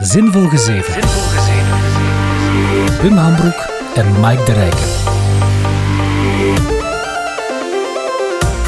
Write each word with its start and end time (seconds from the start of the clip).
Zinvol 0.00 0.48
Gezeven. 0.48 0.94
Wim 3.02 3.16
Hambroek 3.16 3.66
en 3.94 4.20
Mike 4.20 4.42
de 4.44 4.52
Rijken. 4.52 4.88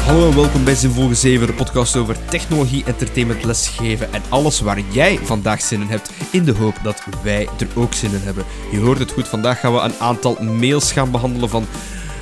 Hallo 0.05 0.29
en 0.29 0.35
welkom 0.35 0.63
bij 0.63 0.75
Zinvol 0.75 1.07
Gezeven, 1.07 1.47
de 1.47 1.53
podcast 1.53 1.95
over 1.95 2.17
technologie, 2.25 2.83
entertainment, 2.85 3.43
lesgeven 3.43 4.13
en 4.13 4.21
alles 4.29 4.59
waar 4.59 4.79
jij 4.91 5.19
vandaag 5.23 5.61
zin 5.61 5.81
in 5.81 5.87
hebt, 5.87 6.11
in 6.31 6.43
de 6.43 6.53
hoop 6.53 6.75
dat 6.83 7.03
wij 7.23 7.49
er 7.59 7.67
ook 7.75 7.93
zin 7.93 8.11
in 8.11 8.21
hebben. 8.23 8.43
Je 8.71 8.79
hoort 8.79 8.99
het 8.99 9.11
goed, 9.11 9.27
vandaag 9.27 9.59
gaan 9.59 9.73
we 9.73 9.79
een 9.79 9.99
aantal 9.99 10.37
mails 10.43 10.91
gaan 10.91 11.11
behandelen 11.11 11.49
van 11.49 11.65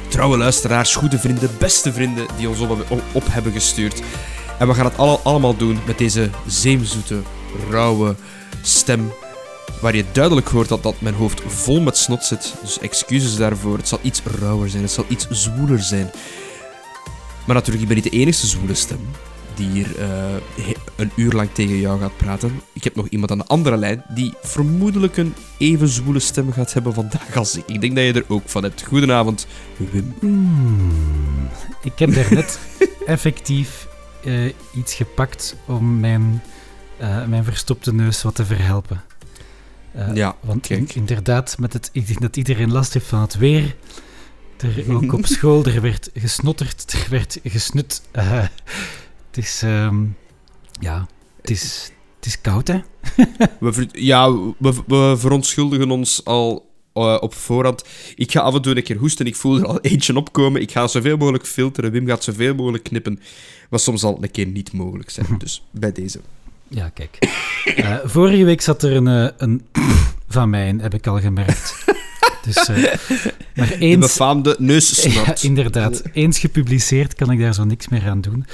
trouwe 0.08 0.38
luisteraars, 0.38 0.96
goede 0.96 1.20
vrienden, 1.20 1.50
beste 1.60 1.94
vrienden 1.94 2.26
die 2.38 2.50
ons 2.50 2.60
op, 3.12 3.24
hebben 3.30 3.52
gestuurd. 3.52 4.02
En 4.60 4.68
we 4.68 4.74
gaan 4.74 4.86
het 4.86 4.98
alle- 4.98 5.20
allemaal 5.24 5.56
doen 5.56 5.80
met 5.86 5.98
deze 5.98 6.30
zeemzoete, 6.48 7.16
rauwe 7.70 8.16
stem. 8.62 9.12
Waar 9.82 9.96
je 9.96 10.06
duidelijk 10.12 10.48
hoort 10.48 10.70
dat, 10.70 10.84
dat 10.84 11.02
mijn 11.02 11.16
hoofd 11.16 11.42
vol 11.48 11.82
met 11.82 11.98
snot 11.98 12.24
zit. 12.24 12.56
Dus 12.62 12.80
excuses 12.80 13.36
daarvoor. 13.36 13.78
Het 13.78 13.88
zal 13.88 14.00
iets 14.02 14.22
rauwer 14.40 14.70
zijn, 14.70 14.84
het 14.84 14.92
zal 14.92 15.06
iets 15.08 15.28
zwoeler 15.30 15.80
zijn. 15.80 16.12
Maar 17.46 17.56
natuurlijk, 17.56 17.82
ik 17.82 17.88
ben 17.88 18.04
niet 18.04 18.12
de 18.12 18.20
enige 18.20 18.48
zwoele 18.48 18.74
stem 18.74 19.00
die 19.58 19.70
hier 19.70 20.00
eh, 20.00 20.68
een 20.96 21.12
uur 21.16 21.32
lang 21.32 21.50
tegen 21.54 21.80
jou 21.80 22.00
gaat 22.00 22.18
praten. 22.18 22.62
Ik 22.74 22.84
heb 22.84 22.96
nog 22.96 23.08
iemand 23.08 23.32
aan 23.32 23.38
de 23.38 23.46
andere 23.46 23.78
lijn 23.78 24.04
die 24.10 24.34
vermoedelijk 24.42 25.18
een 25.18 25.34
even 25.58 25.88
zwoele 25.88 26.20
stem 26.20 26.52
gaat 26.52 26.74
hebben 26.74 26.94
vandaag 26.94 27.36
als 27.36 27.58
ik. 27.58 27.64
Ik 27.68 27.82
denk 27.82 27.96
dat 27.96 28.06
je 28.06 28.14
er 28.14 28.26
ook 28.28 28.50
van 28.50 28.64
hebt. 28.64 28.84
Goedenavond, 28.88 29.48
Wim. 29.92 30.14
Hmm, 30.20 31.50
ik 31.82 32.00
heb 32.00 32.14
daarnet 32.14 32.60
effectief 33.06 33.88
eh, 34.24 34.46
iets 34.74 34.94
gepakt 34.94 35.56
om 35.66 36.00
mijn, 36.00 36.44
eh, 36.98 37.26
mijn 37.26 37.44
verstopte 37.44 37.94
neus 37.94 38.22
wat 38.24 38.36
te 38.36 38.46
verhelpen. 38.46 39.04
Eh, 39.92 40.16
Ja, 40.16 40.36
want 40.40 40.70
in- 40.70 40.90
inderdaad, 40.94 41.58
met 41.60 41.74
het, 41.74 41.90
ik 41.94 42.08
denk 42.08 42.22
dat 42.22 42.38
iedereen 42.38 42.72
last 42.72 42.94
heeft 42.94 43.06
van 43.08 43.22
het 43.22 43.38
weer. 43.38 43.76
Er, 44.58 44.84
ook 44.96 45.14
op 45.14 45.26
school, 45.26 45.66
er 45.66 45.82
werd 45.82 46.10
gesnotterd, 46.14 46.94
er 46.94 47.08
werd 47.10 47.40
gesnut. 47.44 48.02
Eh, 48.12 48.32
het 49.28 49.38
is, 49.46 49.62
ehm, 49.64 50.04
ja, 50.80 51.08
het 51.42 51.50
is, 51.50 51.92
het 52.16 52.26
is 52.26 52.42
koud, 52.42 52.68
hè? 52.68 52.80
We, 53.60 53.74
ver- 53.74 53.88
ja, 54.00 54.32
we, 54.58 54.74
we 54.88 55.16
verontschuldigen 55.18 55.92
ons 55.92 56.26
al 56.26 56.66
op 57.20 57.34
voorhand. 57.34 57.84
Ik 58.16 58.32
ga 58.32 58.40
af 58.40 58.56
en 58.56 58.62
toe 58.62 58.76
een 58.78 58.84
keer 58.84 58.98
hoesten. 58.98 59.26
Ik 59.26 59.36
voel 59.36 59.58
er 59.58 59.66
al 59.66 59.80
eentje 59.92 60.16
opkomen. 60.16 60.62
Ik 60.62 60.72
ga 60.72 60.88
zoveel 60.88 61.18
mogelijk 61.18 61.46
filteren. 61.46 61.92
Wim 61.92 62.08
gaat 62.08 62.24
zoveel 62.24 62.56
mogelijk 62.56 62.84
knippen. 62.84 63.20
Maar 63.70 63.80
soms 63.80 64.02
het 64.02 64.18
een 64.22 64.32
keer 64.32 64.46
niet 64.48 64.74
mogelijk 64.74 65.10
zijn. 65.10 65.28
Dus 65.38 65.64
bij 65.72 65.92
deze. 65.92 66.20
Ja, 66.70 66.90
kijk. 66.94 67.18
Eh, 67.76 67.96
vorige 68.04 68.44
week 68.44 68.62
zat 68.62 68.84
er 68.84 68.96
een, 68.96 69.08
eh, 69.08 69.28
een 69.38 69.66
van 70.30 70.50
mij 70.50 70.68
in, 70.68 70.80
heb 70.80 70.94
ik 70.94 71.08
al 71.08 71.20
gemerkt. 71.20 71.86
Dus, 72.42 72.68
eh, 72.68 72.94
maar 73.56 73.68
De 73.74 73.78
eens, 73.78 74.00
befaamde 74.00 74.50
ja, 74.60 74.66
neussnort. 74.66 75.44
inderdaad, 75.44 76.02
eens 76.14 76.40
gepubliceerd 76.40 77.14
kan 77.14 77.32
ik 77.32 77.40
daar 77.40 77.54
zo 77.54 77.64
niks 77.64 77.88
meer 77.88 78.10
aan 78.10 78.22
doen. 78.22 78.46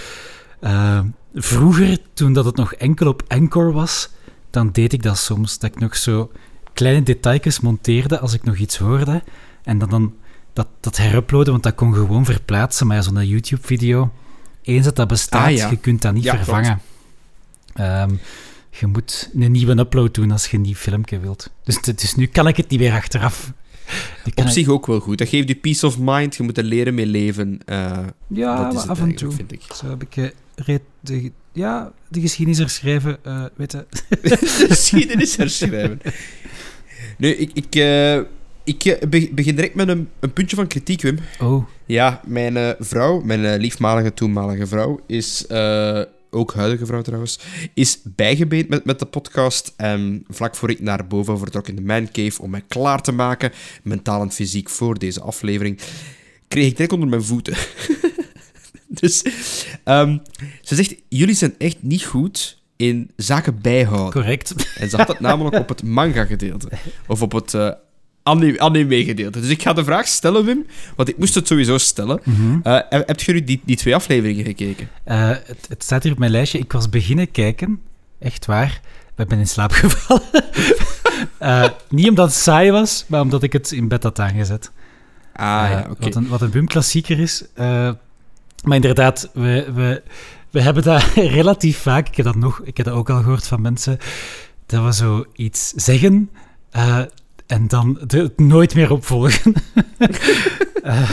Vroeger, 1.35 1.97
toen 2.13 2.33
dat 2.33 2.45
het 2.45 2.55
nog 2.55 2.73
enkel 2.73 3.07
op 3.07 3.23
Anchor 3.27 3.73
was, 3.73 4.09
dan 4.49 4.69
deed 4.71 4.93
ik 4.93 5.03
dat 5.03 5.17
soms. 5.17 5.59
Dat 5.59 5.71
ik 5.71 5.79
nog 5.79 5.95
zo 5.97 6.31
kleine 6.73 7.03
detailjes 7.03 7.59
monteerde 7.59 8.19
als 8.19 8.33
ik 8.33 8.43
nog 8.43 8.55
iets 8.57 8.77
hoorde. 8.77 9.23
En 9.63 9.77
dan, 9.77 9.89
dan 9.89 10.13
dat, 10.53 10.67
dat 10.79 10.97
heruploaden, 10.97 11.51
want 11.51 11.63
dat 11.63 11.75
kon 11.75 11.93
gewoon 11.93 12.25
verplaatsen. 12.25 12.87
Maar 12.87 12.95
ja, 12.95 13.01
zo'n 13.01 13.27
YouTube-video, 13.27 14.11
eens 14.61 14.85
dat 14.85 14.95
dat 14.95 15.07
bestaat, 15.07 15.45
Ah, 15.45 15.55
ja. 15.55 15.69
je 15.69 15.77
kunt 15.77 16.01
dat 16.01 16.13
niet 16.13 16.23
Ja, 16.23 16.35
klopt. 16.35 16.67
Ehm, 17.73 18.09
je 18.69 18.87
moet 18.87 19.29
een 19.39 19.51
nieuwe 19.51 19.77
upload 19.77 20.13
doen 20.13 20.31
als 20.31 20.47
je 20.47 20.55
een 20.57 20.63
nieuw 20.63 20.73
filmpje 20.73 21.19
wilt. 21.19 21.49
Dus, 21.63 21.81
dus 21.81 22.15
nu 22.15 22.25
kan 22.25 22.47
ik 22.47 22.57
het 22.57 22.69
niet 22.69 22.79
meer 22.79 22.91
achteraf. 22.93 23.51
Op 24.35 24.47
zich 24.47 24.67
ook 24.67 24.85
wel 24.85 24.99
goed. 24.99 25.17
Dat 25.17 25.27
geeft 25.27 25.47
je 25.47 25.55
peace 25.55 25.85
of 25.85 25.97
mind. 25.99 26.35
Je 26.35 26.43
moet 26.43 26.57
er 26.57 26.63
leren 26.63 26.93
mee 26.93 27.05
leven. 27.05 27.59
Eh, 27.65 27.97
ja, 28.27 28.63
dat 28.63 28.73
is 28.73 28.81
het 28.81 28.89
af 28.89 28.99
en 28.99 29.15
toe. 29.15 29.31
vind 29.31 29.51
ik. 29.51 29.61
Zo 29.75 29.89
heb 29.89 30.01
ik 30.01 30.17
eh, 30.17 30.29
reed 30.55 30.81
de, 30.99 31.31
ja, 31.51 31.91
de 32.07 32.21
geschiedenis 32.21 32.57
herschrijven, 32.59 33.17
eh 33.23 33.45
weet 33.55 33.71
je. 33.71 33.85
de 34.29 34.65
geschiedenis 34.69 35.35
herschrijven. 35.35 35.99
Nu, 37.17 37.29
ik, 37.29 37.51
ik, 37.53 37.75
eh, 37.75 38.15
ik 38.63 38.85
eh, 38.85 39.07
be- 39.09 39.29
begin 39.33 39.55
direct 39.55 39.75
met 39.75 39.87
een, 39.87 40.09
een 40.19 40.33
puntje 40.33 40.55
van 40.55 40.67
kritiek, 40.67 41.01
Wim. 41.01 41.17
Oh, 41.41 41.65
Ja, 41.85 42.21
mijn 42.25 42.57
eh, 42.57 42.69
vrouw, 42.79 43.21
mijn 43.21 43.45
eh, 43.45 43.59
liefmalige 43.59 44.13
toenmalige 44.13 44.67
vrouw, 44.67 44.99
is, 45.07 45.47
eh, 45.47 46.01
ook 46.33 46.53
huidige 46.53 46.85
vrouw 46.85 47.01
trouwens, 47.01 47.39
is 47.73 47.99
bijgebeend 48.03 48.69
met, 48.69 48.85
met 48.85 48.99
de 48.99 49.05
podcast. 49.05 49.73
En 49.77 50.25
vlak 50.29 50.55
voor 50.55 50.69
ik 50.69 50.79
naar 50.79 51.07
boven 51.07 51.37
vertrok 51.37 51.67
in 51.67 51.75
de 51.75 51.81
mancave 51.81 52.41
om 52.41 52.49
mij 52.49 52.63
klaar 52.67 53.01
te 53.01 53.11
maken, 53.11 53.51
mentaal 53.83 54.21
en 54.21 54.31
fysiek, 54.31 54.69
voor 54.69 54.99
deze 54.99 55.21
aflevering, 55.21 55.79
kreeg 56.47 56.65
ik 56.67 56.75
direct 56.75 56.93
onder 56.93 57.09
mijn 57.09 57.23
voeten. 57.23 57.55
dus 59.01 59.25
ehm, 59.83 60.17
ze 60.61 60.75
zegt, 60.75 60.95
jullie 61.09 61.35
zijn 61.35 61.55
echt 61.57 61.77
niet 61.81 62.03
goed 62.03 62.61
in 62.75 63.11
zaken 63.15 63.61
bijhouden. 63.61 64.11
correct. 64.11 64.77
En 64.77 64.89
ze 64.89 64.97
had 64.97 65.07
het 65.07 65.19
namelijk 65.29 65.55
op 65.55 65.69
het 65.69 65.83
manga-gedeelte. 65.83 66.69
Of 67.07 67.21
op 67.21 67.31
het 67.31 67.53
eh, 68.23 68.33
anime- 68.33 68.59
anime-gedeelte. 68.59 69.39
Dus 69.39 69.49
ik 69.49 69.61
ga 69.61 69.73
de 69.73 69.83
vraag 69.83 70.07
stellen, 70.07 70.45
Wim. 70.45 70.65
Want 70.95 71.09
ik 71.09 71.17
moest 71.17 71.35
het 71.35 71.47
sowieso 71.47 71.77
stellen. 71.77 72.19
Mhm. 72.23 72.59
Eh, 72.63 72.79
heb 72.89 73.17
die, 73.45 73.61
die 73.65 73.75
twee 73.75 73.95
afleveringen 73.95 74.45
gekeken? 74.45 74.89
Eh, 75.03 75.27
het, 75.29 75.65
het 75.69 75.83
staat 75.83 76.03
hier 76.03 76.11
op 76.11 76.17
mijn 76.17 76.31
lijstje. 76.31 76.59
Ik 76.59 76.71
was 76.71 76.89
beginnen 76.89 77.31
kijken. 77.31 77.81
Echt 78.19 78.45
waar. 78.45 78.81
Ik 79.17 79.27
ben 79.27 79.39
in 79.39 79.47
slaap 79.47 79.71
gevallen. 79.83 80.23
Eh, 81.37 81.69
niet 81.89 82.09
omdat 82.09 82.25
het 82.27 82.35
saai 82.35 82.71
was, 82.71 83.05
maar 83.07 83.21
omdat 83.21 83.43
ik 83.43 83.53
het 83.53 83.71
in 83.71 83.87
bed 83.87 84.03
had 84.03 84.19
aangezet. 84.19 84.71
Ah 85.33 85.67
ja, 85.71 85.87
oké. 85.89 86.03
wat, 86.03 86.15
een, 86.15 86.27
wat 86.27 86.41
een 86.41 86.49
Bum-klassieker 86.49 87.19
is. 87.19 87.43
Eh, 87.53 87.91
maar 88.63 88.75
inderdaad, 88.75 89.29
we, 89.33 89.71
we, 89.73 90.03
we 90.49 90.61
hebben 90.61 90.83
dat 90.83 91.03
relatief 91.39 91.77
vaak. 91.77 92.07
Ik 92.07 92.15
heb 92.15 92.25
dat, 92.25 92.35
nog, 92.35 92.61
ik 92.63 92.77
heb 92.77 92.85
dat 92.85 92.95
ook 92.95 93.09
al 93.09 93.21
gehoord 93.21 93.47
van 93.47 93.61
mensen. 93.61 93.97
Dat 94.65 94.83
we 94.83 94.93
zo 94.93 95.25
iets 95.35 95.69
zeggen 95.75 96.29
eh, 96.69 97.01
en 97.53 97.67
dan 97.67 97.97
het 98.07 98.39
nooit 98.39 98.75
meer 98.75 98.91
opvolgen. 98.91 99.53
Eh, 100.83 101.09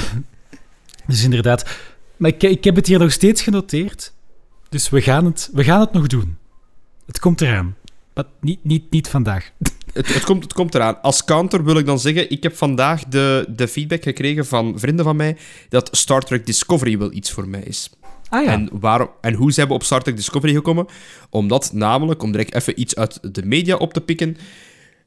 dus 1.06 1.24
inderdaad. 1.24 1.78
Maar 2.16 2.30
ik, 2.30 2.42
ik 2.42 2.64
heb 2.64 2.76
het 2.76 2.86
hier 2.86 2.98
nog 2.98 3.12
steeds 3.12 3.42
genoteerd. 3.42 4.12
Dus 4.68 4.88
we 4.88 5.02
gaan 5.02 5.24
het, 5.24 5.50
we 5.52 5.64
gaan 5.64 5.80
het 5.80 5.92
nog 5.92 6.06
doen. 6.06 6.36
Het 7.06 7.18
komt 7.18 7.40
eraan. 7.40 7.76
Maar 8.14 8.24
niet, 8.40 8.64
niet, 8.64 8.90
niet 8.90 9.08
vandaag. 9.08 9.50
Het, 9.92 10.14
het, 10.14 10.24
komt, 10.24 10.42
het 10.42 10.52
komt 10.52 10.74
eraan. 10.74 11.02
Als 11.02 11.24
counter 11.24 11.64
wil 11.64 11.76
ik 11.76 11.86
dan 11.86 11.98
zeggen, 11.98 12.30
ik 12.30 12.42
heb 12.42 12.56
vandaag 12.56 13.04
de, 13.04 13.46
de 13.48 13.68
feedback 13.68 14.02
gekregen 14.02 14.46
van 14.46 14.78
vrienden 14.78 15.04
van 15.04 15.16
mij 15.16 15.36
dat 15.68 15.88
Star 15.92 16.20
Trek 16.20 16.46
Discovery 16.46 16.98
wel 16.98 17.12
iets 17.12 17.30
voor 17.30 17.48
mij 17.48 17.62
is. 17.62 17.90
Ah 18.28 18.44
ja. 18.44 18.52
En, 18.52 18.68
waarom, 18.72 19.10
en 19.20 19.34
hoe 19.34 19.52
zijn 19.52 19.68
we 19.68 19.74
op 19.74 19.82
Star 19.82 20.02
Trek 20.02 20.16
Discovery 20.16 20.54
gekomen? 20.54 20.86
Omdat 21.28 21.72
namelijk, 21.72 22.22
om 22.22 22.32
direct 22.32 22.54
even 22.54 22.80
iets 22.80 22.96
uit 22.96 23.34
de 23.34 23.46
media 23.46 23.76
op 23.76 23.92
te 23.92 24.00
pikken, 24.00 24.36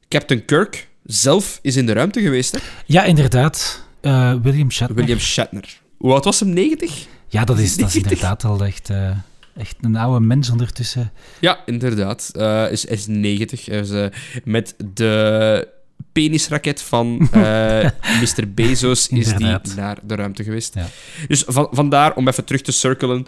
Captain 0.07 0.45
Kirk 0.45 0.91
zelf 1.03 1.59
is 1.61 1.75
in 1.75 1.85
de 1.85 1.93
ruimte 1.93 2.21
geweest, 2.21 2.51
hè? 2.51 2.59
Ja, 2.85 3.03
inderdaad. 3.03 3.85
Eh, 4.01 4.33
William 4.41 4.71
Shatner. 4.71 4.97
William 4.97 5.19
Shatner. 5.19 5.81
Hoe 5.97 6.11
oud 6.11 6.23
was 6.23 6.39
hem? 6.39 6.49
90? 6.49 7.05
Ja, 7.27 7.43
dat 7.43 7.59
is, 7.59 7.75
dat 7.75 7.87
is 7.87 7.93
90. 7.93 8.11
inderdaad 8.11 8.43
al 8.43 8.65
echt, 8.65 8.89
eh, 8.89 9.09
echt 9.57 9.75
een 9.81 9.95
oude 9.95 10.25
mens 10.25 10.49
ondertussen. 10.49 11.11
Ja, 11.39 11.59
inderdaad. 11.65 12.31
Eh 12.35 12.71
is, 12.71 12.85
is 12.85 13.07
90. 13.07 13.65
Hij 13.65 13.79
is, 13.79 14.09
met 14.43 14.75
de 14.93 15.67
penisraket 16.11 16.81
van 16.81 17.17
Mr. 18.21 18.53
Bezos 18.53 19.07
is 19.07 19.33
die 19.33 19.57
naar 19.75 19.97
de 20.03 20.15
ruimte 20.15 20.43
geweest. 20.43 20.73
Ja. 20.73 20.87
Dus 21.27 21.43
van, 21.47 21.67
vandaar, 21.71 22.15
om 22.15 22.27
even 22.27 22.45
terug 22.45 22.61
te 22.61 22.71
cirkelen... 22.71 23.27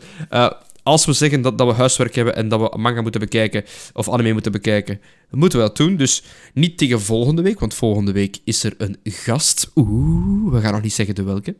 als 0.85 1.05
we 1.05 1.13
zeggen 1.13 1.41
dat, 1.41 1.57
dat 1.57 1.67
we 1.67 1.73
huiswerk 1.73 2.15
hebben 2.15 2.35
en 2.35 2.47
dat 2.49 2.59
we 2.59 2.77
manga 2.77 3.01
moeten 3.01 3.19
bekijken, 3.21 3.63
of 3.93 4.09
anime 4.09 4.33
moeten 4.33 4.51
bekijken, 4.51 4.99
dan 5.29 5.39
moeten 5.39 5.59
we 5.59 5.65
dat 5.65 5.77
doen. 5.77 5.95
Dus 5.95 6.23
niet 6.53 6.77
tegen 6.77 7.01
volgende 7.01 7.41
week, 7.41 7.59
want 7.59 7.73
volgende 7.73 8.11
week 8.11 8.37
is 8.43 8.63
er 8.63 8.73
een 8.77 8.97
gast. 9.03 9.71
Oeh, 9.75 10.51
we 10.53 10.61
gaan 10.61 10.73
nog 10.73 10.81
niet 10.81 10.93
zeggen 10.93 11.15
de 11.15 11.23
welke. 11.23 11.55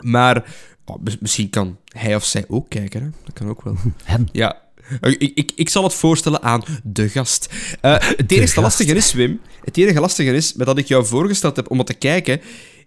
Maar 0.00 0.54
oh, 0.84 0.96
mis- 1.02 1.18
misschien 1.18 1.50
kan 1.50 1.78
hij 1.88 2.14
of 2.14 2.24
zij 2.24 2.44
ook 2.48 2.68
kijken. 2.68 3.02
Hè? 3.02 3.08
Dat 3.24 3.32
kan 3.34 3.48
ook 3.48 3.62
wel. 3.62 3.76
Hem. 4.04 4.26
Ja. 4.32 4.62
Eh, 5.00 5.12
Ik, 5.18 5.32
ik, 5.34 5.52
ik 5.54 5.68
zal 5.68 5.82
het 5.82 5.94
voorstellen 5.94 6.42
aan 6.42 6.62
de 6.84 7.08
gast. 7.08 7.48
Eh, 7.80 7.92
het 7.98 8.30
enige 8.32 8.46
gast. 8.46 8.56
lastige 8.56 8.94
is, 8.94 9.12
Wim, 9.12 9.40
het 9.64 9.76
enige 9.76 10.00
lastige 10.00 10.32
is, 10.32 10.52
met 10.54 10.66
dat 10.66 10.78
ik 10.78 10.86
jou 10.86 11.06
voorgesteld 11.06 11.56
heb 11.56 11.70
om 11.70 11.78
het 11.78 11.86
te 11.86 11.94
kijken, 11.94 12.40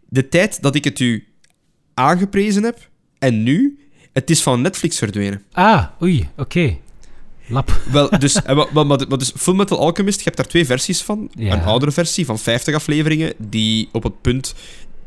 de 0.09 0.29
tijd 0.29 0.61
dat 0.61 0.75
ik 0.75 0.83
het 0.83 0.99
u 0.99 1.27
aangeprezen 1.93 2.63
heb, 2.63 2.89
en 3.19 3.43
nu, 3.43 3.78
het 4.13 4.29
is 4.29 4.41
van 4.41 4.61
Netflix 4.61 4.97
verdwenen. 4.97 5.43
Ah, 5.51 5.83
oei, 6.01 6.29
oké. 6.37 6.77
Lap. 7.47 7.81
Wel, 7.91 8.09
dus, 8.19 8.41
eh, 8.41 8.73
maar, 8.73 8.85
maar 8.85 9.17
dus 9.17 9.31
Full 9.35 9.55
Metal 9.55 9.79
Alchemist, 9.79 10.17
je 10.17 10.23
hebt 10.23 10.37
daar 10.37 10.47
twee 10.47 10.65
versies 10.65 11.01
van. 11.01 11.29
Ja. 11.33 11.53
Een 11.53 11.63
oudere 11.63 11.91
versie 11.91 12.25
van 12.25 12.39
50 12.39 12.75
afleveringen, 12.75 13.33
die 13.37 13.89
op 13.91 14.03
het 14.03 14.21
punt 14.21 14.55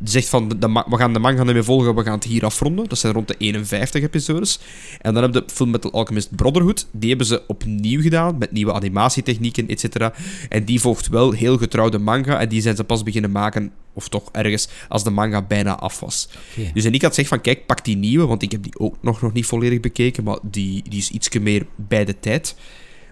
zegt 0.04 0.28
van, 0.28 0.48
de, 0.48 0.84
we 0.88 0.96
gaan 0.96 1.12
de 1.12 1.18
manga 1.18 1.44
niet 1.44 1.52
meer 1.52 1.64
volgen, 1.64 1.94
we 1.94 2.02
gaan 2.02 2.14
het 2.14 2.24
hier 2.24 2.44
afronden. 2.44 2.88
Dat 2.88 2.98
zijn 2.98 3.12
rond 3.12 3.28
de 3.28 3.34
51 3.38 4.02
episodes. 4.02 4.58
En 5.00 5.14
dan 5.14 5.22
heb 5.22 5.34
je 5.34 5.42
Full 5.46 5.66
Metal 5.66 5.92
Alchemist 5.92 6.36
Brotherhood. 6.36 6.86
Die 6.90 7.08
hebben 7.08 7.26
ze 7.26 7.42
opnieuw 7.46 8.00
gedaan, 8.00 8.38
met 8.38 8.52
nieuwe 8.52 8.72
animatietechnieken, 8.72 9.68
et 9.68 9.80
cetera. 9.80 10.12
En 10.48 10.64
die 10.64 10.80
volgt 10.80 11.08
wel 11.08 11.32
heel 11.32 11.58
getrouw 11.58 11.88
de 11.88 11.98
manga. 11.98 12.38
En 12.38 12.48
die 12.48 12.60
zijn 12.60 12.76
ze 12.76 12.84
pas 12.84 13.02
beginnen 13.02 13.30
maken, 13.30 13.72
of 13.92 14.08
toch 14.08 14.28
ergens, 14.32 14.68
als 14.88 15.04
de 15.04 15.10
manga 15.10 15.42
bijna 15.42 15.76
af 15.76 16.00
was. 16.00 16.28
Dus 16.74 16.84
en 16.84 16.94
ik 16.94 17.02
had 17.02 17.10
gezegd 17.10 17.28
van, 17.28 17.40
kijk, 17.40 17.66
pak 17.66 17.84
die 17.84 17.96
nieuwe, 17.96 18.26
want 18.26 18.42
ik 18.42 18.52
heb 18.52 18.62
die 18.62 18.78
ook 18.78 18.96
nog, 19.00 19.22
nog 19.22 19.32
niet 19.32 19.46
volledig 19.46 19.80
bekeken, 19.80 20.24
maar 20.24 20.38
die, 20.42 20.82
die 20.88 20.98
is 20.98 21.10
iets 21.10 21.38
meer 21.38 21.66
bij 21.76 22.04
de 22.04 22.20
tijd. 22.20 22.54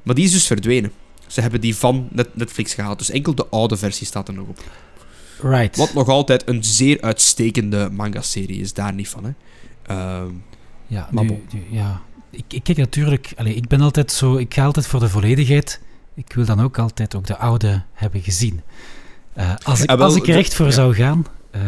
Maar 0.03 0.15
die 0.15 0.25
is 0.25 0.33
dus 0.33 0.47
verdwenen. 0.47 0.93
Ze 1.27 1.41
hebben 1.41 1.61
die 1.61 1.77
van 1.77 2.09
Netflix 2.35 2.75
gehaald. 2.75 2.99
Dus 2.99 3.11
enkel 3.11 3.35
de 3.35 3.47
oude 3.47 3.77
versie 3.77 4.07
staat 4.07 4.29
er 4.29 4.35
nog 4.35 4.49
op. 4.49 4.63
Right. 5.43 5.77
Wat 5.77 5.95
nog 5.95 6.09
altijd 6.09 6.49
een 6.49 6.65
zeer 6.65 7.01
uitstekende 7.01 7.91
manga-serie 7.91 8.61
is, 8.61 8.73
daar 8.73 8.93
niet 8.93 9.09
van. 9.09 9.25
Hè. 9.25 9.31
Uh, 9.95 10.33
ja, 10.87 11.09
nu, 11.11 11.43
ja. 11.71 12.03
Ik, 12.31 12.45
ik 12.49 12.63
kijk 12.63 12.79
natuurlijk... 12.79 13.33
Allez, 13.37 13.55
ik 13.55 13.69
ben 13.69 13.81
altijd 13.81 14.13
zo... 14.13 14.37
Ik 14.37 14.55
ga 14.55 14.65
altijd 14.65 14.87
voor 14.87 15.01
de 15.01 15.09
volledigheid. 15.09 15.81
Ik 16.15 16.33
wil 16.33 16.45
dan 16.45 16.61
ook 16.61 16.79
altijd 16.79 17.15
ook 17.15 17.27
de 17.27 17.37
oude 17.37 17.83
hebben 17.93 18.23
gezien. 18.23 18.61
Uh, 19.39 19.55
als, 19.63 19.83
ik, 19.83 19.91
ah, 19.91 20.01
als 20.01 20.17
ik 20.17 20.29
er 20.29 20.37
echt 20.37 20.55
voor 20.55 20.73
zou 20.73 20.95
gaan... 20.95 21.27
Uh, 21.57 21.63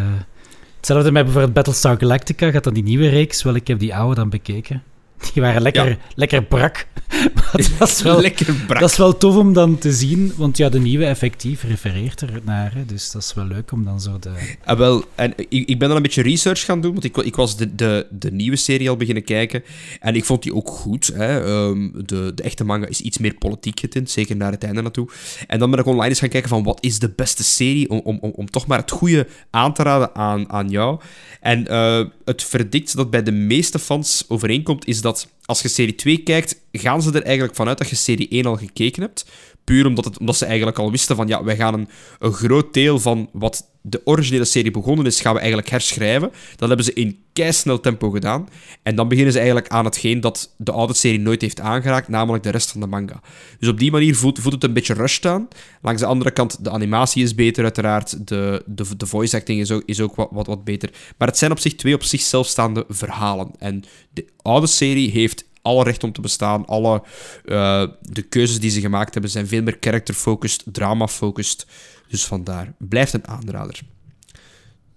hetzelfde 0.76 1.12
met 1.12 1.24
bijvoorbeeld 1.24 1.54
Battlestar 1.54 1.96
Galactica. 1.98 2.50
Gaat 2.50 2.64
dan 2.64 2.74
die 2.74 2.82
nieuwe 2.82 3.08
reeks? 3.08 3.42
Wel, 3.42 3.54
ik 3.54 3.66
heb 3.66 3.78
die 3.78 3.94
oude 3.94 4.14
dan 4.14 4.28
bekeken. 4.28 4.82
Die 5.32 5.42
waren 5.42 5.62
lekker, 5.62 5.98
lekker 6.14 6.42
brak. 6.44 6.86
dat, 7.78 7.88
is 7.88 8.02
wel, 8.02 8.20
lekker 8.20 8.54
brak. 8.66 8.80
dat 8.80 8.90
is 8.90 8.96
wel 8.96 9.16
tof 9.16 9.36
om 9.36 9.52
dan 9.52 9.78
te 9.78 9.92
zien, 9.92 10.32
want 10.36 10.56
ja, 10.56 10.68
de 10.68 10.80
nieuwe 10.80 11.04
effectief 11.04 11.62
refereert 11.62 12.20
er 12.20 12.40
naar. 12.44 12.74
Hè, 12.74 12.84
dus 12.84 13.10
dat 13.10 13.22
is 13.22 13.34
wel 13.34 13.44
leuk 13.44 13.72
om 13.72 13.84
dan 13.84 14.00
zo 14.00 14.18
de... 14.18 14.30
Ah, 14.64 14.78
wel, 14.78 15.04
en 15.14 15.32
ik, 15.36 15.68
ik 15.68 15.78
ben 15.78 15.88
dan 15.88 15.96
een 15.96 16.02
beetje 16.02 16.22
research 16.22 16.64
gaan 16.64 16.80
doen, 16.80 16.92
want 16.92 17.04
ik, 17.04 17.16
ik 17.16 17.36
was 17.36 17.56
de, 17.56 17.74
de, 17.74 18.06
de 18.10 18.32
nieuwe 18.32 18.56
serie 18.56 18.90
al 18.90 18.96
beginnen 18.96 19.24
kijken. 19.24 19.62
En 20.00 20.14
ik 20.14 20.24
vond 20.24 20.42
die 20.42 20.54
ook 20.54 20.68
goed. 20.68 21.06
Hè. 21.14 21.44
Um, 21.44 21.92
de, 22.06 22.32
de 22.34 22.42
echte 22.42 22.64
manga 22.64 22.86
is 22.86 23.00
iets 23.00 23.18
meer 23.18 23.34
politiek 23.34 23.80
getint, 23.80 24.10
zeker 24.10 24.36
naar 24.36 24.52
het 24.52 24.64
einde 24.64 24.82
naartoe. 24.82 25.08
En 25.46 25.58
dan 25.58 25.70
ben 25.70 25.78
ik 25.78 25.86
online 25.86 26.08
eens 26.08 26.18
gaan 26.18 26.28
kijken 26.28 26.48
van 26.48 26.62
wat 26.62 26.78
is 26.80 26.98
de 26.98 27.12
beste 27.16 27.44
serie 27.44 27.90
om, 27.90 28.00
om, 28.04 28.18
om, 28.20 28.32
om 28.34 28.50
toch 28.50 28.66
maar 28.66 28.78
het 28.78 28.90
goede 28.90 29.26
aan 29.50 29.74
te 29.74 29.82
raden 29.82 30.14
aan, 30.14 30.50
aan 30.50 30.68
jou. 30.68 31.00
En 31.40 31.66
uh, 31.70 32.04
het 32.24 32.42
verdict 32.42 32.96
dat 32.96 33.10
bij 33.10 33.22
de 33.22 33.32
meeste 33.32 33.78
fans 33.78 34.24
overeenkomt, 34.28 34.86
is 34.86 35.00
dat 35.00 35.11
als 35.44 35.62
je 35.62 35.68
serie 35.68 35.94
2 35.94 36.22
kijkt, 36.22 36.60
gaan 36.72 37.02
ze 37.02 37.12
er 37.12 37.22
eigenlijk 37.22 37.54
vanuit 37.54 37.78
dat 37.78 37.88
je 37.88 37.96
serie 37.96 38.28
1 38.28 38.46
al 38.46 38.56
gekeken 38.56 39.02
hebt. 39.02 39.26
Puur 39.64 39.86
omdat, 39.86 40.04
het, 40.04 40.18
omdat 40.18 40.36
ze 40.36 40.44
eigenlijk 40.44 40.78
al 40.78 40.90
wisten 40.90 41.16
van, 41.16 41.28
ja, 41.28 41.44
wij 41.44 41.56
gaan 41.56 41.74
een, 41.74 41.88
een 42.18 42.32
groot 42.32 42.74
deel 42.74 42.98
van 42.98 43.28
wat 43.32 43.70
de 43.82 44.00
originele 44.04 44.44
serie 44.44 44.70
begonnen 44.70 45.06
is, 45.06 45.20
gaan 45.20 45.32
we 45.32 45.38
eigenlijk 45.38 45.70
herschrijven. 45.70 46.32
Dat 46.56 46.68
hebben 46.68 46.86
ze 46.86 46.92
in 46.92 47.18
keisnel 47.32 47.80
tempo 47.80 48.10
gedaan. 48.10 48.48
En 48.82 48.94
dan 48.94 49.08
beginnen 49.08 49.32
ze 49.32 49.38
eigenlijk 49.38 49.68
aan 49.68 49.84
hetgeen 49.84 50.20
dat 50.20 50.54
de 50.56 50.72
oude 50.72 50.94
serie 50.94 51.20
nooit 51.20 51.40
heeft 51.40 51.60
aangeraakt, 51.60 52.08
namelijk 52.08 52.44
de 52.44 52.50
rest 52.50 52.70
van 52.70 52.80
de 52.80 52.86
manga. 52.86 53.20
Dus 53.58 53.68
op 53.68 53.78
die 53.78 53.90
manier 53.90 54.16
voelt, 54.16 54.38
voelt 54.38 54.54
het 54.54 54.64
een 54.64 54.72
beetje 54.72 54.94
rushed 54.94 55.26
aan. 55.26 55.48
Langs 55.82 56.00
de 56.00 56.06
andere 56.06 56.30
kant, 56.30 56.64
de 56.64 56.70
animatie 56.70 57.22
is 57.22 57.34
beter 57.34 57.64
uiteraard, 57.64 58.28
de, 58.28 58.62
de, 58.66 58.96
de 58.96 59.06
voice 59.06 59.36
acting 59.36 59.60
is 59.60 59.70
ook, 59.70 59.82
is 59.86 60.00
ook 60.00 60.14
wat, 60.14 60.28
wat, 60.30 60.46
wat 60.46 60.64
beter. 60.64 60.90
Maar 61.18 61.28
het 61.28 61.38
zijn 61.38 61.50
op 61.50 61.58
zich 61.58 61.74
twee 61.74 61.94
op 61.94 62.02
zichzelf 62.02 62.46
staande 62.46 62.84
verhalen. 62.88 63.50
En 63.58 63.84
de 64.10 64.26
oude 64.42 64.66
serie 64.66 65.10
heeft 65.10 65.44
alle 65.62 65.84
recht 65.84 66.04
om 66.04 66.12
te 66.12 66.20
bestaan. 66.20 66.66
Alle 66.66 67.02
uh, 67.44 67.84
de 68.00 68.22
keuzes 68.22 68.60
die 68.60 68.70
ze 68.70 68.80
gemaakt 68.80 69.12
hebben 69.12 69.30
zijn 69.30 69.46
veel 69.46 69.62
meer 69.62 69.76
character-focused, 69.80 70.62
drama-focused. 70.72 71.66
Dus 72.08 72.24
vandaar, 72.24 72.72
blijft 72.78 73.12
een 73.12 73.28
aanrader. 73.28 73.80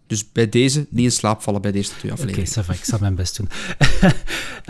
Dus 0.07 0.31
bij 0.31 0.49
deze 0.49 0.85
niet 0.89 1.05
in 1.05 1.11
slaap 1.11 1.41
vallen 1.41 1.61
bij 1.61 1.71
deze 1.71 1.89
twee 1.97 2.11
afleveringen. 2.11 2.49
Oké, 2.49 2.59
okay, 2.59 2.75
ik 2.75 2.83
zal 2.83 2.99
mijn 2.99 3.15
best 3.15 3.37
doen. 3.37 3.49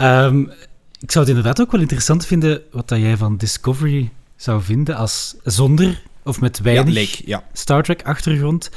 um, 0.06 0.52
ik 1.06 1.12
zou 1.12 1.26
het 1.26 1.36
inderdaad 1.36 1.62
ook 1.62 1.72
wel 1.72 1.82
interessant 1.82 2.26
vinden 2.26 2.62
wat 2.72 2.88
dat 2.88 3.00
jij 3.00 3.18
van 3.18 3.38
Discovery 3.38 4.12
zou 4.36 4.62
vinden 4.62 4.96
als 4.96 5.36
zonder 5.44 6.02
of 6.24 6.42
met 6.42 6.60
weinig 6.60 7.18
ja, 7.18 7.24
ja. 7.26 7.44
Star 7.54 7.84
Trek 7.84 8.04
achtergrond. 8.04 8.70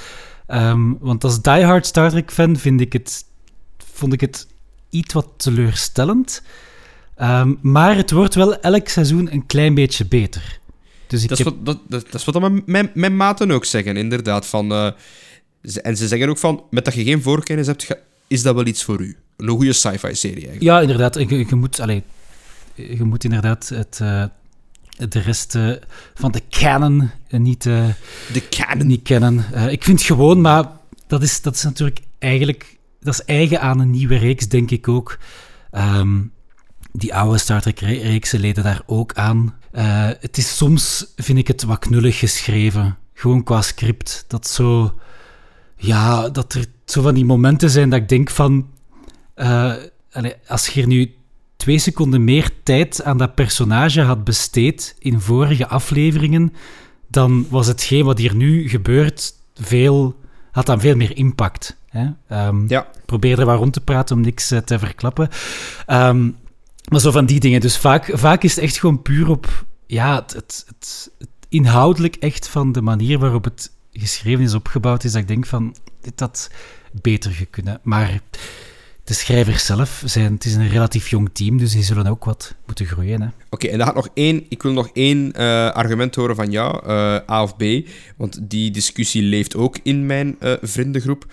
Um, 0.49 0.99
want 1.01 1.25
als 1.25 1.43
diehard 1.43 1.87
Star 1.87 2.11
Trek 2.11 2.33
fan 2.33 2.57
vind 2.57 2.81
ik 2.81 2.93
het, 2.93 3.25
vond 3.93 4.13
ik 4.13 4.21
het 4.21 4.47
iets 4.91 5.15
wat 5.15 5.29
teleurstellend. 5.37 6.43
Um, 7.23 7.59
maar 7.63 7.97
het 7.97 8.11
wordt 8.11 8.35
wel 8.35 8.61
elk 8.61 8.89
seizoen 8.89 9.33
een 9.33 9.47
klein 9.47 9.75
beetje 9.75 10.07
beter. 10.07 10.59
Dus 11.07 11.23
ik 11.23 11.29
dat, 11.29 11.39
is 11.39 11.45
wat, 11.45 11.65
dat, 11.65 11.81
dat, 11.89 12.15
is 12.15 12.25
wat 12.25 12.67
mijn, 12.67 12.91
mijn, 12.95 13.17
maten 13.17 13.51
ook 13.51 13.65
zeggen, 13.65 13.97
inderdaad. 13.97 14.47
Van, 14.47 14.73
uh, 14.73 14.91
en 15.83 15.97
ze 15.97 16.09
zeggen 16.09 16.29
ook 16.29 16.39
van, 16.39 16.63
met 16.71 16.85
dat 16.85 16.95
je 16.95 17.05
geen 17.05 17.23
voorkennis 17.23 17.67
hebt, 17.67 17.87
is 18.27 18.43
dat 18.43 18.55
wel 18.55 18.67
iets 18.67 18.85
voor 18.85 19.01
u. 19.01 19.17
Een 19.37 19.49
goede 19.49 19.73
sci-fi 19.73 20.15
serie 20.15 20.35
eigenlijk. 20.35 20.63
Ja, 20.63 20.81
inderdaad. 20.81 21.15
Je, 21.15 21.47
je, 21.49 21.55
moet, 21.55 21.81
allez, 21.81 22.01
je 22.75 23.05
moet 23.05 23.25
inderdaad 23.25 23.69
het, 23.69 23.99
uh, 24.03 24.25
de 25.09 25.21
rest 25.21 25.55
uh, 25.55 25.73
van 26.15 26.33
de 26.33 26.43
canon 26.51 27.11
niet, 27.31 27.63
de 27.63 28.49
canon. 28.51 28.87
niet 28.87 29.03
kennen. 29.03 29.45
ik 29.71 29.85
vind 29.85 30.03
gewoon, 30.03 30.41
maar 30.41 30.65
dat 31.07 31.23
is, 31.23 31.43
dat 31.43 31.55
is 31.55 31.63
natuurlijk 31.63 32.01
eigenlijk... 32.19 32.77
Dat 33.01 33.15
is 33.15 33.25
eigen 33.25 33.61
aan 33.61 33.81
een 33.81 33.91
nieuwe 33.91 34.17
reeks, 34.17 34.49
denk 34.49 34.71
ik 34.71 34.89
ook. 34.89 35.19
Um, 35.73 36.33
die 36.99 37.15
oude 37.15 37.39
Star 37.39 37.61
Trek-reeksen 37.61 38.41
leden 38.41 38.65
daar 38.65 38.83
ook 38.87 39.15
aan. 39.15 39.55
Uh, 39.73 40.09
het 40.21 40.37
is 40.37 40.57
soms, 40.57 41.13
vind 41.17 41.39
ik 41.39 41.49
het, 41.49 41.63
wat 41.63 41.79
knullig 41.79 42.19
geschreven. 42.19 42.97
Gewoon 43.15 43.43
qua 43.43 43.63
script. 43.63 44.25
Dat 44.29 44.47
zo... 44.47 44.99
Ja, 45.77 46.29
dat 46.29 46.55
er 46.55 46.65
zo 46.85 47.03
van 47.03 47.15
die 47.15 47.25
momenten 47.25 47.71
zijn 47.71 47.91
dat 47.91 48.01
ik 48.01 48.09
denk 48.09 48.31
van... 48.31 48.69
Uh, 49.37 49.75
als 50.47 50.67
je 50.67 50.87
nu 50.87 51.15
twee 51.57 51.79
seconden 51.79 52.25
meer 52.25 52.51
tijd 52.63 53.03
aan 53.03 53.19
dat 53.19 53.35
personage 53.35 54.01
had 54.01 54.25
besteed 54.25 54.97
in 54.99 55.21
vorige 55.21 55.67
afleveringen, 55.67 56.53
dan 57.09 57.47
was 57.51 57.67
hetgeen 57.67 58.05
wat 58.05 58.19
hier 58.19 58.35
nu 58.35 58.69
gebeurt 58.69 59.35
veel, 59.55 60.21
had 60.51 60.67
dan 60.67 60.81
veel 60.81 60.97
meer 60.97 61.17
impact. 61.17 61.77
Hè? 61.89 62.07
Um, 62.47 62.65
ja. 62.69 62.87
Probeer 63.07 63.39
er 63.39 63.47
wat 63.47 63.59
rond 63.59 63.73
te 63.73 63.81
praten 63.81 64.17
om 64.17 64.23
niks 64.23 64.53
uh, 64.53 64.59
te 64.59 64.79
verklappen. 64.79 65.29
Um, 65.87 66.37
maar 66.89 67.01
zo 67.01 67.11
van 67.11 67.27
die 67.27 67.41
dingen. 67.41 67.61
Dus 67.61 67.79
vaak, 67.79 68.11
vaak 68.13 68.43
is 68.43 68.55
het 68.55 68.65
echt 68.65 68.79
gewoon 68.79 69.03
puur 69.03 69.29
op 69.31 69.67
ja, 69.87 70.15
het, 70.15 70.33
het, 70.33 70.67
het, 70.67 71.11
inhoudelijk 71.49 72.17
echt 72.17 72.49
van 72.49 72.73
de 72.73 72.83
manier 72.83 73.19
waarop 73.19 73.45
het 73.45 73.71
geschreven 73.93 74.45
is, 74.45 74.55
opgebouwd 74.55 75.05
is, 75.05 75.13
dat 75.13 75.21
ik 75.21 75.29
denk 75.29 75.47
van, 75.47 75.77
dit 76.01 76.21
had 76.21 76.51
beter 76.93 77.47
kunnen. 77.51 77.81
Maar 77.83 78.21
de 79.05 79.15
schrijvers 79.15 79.67
zelf 79.67 80.03
zijn, 80.05 80.33
het 80.33 80.45
is 80.45 80.55
een 80.55 80.69
relatief 80.69 81.09
jong 81.09 81.31
team, 81.33 81.59
dus 81.59 81.73
die 81.73 81.83
zullen 81.83 82.07
ook 82.07 82.25
wat 82.25 82.55
moeten 82.67 82.87
groeien. 82.87 83.33
Oké, 83.51 83.67
en 83.67 83.79
dan 83.79 83.87
gaat 83.87 83.97
nog 83.97 84.09
één, 84.15 84.45
ik 84.49 84.63
wil 84.63 84.73
nog 84.73 84.91
één 84.93 85.33
uh, 85.37 85.71
argument 85.71 86.15
horen 86.15 86.37
van 86.37 86.51
jou, 86.51 86.87
uh, 86.87 87.31
A 87.31 87.43
of 87.43 87.57
B, 87.57 87.63
want 88.17 88.39
die 88.43 88.71
discussie 88.71 89.23
leeft 89.23 89.57
ook 89.57 89.79
in 89.83 90.07
mijn 90.07 90.37
uh, 90.41 90.53
vriendengroep. 90.61 91.27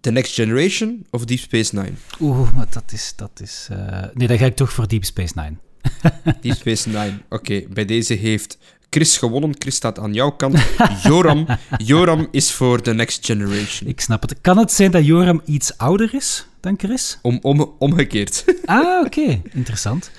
The 0.00 0.10
Next 0.10 0.34
Generation 0.34 1.06
of 1.10 1.24
Deep 1.24 1.38
Space 1.38 1.74
Nine? 1.74 1.92
Oeh, 2.20 2.52
maar 2.52 2.66
dat 2.70 2.92
is... 2.92 3.12
Dat 3.16 3.40
is 3.42 3.68
uh... 3.72 3.78
Nee, 4.14 4.28
dan 4.28 4.38
ga 4.38 4.44
ik 4.44 4.56
toch 4.56 4.72
voor 4.72 4.88
Deep 4.88 5.04
Space 5.04 5.32
Nine. 5.36 5.54
Deep 6.42 6.56
Space 6.56 6.88
Nine. 6.88 7.18
Oké, 7.28 7.62
bij 7.68 7.84
deze 7.84 8.14
heeft 8.14 8.58
Chris 8.90 9.16
gewonnen. 9.16 9.54
Chris 9.58 9.74
staat 9.74 9.98
aan 9.98 10.12
jouw 10.12 10.30
kant. 10.30 10.58
Joram, 11.02 11.46
Joram 11.76 12.28
is 12.30 12.52
voor 12.52 12.82
The 12.82 12.92
Next 12.92 13.26
Generation. 13.26 13.88
Ik 13.90 14.00
snap 14.00 14.22
het. 14.22 14.40
Kan 14.40 14.58
het 14.58 14.72
zijn 14.72 14.90
dat 14.90 15.06
Joram 15.06 15.42
iets 15.44 15.78
ouder 15.78 16.14
is 16.14 16.46
dan 16.60 16.74
Chris? 16.78 17.18
Om, 17.22 17.38
om, 17.42 17.74
omgekeerd. 17.78 18.44
Ah, 18.64 19.04
oké. 19.04 19.40
Interessant. 19.52 20.10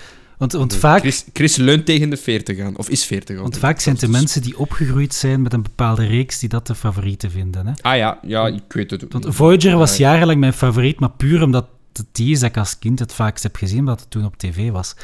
Want, 0.42 0.54
want 0.54 0.76
vaak... 0.76 1.00
Chris, 1.00 1.26
Chris 1.34 1.56
leunt 1.56 1.86
tegen 1.86 2.10
de 2.10 2.18
40 2.18 2.60
aan, 2.60 2.78
of 2.78 2.90
is 2.90 3.06
40 3.06 3.40
Want 3.40 3.58
vaak 3.58 3.80
zijn 3.80 3.96
het 3.96 4.04
de 4.04 4.12
mensen 4.12 4.42
die 4.42 4.58
opgegroeid 4.58 5.14
zijn 5.14 5.42
met 5.42 5.54
een 5.54 5.62
bepaalde 5.62 6.06
reeks 6.06 6.40
die 6.40 6.50
dat 6.50 6.68
de 6.68 6.76
favoriete 6.76 7.30
vinden. 7.30 7.68
Hè? 7.68 7.74
Ah 7.82 7.98
ja, 7.98 8.20
ja, 8.22 8.48
ik 8.48 8.64
weet 8.74 8.92
het 8.92 9.04
ook. 9.04 9.12
Want 9.12 9.26
Voyager 9.30 9.78
was 9.78 9.98
jarenlang 9.98 10.40
mijn 10.40 10.54
favoriet, 10.54 11.00
maar 11.00 11.10
puur 11.10 11.44
omdat 11.44 11.68
het 11.94 12.06
die 12.12 12.32
is 12.32 12.40
dat 12.40 12.50
ik 12.50 12.58
als 12.58 12.80
kind 12.80 13.00
het 13.00 13.14
vaakst 13.14 13.44
heb 13.44 13.56
gezien, 13.56 13.80
omdat 13.80 14.00
het 14.00 14.10
toen 14.12 14.26
op 14.26 14.38
tv 14.38 14.72
was. 14.72 14.96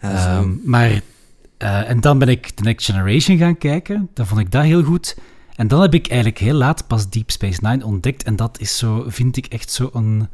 Ehm, 0.00 0.50
maar, 0.64 0.90
uh, 0.90 1.90
en 1.90 2.00
dan 2.00 2.18
ben 2.18 2.28
ik 2.28 2.48
The 2.48 2.62
Next 2.62 2.86
Generation 2.86 3.38
gaan 3.38 3.58
kijken, 3.58 4.08
dan 4.14 4.26
vond 4.26 4.40
ik 4.40 4.50
dat 4.50 4.64
heel 4.64 4.82
goed. 4.82 5.16
En 5.56 5.68
dan 5.68 5.80
heb 5.80 5.94
ik 5.94 6.06
eigenlijk 6.06 6.38
heel 6.40 6.54
laat 6.54 6.86
pas 6.86 7.10
Deep 7.10 7.30
Space 7.30 7.58
Nine 7.62 7.84
ontdekt. 7.84 8.22
En 8.22 8.36
dat 8.36 8.60
is 8.60 8.76
zo, 8.76 9.04
vind 9.06 9.36
ik 9.36 9.46
echt 9.46 9.70
zo 9.70 9.90
een 9.92 10.28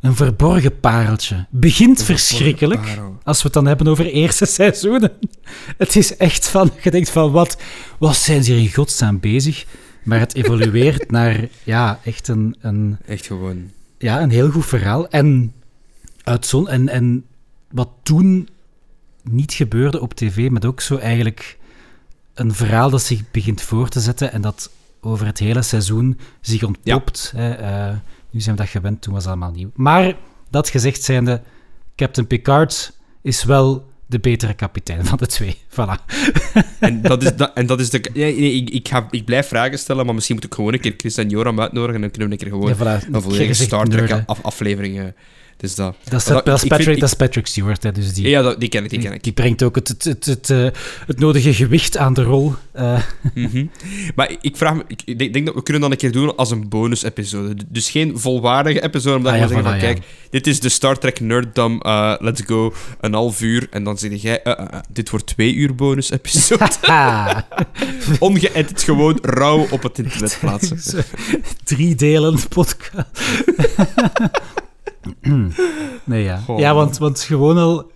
een 0.00 0.16
verborgen 0.16 0.80
pareltje. 0.80 1.46
Begint 1.50 2.02
verschrikkelijk, 2.02 2.98
als 3.22 3.38
we 3.38 3.44
het 3.44 3.52
dan 3.52 3.66
hebben 3.66 3.86
over 3.86 4.06
eerste 4.06 4.46
seizoenen. 4.60 5.12
Het 5.76 5.96
is 5.96 6.16
echt 6.16 6.48
van, 6.48 6.70
je 6.82 6.90
denkt 6.90 7.10
van, 7.10 7.32
wat, 7.32 7.56
wat 7.98 8.16
zijn 8.16 8.44
ze 8.44 8.52
hier 8.52 8.60
in 8.60 8.74
godsnaam 8.74 9.20
bezig? 9.20 9.66
Maar 10.02 10.18
het 10.18 10.34
evolueert 10.34 11.10
naar, 11.16 11.48
ja, 11.62 12.00
echt 12.04 12.28
een... 12.28 12.56
een 12.60 12.98
echt 13.06 13.26
gewoon... 13.26 13.70
Ja, 13.98 14.22
een 14.22 14.30
heel 14.30 14.50
goed 14.50 14.66
verhaal. 14.66 15.08
En, 15.08 15.52
uit 16.22 16.46
zon, 16.46 16.68
en, 16.68 16.88
en 16.88 17.24
wat 17.70 17.88
toen 18.02 18.48
niet 19.22 19.52
gebeurde 19.52 20.00
op 20.00 20.14
tv, 20.14 20.50
maar 20.50 20.64
ook 20.64 20.80
zo 20.80 20.96
eigenlijk 20.96 21.58
een 22.34 22.54
verhaal 22.54 22.90
dat 22.90 23.02
zich 23.02 23.30
begint 23.30 23.62
voor 23.62 23.88
te 23.88 24.00
zetten 24.00 24.32
en 24.32 24.40
dat 24.40 24.70
over 25.00 25.26
het 25.26 25.38
hele 25.38 25.62
seizoen 25.62 26.18
zich 26.40 26.62
ontpopt. 26.62 27.32
Hè, 27.36 27.50
eh, 27.50 27.96
nu 28.30 28.40
zijn 28.40 28.56
we 28.56 28.62
dat 28.62 28.70
gewend, 28.70 29.02
toen 29.02 29.12
was 29.12 29.22
het 29.22 29.32
allemaal 29.32 29.52
nieuw. 29.52 29.70
Maar 29.74 30.14
dat 30.50 30.68
gezegd 30.68 31.02
zijnde, 31.02 31.42
Captain 31.96 32.26
Picard 32.26 32.98
is 33.22 33.44
wel 33.44 33.88
de 34.06 34.18
betere 34.18 34.54
kapitein 34.54 35.04
van 35.04 35.18
de 35.18 35.26
twee. 35.26 35.56
Voilà. 35.76 36.04
En 36.78 37.02
dat 37.02 37.22
is, 37.22 37.36
dat, 37.36 37.50
en 37.54 37.66
dat 37.66 37.80
is 37.80 37.90
de... 37.90 38.10
Nee, 38.14 38.36
nee, 38.40 38.52
ik, 38.52 38.70
ik, 38.70 38.88
ga, 38.88 39.06
ik 39.10 39.24
blijf 39.24 39.48
vragen 39.48 39.78
stellen, 39.78 40.04
maar 40.04 40.14
misschien 40.14 40.34
moet 40.34 40.44
ik 40.44 40.54
gewoon 40.54 40.72
een 40.72 40.80
keer 40.80 40.94
Chris 40.96 41.16
en 41.16 41.28
Joram 41.28 41.60
uitnodigen 41.60 41.94
en 41.94 42.00
dan 42.00 42.10
kunnen 42.10 42.28
we 42.28 42.34
een 42.34 42.40
keer 42.40 42.58
gewoon 42.58 42.86
Ja, 42.86 43.00
voilà. 43.00 43.08
een 43.12 43.22
volledige 43.22 43.54
Star 43.54 43.86
Trek 43.86 44.22
af, 44.26 44.42
aflevering... 44.42 45.12
dus 45.60 45.74
dat... 45.74 45.96
Dat 46.08 46.20
is, 46.20 46.24
dat, 46.26 46.44
Patrick, 46.44 46.72
vind- 46.72 46.86
ik- 46.88 47.00
dat 47.00 47.08
is 47.08 47.14
Patrick 47.14 47.46
Stewart, 47.46 47.82
hè, 47.82 47.92
dus 47.92 48.12
die, 48.14 48.28
Ja, 48.28 48.42
dat, 48.42 48.60
die 48.60 48.68
ken 48.68 48.84
ik, 48.84 48.90
die 48.90 48.98
ken 48.98 49.12
ik. 49.12 49.22
die 49.22 49.32
brengt 49.32 49.62
ook 49.62 49.74
het, 49.74 49.88
het, 49.88 50.04
het, 50.04 50.24
het, 50.26 50.50
eh, 50.50 50.66
het 51.06 51.18
nodige 51.18 51.54
gewicht 51.54 51.96
aan 51.96 52.14
de 52.14 52.22
rol. 52.22 52.54
Eh, 52.72 52.98
Mhm. 53.34 53.66
Maar 54.14 54.34
ik 54.40 54.56
vraag 54.56 54.74
me, 54.74 54.82
ik 55.04 55.18
denk, 55.18 55.32
denk 55.32 55.46
dat 55.46 55.54
we 55.54 55.62
kunnen 55.62 55.82
dat 55.82 55.90
een 55.90 55.96
keer 55.96 56.12
doen 56.12 56.36
als 56.36 56.50
een 56.50 56.68
bonus-episode. 56.68 57.54
Dus 57.68 57.90
geen 57.90 58.18
volwaardige 58.18 58.82
episode, 58.82 59.16
omdat 59.16 59.32
Ah, 59.32 59.38
we 59.38 59.44
ja, 59.44 59.48
zeggen 59.48 59.66
van, 59.70 59.74
ja. 59.78 59.80
kijk, 59.84 59.98
dit 60.30 60.46
is 60.46 60.60
de 60.60 60.68
Star 60.68 60.98
Trek 60.98 61.20
nerddom, 61.20 61.80
eh, 61.80 62.14
let's 62.18 62.42
go, 62.46 62.74
een 63.00 63.12
half 63.14 63.40
uur. 63.40 63.66
En 63.70 63.84
dan 63.84 63.98
zeg 63.98 64.22
jij, 64.22 64.42
dit 64.90 65.10
wordt 65.10 65.26
twee 65.26 65.54
uur 65.54 65.74
bonus-episode. 65.74 66.68
Ongeëdit 68.18 68.82
gewoon 68.82 69.18
rauw 69.22 69.66
op 69.70 69.82
het 69.82 69.98
internet 69.98 70.36
plaatsen. 70.40 71.04
Drie 71.64 71.94
delen 71.94 72.38
podcast. 72.48 73.06
nee, 76.04 76.22
ja. 76.22 76.36
Goh. 76.36 76.58
Ja, 76.58 76.74
want, 76.74 76.98
want 76.98 77.20
gewoon 77.20 77.58
al 77.58 77.90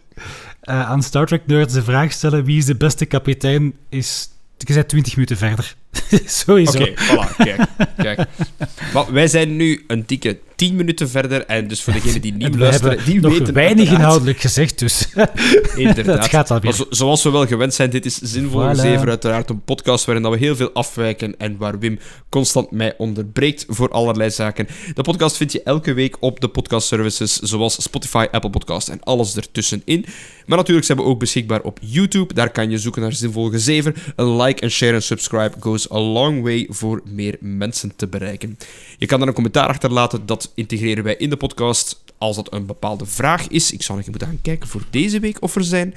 eh, 0.61 0.91
aan 0.91 1.03
Star 1.03 1.27
Trek 1.27 1.47
nerds 1.47 1.75
de 1.75 1.83
vraag 1.83 2.13
stellen 2.13 2.45
wie 2.45 2.59
is 2.59 2.65
de 2.65 2.77
beste 2.77 3.05
kapitein 3.05 3.75
is... 3.89 4.29
Je 4.57 4.75
bent 4.75 4.89
20 4.89 5.15
minuten 5.15 5.37
verder. 5.37 5.75
Sowieso. 6.25 6.79
Oké, 6.79 6.95
voilà, 6.97 7.37
kijk. 7.37 7.61
kijk. 7.97 8.29
Maar 8.95 9.13
wij 9.13 9.27
zijn 9.27 9.57
nu 9.57 9.85
een 9.87 10.03
dikke 10.07 10.39
10 10.67 10.77
minuten 10.77 11.09
verder. 11.09 11.47
En 11.47 11.69
dus 11.69 11.83
voor 11.83 11.93
degenen 11.93 12.21
die 12.21 12.33
niet 12.33 12.51
we 12.55 12.59
luisteren, 12.59 13.05
die 13.05 13.21
nog 13.21 13.33
weten 13.39 13.55
weinig 13.55 13.77
uiteraard- 13.79 13.99
inhoudelijk 14.01 14.39
gezegd, 14.41 14.79
dus 14.79 15.09
Inderdaad. 15.77 16.19
het 16.19 16.29
gaat 16.31 16.51
alweer. 16.51 16.65
Maar 16.65 16.75
zo- 16.75 16.87
zoals 16.91 17.23
we 17.23 17.31
wel 17.31 17.47
gewend 17.47 17.75
zijn, 17.75 17.91
dit 17.91 18.07
is 18.07 18.19
Zinvol 18.23 18.69
Voilà. 18.69 18.79
Zever, 18.81 19.09
uiteraard 19.09 19.51
een 19.51 19.63
podcast 19.65 20.05
waarin 20.05 20.23
dat 20.25 20.33
we 20.33 20.39
heel 20.39 20.57
veel 20.57 20.73
afwijken 20.73 21.35
en 21.39 21.57
waar 21.59 21.79
Wim 21.79 21.99
constant 22.29 22.71
mij 22.71 22.95
onderbreekt 22.99 23.65
voor 23.69 23.89
allerlei 23.91 24.31
zaken. 24.31 24.67
De 24.95 25.03
podcast 25.03 25.37
vind 25.37 25.53
je 25.53 25.63
elke 25.63 25.93
week 25.93 26.17
op 26.21 26.41
de 26.41 26.49
podcastservices 26.49 27.37
zoals 27.39 27.83
Spotify, 27.83 28.27
Apple 28.31 28.51
Podcast 28.51 28.89
en 28.89 29.01
alles 29.03 29.37
ertussenin. 29.37 30.05
Maar 30.47 30.59
natuurlijk 30.59 30.87
zijn 30.87 30.99
we 30.99 31.05
ook 31.05 31.19
beschikbaar 31.19 31.61
op 31.63 31.79
YouTube. 31.83 32.35
Daar 32.35 32.51
kan 32.51 32.71
je 32.71 32.79
zoeken 32.79 33.03
naar 33.03 33.13
Zinvolge 33.13 33.59
Zever. 33.59 34.13
Een 34.17 34.37
like, 34.37 34.61
en 34.61 34.71
share 34.71 34.93
en 34.93 35.03
subscribe 35.03 35.53
goes 35.61 35.91
a 35.93 35.99
long 36.01 36.43
way 36.43 36.67
voor 36.71 37.03
meer 37.05 37.37
mensen 37.41 37.97
te 37.97 38.07
bereiken. 38.07 38.59
Je 38.99 39.07
kan 39.07 39.19
daar 39.19 39.29
een 39.29 39.35
commentaar 39.35 39.69
achterlaten, 39.69 40.27
dat 40.27 40.53
integreren 40.55 41.05
wij 41.05 41.17
in 41.17 41.31
de 41.31 41.37
podcast 41.37 42.03
als 42.19 42.37
dat 42.37 42.53
een 42.53 42.67
bepaalde 42.67 43.07
vraag 43.07 43.49
is. 43.49 43.73
Ik 43.73 43.83
zou 43.83 43.99
nog 43.99 44.07
even 44.07 44.11
moeten 44.11 44.29
gaan 44.29 44.39
kijken 44.43 44.69
voor 44.69 44.83
deze 44.91 45.21
week 45.21 45.37
of 45.43 45.55
er 45.57 45.65
zijn. 45.65 45.95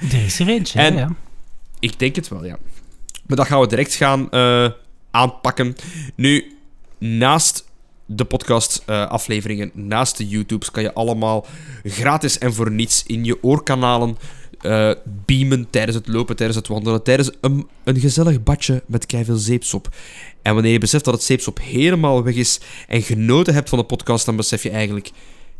Hè, 0.72 0.80
En- 0.86 0.94
ja. 0.96 1.14
Ik 1.80 1.98
denk 1.98 2.16
het 2.16 2.28
wel, 2.28 2.44
ja. 2.44 2.58
Maar 3.26 3.36
dat 3.36 3.46
gaan 3.46 3.60
we 3.60 3.66
direct 3.66 3.94
gaan 3.94 4.30
eh, 4.30 4.70
aanpakken. 5.10 5.76
Nu, 6.14 6.56
naast 6.98 7.64
de 8.10 8.24
podcast-afleveringen, 8.24 9.70
naast 9.74 10.16
de 10.16 10.28
YouTubes, 10.28 10.70
kan 10.70 10.82
je 10.82 10.94
allemaal 10.94 11.46
gratis 11.84 12.38
en 12.38 12.54
voor 12.54 12.70
niets 12.70 13.02
in 13.06 13.24
je 13.24 13.42
oorkanalen 13.42 14.16
eh, 14.60 14.90
beamen 15.04 15.70
tijdens 15.70 15.96
het 15.96 16.08
lopen, 16.08 16.36
tijdens 16.36 16.58
het 16.58 16.68
wandelen, 16.68 17.02
tijdens 17.02 17.30
een, 17.40 17.68
een 17.84 18.00
gezellig 18.00 18.42
badje 18.42 18.82
met 18.86 19.06
keiveel 19.06 19.36
zeepsop. 19.36 19.88
En 20.42 20.54
wanneer 20.54 20.72
je 20.72 20.78
beseft 20.78 21.04
dat 21.04 21.14
het 21.14 21.22
zeepsop 21.22 21.58
helemaal 21.62 22.22
weg 22.22 22.34
is 22.34 22.60
en 22.88 23.02
genoten 23.02 23.54
hebt 23.54 23.68
van 23.68 23.78
de 23.78 23.84
podcast, 23.84 24.26
dan 24.26 24.36
besef 24.36 24.62
je 24.62 24.70
eigenlijk... 24.70 25.10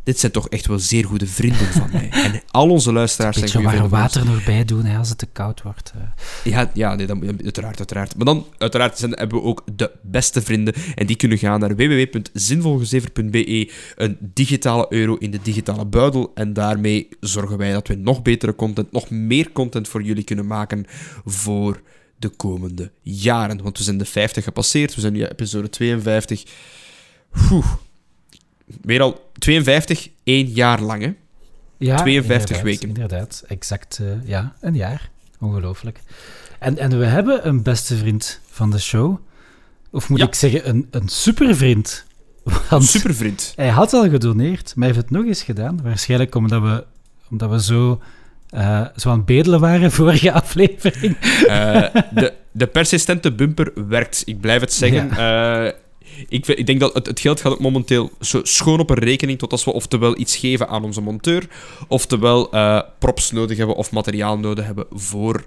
Dit 0.03 0.19
zijn 0.19 0.31
toch 0.31 0.49
echt 0.49 0.67
wel 0.67 0.79
zeer 0.79 1.05
goede 1.05 1.27
vrienden 1.27 1.67
van 1.67 1.89
mij. 1.91 2.09
En 2.11 2.41
al 2.51 2.69
onze 2.69 2.91
luisteraars 2.93 3.37
zijn 3.37 3.49
goede 3.51 3.67
vrienden 3.69 3.91
ons. 3.91 3.99
water 4.01 4.25
nog 4.25 4.43
bij 4.43 4.65
doen 4.65 4.85
hè, 4.85 4.97
als 4.97 5.09
het 5.09 5.17
te 5.17 5.25
koud 5.25 5.61
wordt. 5.61 5.93
eh. 5.95 6.51
Ja, 6.51 6.71
ja 6.73 6.95
nee, 6.95 7.05
dan, 7.05 7.23
uiteraard, 7.43 7.77
uiteraard. 7.77 8.15
Maar 8.15 8.25
dan, 8.25 8.45
uiteraard, 8.57 8.97
zijn, 8.97 9.11
hebben 9.11 9.37
we 9.37 9.43
ook 9.43 9.63
de 9.75 9.91
beste 10.01 10.41
vrienden. 10.41 10.73
En 10.95 11.05
die 11.05 11.15
kunnen 11.15 11.37
gaan 11.37 11.59
naar 11.59 11.75
www.zinvolgezever.be. 11.75 13.71
Een 13.95 14.17
digitale 14.19 14.85
euro 14.89 15.15
in 15.15 15.31
de 15.31 15.39
digitale 15.41 15.85
buidel. 15.85 16.31
En 16.35 16.53
daarmee 16.53 17.07
zorgen 17.19 17.57
wij 17.57 17.71
dat 17.71 17.87
we 17.87 17.95
nog 17.95 18.21
betere 18.21 18.55
content, 18.55 18.91
nog 18.91 19.09
meer 19.09 19.51
content 19.51 19.87
voor 19.87 20.01
jullie 20.03 20.23
kunnen 20.23 20.47
maken 20.47 20.85
voor 21.25 21.81
de 22.17 22.29
komende 22.29 22.91
jaren. 23.01 23.63
Want 23.63 23.77
we 23.77 23.83
zijn 23.83 23.97
de 23.97 24.05
50 24.05 24.43
gepasseerd. 24.43 24.95
We 24.95 25.01
zijn 25.01 25.13
nu 25.13 25.25
episode 25.25 25.69
52. 25.69 26.43
Oeh. 27.51 27.65
Weer 28.81 29.01
al 29.01 29.31
52, 29.39 30.09
één 30.23 30.45
jaar 30.47 30.81
lang, 30.81 31.01
hè? 31.03 31.13
Ja, 31.77 31.95
52 31.95 32.57
inderdaad, 32.57 32.63
weken. 32.63 32.87
Inderdaad, 32.87 33.43
exact. 33.47 33.99
eh, 34.01 34.27
ja, 34.27 34.53
een 34.61 34.75
jaar. 34.75 35.09
Ongelooflijk. 35.39 35.99
En, 36.59 36.77
en 36.77 36.99
we 36.99 37.05
hebben 37.05 37.47
een 37.47 37.63
beste 37.63 37.97
vriend 37.97 38.39
van 38.49 38.71
de 38.71 38.79
show. 38.79 39.17
Of 39.91 40.09
moet 40.09 40.19
Ja. 40.19 40.25
ik 40.25 40.35
zeggen, 40.35 40.69
een, 40.69 40.87
een 40.91 41.07
supervriend. 41.07 42.05
Want 42.69 42.83
Supervriend. 42.85 43.53
hij 43.55 43.67
had 43.69 43.93
al 43.93 44.09
gedoneerd, 44.09 44.75
maar 44.75 44.87
hij 44.87 44.95
heeft 44.95 45.09
het 45.09 45.17
nog 45.17 45.25
eens 45.25 45.43
gedaan. 45.43 45.79
Waarschijnlijk 45.83 46.35
omdat 46.35 46.61
we, 46.61 46.85
omdat 47.29 47.49
we 47.49 47.61
zo, 47.63 48.01
eh, 48.49 48.85
zo 48.95 49.09
aan 49.09 49.17
het 49.17 49.25
bedelen 49.25 49.59
waren 49.59 49.91
vorige 50.01 50.31
aflevering. 50.31 51.17
Eh, 51.47 51.93
de, 52.13 52.33
de 52.51 52.67
persistente 52.67 53.31
bumper 53.31 53.71
werkt. 53.87 54.23
Ik 54.25 54.39
blijf 54.41 54.61
het 54.61 54.73
zeggen. 54.73 55.11
Eh, 55.11 55.71
ik, 56.27 56.47
ik 56.47 56.65
denk 56.65 56.79
dat 56.79 56.93
het, 56.93 57.05
het 57.05 57.19
geld 57.19 57.41
gaat 57.41 57.51
ook 57.51 57.59
momenteel 57.59 58.11
zo 58.19 58.39
schoon 58.43 58.79
op 58.79 58.89
een 58.89 58.99
rekening 58.99 59.39
tot 59.39 59.51
als 59.51 59.63
we 59.63 59.71
oftewel 59.73 60.17
iets 60.17 60.35
geven 60.37 60.67
aan 60.67 60.83
onze 60.83 61.01
monteur, 61.01 61.47
oftewel 61.87 62.51
eh, 62.51 62.81
props 62.99 63.31
nodig 63.31 63.57
hebben 63.57 63.75
of 63.75 63.91
materiaal 63.91 64.37
nodig 64.37 64.65
hebben 64.65 64.85
voor 64.91 65.45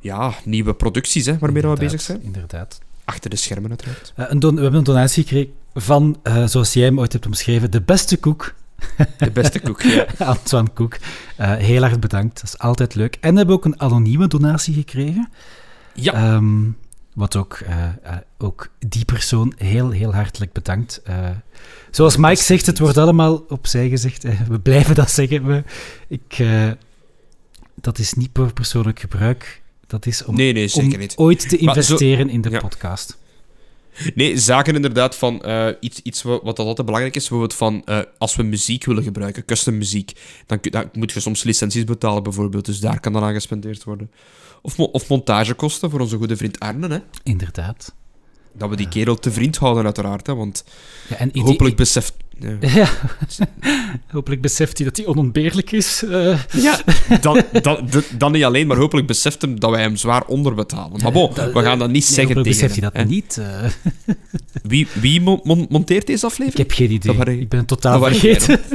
ja, 0.00 0.34
nieuwe 0.44 0.74
producties 0.74 1.26
hè, 1.26 1.38
waarmee 1.38 1.62
we 1.62 1.76
bezig 1.76 2.00
zijn. 2.00 2.22
Inderdaad. 2.22 2.80
Achter 3.04 3.30
de 3.30 3.36
schermen 3.36 3.70
uiteraard. 3.70 4.12
Eh, 4.16 4.24
een 4.28 4.38
don- 4.38 4.54
we 4.54 4.60
hebben 4.60 4.78
een 4.78 4.84
donatie 4.86 5.22
gekregen 5.22 5.52
van, 5.74 6.18
eh, 6.22 6.46
zoals 6.46 6.72
jij 6.72 6.84
hem 6.84 6.98
ooit 6.98 7.12
hebt 7.12 7.26
omschreven, 7.26 7.70
de 7.70 7.80
beste 7.82 8.16
koek. 8.16 8.54
De 9.18 9.30
beste 9.30 9.60
koek. 9.60 9.82
Ja. 9.82 10.06
Antoine 10.26 10.68
Koek. 10.74 10.96
Heel 11.36 11.82
erg 11.82 11.98
bedankt, 11.98 12.34
dat 12.34 12.44
is 12.44 12.58
altijd 12.58 12.94
leuk. 12.94 13.16
En 13.20 13.30
we 13.30 13.36
hebben 13.36 13.54
ook 13.56 13.64
een 13.64 13.80
anonieme 13.80 14.26
donatie 14.28 14.74
gekregen. 14.74 15.28
Ja. 15.94 16.12
Ehm, 16.12 16.62
wat 17.14 17.36
ook, 17.36 17.54
eh, 17.54 17.84
eh, 17.84 18.16
ook 18.38 18.68
die 18.88 19.04
persoon 19.04 19.52
heel, 19.56 19.90
heel 19.90 20.14
hartelijk 20.14 20.52
bedankt. 20.52 21.00
Eh, 21.04 21.30
zoals 21.90 22.16
Mike 22.16 22.42
zegt, 22.42 22.66
het 22.66 22.78
wordt 22.78 22.96
allemaal 22.96 23.44
opzij 23.48 23.88
gezegd. 23.88 24.22
We 24.48 24.60
blijven 24.60 24.94
dat 24.94 25.10
zeggen. 25.10 25.46
We, 25.46 25.64
ik, 26.08 26.44
dat 27.74 27.98
is 27.98 28.12
niet 28.12 28.30
voor 28.32 28.52
persoonlijk 28.52 29.00
gebruik. 29.00 29.62
Dat 29.86 30.06
is 30.06 30.24
om, 30.24 30.34
Nee, 30.36 30.52
nee, 30.52 30.68
zeker 30.68 30.92
om 30.92 30.98
niet. 30.98 31.16
ooit 31.16 31.48
te 31.48 31.56
zo- 31.56 31.64
investeren 31.64 32.28
in 32.28 32.40
de 32.40 32.50
ja. 32.50 32.60
podcast. 32.60 33.20
Nee, 34.14 34.38
zaken 34.38 34.74
inderdaad 34.74 35.16
van 35.16 35.42
iets, 35.80 36.00
iets 36.02 36.22
wat, 36.22 36.42
wat 36.42 36.58
altijd 36.58 36.86
belangrijk 36.86 37.16
is. 37.16 37.28
Bijvoorbeeld 37.28 37.54
van 37.54 37.84
als 38.18 38.36
we 38.36 38.42
muziek 38.42 38.84
willen 38.84 39.02
gebruiken, 39.02 39.44
custom 39.44 39.78
muziek, 39.78 40.12
dan, 40.46 40.58
dan 40.60 40.88
moet 40.92 41.12
je 41.12 41.20
soms 41.20 41.42
licenties 41.42 41.84
betalen 41.84 42.22
bijvoorbeeld. 42.22 42.64
Dus 42.64 42.80
daar 42.80 43.00
kan 43.00 43.12
dan 43.12 43.22
aan 43.22 43.32
gespendeerd 43.32 43.84
worden. 43.84 44.10
Of, 44.62 44.76
mo- 44.76 44.84
of 44.92 45.08
montagekosten 45.08 45.90
voor 45.90 46.00
onze 46.00 46.16
goede 46.16 46.36
vriend 46.36 46.60
Arne. 46.60 46.88
Hè? 46.88 46.98
Inderdaad. 47.22 47.94
Dat 48.52 48.68
we 48.68 48.76
die 48.76 48.88
kerel 48.88 49.16
te 49.18 49.32
vriend 49.32 49.56
houden, 49.56 49.84
uiteraard. 49.84 50.26
Hè? 50.26 50.34
Want 50.34 50.64
Ja, 51.08 51.16
en 51.16 51.30
hopelijk 51.40 51.76
beseft. 51.76 52.14
Ja. 52.60 52.68
Ja, 52.74 52.88
hopelijk 54.12 54.40
beseft 54.40 54.78
hij 54.78 54.86
dat 54.86 54.96
hij 54.96 55.06
onontbeerlijk 55.06 55.72
is. 55.72 56.02
eh. 56.04 56.38
Ja, 56.52 56.80
dan, 57.20 57.42
dan, 57.62 57.88
dan 58.18 58.32
niet 58.32 58.44
alleen, 58.44 58.66
maar 58.66 58.76
hopelijk 58.76 59.06
beseft 59.06 59.42
hem 59.42 59.60
dat 59.60 59.70
wij 59.70 59.80
hem 59.82 59.96
zwaar 59.96 60.24
onderbetalen. 60.26 61.00
Maar 61.02 61.12
bon, 61.12 61.30
Dat- 61.34 61.52
we 61.52 61.62
gaan 61.62 61.78
dat 61.78 61.90
niet 61.90 62.02
nee, 62.08 62.12
zeggen 62.14 62.34
tegen 62.34 62.50
beseft 62.50 62.72
hij 62.72 62.80
dat 62.80 62.92
hè. 62.92 63.04
niet. 63.04 63.38
eh. 63.38 64.14
Wie, 64.62 64.86
wie 64.92 65.20
mon- 65.20 65.40
mon- 65.44 65.66
monteert 65.68 66.06
deze 66.06 66.26
ik 66.26 66.32
aflevering? 66.32 66.68
heb 66.68 66.76
geen 66.76 66.90
idee. 66.90 66.98
Dat 66.98 67.16
waren- 67.16 67.40
ik 67.40 67.48
ben 67.48 67.58
het 67.58 67.68
totaal 67.68 68.00
dat 68.00 68.08
vergeten. 68.08 68.60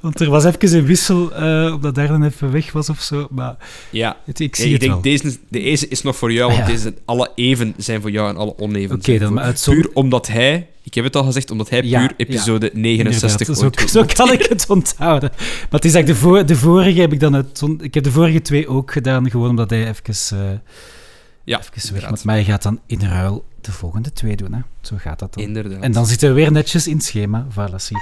Want 0.00 0.20
er 0.20 0.30
was 0.30 0.44
even 0.44 0.78
een 0.78 0.86
wissel, 0.86 1.32
eh 1.34 1.72
omdat 1.74 1.94
Darren 1.94 2.22
even 2.22 2.52
weg 2.52 2.72
was 2.72 2.88
of 2.88 3.00
zo. 3.00 3.26
Maar 3.30 3.56
Ja, 3.90 4.16
het, 4.24 4.40
ik 4.40 4.56
Ja, 4.56 4.62
zie 4.62 4.66
ik 4.66 4.72
het 4.72 4.80
denk, 4.80 4.92
wel. 4.92 5.02
deze, 5.02 5.36
deze 5.48 5.88
is 5.88 6.02
nog 6.02 6.16
voor 6.16 6.32
jou, 6.32 6.50
want 6.52 6.62
Ah, 6.62 6.68
ja. 6.68 6.74
deze, 6.74 6.94
alle 7.04 7.30
even 7.34 7.74
zijn 7.76 8.00
voor 8.00 8.10
jou 8.10 8.28
en 8.28 8.36
alle 8.36 8.58
oneven 8.58 8.94
Oké, 8.96 9.04
zijn 9.04 9.18
dan 9.18 9.26
voor- 9.28 9.36
maar 9.36 9.54
Puur 9.64 9.90
omdat 9.94 10.26
hij, 10.26 10.68
ik 10.82 10.94
heb 10.94 11.04
het 11.04 11.16
al 11.16 11.24
gezegd, 11.24 11.50
omdat 11.50 11.68
hij 11.68 11.82
Ja, 11.82 11.98
puur 11.98 12.08
ja. 12.08 12.14
episode 12.16 12.70
69 12.72 13.48
Inderdaad, 13.48 13.80
ooit 13.80 13.90
zo, 13.90 13.98
zo 13.98 14.14
kan 14.14 14.32
ik 14.32 14.46
het 14.48 14.70
onthouden. 14.70 15.30
Maar 15.38 15.68
het 15.70 15.84
is 15.84 15.94
eigenlijk 15.94 16.06
de, 16.06 16.28
voor, 16.28 16.46
de 16.46 16.56
vorige 16.56 17.00
heb 17.00 17.12
ik 17.12 17.20
dan 17.20 17.34
uit, 17.34 17.62
ik 17.80 17.94
heb 17.94 18.04
de 18.04 18.10
vorige 18.10 18.42
twee 18.42 18.68
ook 18.68 18.92
gedaan, 18.92 19.30
gewoon 19.30 19.50
omdat 19.50 19.70
hij 19.70 19.88
even, 19.88 20.38
eh 20.38 20.50
Ja, 21.44 21.60
even 21.74 21.94
weg. 21.94 22.24
Maar 22.24 22.34
hij 22.34 22.44
gaat 22.44 22.62
dan 22.62 22.80
in 22.86 23.00
ruil 23.00 23.44
de 23.60 23.72
volgende 23.72 24.12
twee 24.12 24.36
doen. 24.36 24.52
Hè. 24.52 24.60
Zo 24.80 24.96
gaat 24.98 25.18
dat 25.18 25.34
dan. 25.34 25.44
Inderdaad. 25.44 25.82
En 25.82 25.92
dan 25.92 26.06
zitten 26.06 26.28
we 26.28 26.34
weer 26.34 26.52
netjes 26.52 26.86
in 26.86 26.96
het 26.96 27.04
schema. 27.04 27.46
Voilà, 27.50 27.76
zie. 27.76 27.96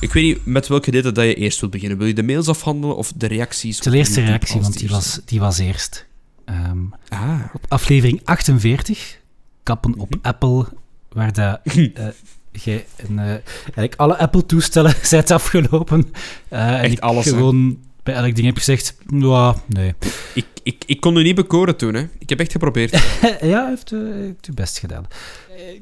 Ik 0.00 0.12
weet 0.12 0.24
niet 0.24 0.46
met 0.46 0.68
welke 0.68 0.90
data 0.90 1.10
dat 1.10 1.24
je 1.24 1.34
eerst 1.34 1.60
wilt 1.60 1.72
beginnen. 1.72 1.98
Wil 1.98 2.06
je 2.06 2.14
de 2.14 2.22
mails 2.22 2.48
afhandelen 2.48 2.96
of 2.96 3.12
de 3.16 3.26
reacties? 3.26 3.80
De 3.80 3.96
eerste 3.96 4.20
reactie, 4.24 4.60
want 4.60 4.78
die 4.78 4.88
was, 4.88 5.20
die 5.24 5.40
was 5.40 5.58
eerst. 5.58 6.06
Ehm, 6.44 6.78
Ah. 7.08 7.40
op 7.52 7.64
aflevering 7.68 8.20
48, 8.24 9.18
Kappen 9.62 9.94
op 9.98 10.10
Mhm. 10.10 10.18
Apple, 10.22 10.66
waar 11.12 11.32
dat, 11.32 11.60
eh, 11.64 12.06
jij 12.52 12.86
eh, 13.16 13.18
eigenlijk 13.64 13.94
alle 13.96 14.16
Apple-toestellen 14.18 14.94
zijn 15.02 15.24
afgelopen. 15.26 16.12
Eh, 16.48 16.82
en 16.82 16.90
ik 16.90 16.98
alles, 16.98 17.24
hè? 17.24 17.30
gewoon 17.30 17.78
bij 18.02 18.14
elk 18.14 18.34
ding 18.34 18.46
heb 18.46 18.56
gezegd, 18.56 18.96
ja, 19.08 19.54
nee. 19.66 19.94
Ik, 20.34 20.46
ik, 20.62 20.82
ik 20.86 21.00
kon 21.00 21.16
u 21.16 21.22
niet 21.22 21.34
bekoren 21.34 21.76
toen, 21.76 21.94
hè. 21.94 22.06
Ik 22.18 22.28
heb 22.28 22.40
echt 22.40 22.52
geprobeerd. 22.52 22.90
ja, 23.40 23.66
heeft, 23.68 23.90
heeft 23.90 24.46
uw 24.46 24.54
best 24.54 24.78
gedaan. 24.78 25.06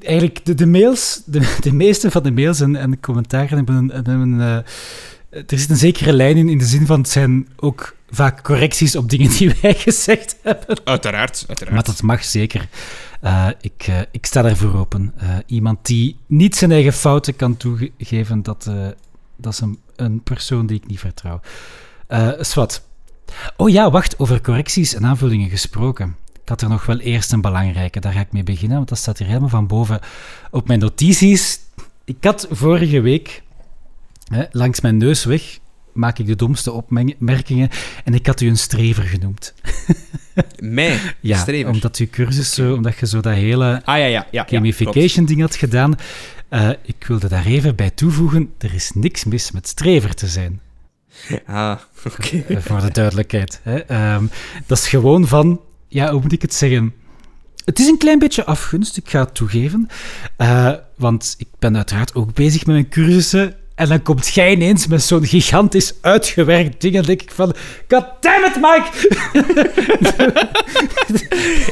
Eigenlijk, 0.00 0.44
de, 0.44 0.54
de 0.54 0.66
mails, 0.66 1.22
de, 1.26 1.56
de 1.60 1.72
meeste 1.72 2.10
van 2.10 2.22
de 2.22 2.30
mails 2.32 2.60
en, 2.60 2.76
en 2.76 2.90
de 2.90 3.00
commentaren 3.00 3.56
hebben 3.56 3.74
een... 3.74 3.88
hebben 3.90 4.20
een, 4.40 4.64
er 5.30 5.44
zit 5.58 5.70
een 5.70 5.76
zekere 5.76 6.12
lijn 6.12 6.36
in, 6.36 6.48
in 6.48 6.58
de 6.58 6.64
zin 6.64 6.86
van 6.86 7.00
het 7.00 7.08
zijn 7.08 7.48
ook 7.56 7.96
vaak 8.14 8.42
correcties 8.42 8.96
op 8.96 9.10
dingen 9.10 9.30
die 9.30 9.54
wij 9.62 9.74
gezegd 9.74 10.36
hebben. 10.42 10.80
Uiteraard, 10.84 11.44
uiteraard. 11.48 11.76
Maar 11.76 11.84
dat 11.84 12.02
mag 12.02 12.24
zeker. 12.24 12.68
Eh, 13.20 13.48
ik, 13.60 13.84
eh, 13.86 14.00
ik 14.10 14.26
sta 14.26 14.42
daarvoor 14.42 14.74
open. 14.74 15.12
Eh, 15.16 15.28
iemand 15.46 15.86
die 15.86 16.16
niet 16.26 16.56
zijn 16.56 16.72
eigen 16.72 16.92
fouten 16.92 17.36
kan 17.36 17.56
toegeven, 17.56 18.42
dat, 18.42 18.70
dat 19.36 19.52
is 19.52 19.60
een, 19.60 19.78
een 19.96 20.22
persoon 20.22 20.66
die 20.66 20.76
ik 20.76 20.86
niet 20.86 20.98
vertrouw. 20.98 21.40
Swat. 22.40 22.86
Oh 23.56 23.70
ja, 23.70 23.90
wacht, 23.90 24.18
over 24.18 24.40
correcties 24.40 24.94
en 24.94 25.06
aanvullingen 25.06 25.50
gesproken. 25.50 26.16
Ik 26.42 26.48
had 26.48 26.62
er 26.62 26.68
nog 26.68 26.86
wel 26.86 26.98
eerst 26.98 27.32
een 27.32 27.40
belangrijke, 27.40 28.00
daar 28.00 28.12
ga 28.12 28.20
ik 28.20 28.32
mee 28.32 28.42
beginnen, 28.42 28.76
want 28.76 28.88
dat 28.88 28.98
staat 28.98 29.18
hier 29.18 29.26
helemaal 29.26 29.48
van 29.48 29.66
boven 29.66 30.00
op 30.50 30.66
mijn 30.66 30.78
notities. 30.78 31.60
Ik 32.04 32.16
had 32.20 32.46
vorige 32.50 33.00
week, 33.00 33.42
hè, 34.24 34.44
langs 34.50 34.80
mijn 34.80 34.96
neus 34.96 35.24
weg, 35.24 35.58
maak 35.92 36.18
ik 36.18 36.26
de 36.26 36.36
domste 36.36 36.72
opmerkingen 36.72 37.68
en 38.04 38.14
ik 38.14 38.26
had 38.26 38.40
u 38.40 38.48
een 38.48 38.58
strever 38.58 39.02
genoemd. 39.02 39.54
Mij, 40.58 40.98
Ja, 41.20 41.38
strever. 41.38 41.70
omdat 41.72 41.98
je 41.98 42.10
cursus 42.10 42.54
zo, 42.54 42.74
omdat 42.74 42.98
je 42.98 43.06
zo 43.06 43.20
dat 43.20 43.34
hele 43.34 43.82
Ah 43.84 43.98
ja, 43.98 44.04
ja, 44.04 44.26
ja. 44.30 44.44
gamification 44.48 45.24
ding 45.24 45.40
had 45.40 45.54
gedaan. 45.56 45.94
Eh, 46.48 46.70
ik 46.82 47.04
wilde 47.06 47.28
daar 47.28 47.46
even 47.46 47.76
bij 47.76 47.90
toevoegen, 47.90 48.52
er 48.58 48.74
is 48.74 48.90
niks 48.94 49.24
mis 49.24 49.50
met 49.50 49.68
strever 49.68 50.14
te 50.14 50.26
zijn. 50.26 50.60
Ah, 51.46 51.78
oké. 52.06 52.36
eh, 52.48 52.56
voor 52.58 52.80
de 52.80 52.90
duidelijkheid. 52.90 53.60
Hè. 53.62 53.78
Ehm, 53.78 54.24
dat 54.66 54.78
is 54.78 54.88
gewoon 54.88 55.26
van, 55.26 55.60
ja, 55.88 56.10
hoe 56.12 56.20
moet 56.20 56.32
ik 56.32 56.42
het 56.42 56.54
zeggen? 56.54 56.94
Het 57.64 57.78
is 57.78 57.86
een 57.86 57.98
klein 57.98 58.18
beetje 58.18 58.44
afgunst, 58.44 58.96
ik 58.96 59.10
ga 59.10 59.20
het 59.20 59.34
toegeven. 59.34 59.88
Eh, 60.36 60.72
want 60.96 61.34
ik 61.38 61.48
ben 61.58 61.76
uiteraard 61.76 62.14
ook 62.14 62.34
bezig 62.34 62.66
met 62.66 62.74
mijn 62.74 62.88
cursussen. 62.88 63.54
En 63.82 63.88
dan 63.88 64.02
komt 64.02 64.34
jij 64.34 64.52
ineens 64.52 64.86
met 64.86 65.02
zo'n 65.02 65.26
gigantisch 65.26 65.92
uitgewerkt 66.00 66.80
ding. 66.80 66.94
En 66.96 67.02
denk 67.02 67.22
ik 67.22 67.30
van, 67.30 67.54
God 67.88 68.04
damn 68.20 68.44
it, 68.44 68.56
Mike! 68.60 68.90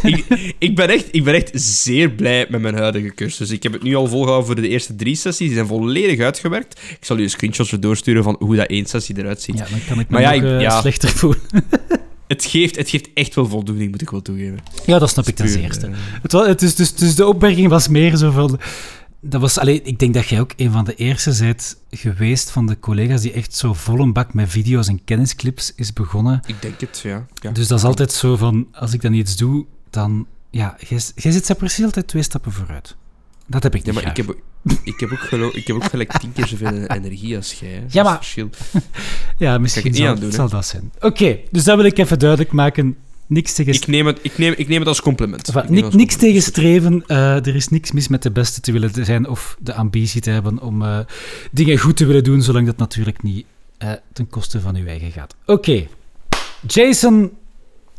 ik, 0.11 0.53
ik, 0.59 0.77
ben 0.77 0.89
echt, 0.89 1.09
ik 1.11 1.25
ben 1.25 1.35
echt 1.35 1.51
zeer 1.53 2.11
blij 2.11 2.47
met 2.49 2.61
mijn 2.61 2.75
huidige 2.79 3.15
cursus. 3.15 3.51
Ik 3.51 3.63
heb 3.63 3.73
het 3.73 3.83
nu 3.83 3.95
al 3.95 4.07
volgehouden 4.07 4.47
voor 4.47 4.55
de 4.61 4.69
eerste 4.69 4.97
drie 4.97 5.15
sessies. 5.17 5.47
Die 5.47 5.55
zijn 5.57 5.67
volledig 5.67 6.21
uitgewerkt. 6.21 6.81
Ik 6.91 7.05
zal 7.05 7.19
u 7.19 7.29
screenshots 7.29 7.71
weer 7.71 7.81
doorsturen 7.81 8.23
van 8.23 8.37
hoe 8.39 8.57
dat 8.57 8.67
één 8.67 8.87
sessie 8.87 9.19
eruit 9.19 9.43
ziet. 9.43 9.59
Ja, 9.59 9.67
dan 9.71 9.81
kan 9.89 10.01
ik 10.01 10.09
me 10.09 10.21
Maar 10.21 10.35
ja, 10.37 10.43
eh, 10.43 10.61
ja. 10.61 10.81
slechter 10.81 11.09
voelen. 11.09 11.41
Het, 12.27 12.45
geeft, 12.45 12.77
het 12.77 12.91
geeft 12.91 13.09
echt 13.15 13.35
wel 13.35 13.47
voldoening, 13.47 13.91
moet 13.91 14.03
ik 14.03 14.11
wel 14.11 14.23
toegeven. 14.23 14.59
Ja, 14.87 14.99
dat 14.99 15.11
snap 15.11 15.27
ik 15.27 15.37
ten 15.37 15.59
eerste. 15.63 15.87
eh, 15.87 15.93
Het 16.23 16.33
was, 16.33 16.47
het 16.47 16.63
is, 16.63 16.75
dus, 16.75 16.95
dus 16.95 17.15
de 17.15 17.27
opmerking 17.27 17.69
was 17.69 17.89
meer 17.89 18.17
zo 18.17 18.31
van... 18.31 18.61
Dat 19.23 19.41
was, 19.41 19.59
alleen, 19.59 19.81
ik 19.85 19.99
denk 19.99 20.15
dat 20.15 20.27
jij 20.29 20.41
ook 20.41 20.53
een 20.57 20.71
van 20.73 20.85
de 20.85 20.95
eerste 20.95 21.35
bent 21.39 21.79
geweest 21.91 22.51
van 22.51 22.67
de 22.67 22.79
collega's 22.79 23.21
die 23.21 23.33
echt 23.33 23.55
zo 23.55 23.75
vol 23.75 24.01
een 24.01 24.13
bak 24.13 24.35
met 24.35 24.49
video's 24.51 24.89
en 24.89 25.05
kennisclips 25.05 25.73
is 25.77 25.93
begonnen. 25.93 26.41
ik 26.47 26.63
denk 26.63 26.81
het, 26.81 27.01
ja. 27.03 27.27
ja. 27.35 27.51
Dus 27.51 27.69
dat 27.69 27.79
is 27.79 27.85
altijd 27.85 28.13
zo 28.13 28.37
van, 28.37 28.69
als 28.73 28.93
ik 28.93 29.01
dan 29.03 29.13
iets 29.13 29.37
doe, 29.37 29.67
dan... 29.91 30.27
Ja, 30.51 30.77
jij, 30.89 31.33
zit 31.33 31.55
precies 31.59 31.85
altijd 31.85 32.07
twee 32.09 32.23
stappen 32.23 32.53
vooruit. 32.53 32.97
Dat 33.47 33.63
heb 33.63 33.75
ik 33.75 33.87
Ja, 33.87 33.93
niet 33.93 34.03
maar 34.03 34.11
ik 34.11 34.17
heb, 34.17 34.29
ook- 34.29 34.41
ik, 34.85 35.01
heb 35.01 35.11
ook 35.13 35.19
gelo- 35.21 35.51
ik 35.53 35.67
heb 35.67 35.77
ook 35.77 35.85
gelijk 35.85 36.19
tien 36.19 36.33
keer 36.33 36.47
zoveel 36.47 36.85
energie 36.99 37.37
als 37.37 37.53
jij. 37.53 37.85
Ja, 37.89 38.03
maar- 38.03 38.17
verschil. 38.17 38.51
Ja, 39.39 39.59
misschien 39.59 39.95
zal, 39.95 40.19
doen, 40.19 40.33
zal 40.33 40.49
dat 40.49 40.67
zijn. 40.67 40.93
Oké, 41.01 41.39
dus 41.51 41.65
dat 41.65 41.77
wil 41.77 41.85
ik 41.85 41.99
even 41.99 42.19
duidelijk 42.19 42.53
maken. 42.53 42.97
Niks 43.31 43.53
tegen 43.53 43.73
Ik 43.73 43.87
neem, 43.87 44.07
het, 44.07 44.19
ik, 44.23 44.39
neem, 44.39 44.55
ik 44.57 44.69
neem 44.69 44.79
het 44.79 44.89
als 44.89 45.01
compliment. 45.01 45.49
Enfin, 45.55 45.97
niks 45.97 46.17
tegen 46.17 46.43
streven. 46.43 47.07
eh, 47.07 47.47
er 47.47 47.55
is 47.55 47.69
niks 47.69 47.93
mis 47.93 48.09
met 48.09 48.23
de 48.23 48.31
beste 48.31 48.61
te 48.61 48.73
willen 48.73 49.05
zijn 49.05 49.29
of 49.29 49.57
de 49.61 49.75
ambitie 49.75 50.21
te 50.21 50.31
hebben 50.31 50.61
om 50.63 50.83
eh, 50.83 50.99
dingen 51.51 51.79
goed 51.79 51.97
te 51.97 52.07
willen 52.07 52.25
doen, 52.25 52.43
zolang 52.43 52.67
dat 52.67 52.77
natuurlijk 52.77 53.23
niet 53.23 53.47
eh, 53.79 53.93
ten 54.13 54.29
koste 54.29 54.61
van 54.61 54.77
uw 54.77 54.87
eigen 54.87 55.11
gaat. 55.11 55.35
Oké. 55.47 55.87
Jason 56.67 57.33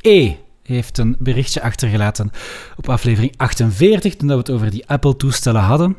E. 0.01 0.33
heeft 0.63 0.97
een 0.97 1.15
berichtje 1.19 1.61
achtergelaten 1.61 2.31
op 2.77 2.89
aflevering 2.89 3.33
48, 3.37 4.15
toen 4.15 4.27
dat 4.27 4.37
we 4.37 4.43
het 4.43 4.61
over 4.61 4.71
die 4.71 4.87
Apple-toestellen 4.87 5.61
hadden. 5.61 5.97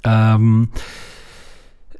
Ehm, 0.00 0.64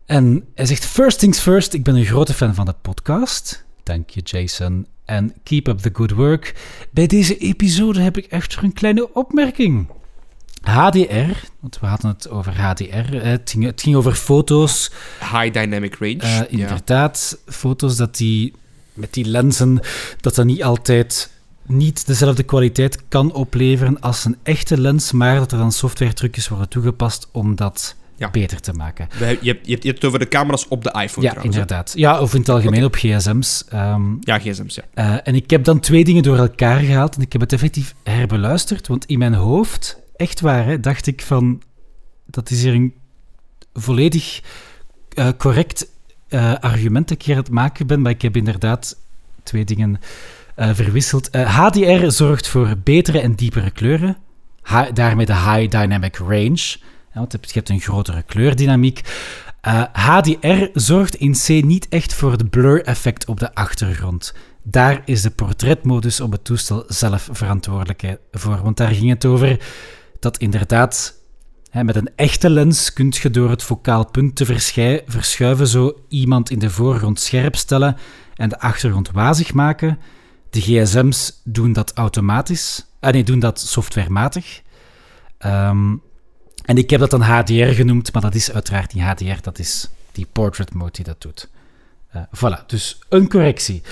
en 0.07 0.45
hij 0.55 0.67
zegt, 0.67 0.85
first 0.85 1.19
things 1.19 1.39
first, 1.39 1.73
ik 1.73 1.85
ben 1.85 1.95
een 1.95 2.05
grote 2.05 2.35
fan 2.35 2.55
van 2.55 2.67
de 2.67 2.75
podcast. 2.83 3.65
Dank 3.83 4.11
je, 4.11 4.21
Jason. 4.21 4.87
En 5.11 5.33
keep 5.43 5.69
up 5.69 5.79
the 5.79 5.91
good 5.93 6.11
work. 6.11 6.55
Bij 6.91 7.07
deze 7.07 7.39
episode 7.39 8.01
heb 8.01 8.17
ik 8.17 8.25
echter 8.25 8.65
een 8.65 8.73
kleine 8.73 9.15
opmerking. 9.15 9.89
HDR, 10.63 11.47
want 11.61 11.79
we 11.81 11.87
hadden 11.87 12.11
het 12.11 12.29
over 12.29 12.61
HDR, 12.61 12.85
eh, 13.15 13.23
het 13.23 13.51
ging, 13.51 13.65
het 13.65 13.81
ging 13.83 13.97
over 13.97 14.15
foto's. 14.15 14.91
High 15.21 15.53
dynamic 15.53 15.95
range. 15.99 16.19
Eh, 16.19 16.41
inderdaad, 16.49 17.39
foto's 17.47 17.97
dat 17.97 18.17
die 18.17 18.55
met 18.93 19.15
die 19.15 19.25
lenzen, 19.25 19.81
dat 20.21 20.35
dat 20.35 20.45
niet 20.45 20.63
altijd 20.63 21.31
niet 21.67 22.07
dezelfde 22.07 22.43
kwaliteit 22.43 23.09
kan 23.09 23.33
opleveren 23.33 24.01
als 24.01 24.25
een 24.25 24.37
echte 24.43 24.81
lens, 24.81 25.13
maar 25.13 25.37
dat 25.37 25.53
er 25.53 25.59
dan 25.59 25.73
software-trucjes 25.73 26.49
worden 26.49 26.69
toegepast 26.69 27.29
om 27.33 27.55
dat 27.55 27.95
Ja. 28.21 28.31
beter 28.31 28.61
te 28.61 28.73
maken. 28.73 29.09
Je, 29.19 29.25
hebt, 29.25 29.67
je 29.67 29.73
hebt 29.73 29.85
het 29.85 30.05
over 30.05 30.19
de 30.19 30.29
camera's 30.29 30.67
op 30.69 30.83
de 30.85 30.89
iPhone 30.91 31.27
ja, 31.27 31.31
trouwens. 31.33 31.57
hè? 31.57 31.61
inderdaad. 31.63 31.93
Ja, 31.97 32.21
of 32.21 32.35
in 32.35 32.41
het 32.41 32.49
algemeen 32.49 32.85
op 32.85 32.95
gsm's. 32.95 33.65
ehm, 33.69 34.03
Ja, 34.21 34.39
gsm's, 34.39 34.75
ja. 34.75 34.83
eh, 34.95 35.15
en 35.29 35.35
ik 35.35 35.51
heb 35.51 35.65
dan 35.65 35.81
twee 35.81 36.05
dingen 36.05 36.23
door 36.23 36.37
elkaar 36.37 36.81
gehaald 36.81 37.17
en 37.17 37.23
ik 37.23 37.33
heb 37.33 37.41
het 37.41 37.53
effectief 37.53 37.95
herbeluisterd, 38.03 38.87
want 38.87 39.05
in 39.07 39.19
mijn 39.19 39.35
hoofd, 39.35 39.99
echt 40.17 40.41
waar, 40.41 40.65
hè, 40.65 40.81
dacht 40.81 41.07
ik 41.07 41.23
van, 41.23 41.63
dat 42.27 42.51
is 42.51 42.63
hier 42.63 42.75
een 42.75 42.95
volledig 43.73 44.41
eh, 45.15 45.29
correct 45.39 45.87
eh, 46.29 46.55
argument 46.61 47.09
dat 47.09 47.19
ik 47.19 47.25
hier 47.25 47.35
aan 47.37 47.43
het 47.43 47.51
maken 47.51 47.87
ben, 47.87 48.01
maar 48.03 48.13
ik 48.13 48.23
heb 48.23 48.37
inderdaad 48.37 48.97
twee 49.43 49.65
dingen 49.65 50.01
verwisseld. 50.57 51.29
HDR 51.37 52.07
zorgt 52.11 52.49
voor 52.49 52.75
betere 52.85 53.21
en 53.21 53.35
diepere 53.35 53.71
kleuren, 53.71 54.17
Ha- 54.63 54.91
daarmee 54.91 55.27
de 55.27 55.35
high 55.35 55.69
dynamic 55.71 56.17
range, 56.17 56.77
want 57.15 57.33
je 57.33 57.39
hebt- 57.53 57.69
een 57.69 57.81
grotere 57.81 58.23
kleurdynamiek. 58.23 59.01
Eh, 59.61 59.83
HDR 59.93 60.65
zorgt 60.73 61.15
in 61.15 61.33
C 61.33 61.49
niet 61.49 61.89
echt 61.89 62.15
voor 62.15 62.39
de 62.39 62.45
blur-effect 62.45 63.27
op 63.27 63.41
de 63.41 63.55
achtergrond. 63.55 64.35
Daar 64.63 65.03
is 65.05 65.23
de 65.23 65.31
portretmodus 65.31 66.21
op 66.21 66.33
het 66.33 66.45
toestel 66.45 66.85
zelf 66.89 67.29
verantwoordelijk 67.33 68.17
voor. 68.33 68.63
Want 68.63 68.77
daar 68.77 68.91
ging 68.95 69.09
het 69.11 69.25
over 69.25 69.61
dat 70.19 70.39
inderdaad 70.39 71.15
hè, 71.71 71.85
met 71.85 71.97
een 71.97 72.11
echte 72.17 72.51
lens 72.51 72.93
kun 72.93 73.13
je 73.23 73.31
door 73.31 73.51
het 73.51 73.63
focaal 73.63 74.07
punt 74.07 74.37
te 74.37 74.47
verschuiven 75.07 75.67
zo 75.67 76.01
iemand 76.09 76.51
in 76.51 76.59
de 76.59 76.71
voorgrond 76.71 77.21
scherp 77.21 77.57
stellen 77.57 77.97
en 78.35 78.49
de 78.49 78.61
achtergrond 78.61 79.11
wazig 79.11 79.53
maken. 79.53 79.99
De 80.51 80.61
gsm's 80.61 81.41
doen 81.45 81.73
dat 81.73 81.93
automatisch. 81.95 82.87
Ah, 83.01 83.13
nee, 83.13 83.25
doen 83.25 83.39
dat 83.39 83.61
softwarematig. 83.61 84.63
Ehm, 85.39 85.95
en 86.65 86.77
ik 86.77 86.91
heb 86.91 87.01
dat 87.01 87.11
dan 87.11 87.21
HDR 87.21 87.73
genoemd, 87.73 88.13
maar 88.13 88.23
dat 88.23 88.35
is 88.35 88.53
uiteraard 88.53 88.95
niet 88.95 89.05
HDR, 89.05 89.41
dat 89.43 89.59
is 89.59 89.91
die 90.13 90.27
portrait 90.33 90.75
mode 90.75 90.93
die 90.93 91.05
dat 91.05 91.21
doet. 91.21 91.49
Eh, 92.11 92.23
voilà, 92.37 92.67
dus 92.67 92.99
een 93.09 93.29
correctie. 93.29 93.83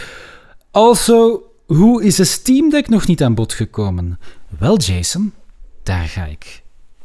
Also, 0.70 1.42
hoe 1.66 2.04
is 2.04 2.16
de 2.16 2.24
Steam 2.24 2.70
Deck 2.70 2.88
nog 2.88 3.06
niet 3.06 3.22
aan 3.22 3.34
bod 3.34 3.52
gekomen? 3.52 4.18
Wel, 4.58 4.78
Jason, 4.78 5.32
daar 5.82 6.08
ga 6.08 6.24
ik 6.24 6.62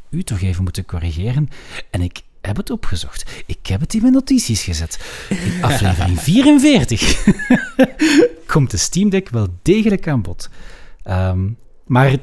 u 0.09 0.23
toch 0.23 0.41
even 0.41 0.63
moeten 0.63 0.85
corrigeren. 0.85 1.49
En 1.89 2.01
ik 2.01 2.21
heb 2.41 2.57
het 2.57 2.69
opgezocht. 2.69 3.43
Ik 3.45 3.67
heb 3.67 3.79
het 3.79 3.93
in 3.93 4.01
mijn 4.01 4.13
notities 4.13 4.63
gezet. 4.63 4.99
In 5.29 5.63
aflevering 5.69 6.19
44 6.19 7.27
komt 8.53 8.71
de 8.71 8.77
Steam 8.77 9.09
Deck 9.09 9.29
wel 9.29 9.47
degelijk 9.61 10.07
aan 10.07 10.21
bod. 10.21 10.49
Ehm, 11.03 11.49
maar 11.85 12.17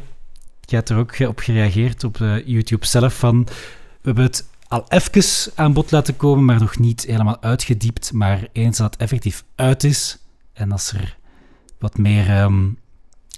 je 0.70 0.76
hebt 0.76 0.88
er 0.88 0.96
ook 0.96 1.18
op 1.18 1.38
gereageerd 1.38 2.04
op 2.04 2.20
eh, 2.20 2.46
YouTube 2.46 2.86
zelf 2.86 3.18
van... 3.18 3.44
We 3.44 4.06
hebben 4.06 4.24
het 4.24 4.48
al 4.68 4.84
even 4.88 5.52
aan 5.54 5.72
bod 5.72 5.90
laten 5.90 6.16
komen, 6.16 6.44
maar 6.44 6.60
nog 6.60 6.78
niet 6.78 7.04
helemaal 7.04 7.42
uitgediept. 7.42 8.12
Maar 8.12 8.48
eens 8.52 8.78
dat 8.78 8.92
het 8.92 9.00
effectief 9.00 9.44
uit 9.54 9.84
is 9.84 10.18
en 10.52 10.72
als 10.72 10.92
er 10.92 11.16
wat 11.78 11.98
meer 11.98 12.28
ehm, 12.28 12.68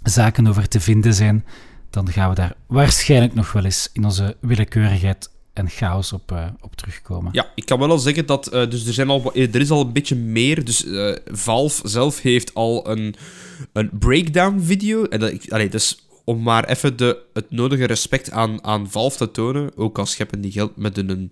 zaken 0.02 0.46
over 0.46 0.68
te 0.68 0.80
vinden 0.80 1.14
zijn, 1.14 1.44
dan 1.90 2.12
gaan 2.12 2.28
we 2.28 2.34
daar 2.34 2.54
waarschijnlijk 2.66 3.34
nog 3.34 3.52
wel 3.52 3.64
eens 3.64 3.90
in 3.92 4.04
onze 4.04 4.36
willekeurigheid 4.40 5.30
en 5.52 5.68
chaos 5.68 6.12
op, 6.12 6.32
uh, 6.32 6.46
op 6.60 6.76
terugkomen. 6.76 7.32
Ja, 7.32 7.50
ik 7.54 7.66
kan 7.66 7.78
wel 7.78 7.90
al 7.90 7.98
zeggen 7.98 8.26
dat 8.26 8.54
uh, 8.54 8.70
dus 8.70 8.86
er, 8.86 8.92
zijn 8.92 9.08
al, 9.08 9.34
er 9.34 9.60
is 9.60 9.70
al 9.70 9.80
een 9.80 9.92
beetje 9.92 10.16
meer. 10.16 10.64
Dus 10.64 10.84
Valve 11.24 11.88
zelf 11.88 12.20
heeft 12.20 12.54
al 12.54 12.90
een, 12.90 13.14
een 13.72 13.90
breakdown-video. 13.92 15.04
En 15.04 15.20
dat, 15.20 15.32
om 16.24 16.42
maar 16.42 16.64
even 16.64 16.96
de, 16.96 17.18
het 17.32 17.50
nodige 17.50 17.84
respect 17.84 18.30
aan, 18.30 18.64
aan 18.64 18.90
Valve 18.90 19.16
te 19.16 19.30
tonen, 19.30 19.76
ook 19.76 19.98
al 19.98 20.06
scheppen 20.06 20.40
die 20.40 20.52
geld 20.52 20.76
met 20.76 20.98
een, 20.98 21.30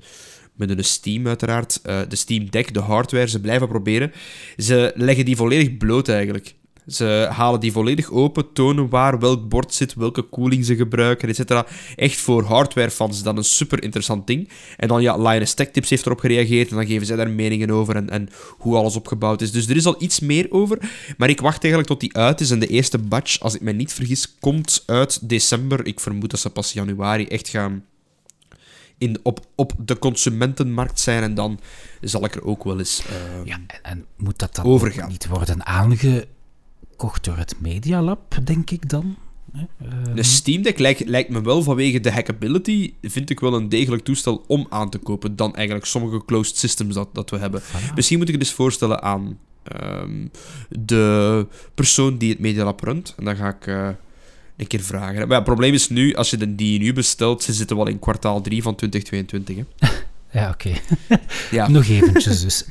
met 0.55 0.71
een 0.71 0.85
Steam 0.85 1.27
uiteraard, 1.27 1.81
de 1.83 2.17
Steam 2.17 2.51
Deck, 2.51 2.75
de 2.75 2.81
hardware, 2.81 3.29
ze 3.29 3.41
blijven 3.41 3.69
proberen. 3.69 4.13
Ze 4.57 4.93
leggen 4.95 5.25
die 5.25 5.37
volledig 5.37 5.77
bloot 5.77 6.09
eigenlijk. 6.09 6.55
Ze 6.91 7.29
halen 7.31 7.61
die 7.61 7.73
volledig 7.73 8.11
open, 8.11 8.53
tonen 8.53 8.89
waar 8.89 9.19
welk 9.19 9.49
bord 9.49 9.75
zit, 9.75 9.95
welke 9.95 10.23
koeling 10.23 10.65
ze 10.65 10.77
gebruiken, 10.77 11.29
etc. 11.29 11.63
Echt 11.97 12.17
voor 12.17 12.45
hardwarefans 12.45 13.17
is 13.17 13.23
dat 13.23 13.37
een 13.37 13.45
super 13.45 13.83
interessant 13.83 14.27
ding. 14.27 14.49
En 14.77 14.89
dan, 14.89 15.03
ja, 15.03 15.17
Linus 15.17 15.55
Tech 15.55 15.71
Tips 15.71 15.91
heeft 15.91 16.07
erop 16.07 16.21
gereageerd 16.21 16.71
en 16.71 16.77
dan 16.77 16.87
geven 16.87 17.07
zij 17.07 17.17
daar 17.17 17.31
meningen 17.31 17.71
over 17.71 17.97
en, 17.97 18.11
en 18.11 18.29
hoe 18.59 18.77
alles 18.77 18.97
opgebouwd 18.97 19.41
is. 19.41 19.53
Dus 19.53 19.69
er 19.69 19.77
is 19.77 19.87
al 19.87 19.97
iets 19.99 20.21
meer 20.21 20.47
over, 20.51 20.79
maar 21.17 21.29
ik 21.29 21.41
wacht 21.41 21.63
eigenlijk 21.63 21.93
tot 21.93 22.01
die 22.01 22.17
uit 22.17 22.41
is. 22.41 22.51
En 22.51 22.59
de 22.59 22.67
eerste 22.67 22.99
batch, 22.99 23.41
als 23.41 23.55
ik 23.55 23.61
me 23.61 23.73
niet 23.73 23.93
vergis, 23.93 24.37
komt 24.41 24.83
uit 24.87 25.29
december. 25.29 25.87
Ik 25.87 26.01
vermoed 26.01 26.31
dat 26.31 26.41
ze 26.41 26.51
pas 26.51 26.73
januari 26.73 27.27
echt 27.27 27.49
gaan 27.49 27.85
in, 28.99 29.21
op, 29.23 29.41
op 29.55 29.73
de 29.79 29.99
consumentenmarkt 29.99 31.01
zijn. 31.01 31.23
En 31.23 31.35
dan 31.35 31.61
zal 32.01 32.25
ik 32.25 32.35
er 32.35 32.45
ook 32.45 32.65
wel 32.65 32.79
eens 32.79 33.03
uh, 33.11 33.47
ja, 33.47 33.55
en, 33.55 33.83
en, 33.83 34.05
moet 34.17 34.39
dat 34.39 34.55
dan 34.55 34.65
overgaan. 34.65 35.09
niet 35.09 35.27
worden 35.27 35.67
aange 35.67 36.27
gekocht 37.01 37.25
door 37.25 37.37
het 37.37 37.55
Media 37.59 38.03
Lab, 38.03 38.39
denk 38.45 38.71
ik 38.71 38.89
dan. 38.89 39.17
Uh, 39.55 39.63
de 40.15 40.23
Steam 40.23 40.63
Deck 40.63 40.79
lijkt, 40.79 41.09
lijkt 41.09 41.31
me 41.31 41.43
wel 41.43 41.63
vanwege 41.63 42.01
de 42.01 42.13
hackability, 42.13 42.95
vind 43.03 43.31
ik 43.31 43.41
wel 43.41 43.55
een 43.55 43.69
degelijk 43.69 44.05
toestel 44.05 44.45
om 44.47 44.67
aan 44.71 44.91
te 44.91 44.99
kopen 44.99 45.37
dan 45.37 45.55
eigenlijk 45.55 45.87
sommige 45.87 46.25
closed 46.25 46.57
systems 46.57 46.95
dat, 46.95 47.15
dat 47.15 47.31
we 47.31 47.39
hebben. 47.39 47.63
Misschien 47.95 48.19
moet 48.19 48.29
ik 48.29 48.35
het 48.35 48.43
eens 48.43 48.53
voorstellen 48.53 49.03
aan 49.03 49.39
um, 49.83 50.31
de 50.69 51.47
persoon 51.75 52.19
die 52.19 52.31
het 52.31 52.39
Media 52.39 52.65
Lab 52.65 52.81
runt. 52.81 53.15
En 53.19 53.25
dan 53.25 53.37
ga 53.37 53.49
ik 53.49 53.67
uh, 53.67 53.89
een 54.57 54.67
keer 54.67 54.81
vragen. 54.81 55.15
Maar 55.15 55.29
ja, 55.29 55.35
het 55.35 55.45
probleem 55.45 55.75
is 55.75 55.89
nu, 55.89 56.15
als 56.15 56.31
je 56.31 56.37
de, 56.37 56.55
die 56.55 56.79
nu 56.79 56.93
bestelt, 56.93 57.43
ze 57.43 57.53
zitten 57.53 57.77
wel 57.77 57.87
in 57.87 57.99
kwartaal 57.99 58.41
3 58.41 58.63
van 58.63 58.75
2022. 58.75 59.57
Hè? 59.57 59.89
ja, 60.41 60.51
oké. 60.51 60.73
ja. 61.51 61.69
Nog 61.79 61.87
eventjes 61.87 62.41
dus. 62.41 62.65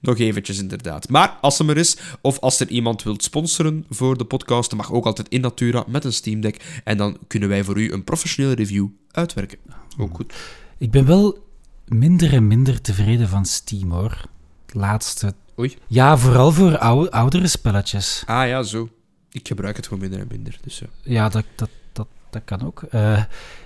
Nog 0.00 0.18
eventjes, 0.18 0.58
inderdaad. 0.58 1.08
Maar 1.08 1.28
als 1.40 1.58
er 1.58 1.76
is, 1.76 1.96
of 2.20 2.38
als 2.38 2.60
er 2.60 2.68
iemand 2.68 3.02
wilt 3.02 3.22
sponsoren 3.22 3.84
voor 3.90 4.18
de 4.18 4.24
podcast, 4.24 4.68
dan 4.68 4.78
mag 4.78 4.92
ook 4.92 5.06
altijd 5.06 5.28
in 5.28 5.40
Natura 5.40 5.84
met 5.86 6.04
een 6.04 6.12
Steam 6.12 6.40
Deck. 6.40 6.80
En 6.84 6.96
dan 6.96 7.18
kunnen 7.26 7.48
wij 7.48 7.64
voor 7.64 7.78
u 7.78 7.92
een 7.92 8.04
professionele 8.04 8.54
review 8.54 8.86
uitwerken. 9.10 9.58
Ook 9.98 10.16
goed. 10.16 10.34
Ik 10.78 10.90
ben 10.90 11.06
wel 11.06 11.46
minder 11.84 12.32
en 12.32 12.46
minder 12.46 12.80
tevreden 12.80 13.28
van 13.28 13.44
Steam, 13.44 13.90
hoor. 13.90 14.24
Laatste. 14.72 15.34
Oei. 15.58 15.76
Ja, 15.86 16.18
vooral 16.18 16.52
voor 16.52 16.78
oude, 16.78 17.10
oudere 17.10 17.46
spelletjes. 17.46 18.22
Ah 18.26 18.48
ja, 18.48 18.62
zo. 18.62 18.88
Ik 19.30 19.48
gebruik 19.48 19.76
het 19.76 19.86
gewoon 19.86 20.02
minder 20.02 20.20
en 20.20 20.26
minder. 20.30 20.58
Dus, 20.62 20.78
ja, 20.78 20.86
ja 21.02 21.28
dat, 21.28 21.44
dat, 21.54 21.70
dat, 21.92 22.06
dat 22.30 22.42
kan 22.44 22.66
ook. 22.66 22.82
Uh, 22.94 23.22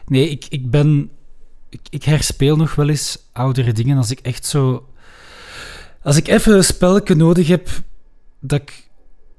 nee, 0.07 0.29
ik, 0.29 0.47
ik 0.49 0.71
ben... 0.71 1.11
Ik, 1.69 1.81
ik 1.91 2.05
herspeel 2.05 2.57
nog 2.57 2.75
wel 2.75 2.89
eens 2.89 3.19
oudere 3.33 3.73
dingen 3.73 3.97
als 3.97 4.11
ik 4.11 4.21
echt 4.21 4.47
zo 4.47 4.89
als 6.03 6.17
ik 6.17 6.29
even 6.29 6.55
een 6.55 6.65
spelletje 6.65 7.15
nodig 7.15 7.49
heb 7.49 7.69
dat 8.41 8.61
ik 8.61 8.89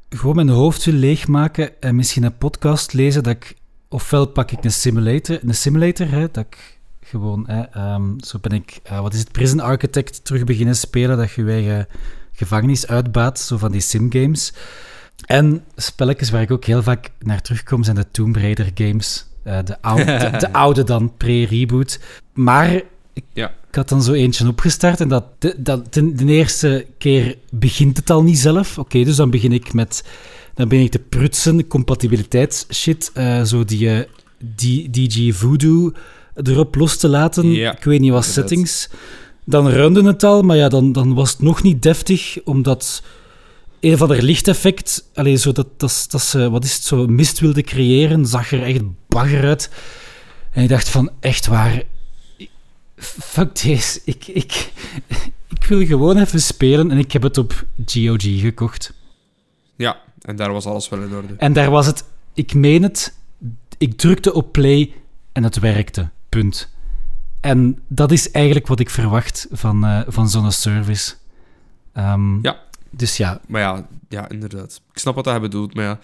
gewoon 0.10 0.36
mijn 0.36 0.50
hoofd 0.50 0.86
wil 0.86 0.94
leegmaken 0.94 1.82
en 1.82 1.96
misschien 1.96 2.24
een 2.24 2.38
podcast 2.38 2.94
lezen, 2.94 3.24
dat 3.24 3.34
ik, 3.34 3.56
ofwel 3.90 4.26
pak 4.26 4.52
ik 4.52 4.64
een 4.64 4.72
simulator, 4.72 5.40
een 5.44 5.56
simulator 5.56 6.10
hè, 6.10 6.28
dat 6.32 6.46
ik 6.46 6.80
gewoon, 7.02 7.44
hè, 7.48 7.62
ehm, 7.62 8.20
zo 8.20 8.40
ben 8.42 8.52
ik, 8.52 8.80
uh, 8.92 9.02
wat 9.02 9.14
is 9.14 9.20
het, 9.20 9.32
Prison 9.32 9.60
Architect 9.60 10.26
terug 10.26 10.44
beginnen 10.44 10.76
spelen, 10.76 11.18
dat 11.18 11.32
je 11.32 11.44
je 11.44 11.52
eigen 11.52 11.88
gevangenis 12.32 12.88
uitbaat, 12.88 13.40
zo 13.40 13.58
van 13.58 13.72
die 13.72 13.82
simgames. 13.82 14.54
En 15.26 15.64
spelletjes 15.76 16.30
waar 16.30 16.42
ik 16.42 16.52
ook 16.52 16.66
heel 16.66 16.84
vaak 16.84 17.10
naar 17.20 17.42
terugkom 17.42 17.84
zijn 17.84 17.96
de 17.96 18.12
Tomb 18.12 18.36
Raider 18.36 18.72
games. 18.74 19.26
Uh, 19.46 19.60
de, 19.64 19.82
oude, 19.82 20.30
de, 20.40 20.54
oude 20.54 20.84
dan, 20.84 21.18
pre-reboot. 21.18 22.00
Maar 22.34 22.82
ik, 23.14 23.24
ja. 23.34 23.54
Ik 23.74 23.80
had 23.80 23.90
dan 23.90 24.04
zo 24.04 24.14
eentje 24.14 24.48
opgestart 24.48 25.00
en 25.00 25.08
dat, 25.08 25.24
de, 25.40 25.56
dat, 25.58 25.94
de, 25.94 26.14
de 26.14 26.26
eerste 26.26 26.86
keer 26.98 27.38
begint 27.50 27.98
het 27.98 28.10
al 28.10 28.24
niet 28.24 28.40
zelf. 28.40 28.78
Oké, 28.78 29.04
dus 29.04 29.16
dan 29.16 29.30
begin 29.30 29.52
ik 29.52 29.74
met... 29.74 30.04
Dan 30.54 30.68
ben 30.68 30.80
ik 30.80 30.92
te 30.92 31.00
prutsen, 31.00 31.68
compatibiliteitsshit, 31.68 33.12
uh, 33.18 33.44
zo 33.44 33.66
die, 33.66 33.88
uh, 33.88 34.00
die 34.56 34.90
DG 34.90 35.36
Voodoo 35.36 35.92
erop 36.36 36.76
los 36.76 36.98
te 36.98 37.08
laten. 37.08 37.52
Ja, 37.52 37.78
ik 37.78 37.84
weet 37.84 38.00
niet 38.00 38.12
wat 38.12 38.26
settings. 38.26 38.90
Dan 39.46 39.68
runde 39.68 40.04
het 40.04 40.24
al, 40.24 40.42
maar 40.42 40.58
ja, 40.58 40.70
dan, 40.70 40.92
dan 40.92 41.14
was 41.14 41.32
het 41.32 41.42
nog 41.42 41.64
niet 41.64 41.82
deftig, 41.82 42.38
omdat 42.44 43.04
een 43.80 43.98
van 43.98 44.08
de 44.08 44.22
lichteffect, 44.22 45.10
alleen 45.14 45.40
zo 45.40 45.52
dat, 45.52 45.68
dat, 45.78 46.06
dat 46.10 46.22
ze, 46.22 46.50
wat 46.50 46.64
is 46.64 46.74
het, 46.74 46.84
zo 46.84 47.08
mist 47.08 47.40
wilde 47.40 47.62
creëren, 47.62 48.26
zag 48.26 48.52
er 48.52 48.64
echt 48.64 48.82
bagger 49.08 49.44
uit. 49.44 49.70
En 50.52 50.64
ik 50.64 50.70
dacht 50.70 50.90
van, 50.90 51.10
echt 51.20 51.48
waar, 51.48 51.84
fuck 53.04 53.62
deze. 53.62 54.02
Ik, 54.06 54.28
ik, 54.28 54.72
ik 55.50 55.64
wil 55.64 55.86
gewoon 55.86 56.18
even 56.18 56.42
spelen 56.42 56.92
en 56.92 56.98
ik 56.98 57.12
heb 57.12 57.22
het 57.22 57.38
op 57.38 57.66
GOG 57.86 58.40
gekocht. 58.40 58.94
Ja, 59.76 60.02
en 60.22 60.36
daar 60.36 60.52
was 60.52 60.66
alles 60.66 60.90
wel 60.90 61.02
in 61.02 61.16
orde. 61.16 61.34
En 61.38 61.54
daar 61.54 61.70
was 61.70 61.86
het, 61.86 62.04
ik 62.34 62.54
meen 62.54 62.84
het, 62.84 63.18
ik 63.78 63.98
drukte 63.98 64.34
op 64.34 64.52
play 64.52 64.94
en 65.32 65.44
het 65.44 65.60
werkte. 65.60 66.10
Punt. 66.30 66.72
En 67.42 67.80
dat 67.88 68.12
is 68.12 68.32
eigenlijk 68.32 68.68
wat 68.68 68.80
ik 68.80 68.90
verwacht 68.90 69.48
van, 69.52 69.86
uh, 69.86 70.02
van 70.08 70.30
zo'n 70.30 70.52
service. 70.52 71.14
Um, 71.98 72.40
ja. 72.42 72.62
Dus 72.90 73.18
ja. 73.18 73.42
Maar 73.48 73.62
ja, 73.62 73.88
ja, 74.10 74.30
inderdaad. 74.30 74.82
Ik 74.92 75.00
snap 75.00 75.16
wat 75.16 75.26
hij 75.26 75.40
bedoelt, 75.42 75.74
maar 75.74 75.84
ja. 75.84 76.00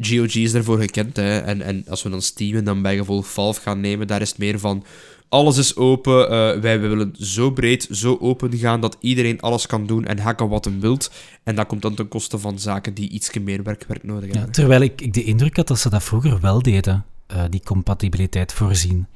GOG 0.00 0.34
is 0.34 0.52
daarvoor 0.52 0.78
gekend, 0.78 1.16
hè. 1.16 1.38
En, 1.38 1.62
en 1.62 1.84
als 1.88 2.02
we 2.02 2.10
dan 2.10 2.22
Steam 2.22 2.56
en 2.56 2.64
dan 2.64 2.82
bijgevolg 2.82 3.32
Valve 3.32 3.60
gaan 3.60 3.80
nemen, 3.80 4.06
daar 4.06 4.20
is 4.20 4.28
het 4.28 4.38
meer 4.38 4.58
van 4.58 4.84
alles 5.30 5.56
is 5.56 5.76
open. 5.76 6.22
Uh, 6.22 6.60
wij 6.60 6.80
willen 6.80 7.14
zo 7.18 7.50
breed, 7.50 7.88
zo 7.90 8.18
open 8.20 8.56
gaan 8.58 8.80
dat 8.80 8.96
iedereen 9.00 9.40
alles 9.40 9.66
kan 9.66 9.86
doen 9.86 10.04
en 10.04 10.18
hacken 10.18 10.48
wat 10.48 10.64
hem 10.64 10.80
wilt. 10.80 11.10
En 11.42 11.54
dat 11.54 11.66
komt 11.66 11.82
dan 11.82 11.94
ten 11.94 12.08
koste 12.08 12.38
van 12.38 12.58
zaken 12.58 12.94
die 12.94 13.08
iets 13.08 13.38
meer 13.38 13.62
werkwerk 13.62 14.04
nodig 14.04 14.24
hebben. 14.24 14.40
Ja, 14.40 14.50
terwijl 14.50 14.80
ik, 14.80 15.00
ik 15.00 15.14
de 15.14 15.24
indruk 15.24 15.56
had 15.56 15.68
dat 15.68 15.78
ze 15.78 15.90
dat 15.90 16.02
vroeger 16.02 16.40
wel 16.40 16.62
deden, 16.62 17.04
uh, 17.32 17.42
die 17.50 17.62
compatibiliteit 17.64 18.52
voorzien. 18.52 19.06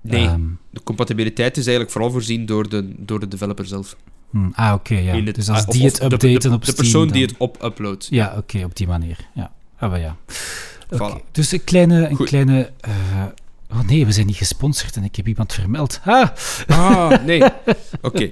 Nee, 0.00 0.26
um, 0.26 0.58
de 0.70 0.82
compatibiliteit 0.82 1.56
is 1.56 1.62
eigenlijk 1.62 1.90
vooral 1.90 2.10
voorzien 2.10 2.46
door 2.46 2.68
de, 2.68 2.94
door 2.98 3.20
de 3.20 3.28
developer 3.28 3.66
zelf. 3.66 3.96
Hmm, 4.30 4.52
ah, 4.54 4.74
oké, 4.74 4.98
ja. 4.98 5.20
dus 5.20 5.48
als 5.48 5.66
die 5.66 5.84
het 5.84 6.02
updaten 6.02 6.18
de, 6.18 6.26
de, 6.26 6.34
op 6.34 6.38
Steam... 6.38 6.60
De 6.60 6.72
persoon 6.72 7.08
die 7.08 7.22
het 7.22 7.34
op 7.36 7.62
uploadt. 7.62 8.06
Ja, 8.10 8.26
oké, 8.26 8.38
okay, 8.38 8.62
op 8.62 8.76
die 8.76 8.86
manier. 8.86 9.18
Ja, 9.34 9.52
ah, 9.78 9.90
maar 9.90 10.00
ja. 10.00 10.16
Okay. 10.90 11.10
Voilà. 11.10 11.30
Dus 11.32 11.52
een 11.52 11.64
kleine, 11.64 12.08
een 12.08 12.16
kleine 12.16 12.70
uh, 12.88 13.24
Oh 13.72 13.80
nee, 13.86 14.06
we 14.06 14.12
zijn 14.12 14.26
niet 14.26 14.36
gesponsord 14.36 14.96
en 14.96 15.04
ik 15.04 15.16
heb 15.16 15.28
iemand 15.28 15.52
vermeld. 15.52 16.00
Ah, 16.04 16.28
ah 16.66 17.22
nee. 17.24 17.42
Oké. 18.00 18.30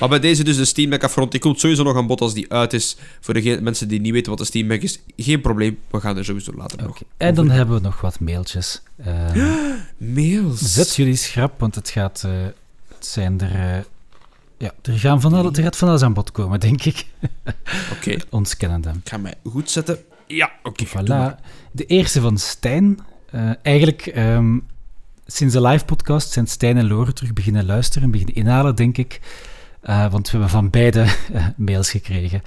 Maar 0.00 0.08
bij 0.08 0.20
deze 0.20 0.44
dus 0.44 0.56
de 0.56 0.64
Steam 0.64 0.90
Deck 0.90 1.04
afrond. 1.04 1.30
Die 1.30 1.40
komt 1.40 1.60
sowieso 1.60 1.82
nog 1.82 1.96
aan 1.96 2.06
bod 2.06 2.20
als 2.20 2.34
die 2.34 2.52
uit 2.52 2.72
is. 2.72 2.96
Voor 3.20 3.34
de 3.34 3.58
mensen 3.62 3.88
die 3.88 4.00
niet 4.00 4.12
weten 4.12 4.30
wat 4.30 4.38
de 4.38 4.44
Steam 4.44 4.68
Deck 4.68 4.82
is, 4.82 5.00
geen 5.16 5.40
probleem. 5.40 5.78
We 5.90 6.00
gaan 6.00 6.16
er 6.16 6.24
sowieso 6.24 6.52
later 6.52 6.78
okay. 6.78 6.86
nog 6.86 7.02
En 7.16 7.34
dan 7.34 7.50
hebben 7.50 7.74
we 7.74 7.80
nog 7.80 8.00
wat 8.00 8.20
mailtjes. 8.20 8.82
Uh, 9.06 9.34
Mails? 10.16 10.72
Zet 10.72 10.96
jullie 10.96 11.16
schrap, 11.16 11.60
want 11.60 11.74
het 11.74 11.90
gaat... 11.90 12.22
Uh, 12.26 12.32
het 12.88 13.06
zijn 13.06 13.40
er... 13.40 13.76
Uh, 13.76 13.82
ja, 14.58 14.72
er, 14.82 14.98
gaan 14.98 15.20
van 15.20 15.34
alles, 15.34 15.56
er 15.56 15.62
gaat 15.62 15.76
van 15.76 15.88
alles 15.88 16.02
aan 16.02 16.12
bod 16.12 16.32
komen, 16.32 16.60
denk 16.60 16.84
ik. 16.84 17.06
Oké. 17.96 18.16
Ons 18.30 18.56
kennen 18.56 18.84
hem. 18.84 18.96
Ik 19.04 19.08
ga 19.08 19.16
mij 19.16 19.34
goed 19.44 19.70
zetten. 19.70 19.98
Ja, 20.26 20.52
oké. 20.62 20.86
Voilà. 20.86 21.40
De 21.72 21.86
eerste 21.86 22.20
van 22.20 22.38
Stijn. 22.38 22.98
eigenlijk... 23.62 24.12
Um, 24.16 24.68
sinds 25.32 25.54
de 25.54 25.60
live 25.60 25.84
podcast 25.84 26.32
zijn 26.32 26.46
Stijn 26.46 26.76
en 26.76 26.86
Lore 26.86 27.12
terug 27.12 27.32
beginnen 27.32 27.66
luisteren 27.66 28.02
en 28.02 28.10
beginnen 28.10 28.34
inhalen, 28.34 28.74
denk 28.74 28.96
ik. 28.98 29.20
Uh, 29.84 30.10
want 30.10 30.24
we 30.24 30.30
hebben 30.30 30.50
van 30.50 30.70
beide 30.70 31.06
uh, 31.32 31.46
mails 31.56 31.90
gekregen. 31.90 32.42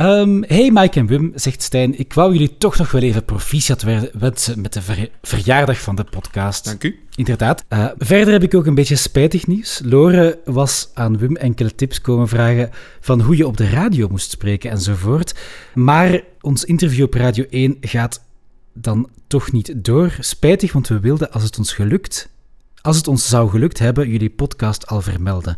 Um, 0.00 0.44
hey 0.46 0.70
Mike 0.72 0.98
en 0.98 1.06
Wim, 1.06 1.32
zegt 1.34 1.62
Stijn. 1.62 1.98
Ik 1.98 2.12
wou 2.12 2.32
jullie 2.32 2.56
toch 2.58 2.78
nog 2.78 2.90
wel 2.90 3.02
even 3.02 3.24
proficiat 3.24 3.82
wensen 4.12 4.60
met 4.60 4.72
de 4.72 4.82
ver 4.82 5.08
verjaardag 5.22 5.80
van 5.80 5.96
de 5.96 6.04
podcast. 6.04 6.64
Dank 6.64 6.84
u. 6.84 6.98
Inderdaad. 7.14 7.64
Uh, 7.68 7.86
verder 7.98 8.32
heb 8.32 8.42
ik 8.42 8.54
ook 8.54 8.66
een 8.66 8.74
beetje 8.74 8.96
spijtig 8.96 9.46
nieuws. 9.46 9.80
Lore 9.84 10.38
was 10.44 10.90
aan 10.94 11.18
Wim 11.18 11.36
enkele 11.36 11.74
tips 11.74 12.00
komen 12.00 12.28
vragen 12.28 12.70
van 13.00 13.20
hoe 13.20 13.36
je 13.36 13.46
op 13.46 13.56
de 13.56 13.68
radio 13.68 14.08
moest 14.08 14.30
spreken 14.30 14.70
enzovoort. 14.70 15.34
Maar 15.74 16.20
ons 16.40 16.64
interview 16.64 17.04
op 17.04 17.14
Radio 17.14 17.44
1 17.50 17.76
gaat 17.80 18.25
dan 18.76 19.08
toch 19.26 19.52
niet 19.52 19.72
door. 19.76 20.16
Spijtig, 20.20 20.72
want 20.72 20.88
we 20.88 21.00
wilden, 21.00 21.32
als 21.32 21.42
het 21.42 21.58
ons 21.58 21.72
gelukt, 21.72 22.28
als 22.80 22.96
het 22.96 23.08
ons 23.08 23.28
zou 23.28 23.50
gelukt 23.50 23.78
hebben, 23.78 24.08
jullie 24.08 24.30
podcast 24.30 24.86
al 24.86 25.02
vermelden. 25.02 25.56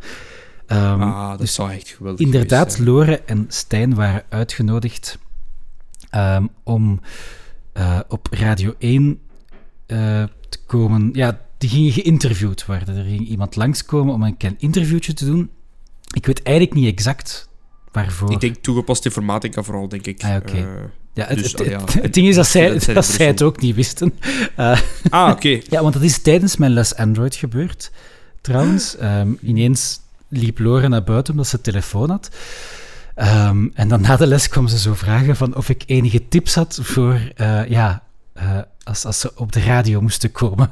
Um, 0.66 1.02
ah, 1.02 1.28
dat 1.30 1.38
dus 1.38 1.54
zou 1.54 1.70
echt 1.70 1.88
geweldig 1.88 2.26
Inderdaad, 2.26 2.78
Lore 2.78 3.22
en 3.22 3.44
Stijn 3.48 3.94
waren 3.94 4.24
uitgenodigd 4.28 5.18
um, 6.14 6.48
om 6.62 7.00
uh, 7.74 8.00
op 8.08 8.28
Radio 8.30 8.74
1 8.78 9.20
uh, 9.86 10.22
eh, 10.22 10.28
te 10.48 10.58
komen. 10.66 11.10
Ja, 11.12 11.40
die 11.58 11.68
gingen 11.68 11.92
geïnterviewd 11.92 12.66
worden. 12.66 12.96
Er 12.96 13.04
ging 13.04 13.26
iemand 13.26 13.56
langskomen 13.56 14.14
om 14.14 14.22
een 14.22 14.36
klein 14.36 14.56
interviewtje 14.58 15.12
te 15.12 15.24
doen. 15.24 15.50
Ik 16.14 16.26
weet 16.26 16.42
eigenlijk 16.42 16.76
niet 16.76 16.92
exact 16.92 17.48
waarvoor. 17.92 18.32
Ik 18.32 18.40
denk 18.40 18.56
toegepast 18.56 19.04
informatica 19.04 19.62
vooral, 19.62 19.88
denk 19.88 20.06
ik. 20.06 20.24
Ah, 20.24 20.36
oké. 20.36 20.56
Eh, 20.56 20.66
ja, 21.18 21.26
het, 21.28 21.38
dus, 21.38 21.52
het, 21.52 21.60
ah, 21.60 21.66
ja, 21.66 21.80
het- 21.80 21.92
het 21.94 22.14
ding 22.14 22.28
is 22.28 22.34
dat 22.34 22.46
zij, 22.46 22.78
dat 22.94 23.06
zij 23.06 23.26
het 23.26 23.42
ook 23.42 23.60
niet 23.60 23.74
wisten. 23.74 24.12
Eh, 24.56 24.80
ah, 25.10 25.30
oké. 25.30 25.48
ja, 25.70 25.82
want 25.82 25.92
dat 25.94 26.02
is 26.02 26.18
tijdens 26.18 26.56
mijn 26.56 26.72
les 26.72 26.94
Android 26.94 27.34
gebeurd. 27.34 27.90
Trouwens, 28.40 28.96
Ehm, 28.96 29.28
ineens 29.42 30.00
liep 30.28 30.58
Lore 30.58 30.88
naar 30.88 31.02
buiten 31.04 31.32
omdat 31.32 31.46
ze 31.48 31.60
telefoon 31.60 32.10
had. 32.10 32.28
Ehm, 33.14 33.66
en 33.74 33.88
dan 33.88 34.00
na 34.00 34.16
de 34.16 34.26
les 34.26 34.48
kwam 34.48 34.68
ze 34.68 34.78
zo 34.78 34.94
vragen 34.94 35.36
van 35.36 35.56
of 35.56 35.68
ik 35.68 35.82
enige 35.86 36.28
tips 36.28 36.54
had 36.54 36.78
voor, 36.82 37.20
eh, 37.36 37.68
ja, 37.68 38.02
eh, 38.32 38.58
als, 38.84 39.04
als 39.04 39.20
ze 39.20 39.30
op 39.36 39.52
de 39.52 39.60
radio 39.60 40.00
moesten 40.00 40.32
komen. 40.32 40.70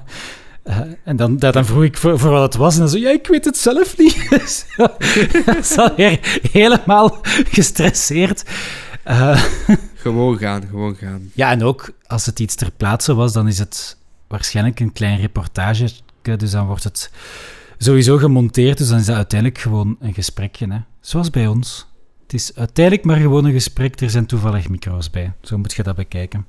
En 1.05 1.17
dan, 1.17 1.37
dan 1.39 1.65
vroeg 1.65 1.85
ik 1.85 1.97
voor, 1.97 2.19
voor 2.19 2.31
wat 2.31 2.43
het 2.43 2.55
was. 2.57 2.75
En 2.75 2.81
dan 2.81 2.89
zo, 2.89 2.99
ja, 2.99 3.11
ik 3.11 3.27
weet 3.27 3.45
het 3.45 3.57
zelf 3.57 3.97
niet. 3.99 4.17
Weer 5.97 6.41
helemaal 6.53 7.19
gestresseerd. 7.51 8.43
Gewoon 10.13 10.39
gaan, 10.39 10.63
gewoon 10.67 10.97
gaan. 10.97 11.31
ja, 11.35 11.51
en 11.51 11.63
ook 11.63 11.91
als 12.07 12.27
het 12.27 12.41
iets 12.41 12.55
ter 12.55 12.71
plaatse 12.77 13.15
was, 13.15 13.33
dan 13.33 13.49
is 13.49 13.59
het 13.59 13.97
waarschijnlijk 14.27 14.81
een 14.81 14.93
klein 14.93 15.21
reportage. 15.21 15.91
Dus 16.23 16.51
dan 16.51 16.67
wordt 16.67 16.85
het 16.85 17.11
sowieso 17.79 18.17
gemonteerd. 18.17 18.79
Dus 18.79 18.89
dan 18.89 18.99
is 18.99 19.07
dat 19.07 19.17
uiteindelijk 19.17 19.61
gewoon 19.61 19.97
een 20.01 20.15
gesprekje. 20.15 20.67
Hè. 20.73 20.79
Zoals 21.01 21.31
bij 21.31 21.47
ons. 21.47 21.87
Het 22.23 22.35
is 22.35 22.55
uiteindelijk 22.55 23.07
maar 23.07 23.17
gewoon 23.17 23.45
een 23.45 23.53
gesprek. 23.53 24.01
Er 24.01 24.11
zijn 24.11 24.27
toevallig 24.27 24.69
micro's 24.69 25.11
bij. 25.11 25.33
Zo 25.43 25.59
moet 25.59 25.73
je 25.73 25.83
dat 25.83 25.97
bekijken. 25.97 26.47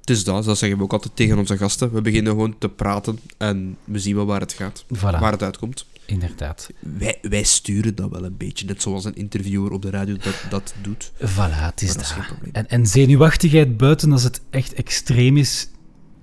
Het 0.00 0.10
is 0.10 0.24
dat, 0.24 0.44
dat 0.44 0.58
zeggen 0.58 0.78
we 0.78 0.84
ook 0.84 0.92
altijd 0.92 1.16
tegen 1.16 1.38
onze 1.38 1.56
gasten. 1.56 1.92
We 1.92 2.00
beginnen 2.00 2.32
gewoon 2.32 2.58
te 2.58 2.68
praten 2.68 3.18
en 3.38 3.76
we 3.84 3.98
zien 3.98 4.16
wel 4.16 4.26
waar 4.26 4.40
het 4.40 4.52
gaat. 4.52 4.84
Voilà, 4.84 5.00
Waar 5.00 5.32
het 5.32 5.42
uitkomt. 5.42 5.86
Inderdaad. 6.10 6.70
Wij, 6.78 7.18
wij 7.22 7.42
sturen 7.42 7.94
dat 7.94 8.10
wel 8.10 8.24
een 8.24 8.36
beetje, 8.36 8.66
net 8.66 8.82
zoals 8.82 9.04
een 9.04 9.14
interviewer 9.14 9.72
op 9.72 9.82
de 9.82 9.90
radio 9.90 10.16
dat, 10.16 10.44
dat 10.50 10.74
doet. 10.82 11.12
Voilà, 11.18 11.24
het 11.60 11.82
is 11.82 11.88
dat 11.88 11.96
dat. 11.96 12.36
is. 12.42 12.50
En, 12.52 12.68
en 12.68 12.86
zenuwachtigheid 12.86 13.76
buiten, 13.76 14.12
als 14.12 14.22
het 14.22 14.40
echt 14.50 14.74
extreem 14.74 15.36
is, 15.36 15.68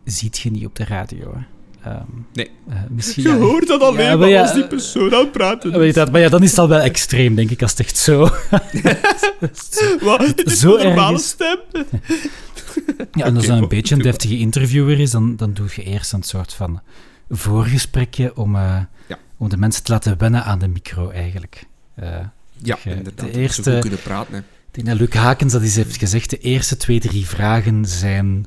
ziet 0.03 0.37
je 0.37 0.51
niet 0.51 0.65
op 0.65 0.75
de 0.75 0.85
radio. 0.85 1.33
Hè. 1.35 1.41
Ehm, 1.91 2.03
Nee. 2.33 2.51
eh, 2.69 2.75
misschien, 2.89 3.23
Je 3.23 3.29
ja, 3.29 3.35
hoort 3.37 3.67
dat 3.67 3.81
alleen 3.81 4.03
Ja, 4.03 4.09
maar 4.09 4.17
maar 4.17 4.29
ja, 4.29 4.41
als 4.41 4.53
die 4.53 4.67
persoon 4.67 5.13
aan 5.13 5.19
het 5.19 5.31
praten 5.31 5.79
Weet 5.79 5.93
dat, 5.93 6.11
maar 6.11 6.21
ja, 6.21 6.29
dan 6.29 6.43
is 6.43 6.49
het 6.49 6.59
al 6.59 6.67
wel 6.67 6.79
extreem, 6.79 7.35
denk 7.35 7.49
ik, 7.49 7.61
als 7.61 7.71
het 7.71 7.79
echt 7.79 7.97
zo... 7.97 8.19
Wat? 10.01 10.33
Is 10.45 10.59
Zo 10.59 10.77
een 10.77 10.85
normale 10.85 11.17
stem. 11.19 11.57
Ja, 13.11 13.25
en 13.25 13.35
als 13.35 13.45
dat 13.45 13.57
een 13.61 13.67
beetje 13.67 13.95
een 13.95 14.01
deftige 14.01 14.37
interviewer 14.37 14.99
is, 14.99 15.11
dan, 15.11 15.35
dan 15.35 15.53
doe 15.53 15.67
je 15.75 15.83
eerst 15.83 16.13
een 16.13 16.23
soort 16.23 16.53
van 16.53 16.81
voorgesprekje 17.29 18.35
om, 18.35 18.55
eh, 18.55 18.79
Ja. 19.07 19.17
Om 19.37 19.49
de 19.49 19.57
mensen 19.57 19.83
te 19.83 19.91
laten 19.91 20.17
wennen 20.17 20.43
aan 20.43 20.59
de 20.59 20.67
micro, 20.67 21.09
eigenlijk. 21.09 21.65
Eh, 21.95 22.19
Ja, 22.53 22.77
inderdaad. 22.83 23.19
de 23.25 23.31
eerste- 23.31 23.71
goed 23.71 23.79
kunnen 23.79 24.01
praten. 24.01 24.33
Hè. 24.33 24.39
ik 24.39 24.45
denk 24.71 24.87
dat 24.87 24.97
Luc 24.97 25.13
Hakens 25.23 25.53
dat 25.53 25.61
eens 25.61 25.75
heeft 25.75 25.97
gezegd, 25.97 26.29
de 26.29 26.37
eerste 26.37 26.77
twee, 26.77 26.99
drie 26.99 27.25
vragen 27.25 27.85
zijn 27.85 28.45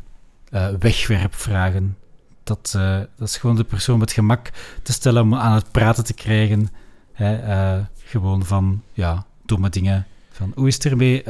eh, 0.50 0.68
wegwerpvragen. 0.78 1.96
Dat, 2.44 2.72
eh, 2.76 2.98
dat 3.16 3.28
is 3.28 3.36
gewoon 3.36 3.56
de 3.56 3.64
persoon 3.64 3.98
met 3.98 4.12
gemak 4.12 4.50
te 4.82 4.92
stellen 4.92 5.22
om 5.22 5.34
aan 5.34 5.54
het 5.54 5.70
praten 5.70 6.04
te 6.04 6.14
krijgen. 6.14 6.68
Hè, 7.12 7.82
gewoon 8.04 8.44
van, 8.44 8.82
ja, 8.92 9.26
domme 9.44 9.68
dingen. 9.68 10.06
Van, 10.30 10.52
hoe 10.54 10.68
is 10.68 10.74
het 10.74 10.84
ermee? 10.84 11.22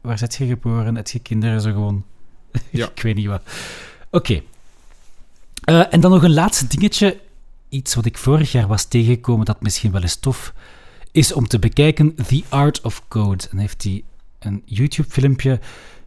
Waar 0.00 0.18
zit 0.18 0.34
je 0.34 0.46
geboren? 0.46 0.94
Heb 0.94 1.08
je 1.08 1.18
kinderen? 1.18 1.60
Zo 1.60 1.72
gewoon. 1.72 2.04
Ja. 2.70 2.88
ik 2.94 3.02
weet 3.02 3.14
niet 3.14 3.26
wat. 3.26 3.42
Oké. 4.10 4.40
En 5.64 6.00
dan 6.00 6.10
nog 6.10 6.22
een 6.22 6.32
laatste 6.34 6.66
dingetje. 6.66 7.20
Iets 7.68 7.94
wat 7.94 8.04
ik 8.04 8.18
vorig 8.18 8.52
jaar 8.52 8.66
was 8.66 8.84
tegengekomen 8.84 9.46
dat 9.46 9.62
misschien 9.62 9.92
wel 9.92 10.02
eens 10.02 10.16
tof 10.16 10.52
is 11.12 11.32
om 11.32 11.46
te 11.46 11.58
bekijken. 11.58 12.14
The 12.14 12.42
Art 12.48 12.80
of 12.80 13.08
Code. 13.08 13.44
En 13.50 13.58
heeft 13.58 13.82
hij 13.82 14.04
een 14.38 14.62
YouTube-filmpje 14.64 15.60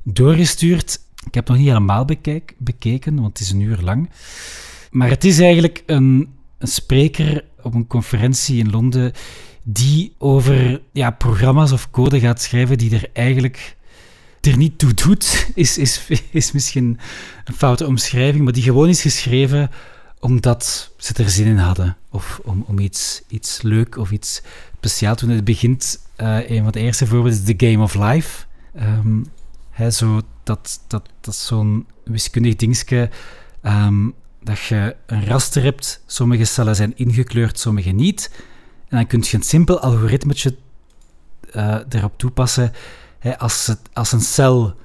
doorgestuurd. 0.03 0.99
Ik 1.25 1.33
heb 1.33 1.47
het 1.47 1.47
nog 1.47 1.57
niet 1.57 1.67
helemaal 1.67 2.05
bekeken, 2.57 3.15
want 3.15 3.37
het 3.37 3.39
is 3.39 3.51
een 3.51 3.61
uur 3.61 3.79
lang. 3.81 4.09
Maar 4.91 5.09
het 5.09 5.23
is 5.23 5.39
eigenlijk 5.39 5.83
een, 5.85 6.33
een 6.57 6.67
spreker 6.67 7.43
op 7.61 7.73
een 7.73 7.87
conferentie 7.87 8.59
in 8.59 8.69
Londen 8.69 9.11
die 9.63 10.13
over 10.17 10.81
ja, 10.91 11.11
programma's 11.11 11.71
of 11.71 11.91
code 11.91 12.19
gaat 12.19 12.41
schrijven 12.41 12.77
die 12.77 12.95
er 12.95 13.09
eigenlijk 13.13 13.75
er 14.41 14.57
niet 14.57 14.77
toe 14.77 14.93
doet, 14.93 15.47
is, 15.55 15.77
is, 15.77 16.07
is 16.31 16.51
misschien 16.51 16.99
een 17.45 17.53
foute 17.53 17.87
omschrijving, 17.87 18.43
maar 18.43 18.53
die 18.53 18.63
gewoon 18.63 18.89
is 18.89 19.01
geschreven 19.01 19.69
omdat 20.21 20.91
ze 20.97 21.13
er 21.13 21.29
zin 21.29 21.47
in 21.47 21.57
hadden. 21.57 21.97
Of 22.09 22.39
om, 22.43 22.63
om 22.67 22.79
iets, 22.79 23.21
iets 23.27 23.61
leuk 23.61 23.97
of 23.97 24.11
iets 24.11 24.41
speciaal 24.75 25.15
te 25.15 25.25
doen. 25.25 25.35
Het 25.35 25.43
begint, 25.43 25.99
eh, 26.15 26.49
een 26.49 26.63
van 26.63 26.71
de 26.71 26.79
eerste 26.79 27.07
voorbeelden 27.07 27.39
is 27.39 27.55
The 27.55 27.67
Game 27.67 27.83
of 27.83 27.95
Life. 27.95 28.45
Ehm, 28.73 29.23
hè, 29.69 29.91
zo, 29.91 30.21
dat, 30.43 30.81
dat, 30.87 31.09
dat 31.21 31.33
is 31.33 31.45
zo'n 31.45 31.87
wiskundig 32.03 32.55
dingetje 32.55 33.09
ehm, 33.61 34.09
dat 34.43 34.59
je 34.59 34.95
een 35.05 35.25
raster 35.25 35.63
hebt. 35.63 36.03
Sommige 36.05 36.45
cellen 36.45 36.75
zijn 36.75 36.97
ingekleurd, 36.97 37.59
sommige 37.59 37.91
niet. 37.91 38.31
En 38.87 38.97
dan 38.97 39.07
kun 39.07 39.23
je 39.25 39.37
een 39.37 39.43
simpel 39.43 39.79
algoritmetje 39.79 40.55
eh, 41.51 41.77
erop 41.89 42.17
toepassen. 42.17 42.71
Hè, 43.19 43.39
als, 43.39 43.67
het, 43.67 43.79
als 43.93 44.11
een 44.11 44.21
cel 44.21 44.75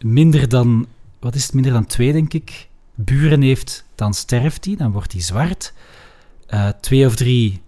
minder 0.00 0.48
dan, 0.48 0.86
wat 1.20 1.34
is 1.34 1.42
het, 1.42 1.54
minder 1.54 1.72
dan 1.72 1.86
twee, 1.86 2.12
denk 2.12 2.32
ik, 2.32 2.68
buren 3.04 3.42
heeft, 3.42 3.84
dan 3.94 4.14
sterft 4.14 4.62
die, 4.62 4.76
dan 4.76 4.92
wordt 4.92 5.10
die 5.10 5.20
zwart. 5.20 5.72
Eh, 6.46 6.68
twee 6.80 7.06
of 7.06 7.16
drie 7.16 7.60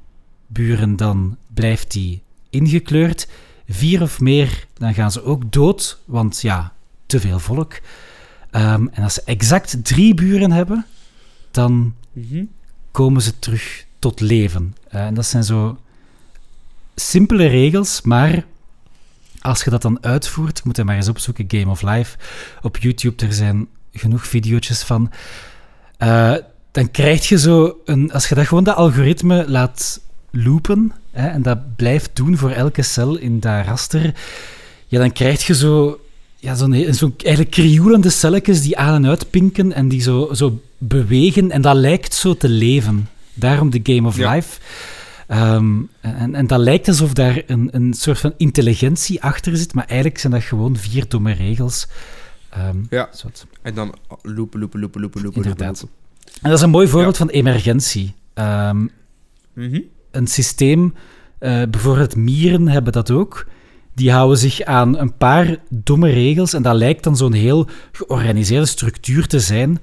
buren, 0.46 0.96
dan 0.96 1.36
blijft 1.54 1.90
die 1.92 2.22
ingekleurd. 2.50 3.28
Vier 3.68 4.02
of 4.02 4.20
meer, 4.20 4.66
dan 4.74 4.94
gaan 4.94 5.12
ze 5.12 5.22
ook 5.24 5.52
dood, 5.52 5.98
want 6.04 6.40
ja, 6.40 6.72
te 7.06 7.20
veel 7.20 7.38
volk. 7.38 7.80
Ehm, 8.50 8.86
en 8.92 9.02
als 9.02 9.14
ze 9.14 9.22
exact 9.24 9.84
drie 9.84 10.14
buren 10.14 10.50
hebben, 10.52 10.86
dan 11.50 11.94
Mhm. 12.12 12.44
komen 12.90 13.22
ze 13.22 13.38
terug 13.38 13.86
tot 13.98 14.20
leven. 14.20 14.76
Eh, 14.88 15.06
en 15.06 15.14
dat 15.14 15.26
zijn 15.26 15.44
zo 15.44 15.78
simpele 16.94 17.46
regels, 17.46 18.02
maar 18.02 18.44
als 19.40 19.64
je 19.64 19.70
dat 19.70 19.82
dan 19.82 19.98
uitvoert, 20.04 20.64
moet 20.64 20.76
je 20.76 20.84
maar 20.84 20.96
eens 20.96 21.08
opzoeken, 21.08 21.44
Game 21.48 21.70
of 21.70 21.82
Life, 21.82 22.16
op 22.62 22.76
YouTube, 22.76 23.26
er 23.26 23.32
zijn 23.32 23.66
genoeg 23.94 24.26
video's 24.26 24.83
van, 24.83 25.11
eh, 25.98 26.35
dan 26.70 26.90
krijg 26.90 27.28
je 27.28 27.38
zo 27.38 27.80
een... 27.85 28.12
Als 28.12 28.28
je 28.28 28.35
dat 28.35 28.46
gewoon 28.46 28.64
dat 28.64 28.76
algoritme 28.76 29.44
laat 29.48 30.00
loopen, 30.30 30.92
hè, 31.11 31.28
en 31.28 31.42
dat 31.42 31.76
blijft 31.76 32.11
doen 32.16 32.37
voor 32.37 32.50
elke 32.50 32.83
cel 32.83 33.16
in 33.16 33.40
dat 33.40 33.64
raster, 33.66 34.14
ja, 34.87 34.98
dan 34.98 35.12
krijg 35.12 35.46
je 35.46 35.54
zo... 35.54 35.98
Ja, 36.37 36.54
zo'n 36.54 36.94
zo 36.94 37.12
eigenlijk 37.16 37.50
krioelende 37.50 38.11
celletjes 38.11 38.62
die 38.62 38.78
aan 38.78 38.94
en 38.94 39.07
uit 39.07 39.30
pinken 39.30 39.72
en 39.72 39.88
die 39.88 40.00
zo, 40.00 40.28
zo 40.33 40.61
bewegen 40.78 41.50
en 41.50 41.62
dat 41.62 41.76
lijkt 41.76 42.14
zo 42.14 42.37
te 42.37 42.48
leven. 42.48 43.09
Daarom 43.35 43.70
de 43.70 43.80
Game 43.83 44.09
of 44.09 44.16
Ja. 44.16 44.35
Life. 44.35 44.61
Ehm, 45.26 45.72
en, 46.00 46.35
en 46.35 46.46
dat 46.46 46.59
lijkt 46.59 46.88
alsof 46.88 47.12
daar 47.12 47.42
een, 47.46 47.68
een 47.72 47.94
soort 47.94 48.18
van 48.18 48.35
intelligentie 48.37 49.22
achter 49.22 49.57
zit, 49.57 49.74
maar 49.74 49.85
eigenlijk 49.87 50.18
zijn 50.18 50.33
dat 50.33 50.42
gewoon 50.42 50.76
vier 50.76 51.09
domme 51.09 51.33
regels. 51.33 51.87
Ehm, 52.54 52.78
Ja. 52.90 53.08
En 53.62 53.74
dan 53.74 53.94
lopen, 54.22 54.60
lopen, 54.60 54.80
lopen, 54.80 55.00
lopen, 55.00 55.22
lopen, 55.22 55.42
Inderdaad. 55.42 55.82
lopen. 55.82 55.96
En 56.42 56.50
dat 56.50 56.58
is 56.58 56.64
een 56.64 56.70
mooi 56.70 56.88
voorbeeld 56.88 57.16
van 57.16 57.28
emergentie. 57.28 58.14
Ehm, 58.34 58.86
Mhm. 59.52 59.80
een 60.10 60.26
systeem, 60.26 60.94
eh, 61.38 61.62
bijvoorbeeld 61.70 62.16
mieren 62.16 62.68
hebben 62.68 62.92
dat 62.92 63.10
ook. 63.10 63.46
Die 63.94 64.12
houden 64.12 64.38
zich 64.38 64.60
aan 64.62 64.98
een 64.98 65.16
paar 65.16 65.56
domme 65.68 66.10
regels 66.10 66.52
en 66.52 66.62
dat 66.62 66.76
lijkt 66.76 67.04
dan 67.04 67.16
zo'n 67.16 67.32
heel 67.32 67.66
georganiseerde 67.92 68.66
structuur 68.66 69.26
te 69.26 69.40
zijn, 69.40 69.78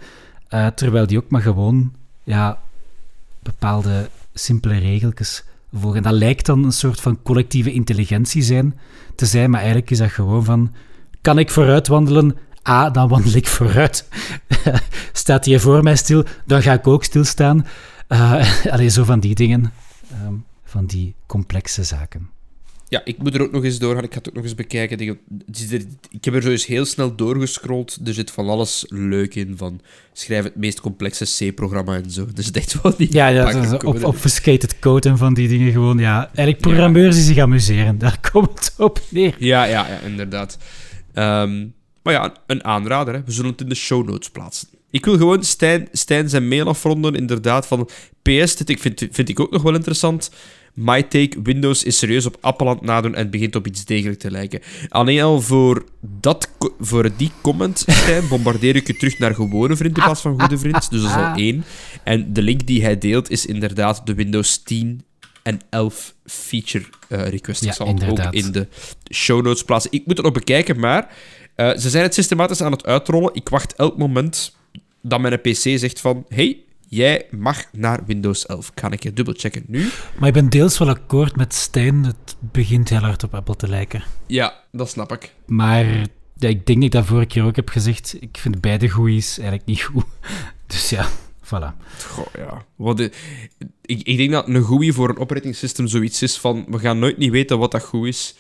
eh, 0.48 0.68
terwijl 0.68 1.08
die 1.08 1.18
ook 1.18 1.30
maar 1.30 1.42
gewoon 1.42 1.94
ja, 2.24 2.60
bepaalde 3.40 4.10
simpele 4.34 4.78
regeltjes 4.78 5.44
volgen. 5.74 5.98
En 5.98 6.04
dat 6.04 6.20
lijkt 6.20 6.46
dan 6.46 6.64
een 6.64 6.72
soort 6.72 7.02
van 7.02 7.22
collectieve 7.24 7.72
intelligentie 7.72 8.42
zijn, 8.42 8.80
te 9.16 9.26
zijn, 9.26 9.50
maar 9.50 9.60
eigenlijk 9.60 9.92
is 9.92 9.98
dat 9.98 10.12
gewoon 10.12 10.44
van, 10.44 10.74
kan 11.22 11.40
ik 11.40 11.50
vooruit 11.50 11.88
wandelen? 11.88 12.38
Ah, 12.62 12.94
dan 12.94 13.08
wandel 13.08 13.36
ik 13.36 13.48
vooruit. 13.48 14.08
Staat 15.14 15.46
hij 15.46 15.60
voor 15.60 15.84
mij 15.84 15.96
stil, 15.96 16.26
dan 16.46 16.62
ga 16.62 16.74
ik 16.74 16.88
ook 16.88 17.04
stilstaan. 17.04 17.66
Uh, 18.10 18.66
allee, 18.74 18.90
zo 18.90 19.04
van 19.04 19.20
die 19.20 19.36
dingen. 19.36 19.74
Ehm, 20.12 20.34
van 20.64 20.86
die 20.86 21.16
complexe 21.26 21.84
zaken. 21.84 22.30
Ja, 22.92 23.02
ik 23.04 23.18
moet 23.18 23.36
er 23.36 23.42
ook 23.42 23.52
nog 23.52 23.64
eens 23.64 23.80
doorgaan. 23.80 24.04
Ik 24.04 24.12
ga 24.12 24.18
het 24.18 24.28
ook 24.28 24.34
nog 24.34 24.44
eens 24.44 24.56
bekijken. 24.56 25.00
Ik, 25.00 25.18
heb 26.22 26.34
er 26.34 26.42
zo 26.42 26.50
eens 26.50 26.66
heel 26.66 26.86
snel 26.86 27.16
doorgescrolld. 27.16 28.00
Er 28.06 28.14
zit 28.14 28.32
van 28.32 28.50
alles 28.50 28.86
leuk 28.88 29.36
in. 29.36 29.58
Van 29.58 29.82
schrijf 30.14 30.44
het 30.44 30.56
meest 30.56 30.82
complexe 30.82 31.52
C-programma 31.52 31.96
en 31.96 32.12
zo. 32.12 32.28
Dus 32.34 32.52
echt 32.52 32.82
wel 32.82 32.94
niet. 32.98 33.14
Ja, 33.14 33.28
ja 33.28 33.44
pakken 33.44 33.62
dat 33.62 33.72
is 33.72 33.74
op, 33.74 33.94
code. 33.94 34.08
obfuscated 34.08 34.80
code 34.80 35.10
en 35.10 35.18
van 35.18 35.34
die 35.34 35.48
dingen 35.48 35.72
gewoon. 35.72 35.98
Ja, 35.98 36.26
eigenlijk 36.26 36.58
programmeurs 36.58 37.16
die 37.16 37.24
zich 37.24 37.38
amuseren. 37.38 37.98
Daar 37.98 38.20
komt 38.32 38.60
het 38.60 38.74
op 38.78 39.02
neer. 39.10 39.36
Ja, 39.38 39.64
ja, 39.64 39.88
ja, 39.88 40.00
inderdaad. 40.00 40.58
Ehm, 41.14 41.66
Maar 42.04 42.14
ja, 42.14 42.34
een 42.48 42.64
aanrader. 42.64 43.14
Hè. 43.14 43.24
We 43.24 43.32
zullen 43.32 43.52
het 43.52 43.62
in 43.62 43.70
de 43.70 43.76
show 43.76 44.08
notes 44.08 44.30
plaatsen. 44.30 44.68
Ik 44.90 45.06
wil 45.06 45.18
gewoon 45.18 45.44
Stijn, 45.44 45.88
Stijn 45.92 46.30
zijn 46.30 46.48
mail 46.48 46.68
afronden, 46.68 47.16
inderdaad, 47.16 47.68
van 47.68 47.90
PS, 48.22 48.56
dit 48.56 48.70
ik 48.70 48.80
vind, 48.80 49.08
vind 49.12 49.30
ik 49.30 49.40
ook 49.40 49.52
nog 49.52 49.62
wel 49.62 49.74
interessant. 49.74 50.32
My 50.74 51.04
take, 51.04 51.42
Windows 51.44 51.84
is 51.84 51.98
serieus 51.98 52.26
op 52.26 52.38
Appeland 52.42 52.82
nadoen 52.82 53.14
en 53.16 53.22
het 53.22 53.32
begint 53.32 53.56
op 53.56 53.68
iets 53.68 53.86
degelijk 53.86 54.20
te 54.20 54.32
lijken. 54.32 54.62
Alleen 54.90 55.22
al 55.22 55.42
voor, 55.42 55.86
dat, 56.02 56.50
voor 56.80 57.10
die 57.18 57.32
comment, 57.42 57.80
Stijn, 57.88 58.28
bombardeer 58.28 58.76
ik 58.76 58.88
je 58.88 58.96
terug 58.96 59.20
naar 59.20 59.36
gewone 59.36 59.76
vriend 59.76 59.98
in 59.98 60.04
plaats 60.04 60.22
van 60.22 60.40
goede 60.40 60.58
vriend. 60.58 60.90
Dus 60.90 61.02
dat 61.02 61.10
is 61.10 61.16
al 61.16 61.34
één. 61.36 61.64
En 62.04 62.34
de 62.34 62.42
link 62.42 62.68
die 62.68 62.84
hij 62.84 62.98
deelt 62.98 63.30
is 63.30 63.46
inderdaad 63.46 64.06
de 64.06 64.14
Windows 64.14 64.58
10 64.58 65.02
en 65.44 65.60
11 65.70 66.14
feature 66.26 66.86
uh, 67.10 67.28
request. 67.28 67.64
Ja, 67.64 67.70
ik 67.70 67.76
zal 67.76 67.88
het 67.88 68.10
ook 68.10 68.34
in 68.34 68.52
de 68.52 68.68
show 69.14 69.46
notes 69.46 69.64
plaatsen. 69.64 69.92
Ik 69.92 70.06
moet 70.06 70.18
het 70.18 70.26
nog 70.26 70.34
bekijken, 70.34 70.80
maar 70.80 71.14
uh, 71.56 71.78
ze 71.78 71.90
zijn 71.90 72.04
het 72.04 72.14
systematisch 72.14 72.62
aan 72.62 72.72
het 72.72 72.86
uitrollen. 72.86 73.34
Ik 73.34 73.50
wacht 73.50 73.76
elk 73.76 73.98
moment 73.98 74.56
dat 75.02 75.20
mijn 75.20 75.42
PC 75.42 75.54
zegt 75.54 76.00
van... 76.00 76.26
Hey, 76.28 76.64
jij 76.88 77.26
mag 77.30 77.64
naar 77.72 78.00
Windows 78.06 78.46
11. 78.46 78.74
Kan 78.74 78.92
ik 78.92 79.04
je 79.04 79.14
dubbelchecken 79.14 79.64
nu? 79.68 79.90
Maar 80.18 80.28
ik 80.28 80.34
ben 80.34 80.50
deels 80.50 80.78
wel 80.78 80.90
akkoord 80.90 81.36
met 81.36 81.54
Stijn. 81.54 82.04
Het 82.04 82.36
begint 82.40 82.90
heel 82.90 83.00
hard 83.00 83.24
op 83.24 83.36
Apple 83.36 83.56
te 83.56 83.68
lijken. 83.68 84.04
Ja, 84.28 84.54
dat 84.72 84.90
snap 84.90 85.12
ik. 85.12 85.34
Maar 85.46 85.86
ja, 86.36 86.50
ik 86.50 86.66
denk 86.66 86.78
dat 86.78 86.84
ik 86.84 86.92
dat 86.92 87.06
vorige 87.06 87.28
keer 87.28 87.44
ook 87.44 87.56
heb 87.56 87.70
gezegd. 87.70 88.18
Ik 88.20 88.38
vind 88.38 88.62
beide 88.62 88.90
GUI's 88.90 89.38
eigenlijk 89.38 89.68
niet 89.68 89.82
goed. 89.82 90.06
Dus 90.68 90.90
ja, 90.90 91.10
voilà. 91.44 91.76
Goh, 92.08 92.28
ja. 92.38 92.66
Wat 92.76 92.98
de, 92.98 93.12
ik, 93.82 94.02
ik 94.02 94.18
denk 94.18 94.32
dat 94.32 94.48
een 94.48 94.64
GUI 94.64 94.94
voor 94.94 95.10
een 95.10 95.18
operating 95.18 95.56
system 95.56 95.88
zoiets 95.88 96.22
is 96.22 96.38
van... 96.38 96.66
We 96.68 96.80
gaan 96.80 97.00
nooit 97.00 97.18
niet 97.18 97.32
weten 97.32 97.60
wat 97.60 97.72
dat 97.72 97.84
goed 97.84 98.08
is... 98.08 98.36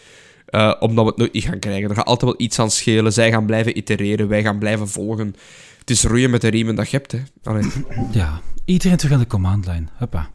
Uh, 0.51 0.73
omdat 0.79 1.03
we 1.03 1.09
het 1.09 1.19
nooit 1.19 1.33
niet 1.33 1.43
gaan 1.43 1.59
krijgen. 1.59 1.89
Er 1.89 1.95
gaat 1.95 2.05
altijd 2.05 2.31
wel 2.31 2.41
iets 2.41 2.59
aan 2.59 2.71
schelen. 2.71 3.13
Zij 3.13 3.31
gaan 3.31 3.45
blijven 3.45 3.77
itereren. 3.77 4.27
Wij 4.27 4.43
gaan 4.43 4.57
blijven 4.57 4.89
volgen. 4.89 5.35
Het 5.79 5.89
is 5.89 6.03
roeien 6.03 6.29
met 6.29 6.41
de 6.41 6.47
riemen 6.47 6.75
dat 6.75 6.89
je 6.89 6.97
hebt, 6.97 7.11
hè. 7.11 7.19
Allee. 7.43 7.71
Ja, 8.11 8.41
iedereen 8.65 8.97
terug 8.97 9.13
aan 9.13 9.19
de 9.19 9.27
command 9.27 9.67
line. 9.67 9.85
Huppa. 9.97 10.29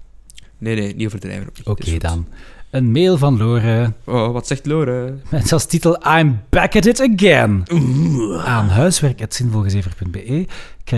Nee, 0.58 0.76
nee, 0.76 0.94
niet 0.94 1.06
overdrijven. 1.06 1.48
Oké 1.64 1.70
okay, 1.70 1.98
dan. 1.98 2.26
Een 2.70 2.92
mail 2.92 3.18
van 3.18 3.36
Lore. 3.36 3.92
Oh, 4.04 4.32
wat 4.32 4.46
zegt 4.46 4.66
Lore? 4.66 5.14
Met 5.30 5.52
als 5.52 5.66
titel 5.66 6.18
I'm 6.18 6.40
back 6.48 6.76
at 6.76 6.86
it 6.86 7.00
again. 7.00 7.62
Oeh. 7.72 8.44
Aan 8.44 8.68
huiswerk.zinvolgezever.be. 8.68 10.46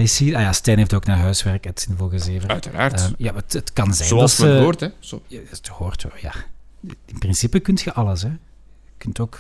Zien... 0.05 0.37
Ah 0.37 0.43
ja, 0.43 0.53
Stijn 0.53 0.79
heeft 0.79 0.95
ook 0.95 1.07
naar 1.07 1.19
huiswerk.zinvolgezever. 1.19 2.49
Uiteraard. 2.49 3.01
Uh, 3.01 3.07
ja, 3.19 3.35
het, 3.35 3.53
het, 3.53 3.73
kan 3.73 3.95
zijn 3.95 4.09
Zoals 4.09 4.37
dat 4.37 4.47
ze... 4.47 4.53
hoort, 4.53 4.81
hè. 4.81 4.89
Zo. 4.99 5.23
Ja, 5.27 5.41
het 5.51 5.69
hoort 5.69 6.03
wel, 6.03 6.13
ja. 6.21 6.33
In 7.05 7.19
principe 7.19 7.61
kun 7.61 7.79
je 7.85 7.93
alles, 7.93 8.23
hè. 8.23 8.31
Je 8.99 9.05
kunt 9.05 9.21
ook 9.21 9.39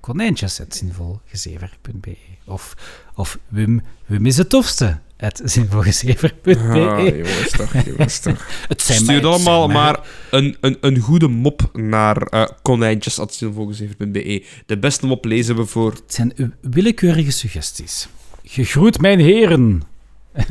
konijntjes.zinvolgezever.be 0.00 2.16
of, 2.44 2.76
of 3.14 3.38
Wim, 3.48 3.82
Wim 4.06 4.26
is 4.26 4.36
het 4.36 4.48
tofste 4.48 4.98
zinvolgezever.be. 5.44 6.58
Ah, 6.58 7.06
jongens 7.06 7.50
toch, 7.50 7.72
jongens 7.84 8.18
toch. 8.26 8.46
het 8.68 8.82
zijn 8.82 8.98
Stuur 8.98 9.20
mij, 9.20 9.30
allemaal 9.30 9.68
maar 9.68 10.00
een, 10.30 10.56
een, 10.60 10.76
een 10.80 10.98
goede 10.98 11.28
mop 11.28 11.70
naar 11.72 12.34
uh, 12.34 12.46
konijntjes.zinvolgezever.be. 12.62 14.44
De 14.66 14.78
beste 14.78 15.06
mop 15.06 15.24
lezen 15.24 15.56
we 15.56 15.66
voor... 15.66 15.90
Het 15.90 16.14
zijn 16.14 16.54
willekeurige 16.60 17.30
suggesties. 17.30 18.08
Gegroet 18.44 19.00
mijn 19.00 19.18
heren. 19.18 19.82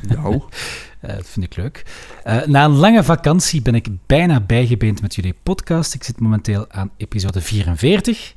Nou. 0.07 0.41
Uh, 1.05 1.15
dat 1.15 1.27
vind 1.27 1.45
ik 1.45 1.55
leuk. 1.55 1.85
Uh, 2.27 2.45
na 2.45 2.65
een 2.65 2.75
lange 2.75 3.03
vakantie 3.03 3.61
ben 3.61 3.75
ik 3.75 3.87
bijna 4.05 4.39
bijgebeend 4.39 5.01
met 5.01 5.15
jullie 5.15 5.35
podcast. 5.43 5.93
Ik 5.93 6.03
zit 6.03 6.19
momenteel 6.19 6.65
aan 6.69 6.91
episode 6.97 7.41
44. 7.41 8.35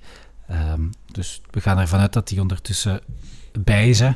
Um, 0.51 0.91
dus 1.13 1.41
we 1.51 1.61
gaan 1.61 1.79
ervan 1.79 2.01
uit 2.01 2.13
dat 2.13 2.29
die 2.29 2.41
ondertussen 2.41 3.01
bij 3.59 3.89
is. 3.89 3.99
Hè. 3.99 4.11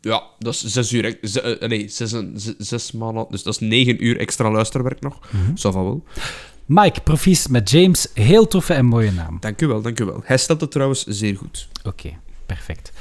Ja, 0.00 0.22
dat 0.38 0.54
is 0.54 0.64
zes 0.64 0.92
uur... 0.92 1.18
Z 1.20 1.36
uh, 1.36 1.68
nee, 1.68 1.88
zes, 1.88 2.10
zes, 2.34 2.56
zes 2.58 2.92
maanden... 2.92 3.26
Dus 3.30 3.42
dat 3.42 3.52
is 3.60 3.68
negen 3.68 4.04
uur 4.04 4.18
extra 4.18 4.50
luisterwerk 4.50 5.00
nog. 5.00 5.18
Mm 5.30 5.44
-hmm. 5.44 5.56
Zo 5.56 5.70
van 5.70 5.84
wel. 5.84 6.04
Mike, 6.66 7.00
profies 7.00 7.46
met 7.46 7.70
James. 7.70 8.08
Heel 8.14 8.46
toffe 8.46 8.74
en 8.74 8.86
mooie 8.86 9.12
naam. 9.12 9.36
Dank 9.40 9.60
u 9.60 9.66
wel, 9.66 9.82
dank 9.82 10.00
u 10.00 10.04
wel. 10.04 10.20
Hij 10.24 10.36
stelt 10.36 10.60
het 10.60 10.70
trouwens 10.70 11.04
zeer 11.04 11.36
goed. 11.36 11.68
Oké, 11.78 11.88
okay, 11.88 12.18
perfect. 12.46 12.92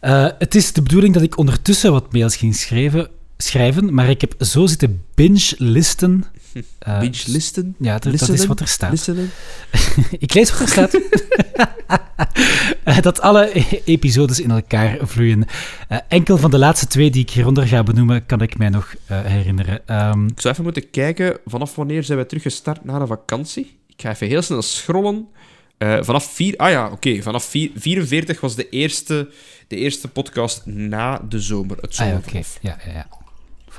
Uh, 0.00 0.28
het 0.38 0.54
is 0.54 0.72
de 0.72 0.82
bedoeling 0.82 1.14
dat 1.14 1.22
ik 1.22 1.38
ondertussen 1.38 1.92
wat 1.92 2.12
mails 2.12 2.36
ging 2.36 2.54
schrijven, 2.54 3.10
schrijven 3.38 3.94
maar 3.94 4.10
ik 4.10 4.20
heb 4.20 4.34
zo 4.38 4.66
zitten 4.66 5.02
binge-listen. 5.14 6.24
Uh, 6.88 7.00
binge-listen? 7.00 7.74
Ja, 7.78 7.98
dat, 7.98 8.18
dat 8.18 8.28
is 8.28 8.46
wat 8.46 8.60
er 8.60 8.68
staat. 8.68 9.08
Ik 10.18 10.34
lees 10.34 10.50
wat 10.50 10.60
er 10.60 10.68
staat. 10.68 11.00
dat 13.02 13.20
alle 13.20 13.52
episodes 13.84 14.40
in 14.40 14.50
elkaar 14.50 14.98
vloeien. 15.02 15.44
Uh, 15.88 15.98
enkel 16.08 16.38
van 16.38 16.50
de 16.50 16.58
laatste 16.58 16.86
twee 16.86 17.10
die 17.10 17.22
ik 17.22 17.30
hieronder 17.30 17.66
ga 17.66 17.82
benoemen, 17.82 18.26
kan 18.26 18.40
ik 18.40 18.58
mij 18.58 18.68
nog 18.68 18.94
uh, 19.10 19.20
herinneren. 19.20 20.10
Um, 20.10 20.26
ik 20.26 20.40
zou 20.40 20.52
even 20.52 20.64
moeten 20.64 20.90
kijken, 20.90 21.38
vanaf 21.46 21.74
wanneer 21.74 22.04
zijn 22.04 22.18
wij 22.18 22.26
teruggestart 22.26 22.84
na 22.84 22.98
de 22.98 23.06
vakantie? 23.06 23.78
Ik 23.86 24.02
ga 24.02 24.10
even 24.10 24.26
heel 24.26 24.42
snel 24.42 24.62
scrollen. 24.62 25.28
Uh, 25.78 25.98
vanaf 26.00 26.34
vier, 26.34 26.56
ah 26.56 26.70
ja, 26.70 26.84
oké. 26.84 26.94
Okay. 26.94 27.22
Vanaf 27.22 27.44
vier, 27.44 27.70
44 27.74 28.40
was 28.40 28.54
de 28.54 28.68
eerste, 28.68 29.30
de 29.66 29.76
eerste 29.76 30.08
podcast 30.08 30.66
na 30.66 31.18
de 31.28 31.40
zomer. 31.40 31.76
Het 31.80 31.98
ah, 31.98 32.06
ja, 32.06 32.16
oké. 32.16 32.28
Okay. 32.28 32.44
Ja, 32.60 32.78
ja, 32.86 32.92
ja. 32.92 33.06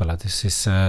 Voilà, 0.04 0.22
dus 0.22 0.44
is, 0.44 0.66
uh, 0.68 0.88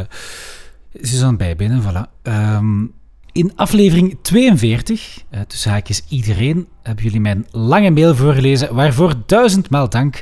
is 0.93 1.23
aan 1.23 1.29
het 1.29 1.39
bijbinnen. 1.39 1.83
Voilà. 1.83 2.23
Um, 2.23 2.93
in 3.33 3.53
aflevering 3.57 4.19
42, 4.23 5.25
uh, 5.31 5.41
tussen 5.41 5.71
haakjes 5.71 6.03
iedereen, 6.09 6.69
hebben 6.83 7.05
jullie 7.05 7.21
mijn 7.21 7.47
lange 7.51 7.91
mail 7.91 8.15
voorgelezen, 8.15 8.75
waarvoor 8.75 9.15
duizendmaal 9.27 9.89
dank. 9.89 10.21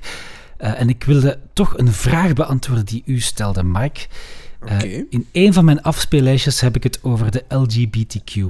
Uh, 0.60 0.80
en 0.80 0.88
ik 0.88 1.04
wilde 1.04 1.38
toch 1.52 1.78
een 1.78 1.92
vraag 1.92 2.32
beantwoorden 2.32 2.84
die 2.84 3.02
u 3.06 3.20
stelde, 3.20 3.64
Mike. 3.64 4.00
Okay. 4.62 4.88
Uh, 4.88 5.04
in 5.10 5.26
een 5.32 5.52
van 5.52 5.64
mijn 5.64 5.82
afspeellijstjes 5.82 6.60
heb 6.60 6.76
ik 6.76 6.82
het 6.82 6.98
over 7.02 7.30
de 7.30 7.44
LGBTQ+. 7.48 8.44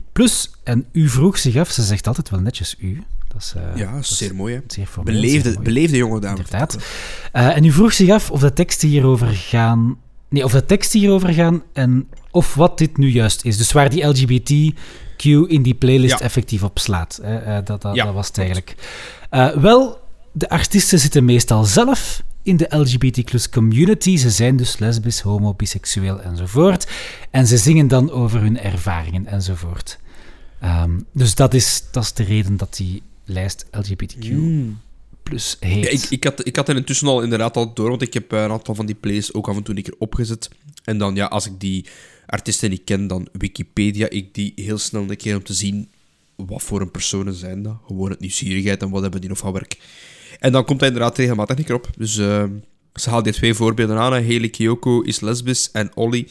En 0.65 0.87
u 0.93 1.09
vroeg 1.09 1.39
zich 1.39 1.57
af, 1.57 1.71
ze 1.71 1.83
zegt 1.83 2.07
altijd 2.07 2.31
wel 2.31 2.41
netjes 2.41 2.77
u. 2.79 3.03
Dat 3.29 3.41
is, 3.43 3.55
uh, 3.57 3.77
ja, 3.77 3.93
dat 3.93 4.01
is 4.01 4.17
zeer 4.17 4.35
mooi, 4.35 4.55
hè? 4.55 4.61
Zeer 4.67 4.87
formeel, 4.87 5.15
beleefde, 5.15 5.43
zeer 5.43 5.53
mooi. 5.53 5.65
beleefde 5.65 5.97
jonge 5.97 6.21
dame. 6.21 6.37
Inderdaad. 6.37 6.79
En 7.33 7.65
u 7.65 7.73
vroeg 7.73 7.93
zich 7.93 8.11
af 8.11 8.31
of 8.31 8.41
de 8.41 8.53
teksten 8.53 8.89
hierover 8.89 9.27
gaan... 9.27 9.99
Nee, 10.29 10.45
of 10.45 10.53
de 10.53 10.65
teksten 10.65 11.01
hierover 11.01 11.29
gaan 11.33 11.63
en 11.73 12.09
of 12.31 12.55
wat 12.55 12.79
dit 12.79 12.97
nu 12.97 13.09
juist 13.11 13.45
is. 13.45 13.57
Dus 13.57 13.73
waar 13.73 13.91
die 13.91 14.05
LGBTQ 14.07 15.25
in 15.49 15.63
die 15.63 15.75
playlist 15.75 16.19
Ja. 16.19 16.25
effectief 16.25 16.63
op 16.63 16.79
slaat. 16.79 17.19
Hè? 17.23 17.47
Uh, 17.59 17.65
dat, 17.65 17.83
dat, 17.83 17.95
Ja, 17.95 18.05
dat 18.05 18.15
was 18.15 18.27
het 18.27 18.39
eigenlijk. 18.39 18.75
Uh, 19.31 19.49
wel, 19.49 19.99
de 20.33 20.49
artiesten 20.49 20.99
zitten 20.99 21.25
meestal 21.25 21.65
zelf 21.65 22.23
in 22.43 22.57
de 22.57 22.67
LGBT 22.77 23.51
community. 23.51 24.17
Ze 24.17 24.31
zijn 24.31 24.57
dus 24.57 24.79
lesbisch, 24.79 25.21
homo, 25.21 25.55
biseksueel 25.55 26.21
enzovoort. 26.21 26.89
En 27.31 27.47
ze 27.47 27.57
zingen 27.57 27.89
dan 27.89 28.11
over 28.11 28.41
hun 28.41 28.59
ervaringen 28.61 29.27
enzovoort. 29.27 29.99
Um, 30.65 31.05
dus 31.13 31.35
dat 31.35 31.55
is, 31.55 31.83
dat 31.93 32.03
is 32.03 32.13
de 32.13 32.23
reden 32.23 32.57
dat 32.57 32.77
die 32.77 33.03
lijst 33.25 33.67
LGBTQ 33.71 34.31
Mm. 34.31 34.79
Plus 35.29 35.57
heet. 35.61 35.85
Ja, 35.85 35.91
ik, 35.91 36.05
ik, 36.11 36.25
had, 36.25 36.47
ik 36.47 36.57
had 36.57 36.69
er 36.69 36.77
intussen 36.77 37.09
al 37.09 37.23
inderdaad 37.23 37.57
al 37.57 37.75
door, 37.75 37.89
want 37.89 38.03
ik 38.03 38.15
heb 38.15 38.33
eh, 38.33 38.43
een 38.43 38.51
aantal 38.51 38.75
van 38.75 38.87
die 38.87 38.95
plays 38.95 39.35
ook 39.35 39.49
af 39.49 39.57
en 39.57 39.63
toe 39.63 39.77
een 39.77 39.83
keer 39.83 39.95
opgezet. 39.99 40.49
En 40.85 40.99
dan, 40.99 41.15
ja, 41.15 41.27
als 41.27 41.47
ik 41.47 41.61
die 41.61 41.87
artiesten 42.27 42.71
niet 42.71 42.85
ken, 42.85 43.07
dan 43.07 43.29
Wikipedia 43.33 44.09
ik 44.11 44.35
die 44.35 44.53
heel 44.57 44.79
snel 44.79 45.05
een 45.09 45.17
keer 45.17 45.37
om 45.37 45.43
te 45.43 45.55
zien 45.55 45.89
wat 46.37 46.63
voor 46.63 46.81
een 46.81 46.91
personen 46.91 47.35
zijn 47.35 47.63
dat. 47.63 47.77
Gewoon 47.87 48.11
het 48.11 48.21
nieuwsgierigheid 48.21 48.83
en 48.83 48.91
wat 48.91 49.03
hebben 49.03 49.21
die 49.21 49.29
nog 49.29 49.39
van 49.39 49.53
werk. 49.53 49.79
En 50.39 50.53
dan 50.53 50.65
komt 50.65 50.81
hij 50.81 50.89
inderdaad 50.89 51.19
regelmatig 51.19 51.59
een 51.59 51.65
keer 51.65 51.75
op. 51.75 51.91
Dus 51.97 52.19
eh, 52.19 52.45
ze 52.95 53.11
haalt 53.11 53.25
die 53.25 53.33
twee 53.33 53.55
voorbeelden 53.55 53.99
aan. 53.99 54.13
hè. 54.13 54.21
Hayley 54.21 54.49
Kiyoko 54.49 55.01
is 55.01 55.21
lesbisch 55.21 55.71
en 55.71 55.97
Ollie, 55.97 56.29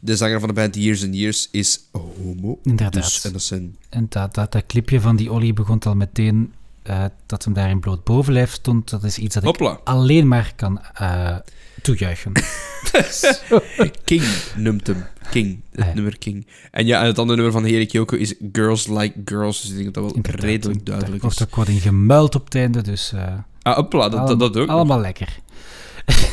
de 0.00 0.16
zanger 0.16 0.38
van 0.38 0.48
de 0.48 0.54
band 0.54 0.74
Years 0.74 1.04
and 1.04 1.14
Years, 1.14 1.48
is 1.50 1.80
homo. 1.92 2.58
Inderdaad. 2.62 2.92
Dus, 2.92 3.24
en 3.24 3.32
dat 3.32 3.42
zijn... 3.42 3.76
En 3.88 4.06
dat, 4.08 4.34
dat, 4.34 4.52
dat 4.52 4.66
clipje 4.66 5.00
van 5.00 5.16
die 5.16 5.32
Ollie 5.32 5.52
begon 5.52 5.78
al 5.78 5.94
meteen 5.94 6.52
uh, 6.88 7.04
dat 7.26 7.44
hem 7.44 7.52
daar 7.52 7.70
in 7.70 7.80
bloot 7.80 8.04
bovenlijf 8.04 8.52
stond. 8.52 8.90
Dat 8.90 9.04
is 9.04 9.18
iets 9.18 9.34
dat 9.34 9.44
ik 9.44 9.78
alleen 9.84 10.28
maar 10.28 10.52
kan 10.56 10.80
uh, 11.02 11.36
toejuichen. 11.82 12.32
King 14.04 14.22
noemt 14.56 14.86
hem. 14.86 15.04
King. 15.30 15.60
Het 15.70 15.80
Ah, 15.80 15.86
ja. 15.86 15.94
nummer 15.94 16.18
King. 16.18 16.46
En 16.70 16.86
ja, 16.86 17.00
en 17.00 17.06
het 17.06 17.18
andere 17.18 17.36
nummer 17.42 17.52
van 17.60 17.62
Hayley 17.70 17.86
Kiyoko 17.86 18.16
is 18.16 18.34
Girls 18.52 18.86
Like 18.86 19.12
Girls. 19.24 19.60
Dus 19.60 19.70
ik 19.70 19.76
denk 19.76 19.84
dat 19.84 19.94
dat 19.94 20.04
wel 20.04 20.14
Inderdaad, 20.14 20.44
redelijk 20.44 20.78
Daar 20.78 20.84
duidelijk 20.94 21.22
wordt 21.22 21.40
is. 21.40 21.46
ook 21.46 21.54
wat 21.54 21.68
in 21.68 21.80
gemuild 21.80 22.34
op 22.34 22.44
het 22.44 22.54
einde, 22.54 22.82
dus 22.82 23.12
uh, 23.14 23.22
Ah, 23.62 23.76
hopla, 23.76 24.08
dat, 24.08 24.26
dat, 24.28 24.38
dat 24.38 24.56
ook. 24.56 24.66
nog. 24.66 24.76
allemaal 24.76 25.00
lekker. 25.00 25.38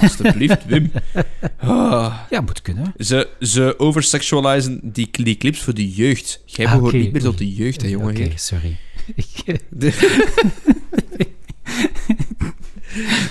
Alsjeblieft, 0.02 0.66
Wim. 0.66 0.92
Ah, 1.58 2.16
Ja, 2.30 2.42
moet 2.42 2.62
kunnen. 2.62 2.94
ze, 2.98 3.30
ze 3.40 3.74
oversexualizen 3.78 4.80
die, 4.84 5.10
die 5.12 5.38
clips 5.38 5.60
voor 5.62 5.74
de 5.74 5.92
jeugd. 5.92 6.42
Jij 6.46 6.66
Ah, 6.66 6.74
behoort 6.74 6.94
niet 6.94 7.12
meer 7.12 7.22
tot 7.22 7.38
de 7.38 7.54
jeugd, 7.54 7.82
hè, 7.82 7.88
jongen. 7.88 8.10
Oké, 8.16 8.32
sorry. 8.36 8.78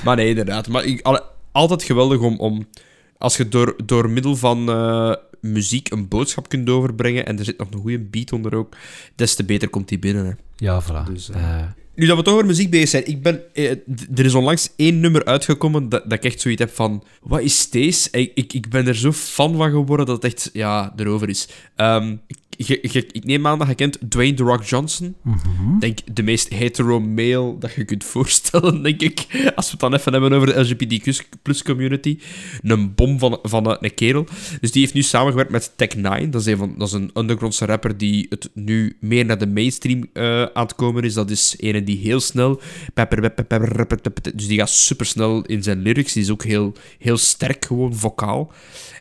Maar 0.05 0.17
nee, 0.17 0.29
inderdaad. 0.29 0.69
Maar 0.69 0.85
ik, 0.85 1.21
altijd 1.53 1.83
geweldig 1.83 2.21
om, 2.21 2.39
om 2.39 2.67
als 3.19 3.37
je 3.37 3.49
door, 3.49 3.77
door 3.85 4.11
middel 4.11 4.37
van 4.37 4.69
eh, 4.69 5.13
muziek 5.41 5.91
een 5.91 6.09
boodschap 6.09 6.49
kunt 6.49 6.71
overbrengen 6.71 7.27
en 7.27 7.39
er 7.39 7.45
zit 7.45 7.59
nog 7.59 7.69
een 7.71 7.81
goede 7.81 7.99
beat 7.99 8.33
onder 8.33 8.55
ook, 8.55 8.77
des 9.15 9.35
te 9.35 9.45
beter 9.45 9.69
komt 9.69 9.89
die 9.89 9.99
binnen. 9.99 10.25
Hè. 10.27 10.33
ja, 10.57 10.83
voilà. 10.83 11.13
Dus, 11.13 11.31
eh, 11.31 11.59
Eh, 11.59 11.65
Nu 11.95 12.07
dat 12.07 12.17
we 12.17 12.23
toch 12.23 12.35
over 12.35 12.47
muziek 12.47 12.71
bezig 12.71 12.89
zijn, 12.89 13.07
ik 13.07 13.23
ben, 13.23 13.55
eh, 13.55 13.71
er 14.15 14.25
is 14.25 14.35
onlangs 14.35 14.71
één 14.77 15.01
nummer 15.01 15.25
uitgekomen 15.25 15.89
dat, 15.89 16.03
dat 16.03 16.13
ik 16.13 16.25
echt 16.25 16.41
zoiets 16.41 16.61
heb 16.61 16.75
van, 16.75 17.05
wat 17.23 17.41
is 17.41 17.71
deze? 17.71 18.09
Ik, 18.11 18.33
ik, 18.35 18.53
ik 18.53 18.69
ben 18.69 18.87
er 18.87 18.97
zo 18.97 19.13
fan 19.13 19.57
van 19.57 19.71
geworden 19.71 20.07
dat 20.07 20.23
het 20.23 20.33
echt, 20.33 20.51
ja, 20.53 20.93
erover 20.97 21.29
is. 21.29 21.49
Ehm, 21.77 22.17
je- 22.57 22.79
je- 22.83 23.07
ik 23.13 23.25
neem 23.25 23.47
aan 23.47 23.59
dat 23.59 23.69
je 23.69 23.75
kent 23.75 23.99
Dwayne 24.09 24.35
The 24.35 24.43
Rock 24.43 24.65
Johnson. 24.65 25.15
Mhm. 25.23 25.79
denk 25.79 25.99
de 26.13 26.23
meest 26.23 26.49
hetero 26.49 27.01
male 27.01 27.59
dat 27.59 27.75
je 27.75 27.85
kunt 27.85 28.05
voorstellen, 28.05 28.83
denk 28.83 29.01
ik. 29.01 29.27
Als 29.57 29.65
we 29.67 29.71
het 29.71 29.81
dan 29.81 29.95
even 29.95 30.13
hebben 30.13 30.33
over 30.33 30.47
de 30.47 30.61
LGBTQ 30.61 31.21
plus 31.43 31.63
community. 31.63 32.19
Een 32.63 32.95
bom 32.95 33.19
van, 33.19 33.39
van 33.43 33.67
een, 33.71 33.77
een 33.81 33.95
kerel. 33.95 34.27
Dus 34.61 34.73
die 34.73 34.83
heeft 34.83 34.95
nu 34.95 35.03
samengewerkt 35.03 35.51
met 35.51 35.71
Tech9. 35.71 36.29
Dat 36.31 36.41
is 36.41 36.47
een, 36.47 36.57
van, 36.57 36.75
dat 36.79 36.87
is 36.89 36.93
een 36.95 37.11
undergroundse 37.15 37.65
rapper 37.65 37.97
die 37.99 38.27
het 38.29 38.51
nu 38.55 38.97
meer 39.01 39.25
naar 39.25 39.39
de 39.39 39.47
mainstream 39.47 40.07
eh, 40.13 40.43
aan 40.43 40.63
het 40.63 40.75
komen 40.75 41.03
is. 41.03 41.15
Dat 41.15 41.31
is 41.31 41.55
een 41.59 41.85
die 41.85 41.99
heel 41.99 42.21
snel... 42.21 42.61
pepper, 42.95 43.21
pepper, 43.21 43.45
pepper, 43.45 43.77
pepper, 43.87 44.01
pepper, 44.11 44.37
Dus 44.37 44.47
die 44.47 44.59
gaat 44.59 44.71
supersnel 44.71 45.43
in 45.45 45.63
zijn 45.63 45.83
lyrics. 45.83 46.13
Die 46.13 46.23
is 46.23 46.31
ook 46.31 46.45
heel, 46.45 46.73
heel 46.99 47.17
sterk, 47.17 47.65
gewoon 47.65 47.95
vocaal. 47.95 48.53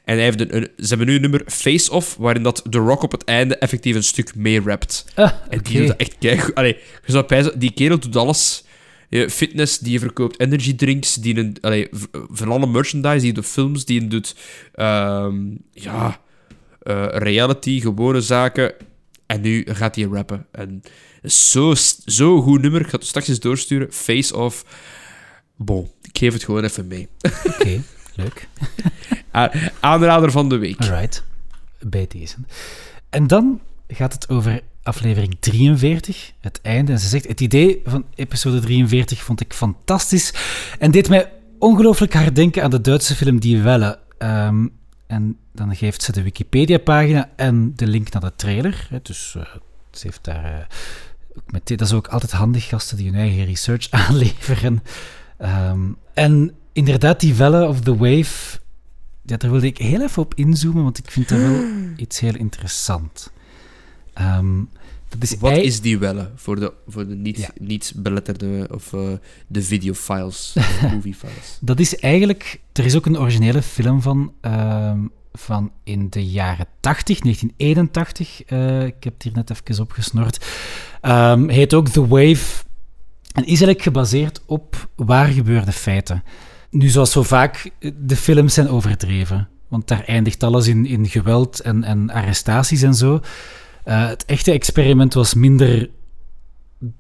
En 0.04 0.16
hij 0.16 0.24
heeft 0.24 0.40
een, 0.42 0.56
een- 0.56 0.70
ze 0.78 0.88
hebben 0.88 1.08
nu 1.08 1.16
een 1.16 1.22
nummer 1.22 1.42
Face 1.46 1.92
Off, 1.92 2.16
waarin 2.16 2.44
dat 2.44 2.64
The 2.70 2.78
Rock 2.78 3.04
op 3.04 3.12
het 3.12 3.24
einde 3.24 3.56
effectief 3.58 3.96
een 3.96 4.04
stuk 4.04 4.36
mee 4.36 4.62
rapt. 4.62 5.06
Ah, 5.16 5.32
En 5.50 5.60
die 5.64 5.78
doet 5.78 5.88
dat 5.88 5.98
echt 5.98 6.16
kijk. 6.20 6.52
Allee, 6.54 6.74
je 7.06 7.12
zou 7.12 7.24
pijzen, 7.24 7.60
die 7.60 7.72
kerel 7.74 8.00
doet 8.00 8.16
alles. 8.16 8.64
Eh, 9.10 9.28
Fitness, 9.30 9.80
die 9.80 10.00
verkoopt 10.00 10.40
energy 10.40 10.76
drinks, 10.76 11.16
die 11.16 11.38
een, 11.38 11.58
allee, 11.62 11.88
v- 11.92 12.04
van 12.30 12.52
alle 12.52 12.68
merchandise, 12.68 13.20
die 13.20 13.34
doet 13.34 13.46
films, 13.46 13.86
die 13.86 14.08
doet 14.08 14.36
ehm, 14.74 15.36
ja, 15.72 16.22
eh, 16.82 17.06
reality, 17.10 17.80
gewone 17.82 18.22
zaken. 18.22 18.74
En 19.26 19.42
nu 19.42 19.66
gaat 19.70 19.96
hij 19.96 20.06
rappen. 20.06 20.46
En 20.52 20.82
zo, 21.24 21.74
zo 22.06 22.42
goed 22.42 22.62
nummer. 22.62 22.82
Ik 22.82 22.88
ga 22.88 22.98
het 22.98 23.06
straks 23.06 23.28
eens 23.28 23.40
doorsturen. 23.40 23.94
Face 23.94 24.36
Off. 24.38 24.66
Bon, 25.58 25.90
ik 26.02 26.18
geef 26.18 26.34
het 26.34 26.44
gewoon 26.44 26.64
even 26.64 26.88
mee. 26.88 27.08
Oké, 27.46 27.82
leuk. 28.16 28.48
A- 29.36 29.52
Aanrader 29.80 30.32
van 30.32 30.50
de 30.50 30.58
week. 30.58 30.80
Alright, 30.82 31.24
bij 31.80 32.06
deze. 32.10 32.36
En 33.10 33.28
dan 33.28 33.60
gaat 33.88 34.14
het 34.14 34.30
over 34.30 34.62
aflevering 34.84 35.38
43, 35.40 36.32
het 36.40 36.60
einde. 36.62 36.92
En 36.92 37.00
ze 37.00 37.08
zegt, 37.08 37.28
het 37.28 37.42
idee 37.42 37.82
van 37.86 38.06
episode 38.16 38.60
43 38.60 39.24
vond 39.24 39.42
ik 39.42 39.54
fantastisch 39.54 40.34
en 40.80 40.92
deed 40.92 41.10
mij 41.10 41.32
ongelooflijk 41.60 42.14
hard 42.14 42.36
denken 42.36 42.64
aan 42.64 42.70
de 42.70 42.82
Duitse 42.82 43.16
film 43.16 43.40
Die 43.40 43.62
Welle. 43.62 44.00
Ehm, 44.18 44.68
en 45.08 45.38
dan 45.54 45.76
geeft 45.76 46.02
ze 46.04 46.12
de 46.12 46.22
Wikipedia-pagina 46.24 47.30
en 47.36 47.74
de 47.76 47.88
link 47.88 48.12
naar 48.12 48.22
de 48.22 48.34
trailer. 48.36 48.88
Dus 49.02 49.36
eh, 49.38 49.44
ze 49.92 50.02
heeft 50.08 50.24
daar... 50.24 50.44
eh, 50.46 50.66
ook 51.38 51.52
met, 51.52 51.68
dat 51.68 51.82
is 51.82 51.94
ook 51.94 52.08
altijd 52.08 52.32
handig, 52.32 52.68
gasten 52.68 52.98
die 52.98 53.10
hun 53.12 53.20
eigen 53.20 53.46
research 53.46 53.90
aanleveren. 54.08 54.84
Ehm, 55.38 55.80
en 56.14 56.54
inderdaad, 56.74 57.20
Die 57.20 57.34
Welle 57.34 57.68
of 57.68 57.82
The 57.82 57.96
Wave 57.98 58.60
ja, 59.26 59.38
daar 59.38 59.52
wilde 59.52 59.66
ik 59.68 59.78
heel 59.78 60.02
even 60.02 60.22
op 60.22 60.34
inzoomen, 60.36 60.84
want 60.84 60.98
ik 60.98 61.12
vind 61.12 61.30
dat 61.30 61.40
wel 61.40 61.64
iets 61.96 62.20
heel 62.20 62.36
interessant. 62.36 63.32
Ehm, 64.14 64.58
dat 65.10 65.24
is 65.24 65.36
Wat 65.40 65.52
ei- 65.52 65.62
is 65.64 65.82
die 65.82 65.98
welle 65.98 66.32
voor 66.36 66.60
de, 66.60 66.74
voor 66.88 67.08
de 67.08 67.16
niet, 67.16 67.38
Ja. 67.38 67.50
niet 67.60 67.94
beletterde 67.96 68.68
of 68.72 68.94
eh, 68.94 69.00
de 69.48 69.62
videofiles, 69.62 70.52
de 70.82 70.90
moviefiles? 70.94 71.58
Dat 71.60 71.80
is 71.80 71.98
eigenlijk... 72.00 72.60
Er 72.74 72.86
is 72.86 72.96
ook 72.96 73.06
een 73.06 73.18
originele 73.20 73.62
film 73.62 74.02
van, 74.02 74.34
ehm, 74.42 75.00
van 75.34 75.72
in 75.84 76.10
de 76.10 76.26
jaren 76.26 76.66
80, 76.80 77.20
1981. 77.20 78.44
eh, 78.44 78.86
ik 78.86 79.04
heb 79.04 79.14
het 79.14 79.24
hier 79.24 79.34
net 79.34 79.50
even 79.50 79.80
opgesnord. 79.82 80.46
Ehm 81.02 81.48
heet 81.50 81.74
ook 81.74 81.88
The 81.90 82.08
Wave. 82.08 82.64
En 83.34 83.42
is 83.42 83.48
eigenlijk 83.48 83.82
gebaseerd 83.82 84.42
op 84.46 84.90
waar 84.96 85.28
gebeurde 85.28 85.72
feiten. 85.72 86.24
Nu, 86.74 86.88
zoals 86.88 87.12
zo 87.12 87.24
vaak, 87.24 87.72
de 87.98 88.16
films 88.16 88.54
zijn 88.54 88.70
overdreven. 88.70 89.48
Want 89.68 89.88
daar 89.88 90.04
eindigt 90.04 90.44
alles 90.44 90.68
in, 90.68 90.86
in 90.86 91.08
geweld 91.08 91.60
en, 91.60 91.84
en 91.84 92.10
arrestaties 92.10 92.82
en 92.82 92.94
zo. 92.94 93.20
Eh, 93.84 94.08
het 94.08 94.26
echte 94.26 94.52
experiment 94.52 95.14
was 95.14 95.34
minder 95.34 95.90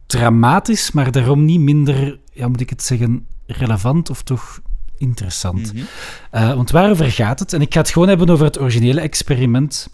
dramatisch, 0.06 0.92
maar 0.92 1.12
daarom 1.12 1.46
niet 1.46 1.60
minder, 1.60 2.20
ja, 2.32 2.48
moet 2.48 2.62
ik 2.62 2.70
het 2.70 2.84
zeggen, 2.84 3.26
relevant 3.46 4.10
of 4.10 4.24
toch 4.24 4.62
interessant. 4.98 5.74
Mhm. 5.74 5.84
Eh, 6.32 6.54
want 6.54 6.72
waarover 6.72 7.12
gaat 7.12 7.40
het? 7.40 7.54
En 7.54 7.62
ik 7.62 7.74
ga 7.74 7.80
het 7.80 7.90
gewoon 7.90 8.08
hebben 8.08 8.30
over 8.30 8.46
het 8.46 8.60
originele 8.60 9.02
experiment. 9.02 9.90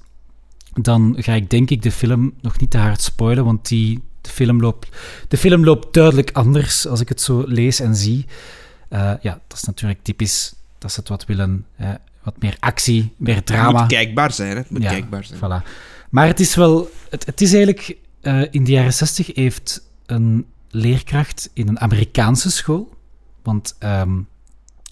Dan 0.73 1.15
ga 1.17 1.33
ik 1.33 1.49
denk 1.49 1.69
ik 1.69 1.81
de 1.81 1.91
film 1.91 2.33
nog 2.41 2.59
niet 2.59 2.71
te 2.71 2.77
hard 2.77 3.01
spoilen, 3.01 3.45
want 3.45 3.67
die, 3.67 4.03
de, 4.21 4.29
film 4.29 4.61
loopt, 4.61 4.87
de 5.27 5.37
film 5.37 5.63
loopt 5.63 5.93
duidelijk 5.93 6.31
anders 6.31 6.87
als 6.87 7.01
ik 7.01 7.09
het 7.09 7.21
zo 7.21 7.43
lees 7.47 7.79
en 7.79 7.95
zie. 7.95 8.25
Eh, 8.89 9.11
ja, 9.21 9.39
dat 9.47 9.57
is 9.57 9.63
natuurlijk 9.63 9.99
typisch 10.03 10.53
dat 10.77 10.91
ze 10.91 10.99
het 10.99 11.09
wat 11.09 11.25
willen. 11.25 11.65
hè, 11.75 11.93
wat 12.23 12.41
meer 12.41 12.55
actie, 12.59 13.13
meer 13.17 13.35
Het 13.35 13.45
drama. 13.45 13.79
moet 13.79 13.89
kijkbaar 13.89 14.31
zijn, 14.31 14.49
hè? 14.49 14.55
Het 14.57 14.69
moet 14.69 14.81
Ja, 14.83 14.89
kijkbaar 14.89 15.23
zijn. 15.23 15.39
Voilà. 15.39 15.67
Maar 16.09 16.27
het 16.27 16.39
is 16.39 16.55
wel... 16.55 16.89
Het, 17.09 17.25
het 17.25 17.41
is 17.41 17.49
eigenlijk... 17.53 17.97
eh, 18.21 18.41
in 18.51 18.63
de 18.63 18.71
jaren 18.71 18.93
60 18.93 19.35
heeft 19.35 19.81
een 20.05 20.45
leerkracht 20.69 21.49
in 21.53 21.67
een 21.67 21.79
Amerikaanse 21.79 22.51
school... 22.51 22.97
Want 23.43 23.75
ehm, 23.79 24.17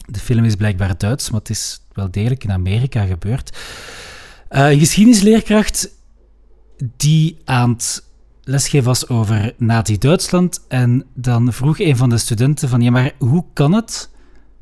de 0.06 0.20
film 0.20 0.44
is 0.44 0.56
blijkbaar 0.56 0.98
Duits, 0.98 1.30
maar 1.30 1.40
het 1.40 1.50
is 1.50 1.82
wel 1.94 2.12
degelijk 2.12 2.44
in 2.44 2.52
Amerika 2.52 3.06
gebeurd. 3.06 3.58
Eh, 4.50 4.72
een 4.72 4.80
geschiedenisleerkracht 4.80 5.90
die 6.98 7.38
aan 7.46 7.70
het 7.70 8.04
lesgeven 8.48 8.86
was 8.86 9.10
over 9.10 9.54
Nazi-Duitsland. 9.58 10.66
En 10.68 11.06
dan 11.14 11.54
vroeg 11.54 11.80
een 11.80 11.98
van 11.98 12.10
de 12.10 12.18
studenten 12.18 12.70
van... 12.70 12.82
Ja, 12.82 12.92
maar 12.92 13.12
hoe 13.18 13.46
kan 13.54 13.74
het 13.74 14.10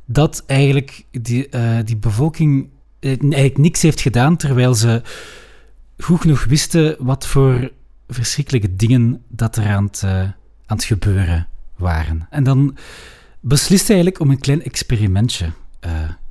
dat 0.05 0.43
eigenlijk 0.45 1.05
die, 1.11 1.49
eh, 1.49 1.77
die 1.85 1.97
bevolking 1.97 2.69
eh, 2.99 3.09
eigenlijk 3.09 3.57
niks 3.57 3.81
heeft 3.81 4.01
gedaan, 4.01 4.37
terwijl 4.37 4.75
ze 4.75 5.01
goed 5.97 6.21
genoeg 6.21 6.43
wisten 6.43 6.95
wat 6.99 7.27
voor 7.27 7.71
verschrikkelijke 8.07 8.75
dingen 8.75 9.21
dat 9.27 9.55
er 9.55 9.67
aan 9.67 9.85
het, 9.85 10.01
eh, 10.03 10.19
aan 10.65 10.77
het 10.77 10.83
gebeuren 10.83 11.47
waren. 11.75 12.27
En 12.29 12.43
dan 12.43 12.77
besliste 13.39 13.85
hij 13.85 13.95
eigenlijk 13.95 14.19
om 14.19 14.31
een 14.31 14.39
klein 14.39 14.63
experimentje 14.63 15.51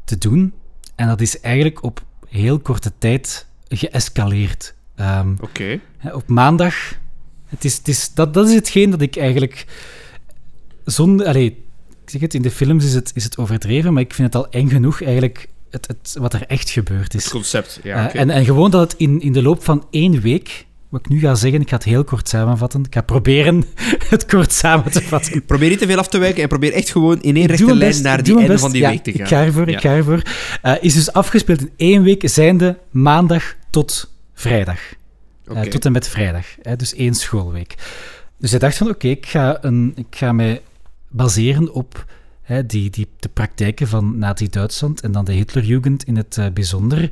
te 0.04 0.18
doen. 0.18 0.52
En 0.94 1.06
dat 1.06 1.20
is 1.20 1.40
eigenlijk 1.40 1.82
op 1.82 2.04
heel 2.28 2.58
korte 2.58 2.92
tijd 2.98 3.46
geëscaleerd. 3.68 4.74
Ehm, 4.94 5.34
Oké. 5.40 5.80
Op 6.12 6.28
maandag. 6.28 6.74
Het 7.54 7.64
is, 7.64 7.76
het 7.76 7.88
is, 7.88 8.10
dat, 8.14 8.34
dat 8.34 8.48
is 8.48 8.54
hetgeen 8.54 8.90
dat 8.90 9.00
ik 9.00 9.16
eigenlijk. 9.16 9.66
Zonder. 10.84 11.26
Allee, 11.26 11.46
ik 12.04 12.10
zeg 12.10 12.20
het, 12.20 12.34
in 12.34 12.42
de 12.42 12.50
films 12.50 12.84
is 12.84 12.94
het, 12.94 13.10
is 13.14 13.24
het 13.24 13.38
overdreven, 13.38 13.92
maar 13.92 14.02
ik 14.02 14.14
vind 14.14 14.32
het 14.32 14.44
al 14.44 14.50
eng 14.50 14.68
genoeg 14.68 15.02
eigenlijk. 15.02 15.48
Het, 15.70 15.86
het, 15.86 16.16
wat 16.18 16.32
er 16.32 16.46
echt 16.46 16.70
gebeurd 16.70 17.14
is. 17.14 17.24
Het 17.24 17.32
concept, 17.32 17.80
ja. 17.82 18.10
Eh, 18.12 18.20
en, 18.20 18.30
en 18.30 18.44
gewoon 18.44 18.70
dat 18.70 18.90
het 18.90 19.00
in, 19.00 19.20
in 19.20 19.32
de 19.32 19.42
loop 19.42 19.64
van 19.64 19.86
één 19.90 20.20
week. 20.20 20.66
Wat 20.88 21.00
ik 21.06 21.08
nu 21.12 21.18
ga 21.18 21.34
zeggen, 21.34 21.60
ik 21.60 21.68
ga 21.68 21.74
het 21.76 21.84
heel 21.84 22.04
kort 22.04 22.28
samenvatten. 22.28 22.84
Ik 22.84 22.94
ga 22.94 23.00
proberen 23.00 23.64
het 24.10 24.26
kort 24.26 24.52
samen 24.52 24.90
te 24.90 25.02
vatten. 25.02 25.44
Probeer 25.44 25.68
niet 25.68 25.78
te 25.78 25.86
veel 25.86 25.98
af 25.98 26.08
te 26.08 26.18
wijken 26.18 26.42
en 26.42 26.48
probeer 26.48 26.72
echt 26.72 26.90
gewoon 26.90 27.22
in 27.22 27.36
één 27.36 27.46
rechte 27.46 27.64
lijn 27.64 27.78
best, 27.78 28.02
naar 28.02 28.22
die 28.22 28.38
einde 28.38 28.58
van 28.58 28.72
die 28.72 28.80
Ja, 28.80 28.90
week 28.90 29.02
te 29.02 29.12
gaan. 29.12 29.20
Ik 29.20 29.26
ga 29.26 29.44
ervoor, 29.44 29.68
Ja. 29.70 29.76
ik 29.76 29.80
ga 29.80 29.94
ervoor. 29.94 30.22
Eh, 30.62 30.74
is 30.80 30.94
dus 30.94 31.12
afgespeeld 31.12 31.60
in 31.60 31.70
één 31.76 32.02
week, 32.02 32.28
zijnde 32.28 32.78
maandag 32.90 33.54
tot 33.70 34.10
vrijdag. 34.34 34.80
Eh, 35.44 35.62
tot 35.62 35.84
en 35.84 35.92
met 35.92 36.08
vrijdag. 36.08 36.46
Dus 36.76 36.94
één 36.94 37.14
schoolweek. 37.14 37.74
Dus 38.38 38.50
hij 38.50 38.58
dacht 38.58 38.76
van, 38.76 38.88
oké, 38.88 39.08
ik, 39.08 39.26
ga 39.26 39.62
ik 39.94 40.06
ga 40.10 40.32
mij 40.32 40.62
baseren 41.08 41.72
op 41.72 42.06
hè, 42.42 42.66
die, 42.66 42.90
die, 42.90 43.08
de 43.18 43.28
praktijken 43.28 43.88
van 43.88 44.18
Nazi-Duitsland 44.18 45.00
en 45.00 45.12
dan 45.12 45.24
de 45.24 45.32
Hitlerjugend 45.32 46.04
in 46.04 46.16
het 46.16 46.38
eh, 46.38 46.46
bijzonder. 46.54 47.08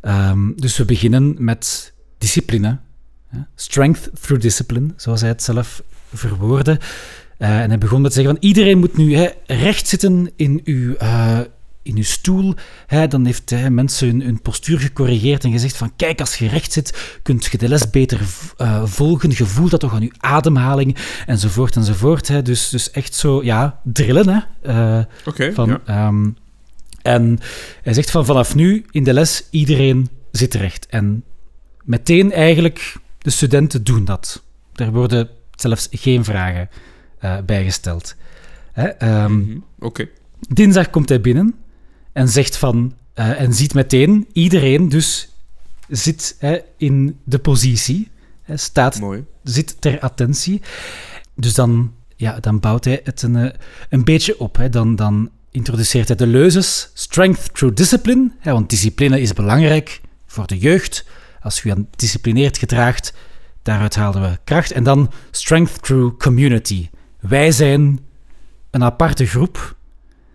Ehm, 0.00 0.52
dus 0.54 0.76
we 0.76 0.84
beginnen 0.84 1.34
met 1.38 1.92
discipline. 2.18 2.78
hè. 3.26 3.38
Strength 3.54 4.10
through 4.20 4.42
discipline, 4.42 4.92
zoals 4.96 5.20
hij 5.20 5.30
het 5.30 5.42
zelf 5.42 5.82
verwoordde. 6.12 6.80
Eh, 7.38 7.60
en 7.60 7.68
hij 7.68 7.78
begon 7.78 8.00
met 8.00 8.12
zeggen 8.12 8.32
van, 8.32 8.42
iedereen 8.42 8.78
moet 8.78 8.96
nu 8.96 9.14
hè, 9.14 9.28
recht 9.46 9.88
zitten 9.88 10.30
in 10.36 10.60
uw... 10.64 10.96
in 11.88 11.96
uw 11.96 12.02
stoel, 12.02 12.54
hè, 12.86 13.08
dan 13.08 13.24
heeft 13.24 13.50
hè, 13.50 13.70
mensen 13.70 14.08
hun, 14.08 14.20
hun 14.22 14.40
postuur 14.42 14.78
gecorrigeerd 14.78 15.44
en 15.44 15.50
gezegd 15.52 15.76
van 15.76 15.92
kijk, 15.96 16.20
als 16.20 16.34
je 16.34 16.48
recht 16.48 16.72
zit, 16.72 17.18
kunt 17.22 17.44
je 17.44 17.58
de 17.58 17.68
les 17.68 17.90
beter 17.90 18.20
eh, 18.56 18.84
volgen, 18.84 19.30
je 19.30 19.44
voelt 19.46 19.70
dat 19.70 19.80
toch 19.80 19.92
aan 19.92 20.02
je 20.02 20.12
ademhaling, 20.18 20.96
enzovoort, 21.26 21.76
enzovoort. 21.76 22.28
Hè. 22.28 22.42
Dus, 22.42 22.68
dus 22.68 22.90
echt 22.90 23.14
zo, 23.14 23.42
ja, 23.44 23.80
drillen, 23.84 24.28
hè. 24.28 24.38
eh, 24.98 25.04
Oké, 25.24 25.52
van, 25.52 25.68
ja. 25.68 25.80
ehm, 25.84 26.30
en 27.02 27.38
hij 27.82 27.92
zegt 27.94 28.10
van 28.10 28.24
vanaf 28.24 28.54
nu 28.54 28.84
in 28.90 29.04
de 29.04 29.12
les, 29.12 29.46
iedereen 29.50 30.08
zit 30.32 30.54
recht. 30.54 30.86
En 30.86 31.24
meteen 31.84 32.32
eigenlijk, 32.32 32.96
de 33.18 33.30
studenten 33.30 33.84
doen 33.84 34.04
dat. 34.04 34.42
Er 34.74 34.92
worden 34.92 35.28
zelfs 35.54 35.88
geen 35.90 36.24
vragen 36.24 36.68
eh 37.18 37.36
bijgesteld. 37.46 38.16
Hè, 38.72 38.86
ehm, 38.88 39.32
Mhm. 39.38 39.58
Oké. 39.78 40.08
Dinsdag 40.48 40.90
komt 40.90 41.08
hij 41.08 41.20
binnen 41.20 41.54
en 42.18 42.28
zegt 42.28 42.56
van... 42.56 42.94
eh, 43.14 43.40
en 43.40 43.54
ziet 43.54 43.74
meteen, 43.74 44.26
iedereen 44.32 44.88
dus 44.88 45.28
zit 45.88 46.36
hè, 46.38 46.58
in 46.76 47.18
de 47.24 47.38
positie, 47.38 48.10
hè, 48.42 48.56
staat, 48.56 49.00
Mooi. 49.00 49.24
zit 49.42 49.80
ter 49.80 50.00
attentie. 50.00 50.62
Dus 51.34 51.54
dan 51.54 51.92
ja, 52.16 52.40
dan 52.40 52.60
bouwt 52.60 52.84
hij 52.84 53.00
het 53.04 53.22
een, 53.22 53.36
eh, 53.36 53.58
een 53.88 54.04
beetje 54.04 54.40
op. 54.40 54.56
Hè. 54.56 54.68
Dan, 54.68 54.96
dan 54.96 55.30
introduceert 55.50 56.08
hij 56.08 56.16
de 56.16 56.26
leuzes 56.26 56.90
strength 56.94 57.54
through 57.54 57.76
discipline, 57.76 58.30
hè, 58.38 58.52
want 58.52 58.70
discipline 58.70 59.20
is 59.20 59.32
belangrijk 59.32 60.00
voor 60.26 60.46
de 60.46 60.58
jeugd. 60.58 61.04
Als 61.42 61.62
je 61.62 61.68
je 61.68 61.84
disciplineerd 61.96 62.58
gedraagt, 62.58 63.12
daaruit 63.62 63.94
halen 63.94 64.22
we 64.22 64.38
kracht. 64.44 64.70
En 64.70 64.84
dan 64.84 65.10
strength 65.30 65.82
through 65.82 66.16
community. 66.16 66.88
Wij 67.20 67.52
zijn 67.52 68.00
een 68.70 68.84
aparte 68.84 69.26
groep 69.26 69.76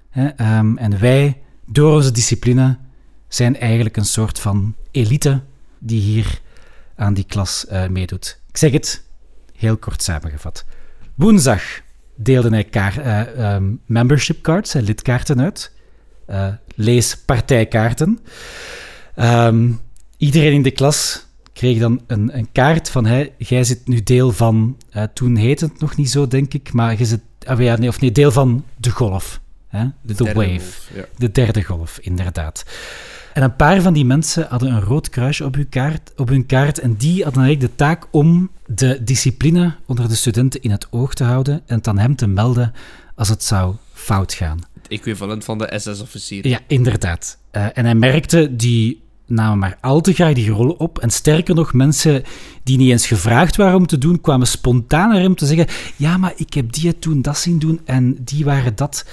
hè, 0.10 0.28
ehm, 0.28 0.78
en 0.78 1.00
wij, 1.00 1.42
door 1.66 1.96
onze 1.96 2.12
discipline, 2.12 2.78
zijn 3.28 3.60
eigenlijk 3.60 3.98
een 3.98 4.06
soort 4.06 4.40
van 4.40 4.76
elite 4.92 5.42
die 5.80 6.02
hier 6.02 6.42
aan 6.96 7.14
die 7.14 7.24
klas 7.24 7.66
uh, 7.72 7.88
meedoet. 7.88 8.40
Ik 8.50 8.58
zeg 8.58 8.72
het 8.72 9.04
heel 9.56 9.78
kort 9.78 10.04
samengevat. 10.04 10.66
Woensdag 11.16 11.62
deelde 12.16 12.50
hij 12.50 12.64
kaart, 12.64 12.98
uh, 12.98 13.54
um, 13.54 13.80
membership 13.86 14.42
cards, 14.42 14.74
lidkaarten 14.74 15.42
uit. 15.42 15.72
Uh, 16.30 16.48
lees 16.76 17.18
partijkaarten. 17.18 18.20
Um, 19.16 19.80
iedereen 20.18 20.54
in 20.54 20.62
de 20.62 20.72
klas 20.72 21.26
kreeg 21.54 21.80
dan 21.80 22.02
een, 22.08 22.38
een 22.38 22.52
kaart 22.52 22.90
van 22.90 23.06
hey, 23.06 23.34
jij 23.38 23.64
zit 23.64 23.88
nu 23.88 24.04
deel 24.04 24.32
van, 24.32 24.78
toen 25.14 25.36
heette 25.36 25.66
het 25.66 25.80
nog 25.80 25.96
niet 25.96 26.10
zo, 26.10 26.28
denk 26.28 26.54
ik, 26.54 26.74
maar 26.74 26.98
je 26.98 27.06
zit, 27.06 27.22
uh, 27.50 27.60
ja, 27.60 27.76
nee, 27.76 27.90
of 27.90 28.02
nee, 28.02 28.12
deel 28.12 28.32
van 28.32 28.66
de 28.78 28.90
golf. 28.90 29.42
Hè? 29.74 29.86
De, 30.02 30.14
de 30.14 30.24
wave. 30.24 30.50
Golf, 30.50 30.90
ja. 30.96 31.06
De 31.18 31.32
derde 31.32 31.64
golf, 31.64 32.00
inderdaad. 32.02 32.66
En 33.34 33.44
een 33.44 33.56
paar 33.56 33.82
van 33.82 33.94
die 33.94 34.06
mensen 34.06 34.46
hadden 34.50 34.72
een 34.72 34.82
rood 34.82 35.10
kruisje 35.10 35.46
op 35.46 35.56
hun 35.56 35.70
kaart, 35.70 36.12
op 36.16 36.28
hun 36.28 36.46
kaart 36.46 36.80
en 36.80 36.96
die 36.96 37.24
hadden 37.24 37.44
eigenlijk 37.44 37.72
de 37.72 37.84
taak 37.84 38.08
om 38.12 38.52
de 38.66 39.04
discipline 39.04 39.76
onder 39.86 40.10
de 40.10 40.16
studenten 40.16 40.62
in 40.62 40.72
het 40.72 40.88
oog 40.92 41.14
te 41.14 41.24
houden 41.24 41.62
en 41.66 41.76
het 41.76 41.88
aan 41.88 41.98
hem 41.98 42.16
te 42.16 42.28
melden 42.28 42.74
als 43.16 43.30
het 43.30 43.44
zou 43.44 43.76
fout 43.94 44.34
gaan. 44.34 44.60
Het 44.74 44.88
equivalent 44.88 45.44
van 45.44 45.58
de 45.58 45.74
SS-officier. 45.76 46.48
Ja, 46.48 46.60
inderdaad. 46.68 47.38
Uh, 47.52 47.66
en 47.74 47.86
hij 47.86 47.96
merkte, 47.96 48.56
die 48.56 49.04
namen 49.26 49.58
maar 49.58 49.78
al 49.82 50.02
te 50.02 50.14
graag 50.14 50.34
die 50.34 50.50
rol 50.50 50.72
op. 50.72 51.00
En 51.00 51.10
sterker 51.10 51.56
nog, 51.56 51.74
mensen 51.74 52.24
die 52.64 52.78
niet 52.78 52.92
eens 52.92 53.08
gevraagd 53.08 53.56
waren 53.56 53.78
om 53.78 53.88
te 53.88 53.98
doen, 53.98 54.22
kwamen 54.22 54.48
spontaan 54.48 55.10
naar 55.10 55.22
hem 55.22 55.36
te 55.36 55.46
zeggen: 55.46 55.68
Ja, 55.96 56.18
maar 56.18 56.34
ik 56.36 56.54
heb 56.54 56.72
die 56.72 57.00
toen 57.00 57.22
dat 57.22 57.38
zien 57.38 57.60
doen 57.60 57.82
en 57.86 58.18
die 58.24 58.46
waren 58.46 58.76
dat. 58.76 59.06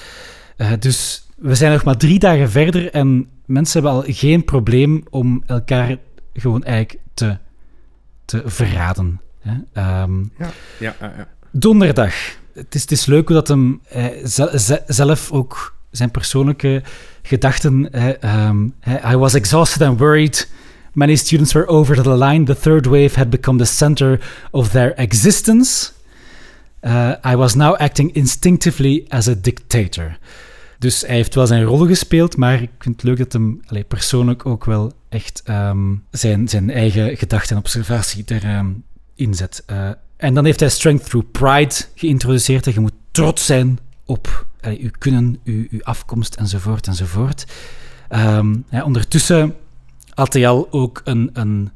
Uh, 0.61 0.72
dus 0.78 1.26
we 1.36 1.54
zijn 1.54 1.72
nog 1.72 1.84
maar 1.84 1.96
drie 1.96 2.18
dagen 2.18 2.50
verder 2.50 2.90
en 2.90 3.28
mensen 3.46 3.82
hebben 3.82 4.00
al 4.00 4.12
geen 4.12 4.44
probleem 4.44 5.04
om 5.11 5.42
elkaar 5.46 5.96
gewoon 6.32 6.64
eigenlijk 6.64 7.02
te, 7.14 7.38
te 8.24 8.42
verraden. 8.44 9.20
Hè? 9.40 9.52
Um, 10.02 10.32
ja. 10.38 10.50
Ja, 10.78 10.94
ja, 11.00 11.28
Donderdag. 11.50 12.14
Het 12.54 12.74
is, 12.74 12.80
het 12.80 12.90
is 12.90 13.06
leuk 13.06 13.26
hoe 13.26 13.36
dat 13.36 13.48
hem 13.48 13.80
eh, 13.88 14.06
zelf 14.86 15.32
ook 15.32 15.76
zijn 15.90 16.11
persoonlijke 16.11 16.82
gedachten. 17.22 17.88
um, 18.28 18.74
I 18.86 19.16
was 19.16 19.34
exhausted 19.34 19.82
and 19.82 19.98
worried. 19.98 20.50
Many 20.92 21.16
students 21.16 21.52
were 21.52 21.66
over 21.66 22.02
the 22.02 22.16
line. 22.16 22.44
The 22.44 22.56
third 22.56 22.86
wave 22.86 23.16
had 23.16 23.30
become 23.30 23.58
the 23.58 23.64
center 23.64 24.20
of 24.50 24.68
their 24.68 24.94
existence. 24.94 25.92
Uh, 26.82 27.12
I 27.24 27.36
was 27.36 27.54
now 27.54 27.74
acting 27.76 28.14
instinctively 28.14 29.04
as 29.08 29.28
a 29.28 29.34
dictator. 29.34 30.18
Dus 30.81 31.01
hij 31.01 31.14
heeft 31.14 31.35
wel 31.35 31.47
zijn 31.47 31.64
rol 31.64 31.87
gespeeld, 31.87 32.37
maar 32.37 32.62
ik 32.62 32.70
vind 32.78 32.95
het 32.95 33.05
leuk 33.05 33.18
dat 33.18 33.33
hem 33.33 33.61
persoonlijk 33.89 34.47
ook 34.47 34.64
wel 34.64 34.93
echt 35.09 35.43
um, 35.49 36.05
zijn, 36.11 36.49
zijn 36.49 36.70
eigen 36.70 37.16
gedachten 37.16 37.57
en 37.57 37.62
observatie 37.62 38.24
erin 38.26 38.57
um, 38.57 38.85
inzet. 39.14 39.64
Uh, 39.70 39.91
en 40.16 40.35
dan 40.35 40.45
heeft 40.45 40.61
hij 40.61 40.68
Strength 40.68 41.05
Through 41.05 41.31
Pride 41.31 41.74
geïntroduceerd. 41.95 42.66
En 42.66 42.72
je 42.72 42.81
moet 42.81 42.93
trots 43.11 43.47
zijn 43.47 43.78
op 44.05 44.47
allez, 44.61 44.78
uw 44.78 44.91
kunnen, 44.99 45.41
uw, 45.45 45.66
uw 45.70 45.83
afkomst 45.83 46.35
enzovoort 46.35 46.87
enzovoort. 46.87 47.47
Ja, 48.70 48.85
ondertussen 48.85 49.55
had 50.14 50.33
hij 50.33 50.49
al 50.49 50.68
ook 50.70 51.01
een, 51.05 51.31
een, 51.33 51.70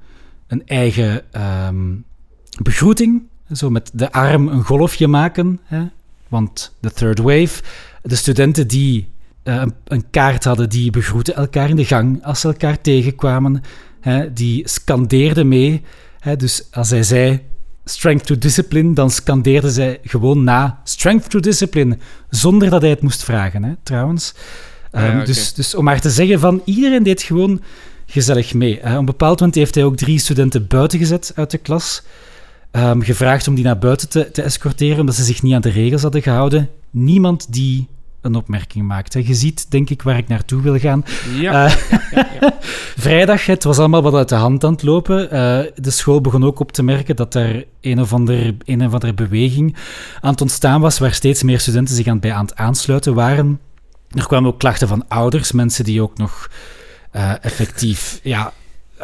een 0.46 0.66
eigen 0.66 1.22
begroeting. 2.62 3.22
Zo 3.52 3.70
met 3.70 3.90
de 3.92 4.12
arm 4.12 4.48
een 4.48 4.64
golfje 4.64 5.06
maken. 5.06 5.60
Hè? 5.64 5.86
Want 6.28 6.74
de 6.80 6.92
third 6.92 7.18
wave 7.18 7.62
de 8.06 8.16
studenten 8.16 8.68
die 8.68 9.08
uh, 9.44 9.62
een, 9.84 10.04
kaart 10.10 10.44
hadden, 10.44 10.68
die 10.68 10.90
begroeten 10.90 11.34
elkaar 11.34 11.68
in 11.68 11.76
de 11.76 11.84
gang 11.84 12.24
als 12.24 12.40
ze 12.40 12.48
elkaar 12.48 12.80
tegenkwamen. 12.80 13.62
Hè, 14.00 14.32
die 14.32 14.68
scandeerden 14.68 15.48
mee. 15.48 15.82
Hè, 16.18 16.36
dus 16.36 16.68
als 16.70 16.90
hij 16.90 17.02
zei 17.02 17.40
strength 17.84 18.26
to 18.26 18.38
discipline, 18.38 18.94
dan 18.94 19.10
scandeerden 19.10 19.70
zij 19.70 19.98
gewoon 20.02 20.44
na 20.44 20.80
strength 20.84 21.30
to 21.30 21.40
discipline, 21.40 21.98
zonder 22.30 22.70
dat 22.70 22.80
hij 22.80 22.90
het 22.90 23.02
moest 23.02 23.24
vragen, 23.24 23.62
hè, 23.62 23.72
trouwens. 23.82 24.34
Um, 24.92 25.00
ja, 25.00 25.12
okay. 25.12 25.24
dus, 25.24 25.54
dus 25.54 25.74
om 25.74 25.84
maar 25.84 26.00
te 26.00 26.10
zeggen 26.10 26.40
van, 26.40 26.62
iedereen 26.64 27.02
deed 27.02 27.22
gewoon 27.22 27.62
gezellig 28.06 28.54
mee. 28.54 28.78
Hè. 28.82 28.92
Op 28.92 28.98
een 28.98 29.04
bepaald 29.04 29.38
moment 29.38 29.58
heeft 29.58 29.74
hij 29.74 29.84
ook 29.84 29.96
drie 29.96 30.18
studenten 30.18 30.66
buiten 30.66 30.98
gezet 30.98 31.32
uit 31.34 31.50
de 31.50 31.58
klas. 31.58 32.02
Um, 32.72 33.02
gevraagd 33.02 33.48
om 33.48 33.54
die 33.54 33.64
naar 33.64 33.78
buiten 33.78 34.08
te, 34.08 34.30
te 34.30 34.42
escorteren, 34.42 35.00
omdat 35.00 35.14
ze 35.14 35.24
zich 35.24 35.42
niet 35.42 35.54
aan 35.54 35.60
de 35.60 35.70
regels 35.70 36.02
hadden 36.02 36.22
gehouden. 36.22 36.70
Niemand 36.90 37.52
die 37.52 37.88
een 38.24 38.34
opmerking 38.34 38.86
maakt. 38.86 39.12
Je 39.12 39.34
ziet, 39.34 39.70
denk 39.70 39.90
ik, 39.90 40.02
waar 40.02 40.16
ik 40.16 40.28
naartoe 40.28 40.62
wil 40.62 40.78
gaan. 40.78 41.04
Ja. 41.34 41.66
Uh, 41.66 41.74
ja, 42.10 42.28
ja, 42.40 42.58
Vrijdag, 42.96 43.46
het 43.46 43.64
was 43.64 43.78
allemaal 43.78 44.02
wat 44.02 44.14
uit 44.14 44.28
de 44.28 44.34
hand 44.34 44.64
aan 44.64 44.72
het 44.72 44.82
lopen. 44.82 45.24
Uh, 45.24 45.30
de 45.74 45.90
school 45.90 46.20
begon 46.20 46.44
ook 46.44 46.60
op 46.60 46.72
te 46.72 46.82
merken 46.82 47.16
dat 47.16 47.34
er 47.34 47.66
een 47.80 48.00
of, 48.00 48.12
ander, 48.12 48.54
een 48.64 48.86
of 48.86 48.92
andere 48.92 49.14
beweging 49.14 49.76
aan 50.20 50.30
het 50.30 50.40
ontstaan 50.40 50.80
was, 50.80 50.98
waar 50.98 51.14
steeds 51.14 51.42
meer 51.42 51.60
studenten 51.60 51.94
zich 51.94 52.06
aan, 52.06 52.20
bij 52.20 52.32
aan 52.32 52.44
het 52.44 52.56
aansluiten 52.56 53.14
waren. 53.14 53.60
Er 54.10 54.26
kwamen 54.26 54.50
ook 54.50 54.58
klachten 54.58 54.88
van 54.88 55.08
ouders, 55.08 55.52
mensen 55.52 55.84
die 55.84 56.02
ook 56.02 56.18
nog 56.18 56.50
uh, 57.16 57.44
effectief 57.44 58.20
ja, 58.22 58.52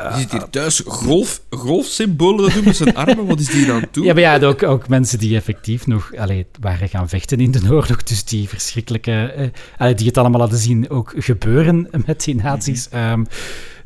je 0.03 0.19
zit 0.19 0.33
hier 0.33 0.49
thuis 0.51 0.83
golf, 0.87 1.43
golfsymbolen 1.51 2.53
doen 2.55 2.65
met 2.65 2.77
zijn 2.77 2.97
armen. 2.97 3.27
Wat 3.27 3.41
is 3.41 3.51
die 3.51 3.67
dan 3.67 3.85
toe? 3.91 4.05
Ja, 4.05 4.13
maar 4.13 4.23
ja, 4.23 4.41
ook, 4.41 4.63
ook 4.63 4.89
mensen 4.89 5.19
die 5.19 5.37
effectief 5.37 5.87
nog 5.87 6.17
allee, 6.17 6.47
waren 6.61 6.89
gaan 6.89 7.09
vechten 7.09 7.41
in 7.41 7.51
de 7.51 7.61
oorlog. 7.71 8.03
Dus 8.03 8.25
die 8.25 8.49
verschrikkelijke... 8.49 9.53
Eh, 9.79 9.97
die 9.97 10.07
het 10.07 10.19
allemaal 10.19 10.41
hadden 10.41 10.59
zien 10.59 10.91
ook 10.91 11.13
gebeuren 11.17 11.89
met 12.07 12.25
die 12.25 12.35
nazi's. 12.35 12.89
Um, 12.95 13.27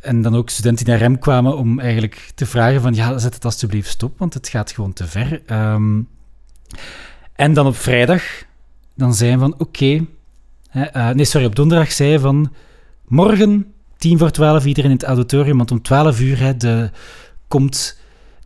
en 0.01 0.23
dan 0.23 0.37
ook 0.37 0.51
studenten 0.51 0.85
die 0.85 0.95
naar 0.95 1.03
hem 1.03 1.19
kwamen 1.19 1.57
om 1.57 1.81
eigenlijk 1.81 2.31
te 2.35 2.47
vragen 2.47 2.81
van... 2.81 2.95
Ja, 2.95 3.19
zet 3.19 3.35
het 3.35 3.45
alsjeblieft 3.45 3.89
stop, 3.89 4.19
want 4.19 4.35
het 4.35 4.49
gaat 4.49 4.73
gewoon 4.73 4.93
te 4.93 5.07
ver. 5.07 5.43
Um, 5.53 6.09
en 7.33 7.55
dan 7.55 7.67
op 7.67 7.77
vrijdag, 7.77 8.23
dan 8.95 9.15
zei 9.15 9.31
hij 9.31 9.39
van... 9.39 9.53
Oké... 9.53 9.63
Okay, 9.63 10.07
uh, 10.75 11.11
nee, 11.11 11.25
sorry, 11.25 11.47
op 11.47 11.57
donderdag 11.57 11.93
zei 11.93 12.09
hij 12.09 12.19
van... 12.19 12.53
Morgen 13.07 13.74
tien 13.97 14.19
voor 14.19 14.31
twaalf 14.31 14.65
iedereen 14.65 14.91
in 14.91 14.97
het 14.97 15.07
auditorium, 15.07 15.57
want 15.57 15.71
om 15.71 15.83
twaalf 15.83 16.21
uur 16.21 16.39
hè, 16.39 16.57
de, 16.57 16.91
komt 17.49 17.97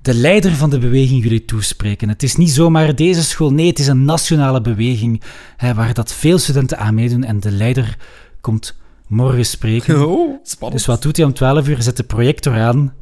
de 0.03 0.15
leider 0.15 0.53
van 0.53 0.71
de 0.71 0.79
beweging 0.79 1.23
jullie 1.23 1.45
toespreken. 1.45 2.09
Het 2.09 2.23
is 2.23 2.37
niet 2.37 2.51
zomaar 2.51 2.95
deze 2.95 3.23
school, 3.23 3.53
nee, 3.53 3.67
het 3.67 3.79
is 3.79 3.87
een 3.87 4.05
nationale 4.05 4.61
beweging 4.61 5.23
hè, 5.57 5.75
waar 5.75 5.95
dat 5.95 6.13
veel 6.13 6.39
studenten 6.39 6.79
aan 6.79 6.95
meedoen 6.95 7.25
en 7.25 7.41
de 7.41 7.51
leider 7.51 7.97
komt 8.41 8.77
morgen 9.07 9.47
spreken. 9.47 9.97
Oh, 10.09 10.39
spannend. 10.43 10.79
Dus 10.79 10.87
wat 10.87 11.03
doet 11.03 11.17
hij 11.17 11.27
om 11.27 11.33
twaalf 11.33 11.69
uur? 11.69 11.83
Zet 11.83 11.97
de 11.97 12.03
projector 12.03 12.55
aan, 12.55 12.95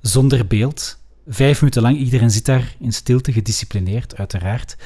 zonder 0.00 0.46
beeld. 0.46 0.98
Vijf 1.28 1.60
minuten 1.60 1.82
lang, 1.82 1.96
iedereen 1.96 2.30
zit 2.30 2.44
daar 2.44 2.74
in 2.78 2.92
stilte, 2.92 3.32
gedisciplineerd, 3.32 4.16
uiteraard, 4.16 4.76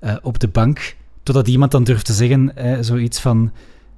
uh, 0.00 0.16
op 0.22 0.38
de 0.38 0.48
bank. 0.48 0.96
Totdat 1.22 1.48
iemand 1.48 1.70
dan 1.70 1.84
durft 1.84 2.06
te 2.06 2.12
zeggen, 2.12 2.52
uh, 2.58 2.78
zoiets 2.80 3.20
van, 3.20 3.52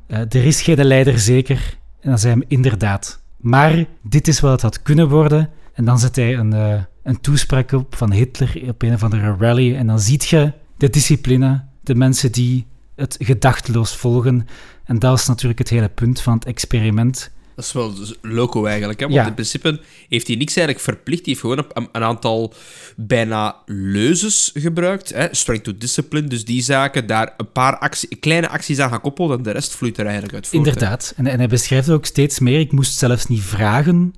uh, 0.08 0.18
er 0.18 0.44
is 0.44 0.62
geen 0.62 0.84
leider 0.84 1.18
zeker, 1.18 1.78
en 2.06 2.12
dan 2.12 2.20
zei 2.20 2.34
hij 2.34 2.44
inderdaad. 2.48 3.22
Maar 3.36 3.84
dit 4.02 4.28
is 4.28 4.40
wat 4.40 4.52
het 4.52 4.62
had 4.62 4.82
kunnen 4.82 5.08
worden. 5.08 5.50
En 5.72 5.84
dan 5.84 5.98
zet 5.98 6.16
hij 6.16 6.36
een, 6.36 6.54
uh, 6.54 6.80
een 7.02 7.20
toespraak 7.20 7.72
op 7.72 7.96
van 7.96 8.12
Hitler 8.12 8.62
op 8.68 8.82
een 8.82 8.92
of 8.92 9.02
andere 9.02 9.36
rally. 9.38 9.76
En 9.76 9.86
dan 9.86 10.00
ziet 10.00 10.24
je 10.24 10.52
de 10.76 10.90
discipline, 10.90 11.64
de 11.82 11.94
mensen 11.94 12.32
die 12.32 12.66
het 12.94 13.16
gedachteloos 13.18 13.96
volgen. 13.96 14.46
En 14.84 14.98
dat 14.98 15.18
is 15.18 15.26
natuurlijk 15.26 15.58
het 15.58 15.68
hele 15.68 15.88
punt 15.88 16.20
van 16.20 16.34
het 16.34 16.44
experiment. 16.44 17.30
Dat 17.56 17.64
is 17.64 17.72
wel 17.72 17.94
loco 18.22 18.64
eigenlijk, 18.64 19.00
hè? 19.00 19.06
want 19.06 19.18
ja. 19.18 19.26
in 19.26 19.34
principe 19.34 19.80
heeft 20.08 20.26
hij 20.26 20.36
niks 20.36 20.56
eigenlijk 20.56 20.86
verplicht. 20.86 21.24
Hij 21.24 21.34
heeft 21.34 21.40
gewoon 21.40 21.58
een, 21.58 21.88
een 21.92 22.02
aantal 22.02 22.52
bijna 22.96 23.56
leuzes 23.66 24.50
gebruikt. 24.54 25.14
Hè? 25.14 25.26
Strength 25.30 25.64
to 25.64 25.72
discipline, 25.78 26.28
dus 26.28 26.44
die 26.44 26.62
zaken, 26.62 27.06
daar 27.06 27.34
een 27.36 27.52
paar 27.52 27.78
actie, 27.78 28.16
kleine 28.16 28.48
acties 28.48 28.78
aan 28.78 28.90
gaan 28.90 29.00
koppelen 29.00 29.36
en 29.36 29.42
de 29.42 29.50
rest 29.50 29.74
vloeit 29.74 29.98
er 29.98 30.04
eigenlijk 30.04 30.34
uit 30.34 30.46
voort. 30.46 30.66
Inderdaad. 30.66 31.12
En, 31.16 31.26
en 31.26 31.38
hij 31.38 31.48
beschrijft 31.48 31.90
ook 31.90 32.06
steeds 32.06 32.38
meer, 32.38 32.60
ik 32.60 32.72
moest 32.72 32.98
zelfs 32.98 33.26
niet 33.26 33.42
vragen 33.42 34.14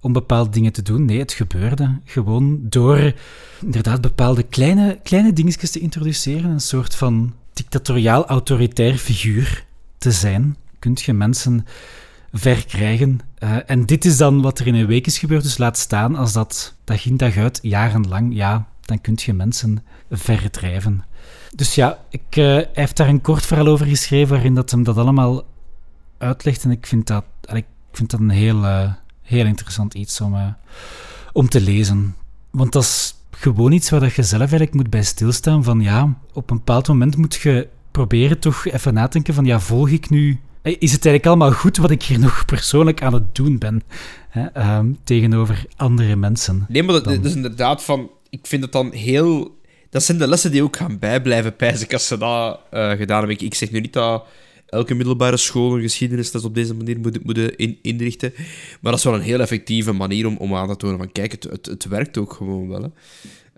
om 0.00 0.12
bepaalde 0.12 0.50
dingen 0.50 0.72
te 0.72 0.82
doen. 0.82 1.04
Nee, 1.04 1.18
het 1.18 1.32
gebeurde 1.32 1.98
gewoon 2.04 2.58
door 2.62 3.12
inderdaad 3.60 4.00
bepaalde 4.00 4.42
kleine, 4.42 4.98
kleine 5.02 5.32
dingetjes 5.32 5.70
te 5.70 5.80
introduceren. 5.80 6.50
Een 6.50 6.60
soort 6.60 6.94
van 6.94 7.34
dictatoriaal-autoritair 7.52 8.94
figuur 8.94 9.64
te 9.98 10.12
zijn. 10.12 10.56
Kunt 10.78 11.02
je 11.02 11.12
mensen 11.12 11.66
verkrijgen. 12.32 13.20
Uh, 13.38 13.56
en 13.66 13.86
dit 13.86 14.04
is 14.04 14.16
dan 14.16 14.42
wat 14.42 14.58
er 14.58 14.66
in 14.66 14.74
een 14.74 14.86
week 14.86 15.06
is 15.06 15.18
gebeurd. 15.18 15.42
Dus 15.42 15.58
laat 15.58 15.78
staan 15.78 16.16
als 16.16 16.32
dat 16.32 16.76
dag 16.84 17.06
in 17.06 17.16
dag 17.16 17.36
uit, 17.36 17.58
jarenlang, 17.62 18.34
ja, 18.34 18.66
dan 18.80 19.00
kun 19.00 19.18
je 19.20 19.32
mensen 19.32 19.84
verdrijven. 20.10 21.04
Dus 21.54 21.74
ja, 21.74 21.98
ik, 22.10 22.36
uh, 22.36 22.44
hij 22.44 22.68
heeft 22.72 22.96
daar 22.96 23.08
een 23.08 23.20
kort 23.20 23.46
verhaal 23.46 23.66
over 23.66 23.86
geschreven 23.86 24.34
waarin 24.34 24.54
dat 24.54 24.70
hem 24.70 24.82
dat 24.82 24.96
allemaal 24.96 25.44
uitlegt. 26.18 26.64
En 26.64 26.70
ik 26.70 26.86
vind 26.86 27.06
dat, 27.06 27.24
ik 27.52 27.66
vind 27.92 28.10
dat 28.10 28.20
een 28.20 28.30
heel, 28.30 28.62
uh, 28.64 28.92
heel 29.22 29.46
interessant 29.46 29.94
iets 29.94 30.20
om, 30.20 30.56
om 31.32 31.48
te 31.48 31.60
lezen. 31.60 32.14
Want 32.50 32.72
dat 32.72 32.82
is 32.82 33.14
gewoon 33.30 33.72
iets 33.72 33.90
waar 33.90 34.00
dat 34.00 34.14
je 34.14 34.22
zelf 34.22 34.40
eigenlijk 34.40 34.74
moet 34.74 34.90
bij 34.90 35.02
stilstaan. 35.02 35.64
Van 35.64 35.80
ja, 35.80 36.16
op 36.32 36.50
een 36.50 36.56
bepaald 36.56 36.88
moment 36.88 37.16
moet 37.16 37.34
je 37.34 37.68
proberen 37.90 38.38
toch 38.38 38.66
even 38.66 38.94
nadenken 38.94 39.34
van 39.34 39.44
ja, 39.44 39.60
volg 39.60 39.88
ik 39.88 40.10
nu... 40.10 40.40
Is 40.62 40.92
het 40.92 41.06
eigenlijk 41.06 41.26
allemaal 41.26 41.52
goed 41.52 41.76
wat 41.76 41.90
ik 41.90 42.02
hier 42.02 42.18
nog 42.18 42.44
persoonlijk 42.44 43.02
aan 43.02 43.14
het 43.14 43.34
doen 43.34 43.58
ben 43.58 43.82
hè, 44.28 44.76
um, 44.78 44.98
tegenover 45.04 45.64
andere 45.76 46.16
mensen? 46.16 46.66
Nee, 46.68 46.82
maar 46.82 47.02
dat, 47.02 47.24
is 47.24 47.34
inderdaad 47.34 47.84
van... 47.84 48.10
Ik 48.30 48.46
vind 48.46 48.62
het 48.62 48.72
dan 48.72 48.92
heel 48.92 49.60
dat 49.92 50.02
zijn 50.02 50.18
de 50.18 50.28
lessen 50.28 50.50
die 50.50 50.62
ook 50.62 50.76
gaan 50.76 50.98
bijblijven, 50.98 51.56
pijs 51.56 51.82
ik, 51.82 51.92
als 51.92 52.06
ze 52.06 52.18
dat 52.18 52.60
uh, 52.74 52.90
gedaan 52.90 53.18
hebben. 53.18 53.36
Ik, 53.36 53.42
ik 53.42 53.54
zeg 53.54 53.70
nu 53.70 53.80
niet 53.80 53.92
dat 53.92 54.24
elke 54.66 54.94
middelbare 54.94 55.36
school 55.36 55.74
een 55.74 55.82
geschiedenisles 55.82 56.44
op 56.44 56.54
deze 56.54 56.74
manier 56.74 57.00
moeten 57.00 57.22
moet 57.24 57.38
in, 57.38 57.78
inrichten. 57.82 58.32
Maar 58.80 58.92
dat 58.92 59.00
is 59.00 59.04
wel 59.04 59.14
een 59.14 59.20
heel 59.20 59.40
effectieve 59.40 59.92
manier 59.92 60.26
om, 60.26 60.36
om 60.36 60.54
aan 60.54 60.68
te 60.68 60.76
tonen 60.76 60.98
van, 60.98 61.12
kijk, 61.12 61.32
het, 61.32 61.44
het, 61.44 61.66
het 61.66 61.84
werkt 61.84 62.18
ook 62.18 62.32
gewoon 62.32 62.68
wel. 62.68 62.82
Hè. 62.82 62.88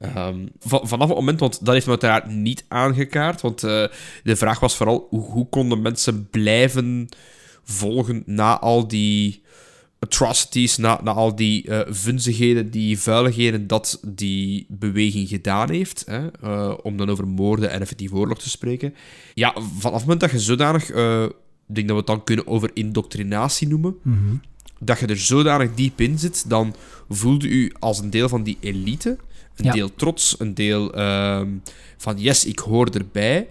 Um, 0.02 0.48
vanaf 0.60 1.08
het 1.08 1.16
moment, 1.16 1.40
want 1.40 1.64
dat 1.64 1.74
heeft 1.74 1.86
me 1.86 1.90
uiteraard 1.90 2.26
niet 2.26 2.64
aangekaart, 2.68 3.40
want 3.40 3.64
uh, 3.64 3.70
de 4.22 4.36
vraag 4.36 4.60
was 4.60 4.76
vooral, 4.76 5.06
hoe, 5.10 5.22
hoe 5.22 5.48
konden 5.48 5.82
mensen 5.82 6.28
blijven 6.30 7.08
volgen 7.62 8.22
na 8.26 8.58
al 8.58 8.88
die 8.88 9.42
atrocities, 9.98 10.76
na, 10.76 11.00
na 11.02 11.12
al 11.12 11.36
die 11.36 11.68
uh, 11.68 11.80
vunzigheden, 11.86 12.70
die 12.70 12.98
vuiligheden 12.98 13.66
dat 13.66 14.00
die 14.06 14.66
beweging 14.68 15.28
gedaan 15.28 15.70
heeft, 15.70 16.04
hè, 16.06 16.26
uh, 16.44 16.74
om 16.82 16.96
dan 16.96 17.10
over 17.10 17.26
moorden 17.28 17.70
en 17.70 17.80
effectief 17.80 18.12
oorlog 18.12 18.38
te 18.38 18.50
spreken. 18.50 18.94
Ja, 19.34 19.52
vanaf 19.52 19.92
het 19.92 20.00
moment 20.00 20.20
dat 20.20 20.30
je 20.30 20.38
zodanig, 20.38 20.82
ik 20.88 21.74
denk 21.74 21.88
dat 21.88 21.88
we 21.88 21.94
het 21.94 22.06
dan 22.06 22.24
kunnen 22.24 22.46
over 22.46 22.70
indoctrinatie 22.72 23.68
noemen, 23.68 23.96
mm 24.02 24.12
-hmm. 24.12 24.40
dat 24.78 24.98
je 24.98 25.06
er 25.06 25.18
zodanig 25.18 25.74
diep 25.74 26.00
in 26.00 26.18
zit, 26.18 26.48
dan 26.48 26.74
voelde 27.08 27.48
u 27.48 27.72
als 27.78 27.98
een 27.98 28.10
deel 28.10 28.28
van 28.28 28.42
die 28.42 28.56
elite, 28.60 29.16
een 29.56 29.64
Ja. 29.64 29.72
deel 29.72 29.94
trots, 29.94 30.34
een 30.38 30.54
deel 30.54 30.94
ehm, 30.94 31.48
van 31.96 32.18
yes, 32.18 32.44
ik 32.44 32.58
hoor 32.58 32.88
erbij. 32.90 33.48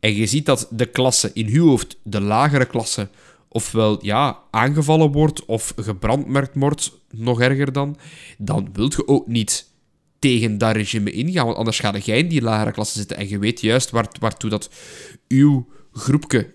En 0.00 0.14
je 0.14 0.26
ziet 0.26 0.46
dat 0.46 0.68
de 0.70 0.86
klasse, 0.86 1.30
in 1.34 1.46
uw 1.46 1.66
hoofd, 1.68 1.96
de 2.02 2.20
lagere 2.20 2.64
klasse, 2.64 3.08
ofwel 3.48 4.04
ja, 4.04 4.38
aangevallen 4.50 5.12
wordt 5.12 5.44
of 5.44 5.72
gebrandmerkt 5.76 6.54
wordt, 6.54 6.92
nog 7.10 7.40
erger 7.40 7.72
dan, 7.72 7.96
dan 8.38 8.68
wilt 8.72 8.92
je 8.92 9.08
ook 9.08 9.26
niet 9.26 9.70
tegen 10.18 10.58
dat 10.58 10.74
regime 10.76 11.10
ingaan, 11.10 11.44
want 11.44 11.56
anders 11.56 11.78
ga 11.78 11.96
jij 11.98 12.18
in 12.18 12.28
die 12.28 12.42
lagere 12.42 12.72
klasse 12.72 12.98
zitten 12.98 13.16
en 13.16 13.28
je 13.28 13.38
weet 13.38 13.60
juist 13.60 13.90
waar, 13.90 14.08
waartoe 14.20 14.50
dat 14.50 14.70
uw 15.28 15.66
groepje 15.92 16.54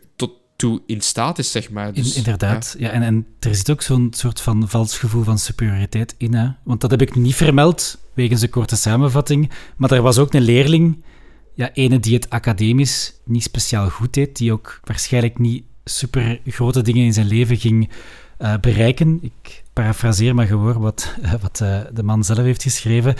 toe 0.61 0.81
in 0.85 1.01
staat 1.01 1.39
is, 1.39 1.51
zeg 1.51 1.69
maar. 1.69 1.93
Dus, 1.93 2.11
In- 2.11 2.17
inderdaad. 2.17 2.75
Ja. 2.77 2.89
en, 2.89 3.01
en 3.01 3.25
er 3.39 3.55
zit 3.55 3.71
ook 3.71 3.81
zo'n 3.81 4.07
soort 4.11 4.41
van 4.41 4.69
vals 4.69 4.97
gevoel 4.97 5.23
van 5.23 5.39
superioriteit 5.39 6.15
in. 6.17 6.33
Hè? 6.33 6.47
Want 6.63 6.81
dat 6.81 6.91
heb 6.91 7.01
ik 7.01 7.15
niet 7.15 7.35
vermeld, 7.35 7.97
wegens 8.13 8.41
een 8.41 8.49
korte 8.49 8.75
samenvatting. 8.75 9.51
Maar 9.77 9.91
er 9.91 10.01
was 10.01 10.17
ook 10.17 10.33
een 10.33 10.41
leerling, 10.41 11.03
ja, 11.53 11.73
ene 11.73 11.99
die 11.99 12.15
het 12.15 12.29
academisch 12.29 13.13
niet 13.25 13.43
speciaal 13.43 13.89
goed 13.89 14.13
deed, 14.13 14.37
die 14.37 14.51
ook 14.51 14.79
waarschijnlijk 14.83 15.39
niet 15.39 15.63
super 15.83 16.39
grote 16.45 16.81
dingen 16.81 17.05
in 17.05 17.13
zijn 17.13 17.27
leven 17.27 17.57
ging 17.57 17.89
eh, 18.37 18.53
bereiken. 18.61 19.19
Ik 19.21 19.63
parafraseer 19.73 20.35
maar 20.35 20.47
gewoon 20.47 20.79
wat, 20.79 21.13
eh, 21.21 21.33
wat 21.41 21.61
eh, 21.61 21.79
de 21.93 22.03
man 22.03 22.23
zelf 22.23 22.39
heeft 22.39 22.63
geschreven. 22.63 23.15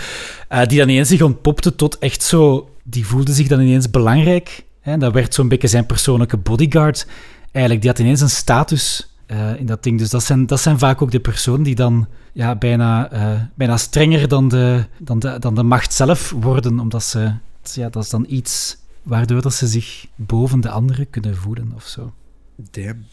Die 0.67 0.77
dan 0.77 0.89
ineens 0.89 1.09
zich 1.09 1.21
ontpopte 1.21 1.75
tot 1.75 1.97
echt 1.97 2.23
zo... 2.23 2.69
Die 2.83 3.05
voelde 3.05 3.33
zich 3.33 3.47
dan 3.47 3.59
ineens 3.59 3.89
belangrijk. 3.89 4.63
Hè? 4.81 4.97
Dat 4.97 5.13
werd 5.13 5.33
zo'n 5.33 5.47
beetje 5.47 5.67
zijn 5.67 5.85
persoonlijke 5.85 6.37
bodyguard. 6.37 7.07
Eigenlijk, 7.51 7.81
die 7.83 7.91
had 7.91 7.99
ineens 7.99 8.21
een 8.21 8.29
status 8.29 9.13
eh, 9.25 9.59
in 9.59 9.65
dat 9.65 9.83
ding. 9.83 9.99
Dus 9.99 10.09
dat 10.09 10.23
zijn, 10.23 10.45
dat 10.45 10.59
zijn 10.59 10.79
vaak 10.79 11.01
ook 11.01 11.11
de 11.11 11.19
personen 11.19 11.63
die 11.63 11.75
dan 11.75 12.07
ja, 12.33 12.55
bijna, 12.55 13.11
eh, 13.11 13.41
bijna 13.55 13.77
strenger 13.77 14.27
dan 14.27 14.47
de, 14.47 14.85
dan, 14.97 15.19
de, 15.19 15.39
dan 15.39 15.55
de 15.55 15.63
macht 15.63 15.93
zelf 15.93 16.31
worden. 16.31 16.79
Omdat 16.79 17.03
ze... 17.03 17.33
Ja, 17.73 17.89
dat 17.89 18.03
is 18.03 18.09
dan 18.09 18.25
iets 18.29 18.77
waardoor 19.03 19.41
dat 19.41 19.53
ze 19.53 19.67
zich 19.67 20.05
boven 20.15 20.61
de 20.61 20.69
anderen 20.69 21.09
kunnen 21.09 21.35
voelen 21.35 21.71
of 21.75 21.83
zo. 21.83 22.13
Damn. 22.55 23.05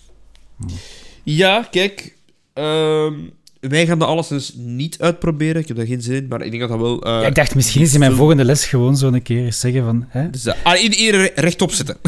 Ja, 1.23 1.67
kijk. 1.71 2.17
ehm, 2.53 3.15
wij 3.61 3.87
gaan 3.87 3.99
dat 3.99 4.09
alleszins 4.09 4.53
niet 4.57 4.99
uitproberen. 5.01 5.61
Ik 5.63 5.69
heb 5.69 5.77
daar 5.77 5.87
geen 5.87 6.03
zin 6.03 6.15
in, 6.15 6.27
maar 6.29 6.43
ik 6.43 6.51
denk 6.51 6.63
dat 6.63 6.71
dat 6.71 6.81
wel... 6.81 7.03
eh, 7.03 7.21
Ja, 7.21 7.27
ik 7.27 7.35
dacht, 7.35 7.55
misschien 7.55 7.83
is 7.83 7.93
in 7.95 7.99
mijn 8.01 8.15
volgende 8.15 8.45
les 8.45 8.67
gewoon 8.67 8.97
zo 8.97 9.09
een 9.09 9.23
keer 9.23 9.45
eens 9.45 9.61
zeggen 9.61 9.85
van... 9.85 10.05
Hè? 10.09 10.31
Dus, 10.31 10.47
in- 10.83 10.95
iedereen 10.95 11.31
rechtop 11.35 11.71
zitten. 11.73 11.97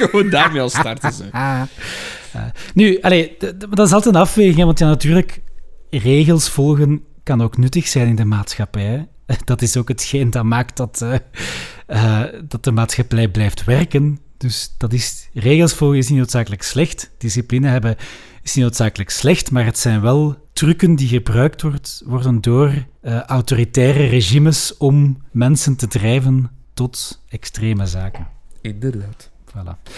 Gewoon 0.00 0.30
daarmee 0.30 0.60
al 0.60 0.70
starten. 0.70 1.12
Zo. 1.12 1.24
Ah. 1.32 1.62
Nu, 2.74 2.98
allee, 3.00 3.36
dat 3.68 3.86
is 3.86 3.92
altijd 3.92 4.14
een 4.14 4.20
afweging, 4.20 4.64
want 4.64 4.78
ja, 4.78 4.86
natuurlijk, 4.86 5.40
regels 5.90 6.48
volgen 6.48 7.02
kan 7.22 7.42
ook 7.42 7.56
nuttig 7.56 7.86
zijn 7.88 8.08
in 8.08 8.14
de 8.16 8.24
maatschappij. 8.24 8.82
hè. 9.26 9.34
Dat 9.44 9.62
is 9.62 9.76
ook 9.76 9.88
hetgeen 9.88 10.30
dat 10.30 10.44
maakt 10.44 10.76
dat, 10.76 11.06
eh, 11.86 12.22
dat 12.48 12.64
de 12.64 12.72
maatschappij 12.72 13.28
blijft 13.28 13.64
werken. 13.64 14.18
Dus 14.38 14.74
dat 14.78 14.92
is, 14.92 15.28
regels 15.34 15.74
volgen 15.74 15.98
is 15.98 16.08
niet 16.08 16.18
noodzakelijk 16.18 16.62
slecht. 16.62 17.10
Discipline 17.18 17.68
hebben 17.68 17.96
is 18.42 18.54
niet 18.54 18.64
noodzakelijk 18.64 19.10
slecht, 19.10 19.50
maar 19.50 19.64
het 19.64 19.78
zijn 19.78 20.00
wel 20.00 20.48
trucken 20.60 20.94
die 20.94 21.08
gebruikt 21.08 21.62
wordt, 21.62 22.02
worden 22.06 22.40
door 22.40 22.72
eh, 23.00 23.20
autoritaire 23.20 24.04
regimes 24.04 24.76
om 24.76 25.22
mensen 25.30 25.76
te 25.76 25.86
drijven 25.86 26.50
tot 26.74 27.22
extreme 27.28 27.86
zaken. 27.86 28.26
Inderdaad. 28.60 29.30
Voilà. 29.48 29.90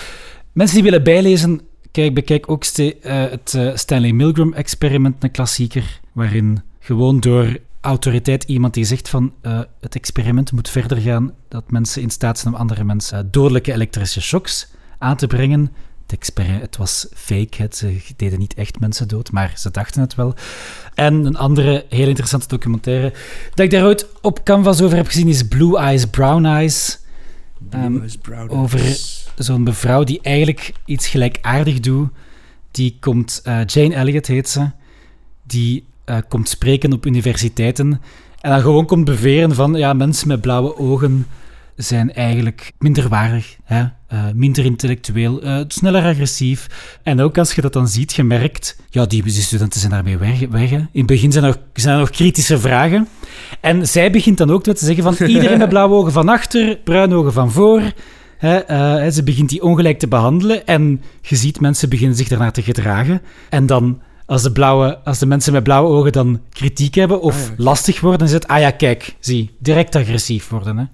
Mensen 0.52 0.74
die 0.76 0.84
willen 0.84 1.02
bijlezen, 1.02 1.60
kijk, 1.90 2.14
bekijk 2.14 2.50
ook 2.50 2.64
ste- 2.64 2.96
eh, 3.00 3.30
het 3.30 3.54
eh, 3.54 3.76
Stanley 3.76 4.12
Milgram-experiment, 4.12 5.22
een 5.24 5.30
klassieker, 5.30 6.00
waarin 6.12 6.62
gewoon 6.78 7.20
door 7.20 7.58
autoriteit 7.80 8.44
iemand 8.44 8.74
die 8.74 8.84
zegt 8.84 9.08
van 9.08 9.32
het 9.80 9.94
experiment 9.94 10.52
moet 10.52 10.68
verder 10.68 10.98
gaan, 10.98 11.32
dat 11.48 11.70
mensen 11.70 12.02
in 12.02 12.10
staat 12.10 12.38
zijn 12.38 12.54
om 12.54 12.60
andere 12.60 12.84
mensen 12.84 13.30
dodelijke 13.30 13.72
elektrische 13.72 14.20
shocks 14.20 14.68
aan 14.98 15.16
te 15.16 15.26
brengen. 15.26 15.72
Het, 16.18 16.32
het 16.60 16.76
was 16.76 17.06
fake, 17.14 17.62
het, 17.62 17.76
ze 17.76 18.00
deden 18.16 18.38
niet 18.38 18.54
echt 18.54 18.80
mensen 18.80 19.08
dood, 19.08 19.32
maar 19.32 19.52
ze 19.56 19.70
dachten 19.70 20.00
het 20.00 20.14
wel. 20.14 20.34
En 20.94 21.14
een 21.14 21.36
andere 21.36 21.84
heel 21.88 22.08
interessante 22.08 22.48
documentaire 22.48 23.12
dat 23.54 23.64
ik 23.64 23.70
daar 23.70 23.84
ooit 23.84 24.06
op 24.20 24.44
Canvas 24.44 24.82
over 24.82 24.96
heb 24.96 25.06
gezien 25.06 25.28
is 25.28 25.48
Blue 25.48 25.78
Eyes, 25.78 26.06
Brown 26.06 26.44
Eyes. 26.44 27.00
Ehm, 27.70 27.98
over 28.48 28.96
zo'n 29.36 29.62
mevrouw 29.62 30.04
die 30.04 30.20
eigenlijk 30.22 30.72
iets 30.84 31.06
gelijkaardig 31.06 31.80
doet. 31.80 32.08
Die 32.70 32.96
komt, 33.00 33.40
eh, 33.44 33.64
Jane 33.66 33.94
Elliott 33.94 34.26
heet 34.26 34.48
ze, 34.48 34.70
die 35.46 35.84
eh, 36.04 36.18
komt 36.28 36.48
spreken 36.48 36.92
op 36.92 37.06
universiteiten 37.06 38.00
en 38.40 38.50
dan 38.50 38.60
gewoon 38.60 38.86
komt 38.86 39.04
beweren 39.04 39.54
van, 39.54 39.74
ja, 39.74 39.92
mensen 39.92 40.28
met 40.28 40.40
blauwe 40.40 40.78
ogen 40.78 41.26
zijn 41.76 42.12
eigenlijk 42.12 42.72
minder 42.78 43.08
waardig, 43.08 43.56
hè? 43.64 43.84
eh, 44.12 44.24
minder 44.34 44.64
intellectueel, 44.64 45.42
eh, 45.42 45.60
sneller 45.68 46.04
agressief. 46.04 46.66
En 47.02 47.20
ook 47.20 47.38
als 47.38 47.54
je 47.54 47.60
dat 47.60 47.72
dan 47.72 47.88
ziet, 47.88 48.12
gemerkt, 48.12 48.76
ja, 48.90 49.06
die, 49.06 49.30
studenten 49.30 49.80
zijn 49.80 49.92
daarmee 49.92 50.18
weg. 50.18 50.40
weg 50.50 50.70
hè. 50.70 50.76
In 50.76 50.88
het 50.92 51.06
begin 51.06 51.32
zijn 51.32 51.44
er, 51.44 51.56
zijn 51.74 51.94
er 51.94 52.00
nog 52.00 52.10
kritische 52.10 52.58
vragen. 52.58 53.08
En 53.60 53.88
zij 53.88 54.10
begint 54.10 54.38
dan 54.38 54.50
ook 54.50 54.62
te 54.62 54.74
zeggen 54.76 55.02
van, 55.02 55.26
iedereen 55.28 55.58
met 55.58 55.68
blauwe 55.68 55.94
ogen 55.94 56.12
van 56.12 56.28
achter, 56.28 56.78
bruine 56.84 57.14
ogen 57.14 57.32
van 57.32 57.50
voor. 57.52 57.82
Hè, 58.38 58.56
eh, 58.56 59.10
ze 59.10 59.22
begint 59.22 59.48
die 59.48 59.62
ongelijk 59.62 59.98
te 59.98 60.08
behandelen 60.08 60.66
en 60.66 61.02
je 61.20 61.36
ziet 61.36 61.60
mensen 61.60 61.88
beginnen 61.88 62.16
zich 62.16 62.28
daarnaar 62.28 62.52
te 62.52 62.62
gedragen. 62.62 63.22
En 63.48 63.66
dan, 63.66 64.00
als 64.26 64.42
de, 64.42 64.52
blauwe, 64.52 64.98
als 65.04 65.18
de 65.18 65.26
mensen 65.26 65.52
met 65.52 65.62
blauwe 65.62 65.88
ogen 65.88 66.12
dan 66.12 66.40
kritiek 66.50 66.94
hebben 66.94 67.20
of 67.20 67.34
Ah, 67.34 67.48
ja, 67.48 67.54
lastig 67.56 68.00
worden, 68.00 68.18
dan 68.18 68.28
is 68.28 68.34
het, 68.34 68.48
ah 68.48 68.60
ja, 68.60 68.70
kijk, 68.70 69.16
zie, 69.20 69.50
direct 69.58 69.94
agressief 69.94 70.48
worden. 70.48 70.76
Hè. 70.76 70.84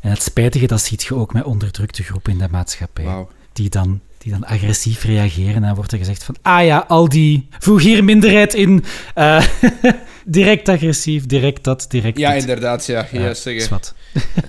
En 0.00 0.10
het 0.10 0.22
spijtige, 0.22 0.66
dat 0.66 0.80
ziet 0.80 1.02
je 1.02 1.14
ook 1.14 1.32
met 1.32 1.44
onderdrukte 1.44 2.02
groepen 2.02 2.32
in 2.32 2.38
de 2.38 2.48
maatschappij. 2.50 3.26
Die, 3.52 3.68
dan, 3.68 4.00
die 4.18 4.32
dan 4.32 4.44
agressief 4.46 5.02
reageren. 5.04 5.54
En 5.54 5.62
dan 5.62 5.74
wordt 5.74 5.92
er 5.92 5.98
gezegd 5.98 6.24
van, 6.24 6.36
ah 6.42 6.64
ja, 6.64 6.84
al 6.88 7.08
die, 7.08 7.48
voeg 7.58 7.82
hier 7.82 8.04
minderheid 8.04 8.54
in. 8.54 8.84
Eh, 9.14 9.44
direct 10.24 10.68
agressief, 10.68 11.26
direct 11.26 11.64
dat, 11.64 11.86
direct 11.88 12.18
Ja, 12.18 12.32
dit. 12.32 12.40
inderdaad, 12.40 12.86
ja. 12.86 13.06
Ja, 13.12 13.20
Juist 13.20 13.42
zeggen. 13.42 13.62
zwart. 13.62 13.94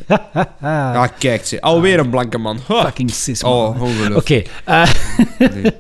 Ah, 0.62 1.08
kijk, 1.20 1.46
ze. 1.46 1.62
Alweer 1.62 2.00
een 2.00 2.10
blanke 2.10 2.38
man. 2.38 2.60
Fucking 2.84 3.12
cis, 3.12 3.44
man. 3.44 3.52
Oh, 3.52 3.82
ongelooflijk. 3.82 4.16
Oké. 4.16 4.42
eh, 4.66 4.92
Nee. 5.40 5.72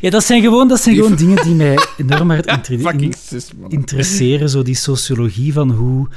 ja, 0.00 0.10
dat 0.10 0.24
zijn 0.24 0.42
gewoon, 0.42 0.68
dat 0.68 0.80
zijn 0.80 0.94
gewoon 0.96 1.14
dingen 1.14 1.42
die 1.44 1.54
mij 1.54 1.78
enorm 1.96 2.30
hard 2.30 2.46
inter- 2.46 3.14
cis, 3.26 3.50
interesseren. 3.68 4.48
Zo 4.48 4.62
die 4.62 4.74
sociologie 4.74 5.52
van 5.52 5.70
hoe 5.70 6.08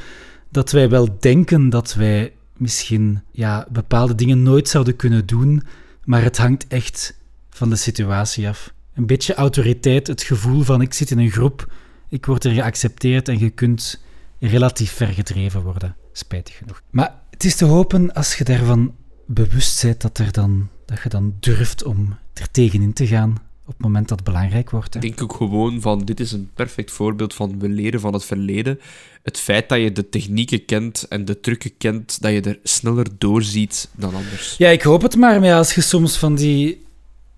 dat 0.51 0.71
wij 0.71 0.89
wel 0.89 1.17
denken 1.19 1.69
dat 1.69 1.93
wij 1.93 2.31
misschien 2.58 3.22
ja, 3.32 3.68
bepaalde 3.72 4.16
dingen 4.16 4.43
nooit 4.43 4.70
zouden 4.70 4.95
kunnen 4.95 5.26
doen, 5.26 5.64
maar 6.03 6.24
het 6.24 6.38
hangt 6.38 6.68
echt 6.68 7.18
van 7.49 7.70
de 7.70 7.76
situatie 7.76 8.47
af. 8.47 8.74
Een 8.93 9.06
beetje 9.06 9.34
autoriteit, 9.34 10.08
het 10.08 10.24
gevoel 10.24 10.62
van 10.62 10.82
ik 10.82 10.93
zit 10.93 11.12
in 11.12 11.20
een 11.20 11.32
groep, 11.32 11.74
ik 12.10 12.26
word 12.26 12.43
er 12.43 12.51
geaccepteerd 12.51 13.28
en 13.28 13.39
je 13.39 13.49
kunt 13.49 14.03
relatief 14.39 14.91
ver 14.91 15.08
gedreven 15.08 15.62
worden. 15.62 15.95
Spijtig 16.12 16.58
genoeg. 16.58 16.82
Maar 16.89 17.14
het 17.30 17.43
is 17.43 17.56
te 17.56 17.66
hopen 17.66 18.14
als 18.14 18.36
je 18.36 18.43
daarvan 18.43 18.95
bewust 19.26 19.82
bent 19.82 20.01
dat, 20.01 20.18
er 20.18 20.32
dan, 20.32 20.70
dat 20.86 21.01
je 21.03 21.10
dan 21.10 21.36
durft 21.39 21.84
om 21.84 22.18
er 22.34 22.51
tegenin 22.51 22.93
te 22.93 23.08
gaan 23.08 23.38
op 23.66 23.74
het 23.74 23.82
moment 23.82 24.07
dat 24.07 24.20
het 24.20 24.28
belangrijk 24.28 24.70
wordt. 24.70 24.93
hè. 24.93 24.99
Ik 24.99 25.05
denk 25.05 25.22
ook 25.24 25.38
gewoon 25.38 25.82
van, 25.82 26.05
dit 26.05 26.20
is 26.20 26.32
een 26.32 26.49
perfect 26.53 26.91
voorbeeld 26.91 27.34
van 27.34 27.59
we 27.59 27.70
leren 27.70 27.99
van 27.99 28.13
het 28.13 28.26
verleden. 28.26 28.80
Het 29.24 29.39
feit 29.39 29.70
dat 29.70 29.80
je 29.80 29.91
de 29.91 30.09
technieken 30.09 30.66
kent 30.66 31.03
en 31.09 31.26
de 31.26 31.39
trucken 31.39 31.78
kent, 31.78 32.22
dat 32.22 32.32
je 32.32 32.41
er 32.41 32.59
sneller 32.63 33.05
doorziet 33.18 33.89
dan 33.95 34.16
anders. 34.16 34.55
Ja, 34.57 34.70
ik 34.70 34.82
hoop 34.82 35.01
het 35.01 35.16
maar. 35.16 35.39
Maar 35.39 35.49
ja, 35.49 35.57
als 35.57 35.76
je 35.76 35.82
soms 35.82 36.18
van 36.18 36.36
die, 36.36 36.86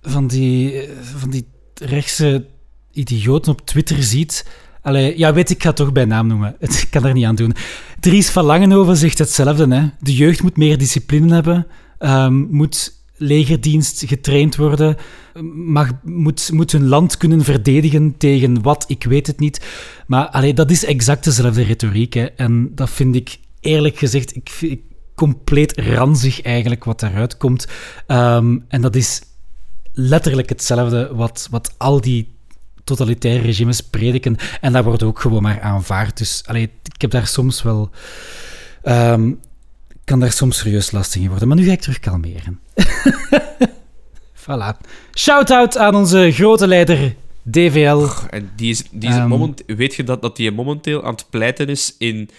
van 0.01 0.27
die, 0.27 0.83
van 1.01 1.29
die 1.29 1.45
rechtse 1.73 2.45
idioten 2.91 3.51
op 3.51 3.65
Twitter 3.65 4.03
ziet... 4.03 4.45
Allee, 4.81 5.17
ja, 5.17 5.33
weet 5.33 5.49
ik, 5.49 5.55
ik 5.55 5.61
ga 5.61 5.67
het 5.67 5.77
toch 5.77 5.91
bij 5.91 6.05
naam 6.05 6.27
noemen. 6.27 6.55
Ik 6.59 6.87
kan 6.89 7.05
er 7.05 7.13
niet 7.13 7.25
aan 7.25 7.35
doen. 7.35 7.53
Dries 7.99 8.29
van 8.29 8.43
Langenhoven 8.43 8.97
zegt 8.97 9.17
hetzelfde. 9.17 9.75
Hè. 9.75 9.89
De 9.99 10.15
jeugd 10.15 10.43
moet 10.43 10.57
meer 10.57 10.77
discipline 10.77 11.33
hebben, 11.33 11.67
ehm, 11.97 12.33
moet 12.33 12.96
legerdienst 13.17 14.03
getraind 14.07 14.55
worden, 14.55 14.95
mag, 15.53 15.91
moet, 16.03 16.51
moet 16.51 16.71
hun 16.71 16.87
land 16.87 17.17
kunnen 17.17 17.43
verdedigen 17.43 18.17
tegen 18.17 18.61
wat, 18.61 18.85
ik 18.87 19.03
weet 19.03 19.27
het 19.27 19.39
niet. 19.39 19.65
Maar 20.07 20.27
allee, 20.27 20.53
dat 20.53 20.71
is 20.71 20.85
exact 20.85 21.23
dezelfde 21.23 21.63
retoriek. 21.63 22.13
Hè. 22.13 22.25
En 22.25 22.71
dat 22.75 22.89
vind 22.89 23.15
ik, 23.15 23.37
eerlijk 23.59 23.97
gezegd, 23.97 24.35
ik, 24.35 24.49
ik- 24.61 24.81
compleet 25.15 25.77
ranzig 25.77 26.41
eigenlijk 26.41 26.83
wat 26.83 26.99
daaruit 26.99 27.37
komt. 27.37 27.67
Ehm, 28.07 28.57
en 28.67 28.81
dat 28.81 28.95
is 28.95 29.21
letterlijk 29.93 30.49
hetzelfde 30.49 31.09
wat, 31.13 31.47
wat 31.51 31.73
al 31.77 32.01
die 32.01 32.35
totalitaire 32.83 33.41
regimes 33.41 33.81
prediken. 33.81 34.35
En 34.61 34.73
dat 34.73 34.83
wordt 34.83 35.03
ook 35.03 35.19
gewoon 35.19 35.41
maar 35.41 35.61
aanvaard. 35.61 36.17
Dus 36.17 36.43
allee, 36.45 36.63
ik 36.93 37.01
heb 37.01 37.11
daar 37.11 37.27
soms 37.27 37.61
wel... 37.63 37.89
ehm, 38.83 39.31
kan 40.07 40.19
daar 40.19 40.31
soms 40.31 40.57
serieus 40.57 40.91
lastig 40.91 41.21
in 41.21 41.29
worden. 41.29 41.47
Maar 41.47 41.57
nu 41.57 41.65
ga 41.65 41.71
ik 41.71 41.81
terug 41.81 41.99
kalmeren. 41.99 42.59
voilà. 44.43 44.77
Shout-out 45.13 45.77
aan 45.77 45.95
onze 45.95 46.31
grote 46.31 46.67
leider 46.67 47.15
DVL. 47.43 48.05
En 48.29 48.51
die 48.55 48.69
is, 48.69 48.83
die 48.91 49.09
is 49.09 49.15
Ehm. 49.15 49.27
moment, 49.27 49.63
weet 49.65 49.95
je 49.95 50.03
dat, 50.03 50.21
dat 50.21 50.35
die 50.35 50.51
momenteel 50.51 51.03
aan 51.03 51.11
het 51.11 51.25
pleiten 51.29 51.67
is 51.67 51.95
in 51.97 52.29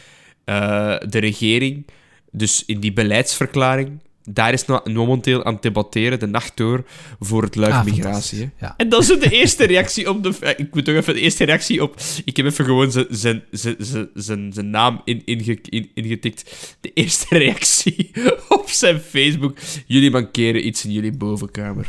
eh, 0.45 0.97
de 1.09 1.19
regering, 1.19 1.87
dus 2.31 2.65
in 2.67 2.81
die 2.81 2.93
beleidsverklaring. 2.93 4.01
Daar 4.31 4.53
is 4.53 4.65
nou 4.67 4.91
momenteel 4.93 5.45
aan 5.45 5.53
het 5.53 5.63
debatteren, 5.63 6.19
de 6.19 6.27
nacht 6.27 6.57
door, 6.57 6.85
voor 7.21 7.43
het 7.43 7.55
luik 7.55 7.73
Ah, 7.73 7.85
migratie. 7.85 8.51
Ja. 8.61 8.75
En 8.77 8.89
dat 8.89 9.01
is 9.03 9.07
de 9.07 9.31
eerste 9.31 9.65
reactie 9.65 10.09
op 10.11 10.23
de... 10.23 10.33
eh, 10.41 10.51
Ik 10.57 10.75
moet 10.75 10.85
toch 10.85 10.95
even 10.95 11.15
de 11.15 11.21
eerste 11.21 11.45
reactie 11.45 11.83
op... 11.83 11.97
Ik 12.25 12.37
heb 12.37 12.47
even 12.47 12.65
gewoon 12.65 12.91
zijn- 12.93 13.07
zijn- 13.11 13.43
zijn- 13.51 13.75
zijn- 13.79 14.09
zijn 14.15 14.53
zijn 14.53 14.71
naam 14.71 15.01
in, 15.05 15.23
inge- 15.25 15.59
in, 15.63 15.91
ingetikt. 15.95 16.77
De 16.81 16.91
eerste 16.95 17.27
reactie 17.39 18.11
op 18.59 18.69
zijn 18.69 19.01
Facebook. 19.01 19.59
Jullie 19.87 20.11
mankeren 20.11 20.67
iets 20.67 20.85
in 20.85 20.93
jullie 20.93 21.13
bovenkamer. 21.17 21.87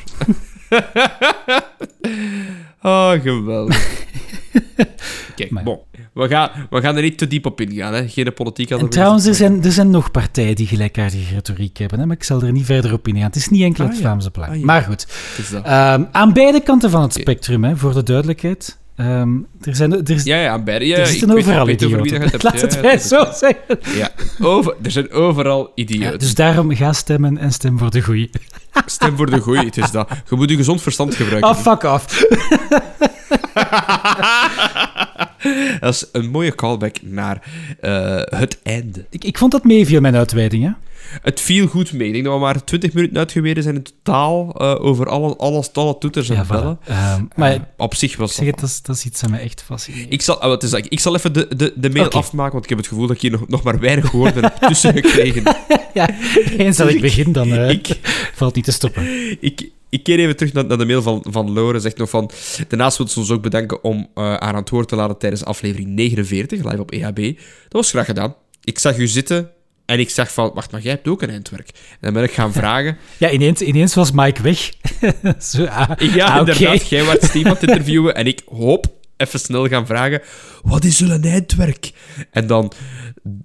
Oh, 2.81 3.11
geweldig. 3.23 4.05
Kijk, 5.35 5.49
Maar 5.51 5.63
bon. 5.63 5.79
We 6.13 6.27
gaan, 6.27 6.49
we 6.69 6.81
gaan 6.81 6.95
er 6.95 7.01
niet 7.01 7.17
te 7.17 7.27
diep 7.27 7.45
op 7.45 7.61
ingaan, 7.61 7.93
hè. 7.93 8.07
Geen 8.07 8.33
politiek 8.33 8.71
aan 8.71 8.79
En 8.79 8.89
trouwens, 8.89 9.25
er 9.25 9.35
zijn, 9.35 9.63
er 9.63 9.71
zijn 9.71 9.89
nog 9.89 10.11
partijen 10.11 10.55
die 10.55 10.67
gelijkaardige 10.67 11.33
retoriek 11.33 11.77
hebben, 11.77 11.99
hè, 11.99 12.05
maar 12.05 12.15
ik 12.15 12.23
zal 12.23 12.41
er 12.41 12.51
niet 12.51 12.65
verder 12.65 12.93
op 12.93 13.07
ingaan. 13.07 13.23
Het 13.23 13.35
is 13.35 13.49
niet 13.49 13.61
enkel 13.61 13.83
Ah, 13.83 13.89
het 13.89 13.99
ja. 13.99 14.03
Vlaamse 14.05 14.31
Belang. 14.31 14.51
Ah, 14.51 14.59
ja. 14.59 14.65
Maar 14.65 14.81
goed. 14.81 15.07
Ehm, 15.63 16.03
aan 16.11 16.33
beide 16.33 16.61
kanten 16.61 16.89
van 16.89 17.01
het 17.01 17.13
spectrum, 17.13 17.63
hè, 17.63 17.77
voor 17.77 17.93
de 17.93 18.03
duidelijkheid. 18.03 18.77
Ehm, 18.99 19.29
er, 19.61 19.75
zijn, 19.75 19.93
er, 19.93 20.09
is- 20.09 20.23
Ja, 20.23 20.41
ja, 20.41 20.61
er 20.65 21.07
zitten 21.07 21.31
overal 21.31 21.65
weet 21.65 21.81
idioten. 21.81 22.21
het 22.21 22.43
Laat 22.43 22.81
mij 22.81 22.97
zo 22.97 23.19
het. 23.25 23.35
zeggen. 23.37 23.97
Ja, 23.97 24.11
over, 24.39 24.75
er 24.83 24.91
zijn 24.91 25.11
overal 25.11 25.61
Ja, 25.75 25.83
idioten. 25.83 26.19
dus 26.19 26.33
daarom 26.35 26.75
ga 26.75 26.93
stemmen 26.93 27.37
en 27.37 27.51
stem 27.51 27.77
voor 27.77 27.91
de 27.91 28.01
goeie. 28.01 28.29
Stem 28.85 29.15
voor 29.17 29.29
de 29.29 29.39
goeie, 29.39 29.65
het 29.65 29.77
is 29.77 29.91
dat. 29.91 30.09
Je 30.29 30.35
moet 30.35 30.49
je 30.49 30.55
gezond 30.55 30.81
verstand 30.81 31.15
gebruiken. 31.15 31.49
Ah, 31.49 31.55
fuck 31.57 31.83
off. 31.83 32.05
Dat 35.79 35.93
is 35.93 36.05
een 36.11 36.29
mooie 36.29 36.55
callback 36.55 36.95
naar 37.01 37.41
eh, 37.79 38.21
het 38.39 38.59
einde. 38.63 39.05
Ik, 39.09 39.23
ik 39.23 39.37
vond 39.37 39.51
dat 39.51 39.63
meeviel, 39.63 40.01
mijn 40.01 40.15
uitweiding. 40.15 40.63
Hè. 40.63 40.69
Het 41.21 41.39
viel 41.41 41.67
goed 41.67 41.93
mee. 41.93 42.07
Ik 42.07 42.13
denk 42.13 42.25
dat 42.25 42.33
we 42.33 42.39
maar 42.39 42.63
20 42.63 42.93
minuten 42.93 43.17
uitgewezen 43.17 43.63
zijn 43.63 43.75
in 43.75 43.83
totaal 43.83 44.53
eh, 44.57 44.85
over 44.85 45.07
alle, 45.09 45.35
alles, 45.35 45.73
alle 45.73 45.97
toeters 45.97 46.29
en 46.29 46.35
Ja, 46.35 46.45
bellen. 46.45 46.79
voilà. 46.83 46.87
Ehm, 46.87 47.23
maar 47.35 47.51
Eh, 47.51 47.59
op 47.77 47.95
zich 47.95 48.15
was 48.17 48.29
ik 48.29 48.35
zeg 48.35 48.45
het, 48.45 48.59
dat 48.59 48.69
is, 48.69 48.81
dat 48.81 48.95
is 48.95 49.05
iets 49.05 49.21
dat 49.21 49.29
mij 49.29 49.39
echt 49.41 49.63
fascineert. 49.63 50.13
Ik 50.13 50.21
zal, 50.21 50.41
ah, 50.41 50.47
wat 50.49 50.63
is 50.63 50.69
dat? 50.69 50.85
ik 50.89 50.99
zal 50.99 51.15
even 51.15 51.33
de, 51.33 51.47
de, 51.55 51.73
de 51.75 51.89
mail 51.89 52.09
afmaken, 52.11 52.51
want 52.51 52.63
ik 52.63 52.69
heb 52.69 52.77
het 52.79 52.87
gevoel 52.87 53.07
dat 53.07 53.15
ik 53.15 53.21
hier 53.21 53.31
nog, 53.31 53.47
nog 53.47 53.63
maar 53.63 53.79
weinig 53.79 54.11
woorden 54.11 54.43
heb 54.43 54.55
tussen 54.69 54.93
gekregen. 54.93 55.43
ja, 55.93 56.09
eens 56.57 56.77
dat 56.77 56.89
ik 56.89 57.01
begin, 57.01 57.31
dan 57.31 57.53
Ik- 57.53 57.99
valt 58.35 58.55
niet 58.55 58.65
te 58.65 58.71
stoppen. 58.71 59.03
ik, 59.41 59.69
ik 59.89 60.03
keer 60.03 60.19
even 60.19 60.35
terug 60.35 60.53
naar, 60.53 60.65
naar 60.65 60.77
de 60.77 60.85
mail 60.85 61.01
van, 61.01 61.25
van 61.29 61.51
Lore. 61.51 61.79
Zegt 61.79 61.97
nog 61.97 62.09
van... 62.09 62.29
Daarnaast 62.67 62.97
wil 62.97 63.07
ze 63.07 63.19
ons 63.19 63.31
ook 63.31 63.41
bedanken 63.41 63.83
om 63.83 64.07
eh, 64.15 64.23
haar 64.23 64.39
aan 64.41 64.55
het 64.55 64.69
woord 64.69 64.87
te 64.87 64.95
laten 64.95 65.17
tijdens 65.17 65.45
aflevering 65.45 65.87
49, 65.89 66.63
live 66.63 66.79
op 66.81 66.91
EHB. 66.91 67.15
Dat 67.15 67.35
was 67.69 67.89
graag 67.89 68.05
gedaan. 68.05 68.35
Ik 68.63 68.79
zag 68.79 68.97
u 68.97 69.07
zitten 69.07 69.49
en 69.89 69.99
ik 69.99 70.09
zag 70.09 70.33
van... 70.33 70.51
Wacht, 70.53 70.71
maar 70.71 70.81
jij 70.81 70.91
hebt 70.91 71.07
ook 71.07 71.21
een 71.21 71.29
eindwerk. 71.29 71.67
En 71.67 71.97
dan 71.99 72.13
ben 72.13 72.23
ik 72.23 72.31
gaan 72.31 72.53
vragen... 72.53 72.97
Ja, 73.17 73.31
ineens, 73.31 73.61
ineens 73.61 73.95
was 73.95 74.11
Mike 74.11 74.41
weg. 74.41 74.71
Zo, 75.51 75.65
ah, 75.65 75.89
Ja, 75.97 76.25
ah, 76.25 76.39
inderdaad. 76.39 76.87
Jij 76.87 77.05
werd 77.05 77.23
Steve 77.23 77.45
aan 77.45 77.53
het 77.53 77.63
interviewen 77.67 78.15
en 78.15 78.27
ik 78.27 78.41
hoop 78.45 78.85
even 79.17 79.39
snel 79.39 79.67
gaan 79.67 79.85
vragen: 79.85 80.21
wat 80.63 80.83
is 80.83 80.97
jullie 80.97 81.29
eindwerk? 81.29 81.91
En 82.31 82.47
dan, 82.47 82.71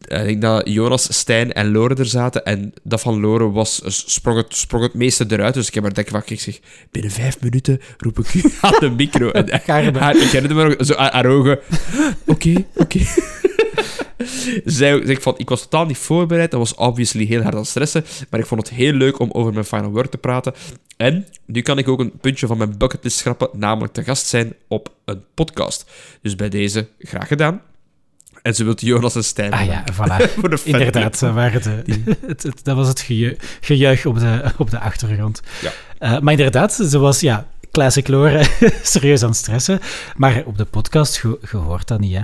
eh, 0.00 0.20
ik 0.20 0.26
denk 0.26 0.42
dat 0.42 0.68
Jonas, 0.68 1.18
Stijn 1.18 1.52
en 1.52 1.70
Lore 1.70 1.94
er 1.94 2.06
zaten 2.06 2.44
en 2.44 2.72
dat 2.82 3.00
van 3.00 3.20
Lore 3.20 3.50
was, 3.50 3.80
sprong, 3.84 4.36
het, 4.36 4.56
sprong 4.56 4.84
het 4.84 4.94
meeste 4.94 5.24
eruit. 5.28 5.54
Dus 5.54 5.68
ik 5.68 5.74
heb 5.74 5.82
haar 5.82 5.94
denk 5.94 6.28
ik 6.28 6.40
zeg, 6.40 6.60
binnen 6.90 7.10
vijf 7.10 7.40
minuten 7.40 7.80
roep 7.96 8.18
ik 8.18 8.34
u 8.34 8.42
aan 8.60 8.76
de 8.78 8.90
micro. 8.90 9.30
En 9.30 9.60
haar, 9.98 10.16
ik 10.16 10.30
herinner 10.30 10.56
me 10.56 10.64
nog, 10.64 10.86
zo 10.86 10.94
haar, 10.94 11.12
haar 11.12 11.26
ogen, 11.26 11.58
oké, 12.26 12.64
oké. 12.74 13.00
Zij 14.64 15.06
zegt 15.06 15.22
van, 15.22 15.34
ik 15.36 15.48
was 15.48 15.62
totaal 15.62 15.86
niet 15.86 15.98
voorbereid. 15.98 16.50
Dat 16.50 16.60
was 16.60 16.74
obviously 16.74 17.24
heel 17.24 17.42
hard 17.42 17.54
aan 17.54 17.64
stressen. 17.66 18.04
Maar 18.30 18.40
ik 18.40 18.46
vond 18.46 18.60
het 18.68 18.76
heel 18.76 18.92
leuk 18.92 19.18
om 19.18 19.30
over 19.32 19.52
mijn 19.52 19.64
final 19.64 19.90
word 19.90 20.10
te 20.10 20.18
praten. 20.18 20.52
En 20.96 21.26
nu 21.46 21.60
kan 21.62 21.78
ik 21.78 21.88
ook 21.88 22.00
een 22.00 22.12
puntje 22.20 22.46
van 22.46 22.58
mijn 22.58 22.78
bucketlist 22.78 23.18
schrappen, 23.18 23.48
namelijk 23.52 23.92
te 23.92 24.04
gast 24.04 24.26
zijn 24.26 24.54
op 24.68 24.88
een 25.04 25.22
podcast. 25.34 25.90
Dus 26.22 26.36
bij 26.36 26.48
deze, 26.48 26.88
graag 26.98 27.28
gedaan. 27.28 27.60
En 28.42 28.54
ze 28.54 28.64
wilt 28.64 28.80
Jonas 28.80 29.14
en 29.14 29.24
Stijn 29.24 29.52
Ah 29.52 29.64
ja, 29.64 29.84
voilà. 29.92 30.30
voor 30.40 30.50
de. 30.50 30.58
Inderdaad, 30.64 31.20
dat, 31.20 31.32
waren 31.34 31.62
de, 31.62 31.82
het, 32.26 32.42
het- 32.42 32.64
dat 32.64 32.76
was 32.76 32.88
het 32.88 33.00
geju- 33.00 33.36
gejuich 33.60 34.06
op 34.06 34.18
de, 34.18 34.52
op 34.58 34.70
de 34.70 34.80
achtergrond. 34.80 35.40
Ja. 35.62 35.70
Eh, 35.98 36.20
maar 36.20 36.32
inderdaad, 36.32 36.72
ze 36.72 36.98
was, 36.98 37.20
ja, 37.20 37.46
classic 37.70 38.08
Lore, 38.08 38.44
serieus 38.82 39.22
aan 39.22 39.28
het 39.28 39.38
stressen. 39.38 39.80
Maar 40.16 40.42
op 40.46 40.58
de 40.58 40.64
podcast, 40.64 41.22
hoort 41.50 41.88
dat 41.88 42.00
niet, 42.00 42.16
hè. 42.16 42.22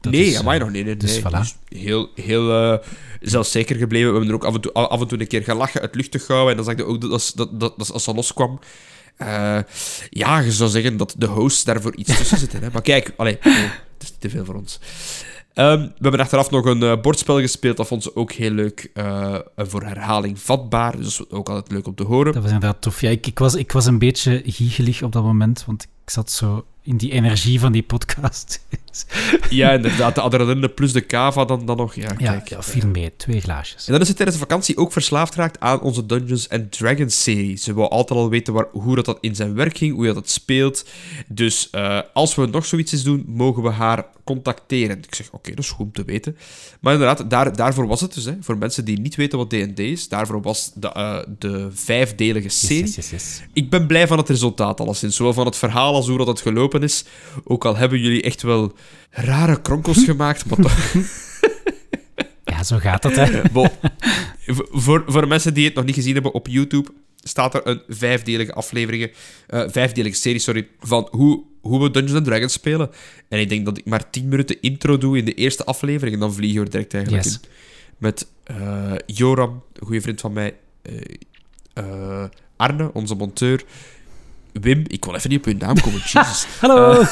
Dat 0.00 0.12
nee, 0.12 0.26
is, 0.26 0.42
mij 0.42 0.54
eh, 0.54 0.60
nog 0.60 0.70
niet. 0.70 0.84
Nee, 0.84 0.96
dus 0.96 1.12
nee. 1.12 1.20
voilà. 1.22 1.38
Dus 1.38 1.56
heel 1.68 2.08
heel 2.14 2.52
eh, 2.52 2.78
zelfzeker 3.20 3.76
gebleven. 3.76 4.06
We 4.06 4.12
hebben 4.18 4.28
er 4.28 4.34
ook 4.34 4.44
af 4.44 4.54
en 4.54 4.60
toe, 4.60 4.72
af 4.72 5.00
en 5.00 5.06
toe 5.08 5.20
een 5.20 5.26
keer 5.26 5.42
gelachen, 5.42 5.80
het 5.80 5.94
luchtig 5.94 6.24
gehouden. 6.26 6.50
En 6.50 6.56
dan 6.56 6.64
zag 6.64 6.76
je 6.76 6.92
ook 6.92 7.00
dat, 7.00 7.10
als- 7.10 7.32
dat, 7.32 7.60
dat, 7.60 7.74
dat 7.78 7.92
als 7.92 8.04
ze 8.04 8.14
loskwam... 8.14 8.58
ja, 10.10 10.38
je 10.38 10.52
zou 10.52 10.70
zeggen 10.70 10.96
dat 10.96 11.14
de 11.18 11.26
hosts 11.26 11.64
daarvoor 11.64 11.96
iets 11.96 12.16
tussen 12.16 12.38
zitten. 12.38 12.62
Hè? 12.62 12.68
Maar 12.72 12.82
kijk, 12.82 13.12
allee, 13.16 13.36
oh, 13.36 13.44
het 13.54 14.02
is 14.02 14.12
te 14.18 14.30
veel 14.30 14.44
voor 14.44 14.54
ons. 14.54 14.80
Ehm, 15.52 15.80
we 15.80 15.92
hebben 15.98 16.20
achteraf 16.20 16.50
nog 16.50 16.64
een 16.64 17.00
bordspel 17.00 17.40
gespeeld. 17.40 17.76
Dat 17.76 17.86
vond 17.86 18.02
ze 18.02 18.16
ook 18.16 18.32
heel 18.32 18.50
leuk. 18.50 18.90
voor 19.56 19.82
herhaling 19.82 20.40
vatbaar. 20.40 20.96
Dus 20.96 21.30
ook 21.30 21.48
altijd 21.48 21.70
leuk 21.72 21.86
om 21.86 21.94
te 21.94 22.04
horen. 22.04 22.32
Dat 22.32 22.42
was 22.42 22.52
inderdaad 22.52 22.82
tof. 22.82 23.00
Ja, 23.00 23.10
ik, 23.10 23.26
ik, 23.26 23.38
was, 23.38 23.54
ik 23.54 23.72
was 23.72 23.86
een 23.86 23.98
beetje 23.98 24.42
giegelig 24.44 25.02
op 25.02 25.12
dat 25.12 25.22
moment, 25.22 25.64
want 25.66 25.82
ik 25.82 26.10
zat 26.10 26.30
zo 26.30 26.64
in 26.84 26.96
die 26.96 27.10
energie 27.10 27.60
van 27.60 27.72
die 27.72 27.82
podcast. 27.82 28.60
Ja, 29.50 29.70
inderdaad. 29.72 30.14
De 30.14 30.20
adrenaline 30.20 30.68
plus 30.68 30.92
de 30.92 31.06
cava 31.06 31.44
dan, 31.44 31.66
dan 31.66 31.76
nog. 31.76 31.94
Ja, 31.94 32.02
ja, 32.02 32.30
kijk. 32.30 32.48
ja, 32.48 32.62
viel 32.62 32.88
mee. 32.88 33.12
Twee 33.16 33.40
glaasjes. 33.40 33.86
En 33.86 33.92
dan 33.92 34.00
is 34.00 34.06
ze 34.06 34.14
tijdens 34.14 34.38
de 34.38 34.42
vakantie 34.42 34.76
ook 34.76 34.92
verslaafd 34.92 35.34
geraakt 35.34 35.60
aan 35.60 35.80
onze 35.80 36.06
Dungeons 36.06 36.48
and 36.48 36.72
Dragons 36.72 37.22
serie. 37.22 37.56
Ze 37.56 37.74
wou 37.74 37.90
altijd 37.90 38.18
al 38.18 38.28
weten 38.28 38.52
waar, 38.52 38.66
hoe 38.72 38.94
dat, 38.94 39.04
dat 39.04 39.18
in 39.20 39.34
zijn 39.34 39.54
werk 39.54 39.76
ging, 39.76 39.94
hoe 39.94 40.06
dat, 40.06 40.14
dat 40.14 40.30
speelt. 40.30 40.84
Dus 41.28 41.70
eh, 41.70 42.00
als 42.12 42.34
we 42.34 42.46
nog 42.46 42.66
zoiets 42.66 42.92
eens 42.92 43.02
doen, 43.02 43.24
mogen 43.26 43.62
we 43.62 43.70
haar 43.70 44.06
contacteren. 44.24 44.98
Ik 44.98 45.14
zeg, 45.14 45.30
oké, 45.32 45.50
dat 45.50 45.58
is 45.58 45.70
goed 45.70 45.86
om 45.86 45.92
te 45.92 46.04
weten. 46.04 46.36
Maar 46.80 46.92
inderdaad, 46.92 47.30
daar, 47.30 47.56
daarvoor 47.56 47.86
was 47.86 48.00
het 48.00 48.14
dus. 48.14 48.24
Hè, 48.24 48.36
voor 48.40 48.58
mensen 48.58 48.84
die 48.84 49.00
niet 49.00 49.14
weten 49.14 49.38
wat 49.38 49.50
D&D 49.50 49.78
is, 49.78 50.08
daarvoor 50.08 50.42
was 50.42 50.70
de, 50.74 50.92
eh, 50.92 51.18
de 51.38 51.68
vijfdelige 51.72 52.48
serie. 52.48 52.84
yes, 52.84 52.94
yes, 52.94 53.10
yes. 53.10 53.42
Ik 53.52 53.70
ben 53.70 53.86
blij 53.86 54.06
van 54.06 54.18
het 54.18 54.28
resultaat, 54.28 54.80
alleszins. 54.80 55.16
Zowel 55.16 55.32
van 55.32 55.46
het 55.46 55.56
verhaal 55.56 55.94
als 55.94 56.08
hoe 56.08 56.18
dat 56.18 56.26
het 56.26 56.40
gelopen 56.40 56.73
is. 56.82 57.04
Ook 57.44 57.64
al 57.64 57.76
hebben 57.76 58.00
jullie 58.00 58.22
echt 58.22 58.42
wel 58.42 58.72
rare 59.10 59.60
kronkels 59.62 60.04
gemaakt, 60.10 60.44
maar 60.46 60.58
toch... 60.58 60.92
Ja, 62.44 62.62
zo 62.62 62.78
gaat 62.78 63.02
het, 63.02 63.16
hè. 63.16 63.42
Bon. 63.52 63.68
Voor, 64.70 65.04
voor 65.06 65.28
mensen 65.28 65.54
die 65.54 65.64
het 65.64 65.74
nog 65.74 65.84
niet 65.84 65.94
gezien 65.94 66.14
hebben 66.14 66.32
op 66.34 66.46
YouTube, 66.48 66.88
staat 67.22 67.54
er 67.54 67.66
een 67.66 67.82
vijfdelige 67.88 68.52
aflevering, 68.52 69.12
eh, 69.46 69.62
vijfdelige 69.66 70.16
serie, 70.16 70.38
sorry, 70.38 70.68
van 70.80 71.08
hoe, 71.10 71.42
hoe 71.60 71.82
we 71.82 71.90
Dungeons 71.90 72.16
and 72.16 72.24
Dragons 72.26 72.52
spelen. 72.52 72.90
En 73.28 73.40
ik 73.40 73.48
denk 73.48 73.64
dat 73.64 73.78
ik 73.78 73.84
maar 73.84 74.10
10 74.10 74.28
minuten 74.28 74.60
intro 74.60 74.98
doe 74.98 75.18
in 75.18 75.24
de 75.24 75.34
eerste 75.34 75.64
aflevering 75.64 76.14
en 76.14 76.20
dan 76.20 76.34
vliegen 76.34 76.58
we 76.58 76.64
er 76.64 76.70
direct 76.70 76.94
eigenlijk 76.94 77.24
Yes. 77.24 77.34
in. 77.34 77.48
Met 77.98 78.26
eh, 78.44 78.92
Joram, 79.06 79.62
een 79.72 79.86
goede 79.86 80.00
vriend 80.00 80.20
van 80.20 80.32
mij, 80.32 80.54
eh, 81.74 82.24
Arne, 82.56 82.90
onze 82.92 83.14
monteur, 83.14 83.62
Wim, 84.60 84.84
ik 84.86 85.04
wil 85.04 85.14
even 85.14 85.30
niet 85.30 85.38
op 85.38 85.44
uw 85.44 85.56
naam 85.58 85.80
komen, 85.80 86.00
Jesus. 86.12 86.46
Hallo! 86.60 87.00
Uh, 87.00 87.06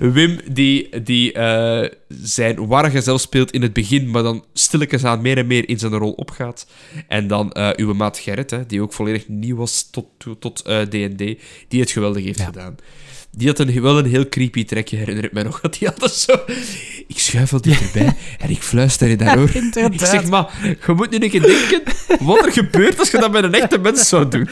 Wim, 0.14 0.40
die, 0.52 1.02
die 1.02 1.34
uh, 1.34 1.88
zijn 2.08 2.66
warge 2.66 3.00
zelf 3.00 3.20
speelt 3.20 3.50
in 3.50 3.62
het 3.62 3.72
begin, 3.72 4.10
maar 4.10 4.22
dan 4.22 4.44
stilletjes 4.52 5.04
aan 5.04 5.20
meer 5.20 5.36
en 5.36 5.46
meer 5.46 5.68
in 5.68 5.78
zijn 5.78 5.92
rol 5.92 6.12
opgaat. 6.12 6.66
En 7.08 7.26
dan 7.26 7.50
uh, 7.56 7.70
uw 7.76 7.94
maat 7.94 8.18
Gerrit, 8.18 8.50
hè, 8.50 8.66
die 8.66 8.82
ook 8.82 8.92
volledig 8.92 9.28
nieuw 9.28 9.56
was 9.56 9.90
tot 9.90 10.06
D&D, 10.18 10.40
tot, 10.40 10.64
die 11.68 11.80
het 11.80 11.90
geweldig 11.90 12.24
heeft 12.24 12.38
ja. 12.38 12.44
gedaan. 12.44 12.76
Die 13.36 13.48
had 13.48 13.58
een, 13.58 13.82
wel 13.82 13.98
een 13.98 14.06
heel 14.06 14.28
creepy 14.28 14.64
trekje, 14.64 14.96
herinner 14.96 15.24
ik 15.24 15.32
mij 15.32 15.42
nog. 15.42 15.60
Dat 15.62 15.78
die 15.78 15.88
altijd 15.88 16.12
zo... 16.12 16.32
Ik 17.06 17.18
schuifel 17.18 17.60
dichterbij 17.60 18.16
en 18.38 18.50
ik 18.50 18.62
fluister 18.62 19.08
je 19.08 19.16
daarover. 19.16 19.56
ik 19.92 20.00
zeg, 20.00 20.28
maar, 20.28 20.50
je 20.86 20.92
moet 20.92 21.10
nu 21.10 21.18
een 21.20 21.30
keer 21.30 21.42
denken 21.42 21.82
wat 22.20 22.46
er 22.46 22.52
gebeurt 22.52 22.98
als 22.98 23.10
je 23.10 23.18
dat 23.18 23.32
met 23.32 23.44
een 23.44 23.54
echte 23.54 23.78
mens 23.78 24.08
zou 24.08 24.28
doen. 24.28 24.48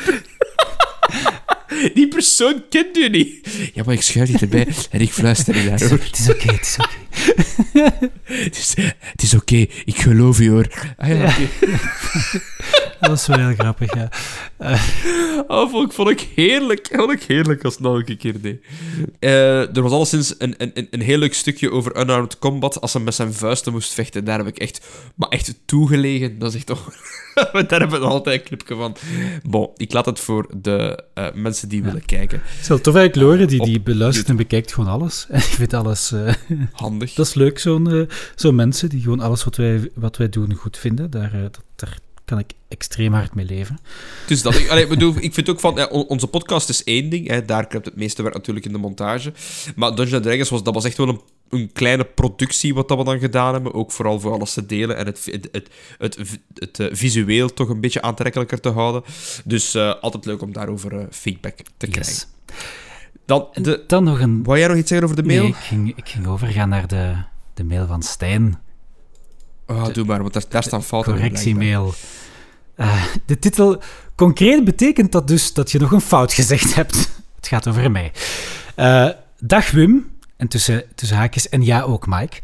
Die 1.94 2.08
persoon 2.08 2.62
kent 2.68 2.96
u 2.96 3.08
niet. 3.08 3.48
Ja, 3.74 3.82
maar 3.84 3.94
ik 3.94 4.02
schuif 4.02 4.28
niet 4.28 4.40
erbij 4.40 4.66
en 4.90 5.00
ik 5.00 5.12
fluister 5.12 5.56
je 5.56 5.64
daarover. 5.64 6.04
Het 6.04 6.18
is 6.18 6.28
oké, 6.28 6.52
het 6.52 6.66
is 6.66 6.76
oké. 6.78 6.96
het 8.44 8.56
is, 8.56 8.74
het 8.98 9.22
is 9.22 9.34
oké, 9.34 9.66
ik 9.84 9.96
geloof 9.96 10.38
je 10.38 10.50
hoor. 10.50 10.94
Ah, 10.96 11.08
ja, 11.08 11.14
ja. 11.14 11.34
Dat 13.00 13.10
was 13.10 13.26
wel 13.26 13.38
heel 13.38 13.54
grappig, 13.54 13.94
ja. 13.94 14.08
Uh. 14.60 14.82
Oh, 15.46 15.70
vond, 15.70 15.88
ik, 15.88 15.92
vond 15.92 16.10
ik 16.10 16.28
heerlijk. 16.34 16.88
Vond 16.92 17.12
ik 17.12 17.22
heerlijk 17.22 17.64
als 17.64 17.74
het 17.74 17.82
nog 17.82 18.08
een 18.08 18.16
keer 18.16 18.40
deed. 18.40 18.64
Uh, 19.20 19.76
er 19.76 19.82
was 19.82 19.92
alleszins 19.92 20.34
een, 20.38 20.54
een, 20.58 20.86
een 20.90 21.00
heel 21.00 21.18
leuk 21.18 21.34
stukje 21.34 21.70
over 21.70 22.00
unarmed 22.00 22.38
combat 22.38 22.80
als 22.80 22.92
hij 22.92 23.02
met 23.02 23.14
zijn 23.14 23.32
vuisten 23.32 23.72
moest 23.72 23.92
vechten. 23.92 24.24
Daar 24.24 24.38
heb 24.38 24.46
ik 24.46 24.58
echt, 24.58 24.86
maar 25.14 25.28
echt 25.28 25.54
toegelegen. 25.64 26.38
Dat 26.38 26.48
is 26.48 26.54
echt 26.54 26.66
toch... 26.66 26.92
Daar 27.68 27.80
hebben 27.80 28.00
we 28.00 28.06
altijd 28.06 28.40
een 28.40 28.46
clipje 28.46 28.74
van. 28.74 28.96
Bon, 29.42 29.70
ik 29.76 29.92
laat 29.92 30.06
het 30.06 30.20
voor 30.20 30.46
de 30.56 31.04
uh, 31.14 31.26
mensen 31.34 31.68
die 31.68 31.78
ja. 31.80 31.84
willen 31.84 32.04
kijken. 32.04 32.40
Het 32.44 32.60
is 32.60 32.68
wel 32.68 32.80
tof 32.80 32.94
eigenlijk, 32.94 33.28
Lore, 33.28 33.46
die, 33.46 33.64
die 33.64 33.80
beluistert 33.80 34.28
en 34.28 34.36
bekijkt 34.36 34.72
gewoon 34.72 34.90
alles. 34.90 35.26
En 35.30 35.38
ik 35.38 35.42
vind 35.42 35.74
alles... 35.74 36.12
Uh, 36.12 36.32
Handig. 36.72 37.14
Dat 37.14 37.26
is 37.26 37.34
leuk, 37.34 37.58
zo'n 37.58 38.08
zo 38.34 38.52
mensen 38.52 38.88
die 38.88 39.02
gewoon 39.02 39.20
alles 39.20 39.44
wat 39.44 39.56
wij, 39.56 39.90
wat 39.94 40.16
wij 40.16 40.28
doen 40.28 40.54
goed 40.54 40.78
vinden. 40.78 41.10
Daar, 41.10 41.30
dat, 41.32 41.60
daar 41.76 41.98
kan 42.28 42.38
ik 42.38 42.52
extreem 42.68 43.12
hard 43.12 43.34
mee 43.34 43.44
leven. 43.44 43.78
Dus 44.26 44.42
dat, 44.42 44.54
ik, 44.54 44.68
allee, 44.68 44.86
bedoel, 44.86 45.14
ik 45.20 45.34
vind 45.34 45.48
ook 45.48 45.60
van, 45.60 45.74
ja, 45.74 45.86
onze 45.86 46.26
podcast 46.26 46.68
is 46.68 46.84
één 46.84 47.08
ding, 47.08 47.28
hè, 47.28 47.44
daar 47.44 47.66
kruipt 47.66 47.86
het 47.86 47.96
meeste 47.96 48.22
werk 48.22 48.34
natuurlijk 48.34 48.66
in 48.66 48.72
de 48.72 48.78
montage. 48.78 49.32
Maar 49.76 49.94
Dungeons 49.94 50.24
Dragons 50.24 50.48
was, 50.48 50.62
dat 50.62 50.74
was 50.74 50.84
echt 50.84 50.96
wel 50.96 51.08
een, 51.08 51.20
een 51.48 51.72
kleine 51.72 52.04
productie 52.04 52.74
wat 52.74 52.88
dat 52.88 52.98
we 52.98 53.04
dan 53.04 53.18
gedaan 53.18 53.52
hebben, 53.52 53.74
ook 53.74 53.92
vooral 53.92 54.20
voor 54.20 54.32
alles 54.32 54.52
te 54.52 54.66
delen 54.66 54.96
en 54.96 55.06
het, 55.06 55.24
het, 55.24 55.68
het, 55.98 56.18
het, 56.54 56.78
uh, 56.78 56.86
visueel 56.90 57.52
toch 57.52 57.68
een 57.68 57.80
beetje 57.80 58.02
aantrekkelijker 58.02 58.60
te 58.60 58.68
houden. 58.68 59.02
Dus 59.44 59.74
uh, 59.74 59.94
altijd 60.00 60.24
leuk 60.24 60.42
om 60.42 60.52
daarover 60.52 60.92
uh, 60.92 61.04
feedback 61.10 61.56
te 61.76 61.86
yes. 61.86 61.94
krijgen. 61.94 62.26
Dan, 63.26 63.48
de, 63.52 63.84
dan 63.86 64.04
nog 64.04 64.20
een... 64.20 64.42
Wou 64.42 64.58
jij 64.58 64.68
nog 64.68 64.76
iets 64.76 64.88
zeggen 64.88 65.08
over 65.08 65.22
de 65.22 65.28
mail? 65.28 65.42
Nee, 65.42 65.50
ik 65.50 65.56
ging, 65.56 65.92
ik 65.96 66.08
ging 66.08 66.26
overgaan 66.26 66.68
naar 66.68 66.88
de, 66.88 67.14
de 67.54 67.64
mail 67.64 67.86
van 67.86 68.02
Stijn. 68.02 68.58
Oh, 69.68 69.92
doe 69.92 70.04
maar, 70.04 70.20
want 70.20 70.32
daar, 70.32 70.44
daar 70.48 70.62
staan 70.62 70.82
fouten 70.82 71.12
Correctiemail. 71.12 71.94
Uh, 72.76 73.04
de 73.24 73.38
titel 73.38 73.82
concreet 74.14 74.64
betekent 74.64 75.12
dat 75.12 75.28
dus 75.28 75.52
dat 75.52 75.70
je 75.70 75.78
nog 75.78 75.92
een 75.92 76.00
fout 76.00 76.32
gezegd 76.32 76.74
hebt. 76.74 76.94
Het 77.36 77.48
gaat 77.48 77.68
over 77.68 77.90
mij. 77.90 78.12
Uh, 78.76 79.08
dag 79.38 79.70
Wim, 79.70 80.10
en 80.36 80.48
tussen, 80.48 80.84
tussen 80.94 81.16
haakjes, 81.16 81.48
en 81.48 81.64
ja 81.64 81.80
ook 81.80 82.06
Mike. 82.06 82.36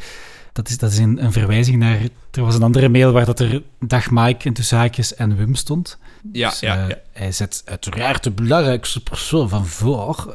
Dat 0.55 0.68
is, 0.68 0.78
dat 0.78 0.92
is 0.92 0.98
een, 0.98 1.24
een 1.24 1.32
verwijzing 1.32 1.76
naar... 1.76 1.98
Er 2.30 2.42
was 2.42 2.55
een 2.55 2.62
andere 2.62 2.88
mail 2.88 3.12
waar 3.12 3.24
dat 3.24 3.40
er 3.40 3.62
dag 3.80 4.11
Mike 4.11 4.48
en 4.48 4.52
tussen 4.52 4.78
haakjes 4.78 5.14
en 5.14 5.36
Wim 5.36 5.55
stond. 5.55 5.98
Ja, 6.32 6.48
dus, 6.48 6.61
ja, 6.61 6.82
uh, 6.82 6.88
ja. 6.88 6.98
Hij 7.12 7.32
zet 7.32 7.62
uiteraard 7.64 8.22
de 8.22 8.30
belangrijkste 8.30 9.02
persoon 9.02 9.48
van 9.48 9.66
voor. 9.66 10.34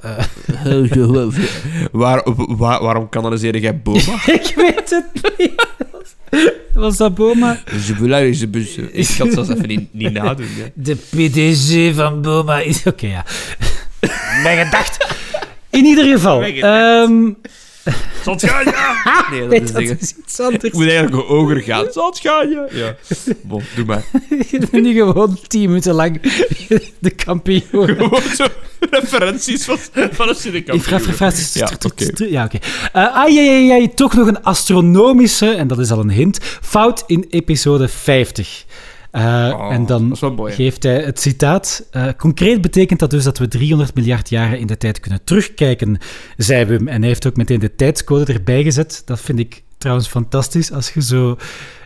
waar, 1.92 2.22
waar, 2.34 2.82
waarom 2.82 3.10
kanaliseer 3.10 3.58
jij 3.58 3.82
Boma? 3.82 4.26
ik 4.40 4.54
weet 4.56 4.90
het 4.90 5.38
niet. 5.38 5.68
Was 6.74 6.98
dat 6.98 7.16
Boma? 7.16 7.60
Je 7.86 7.96
belangrijkste 8.00 8.48
persoon. 8.48 8.90
Ik 8.92 9.14
kan 9.18 9.26
het 9.26 9.36
zelfs 9.36 9.50
even 9.50 9.68
niet, 9.68 9.94
niet 9.94 10.14
nadoen. 10.14 10.48
Ja. 10.58 10.66
De 10.74 10.96
PDG 10.96 11.96
van 11.96 12.22
Boma 12.22 12.60
is... 12.60 12.80
Oké, 12.80 12.90
okay, 12.90 13.10
ja. 13.10 13.26
Mijn 14.44 14.66
gedacht. 14.66 15.16
In 15.70 15.86
ieder 15.86 16.06
geval. 16.06 16.44
Um, 16.44 17.38
gaan, 18.26 18.66
ja? 18.66 19.28
Nee, 19.32 19.40
dat, 19.40 19.50
nee, 19.50 19.62
is, 19.62 19.72
dat 19.72 19.82
is, 19.82 20.14
iets 20.18 20.40
anders. 20.40 20.64
Ik 20.64 20.74
moet 20.74 20.88
eigenlijk 20.88 21.16
een 21.16 21.36
oger 21.36 21.62
gaan. 21.62 21.88
Gaan, 21.92 22.50
ja? 22.50 22.68
Ja. 22.72 22.96
Bon, 23.42 23.64
doe 23.76 23.86
maar. 23.86 24.04
Je 24.52 24.68
bent 24.72 24.84
nu 24.84 24.94
gewoon 24.94 25.38
tien 25.48 25.68
minuten 25.68 25.94
lang 25.94 26.22
de 27.00 27.10
kampioen. 27.10 27.88
Gewoon 27.88 28.22
zo 28.36 28.46
referenties 28.90 29.66
van, 29.66 29.78
van 30.12 30.30
een 30.30 30.36
cinekampioen. 30.36 30.78
Ik 30.78 30.84
vraag 30.84 31.06
referenties. 31.06 31.54
Ja, 31.54 31.70
oké. 31.86 32.26
Ja, 32.26 32.44
oké. 32.44 32.58
Uh, 32.96 33.16
ah, 33.16 33.30
ja, 33.34 33.42
ja, 33.42 33.76
ja, 33.76 33.88
toch 33.96 34.14
nog 34.14 34.28
een 34.28 34.44
astronomische, 34.44 35.50
en 35.50 35.68
dat 35.68 35.80
is 35.80 35.92
al 35.92 36.00
een 36.00 36.12
hint, 36.12 36.40
fout 36.62 37.04
in 37.08 37.26
episode 37.30 37.88
50. 37.88 38.66
Oh, 39.12 39.70
en 39.72 39.86
dan 39.86 40.18
geeft 40.36 40.84
hij 40.84 41.04
het 41.04 41.20
citaat. 41.20 41.88
Uh, 41.92 42.08
concreet 42.18 42.62
betekent 42.62 43.00
dat 43.00 43.10
dus 43.10 43.24
dat 43.24 43.38
we 43.38 43.48
300 43.48 43.96
miljard 43.96 44.30
jaren 44.30 44.60
in 44.60 44.68
de 44.68 44.78
tijd 44.78 45.00
kunnen 45.00 45.24
terugkijken, 45.24 45.98
zei 46.38 46.66
Wim. 46.66 46.88
En 46.88 47.00
hij 47.00 47.08
heeft 47.08 47.28
ook 47.28 47.36
meteen 47.36 47.60
de 47.60 47.76
tijdscode 47.76 48.34
erbij 48.34 48.64
gezet. 48.64 49.02
Dat 49.06 49.22
vind 49.22 49.40
ik 49.40 49.64
trouwens 49.78 50.08
fantastisch. 50.08 50.72
Als, 50.72 50.94
je 50.94 51.02
zo, 51.02 51.38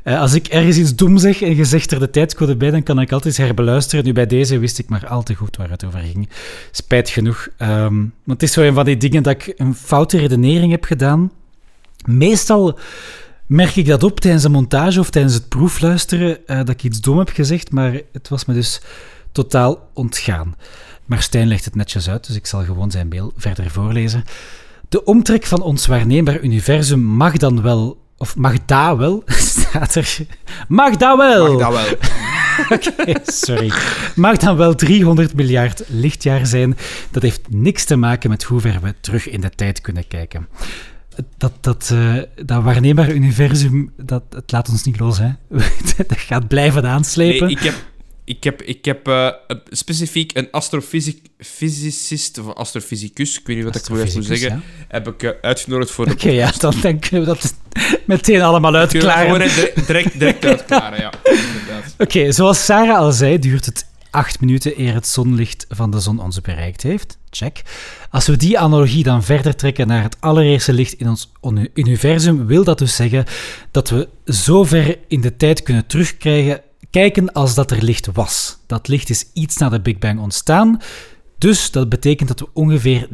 uh, 0.04 0.20
als 0.20 0.34
ik 0.34 0.48
ergens 0.48 0.78
iets 0.78 0.96
dom 0.96 1.18
zeg 1.18 1.42
en 1.42 1.56
je 1.56 1.66
zegt 1.66 1.92
er 1.92 2.00
de 2.00 2.10
tijdscode 2.10 2.56
bij, 2.56 2.72
dan 2.72 2.84
kan 2.84 3.00
ik 3.00 3.12
altijd 3.12 3.38
eens 3.38 3.46
herbeluisteren. 3.46 4.06
Nu 4.06 4.14
bij 4.14 4.28
deze 4.28 4.58
wist 4.58 4.80
ik 4.80 4.90
maar 4.90 5.08
al 5.08 5.24
te 5.24 5.36
goed 5.36 5.58
waar 5.58 5.70
het 5.70 5.86
over 5.86 6.00
ging. 6.00 6.30
Spijt 6.72 7.10
genoeg. 7.10 7.48
Um, 7.60 8.14
want 8.24 8.42
het 8.42 8.44
is 8.44 8.52
zo 8.52 8.62
een 8.62 8.74
van 8.74 8.86
die 8.86 8.98
dingen 8.98 9.24
dat 9.24 9.34
ik 9.34 9.54
een 9.58 9.76
foute 9.76 10.18
redenering 10.18 10.72
heb 10.72 10.84
gedaan. 10.84 11.32
Meestal 12.06 12.80
merk 13.54 13.76
ik 13.76 13.86
dat 13.86 14.04
op 14.04 14.20
tijdens 14.20 14.44
de 14.44 14.50
montage 14.50 15.00
of 15.00 15.10
tijdens 15.10 15.34
het 15.34 15.50
proefluisteren 15.50 16.38
uh, 16.48 16.58
dat 16.58 16.70
ik 16.70 16.84
iets 16.84 17.02
dom 17.02 17.18
heb 17.18 17.30
gezegd, 17.30 17.72
maar 17.72 18.00
het 18.12 18.30
was 18.30 18.46
me 18.46 18.54
dus 18.54 18.82
totaal 19.32 19.90
ontgaan. 19.94 20.56
Maar 21.06 21.22
Stijn 21.22 21.48
legt 21.48 21.66
het 21.66 21.76
netjes 21.76 22.10
uit, 22.10 22.28
dus 22.28 22.36
ik 22.36 22.46
zal 22.46 22.64
gewoon 22.64 22.92
zijn 22.92 23.08
mail 23.08 23.34
verder 23.38 23.70
voorlezen. 23.70 24.24
De 24.90 25.04
omtrek 25.04 25.46
van 25.46 25.62
ons 25.62 25.86
waarneembaar 25.86 26.40
universum 26.40 27.00
mag 27.00 27.38
dan 27.38 27.62
wel, 27.62 28.02
of 28.18 28.36
mag 28.36 28.66
daar 28.66 28.98
wel, 28.98 29.24
staat 29.58 29.96
er. 29.96 30.18
Mag 30.68 30.96
dat 30.96 31.18
wel! 31.18 31.54
Mag 31.54 31.72
dat 31.72 31.74
wel. 31.74 31.98
Okay, 32.70 33.18
sorry. 33.24 33.72
Mag 34.16 34.38
dan 34.38 34.58
wel 34.58 34.76
300 34.76 35.34
miljard 35.34 35.84
lichtjaar 35.88 36.46
zijn. 36.46 36.78
Dat 37.12 37.24
heeft 37.24 37.42
niks 37.50 37.86
te 37.86 37.96
maken 37.96 38.30
met 38.30 38.44
hoe 38.44 38.60
ver 38.60 38.80
we 38.82 38.94
terug 39.02 39.30
in 39.30 39.42
de 39.42 39.50
tijd 39.50 39.82
kunnen 39.82 40.08
kijken 40.08 40.48
dat, 41.38 41.52
dat, 41.62 41.90
uh, 41.94 42.18
dat 42.46 42.64
waarneembaar 42.64 43.12
universum, 43.12 43.94
dat, 43.98 44.24
het 44.30 44.52
laat 44.52 44.70
ons 44.70 44.84
niet 44.84 45.00
los. 45.00 45.18
Hè. 45.18 45.30
dat 46.08 46.18
gaat 46.18 46.48
blijven 46.48 46.86
aanslepen. 46.86 47.48
Nee, 47.48 47.56
ik 47.56 47.64
heb, 47.64 47.76
ik 48.26 48.44
heb, 48.44 48.62
ik 48.62 48.86
heb 48.86 49.08
uh, 49.08 49.30
specifiek 49.70 50.38
een 50.38 50.48
astrofysicist, 50.52 52.38
of 52.38 52.54
astrofysicus, 52.56 53.40
ik 53.40 53.48
weet 53.48 53.56
niet 53.56 53.66
wat 53.66 53.76
ik 53.76 53.90
moet 53.90 54.26
zeggen, 54.26 54.50
ja. 54.50 54.62
heb 54.88 55.08
ik 55.08 55.24
uh, 55.24 55.32
uitgenodigd 55.42 55.92
voor 55.92 56.06
de 56.06 56.12
Oké, 56.12 56.22
okay, 56.22 56.36
ja, 56.36 56.52
dan 56.58 56.74
denken 56.82 57.20
we 57.20 57.26
dat 57.26 57.56
meteen 58.06 58.42
allemaal 58.42 58.76
uitklaren. 58.76 59.32
Gewoon 59.32 59.68
direct, 59.86 60.20
direct 60.20 60.46
uitklaren, 60.56 61.00
ja. 61.00 61.12
Oké, 61.94 62.04
okay, 62.18 62.32
zoals 62.32 62.66
Sarah 62.66 62.98
al 62.98 63.12
zei, 63.12 63.40
duurt 63.40 63.66
het 63.66 63.86
acht 64.14 64.40
minuten 64.40 64.80
eer 64.80 64.94
het 64.94 65.08
zonlicht 65.08 65.66
van 65.70 65.92
de 65.92 66.00
zon 66.00 66.20
ons 66.20 66.42
bereikt 66.42 66.82
heeft. 66.82 67.18
Check. 67.30 67.62
Als 68.10 68.28
we 68.28 68.38
die 68.38 68.60
analogie 68.60 69.04
dan 69.04 69.24
verder 69.24 69.56
trekken 69.56 69.88
naar 69.88 70.04
het 70.04 70.18
allereerste 70.20 70.74
licht 70.74 70.94
in 70.94 71.10
ons 71.10 71.32
universum, 71.74 72.46
wil 72.46 72.64
dat 72.64 72.78
dus 72.78 72.96
zeggen 72.96 73.26
dat 73.72 73.90
we 73.90 74.10
zo 74.26 74.64
ver 74.64 75.00
in 75.08 75.22
de 75.22 75.38
tijd 75.38 75.64
kunnen 75.64 75.86
terugkrijgen, 75.86 76.62
kijken 76.90 77.32
als 77.32 77.56
dat 77.56 77.72
er 77.72 77.84
licht 77.84 78.12
was. 78.12 78.58
Dat 78.68 78.88
licht 78.88 79.10
is 79.10 79.26
iets 79.34 79.58
na 79.58 79.70
de 79.70 79.82
Big 79.82 80.00
Bang 80.00 80.20
ontstaan, 80.20 80.82
dus 81.38 81.72
dat 81.72 81.90
betekent 81.90 82.28
dat 82.28 82.40
we 82.40 82.48
ongeveer 82.54 83.08
13,8 83.12 83.14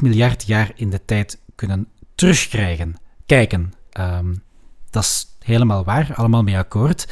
miljard 0.00 0.46
jaar 0.46 0.72
in 0.74 0.90
de 0.90 1.00
tijd 1.04 1.38
kunnen 1.54 1.88
terugkrijgen. 2.14 2.96
Kijken. 3.26 3.72
Um, 4.00 4.42
dat 4.90 5.02
is 5.02 5.26
helemaal 5.38 5.84
waar, 5.84 6.14
allemaal 6.14 6.42
mee 6.42 6.58
akkoord. 6.58 7.06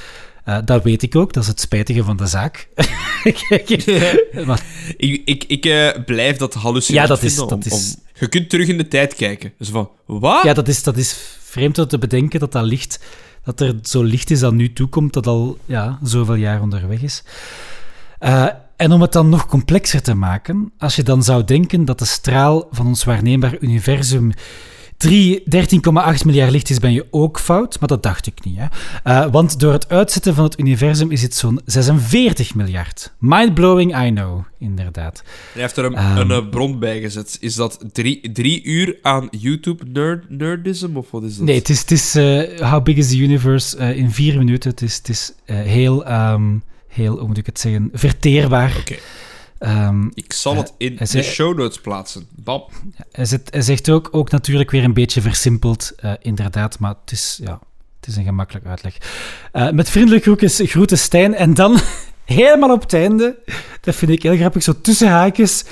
Uh, 0.50 0.58
dat 0.64 0.82
weet 0.82 1.02
ik 1.02 1.16
ook, 1.16 1.32
dat 1.32 1.42
is 1.42 1.48
het 1.48 1.60
spijtige 1.60 2.04
van 2.04 2.16
de 2.16 2.26
zaak. 2.26 2.68
maar, 4.46 4.62
ik 4.96 5.22
ik, 5.24 5.44
ik 5.44 5.66
uh, 5.66 5.88
blijf 6.04 6.36
dat 6.36 6.54
hallucinant 6.54 7.08
ja, 7.08 7.14
dat 7.14 7.22
is, 7.22 7.38
om, 7.38 7.48
dat 7.48 7.66
is... 7.66 7.72
Om, 7.72 8.02
je 8.14 8.28
kunt 8.28 8.50
terug 8.50 8.68
in 8.68 8.76
de 8.76 8.88
tijd 8.88 9.14
kijken. 9.14 9.52
Dus 9.58 9.68
van, 9.68 9.90
wat? 10.06 10.42
Ja, 10.42 10.52
dat 10.54 10.68
is, 10.68 10.82
dat 10.82 10.96
is 10.96 11.16
vreemd 11.40 11.78
om 11.78 11.86
te 11.86 11.98
bedenken 11.98 12.40
dat 12.40 12.52
dat 12.52 12.64
licht... 12.64 13.00
Dat 13.44 13.60
er 13.60 13.74
zo 13.82 14.02
licht 14.02 14.30
is 14.30 14.40
dat 14.40 14.52
nu 14.52 14.72
toekomt, 14.72 15.12
dat 15.12 15.26
al 15.26 15.58
ja, 15.64 15.98
zoveel 16.02 16.34
jaar 16.34 16.62
onderweg 16.62 17.02
is. 17.02 17.22
Uh, 18.20 18.46
en 18.76 18.92
om 18.92 19.00
het 19.00 19.12
dan 19.12 19.28
nog 19.28 19.46
complexer 19.46 20.02
te 20.02 20.14
maken, 20.14 20.72
als 20.78 20.96
je 20.96 21.02
dan 21.02 21.22
zou 21.22 21.44
denken 21.44 21.84
dat 21.84 21.98
de 21.98 22.04
straal 22.04 22.68
van 22.70 22.86
ons 22.86 23.04
waarneembaar 23.04 23.56
universum 23.60 24.32
3 24.32 24.40
13,8 25.06 26.24
miljard 26.24 26.50
licht 26.50 26.70
is, 26.70 26.78
ben 26.78 26.92
je 26.92 27.06
ook 27.10 27.38
fout, 27.38 27.80
maar 27.80 27.88
dat 27.88 28.02
dacht 28.02 28.26
ik 28.26 28.44
niet. 28.44 28.58
Hè? 28.58 28.66
Uh, 29.24 29.32
want 29.32 29.60
door 29.60 29.72
het 29.72 29.88
uitzetten 29.88 30.34
van 30.34 30.44
het 30.44 30.58
universum 30.58 31.10
is 31.10 31.22
het 31.22 31.34
zo'n 31.34 31.60
46 31.64 32.54
miljard. 32.54 33.12
Mindblowing, 33.18 34.02
I 34.04 34.10
know, 34.10 34.44
inderdaad. 34.58 35.22
Hij 35.52 35.62
heeft 35.62 35.76
er 35.76 35.84
een, 35.84 36.18
um, 36.18 36.30
een 36.30 36.48
bron 36.48 36.78
bij 36.78 37.00
gezet. 37.00 37.36
Is 37.40 37.54
dat 37.54 37.84
drie, 37.92 38.32
drie 38.32 38.62
uur 38.62 38.98
aan 39.02 39.28
YouTube 39.30 39.84
nerd, 39.92 40.30
nerdism, 40.30 40.96
of 40.96 41.10
wat 41.10 41.22
is 41.22 41.36
dat? 41.36 41.46
Nee, 41.46 41.58
het 41.58 41.68
is, 41.68 41.80
het 41.80 41.90
is 41.90 42.16
uh, 42.16 42.70
How 42.70 42.82
Big 42.82 42.96
is 42.96 43.08
the 43.08 43.18
Universe 43.18 43.78
uh, 43.78 43.96
in 43.96 44.10
vier 44.10 44.38
minuten. 44.38 44.70
Het 44.70 44.82
is, 44.82 44.96
het 44.96 45.08
is 45.08 45.32
heel, 45.44 46.10
um, 46.12 46.62
heel, 46.88 47.18
hoe 47.18 47.26
moet 47.26 47.38
ik 47.38 47.46
het 47.46 47.60
zeggen, 47.60 47.90
verteerbaar. 47.92 48.70
Oké. 48.70 48.80
Okay. 48.80 48.98
Um, 49.62 50.10
ik 50.14 50.32
zal 50.32 50.56
het 50.56 50.72
in 50.78 50.92
uh, 50.92 50.98
de 50.98 51.22
show 51.22 51.58
notes 51.58 51.80
plaatsen. 51.80 52.26
Bab. 52.30 52.70
Hij, 53.12 53.24
zegt, 53.24 53.52
hij 53.52 53.62
zegt 53.62 53.90
ook, 53.90 54.08
ook 54.12 54.30
natuurlijk 54.30 54.70
weer 54.70 54.84
een 54.84 54.92
beetje 54.92 55.20
versimpeld, 55.20 55.92
uh, 56.04 56.12
inderdaad, 56.20 56.78
maar 56.78 56.94
het 57.00 57.12
is, 57.12 57.40
ja, 57.42 57.60
het 58.00 58.08
is 58.08 58.16
een 58.16 58.24
gemakkelijk 58.24 58.66
uitleg. 58.66 58.96
Uh, 59.52 59.70
met 59.70 59.90
vriendelijke 59.90 60.24
groetjes, 60.24 60.60
groeten 60.70 60.98
Stijn. 60.98 61.34
En 61.34 61.54
dan 61.54 61.80
helemaal 62.24 62.72
op 62.72 62.80
het 62.80 62.92
einde, 62.92 63.38
dat 63.80 63.94
vind 63.94 64.10
ik 64.10 64.22
heel 64.22 64.36
grappig, 64.36 64.62
zo 64.62 64.80
tussen 64.80 65.08
haakjes. 65.08 65.64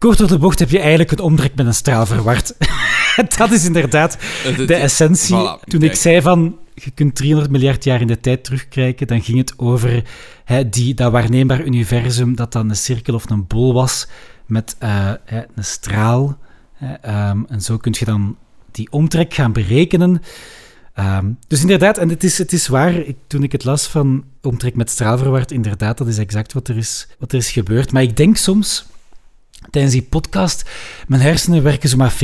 Kort 0.00 0.18
door 0.18 0.28
de 0.28 0.38
bocht 0.38 0.58
heb 0.58 0.70
je 0.70 0.78
eigenlijk 0.78 1.10
een 1.10 1.20
omtrek 1.20 1.54
met 1.54 1.66
een 1.66 1.74
straal 1.74 2.06
verward. 2.06 2.54
dat 3.38 3.50
is 3.50 3.64
inderdaad 3.64 4.18
de 4.56 4.74
essentie. 4.74 5.36
Voilà, 5.36 5.64
Toen 5.64 5.82
ik 5.82 5.94
zei 5.94 6.22
van, 6.22 6.58
je 6.74 6.90
kunt 6.90 7.14
300 7.14 7.50
miljard 7.50 7.84
jaar 7.84 8.00
in 8.00 8.06
de 8.06 8.20
tijd 8.20 8.44
terugkijken, 8.44 9.06
dan 9.06 9.22
ging 9.22 9.38
het 9.38 9.54
over 9.56 10.04
hè, 10.44 10.68
die, 10.68 10.94
dat 10.94 11.12
waarneembaar 11.12 11.64
universum 11.64 12.36
dat 12.36 12.52
dan 12.52 12.70
een 12.70 12.76
cirkel 12.76 13.14
of 13.14 13.30
een 13.30 13.46
bol 13.46 13.72
was 13.72 14.08
met 14.46 14.76
uh, 14.82 15.12
hè, 15.24 15.42
een 15.54 15.64
straal. 15.64 16.38
Hè, 16.72 17.28
um, 17.30 17.46
en 17.48 17.60
zo 17.60 17.76
kun 17.76 17.94
je 17.98 18.04
dan 18.04 18.36
die 18.70 18.92
omtrek 18.92 19.34
gaan 19.34 19.52
berekenen. 19.52 20.22
Um, 20.98 21.38
dus 21.46 21.60
inderdaad, 21.60 21.98
en 21.98 22.08
het 22.08 22.24
is, 22.24 22.38
het 22.38 22.52
is 22.52 22.68
waar, 22.68 22.94
ik, 22.94 23.16
toen 23.26 23.42
ik 23.42 23.52
het 23.52 23.64
las 23.64 23.86
van 23.86 24.24
omtrek 24.42 24.74
met 24.74 24.90
straalverward, 24.90 25.52
inderdaad, 25.52 25.98
dat 25.98 26.06
is 26.06 26.18
exact 26.18 26.52
wat 26.52 26.68
er 26.68 26.76
is, 26.76 27.08
wat 27.18 27.32
er 27.32 27.38
is 27.38 27.50
gebeurd. 27.50 27.92
Maar 27.92 28.02
ik 28.02 28.16
denk 28.16 28.36
soms, 28.36 28.88
tijdens 29.70 29.94
die 29.94 30.02
podcast, 30.02 30.70
mijn 31.06 31.22
hersenen 31.22 31.62
werken 31.62 31.88
zomaar 31.88 32.14
40% 32.14 32.16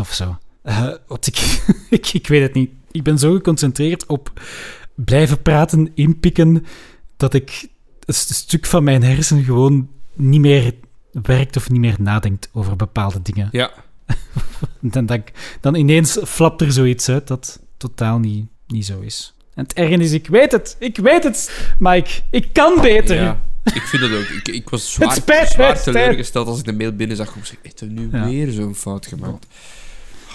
of 0.00 0.12
zo. 0.12 0.38
Uh, 0.64 0.88
wat 1.06 1.26
ik, 1.26 1.62
ik, 1.98 2.12
ik 2.12 2.26
weet 2.26 2.42
het 2.42 2.54
niet. 2.54 2.70
Ik 2.90 3.02
ben 3.02 3.18
zo 3.18 3.32
geconcentreerd 3.32 4.06
op 4.06 4.32
blijven 4.94 5.42
praten, 5.42 5.90
inpikken, 5.94 6.66
dat 7.16 7.34
ik 7.34 7.68
een 8.04 8.14
stuk 8.14 8.66
van 8.66 8.84
mijn 8.84 9.02
hersenen 9.02 9.44
gewoon 9.44 9.88
niet 10.14 10.40
meer 10.40 10.74
werkt 11.22 11.56
of 11.56 11.70
niet 11.70 11.80
meer 11.80 11.96
nadenkt 11.98 12.48
over 12.52 12.76
bepaalde 12.76 13.22
dingen. 13.22 13.48
Ja. 13.52 13.70
dan, 14.80 15.06
dan, 15.06 15.24
dan 15.60 15.74
ineens 15.74 16.18
flapt 16.24 16.60
er 16.60 16.72
zoiets 16.72 17.08
uit 17.08 17.26
dat 17.26 17.60
totaal 17.76 18.18
niet, 18.18 18.46
niet 18.66 18.86
zo 18.86 19.00
is. 19.00 19.34
En 19.54 19.62
het 19.62 19.72
ergste 19.72 20.02
is, 20.02 20.12
ik 20.12 20.26
weet 20.26 20.52
het, 20.52 20.76
ik 20.78 20.96
weet 20.96 21.24
het, 21.24 21.70
Mike. 21.78 22.10
Ik 22.30 22.52
kan 22.52 22.80
beter. 22.80 23.16
Ja, 23.16 23.42
ik 23.64 23.82
vind 23.82 24.02
dat 24.02 24.12
ook. 24.12 24.26
Ik, 24.26 24.48
ik 24.48 24.68
was 24.68 24.92
zwaar, 24.92 25.46
zwaar 25.46 25.82
teleurgesteld 25.82 26.46
als 26.46 26.58
ik 26.58 26.64
de 26.64 26.72
mail 26.72 26.92
binnen 26.92 27.16
zag. 27.16 27.36
Ik 27.36 27.44
zeg, 27.44 27.58
heb 27.62 27.90
nu 27.90 28.08
ja. 28.12 28.24
weer 28.24 28.50
zo'n 28.50 28.74
fout 28.74 29.06
gemaakt. 29.06 29.46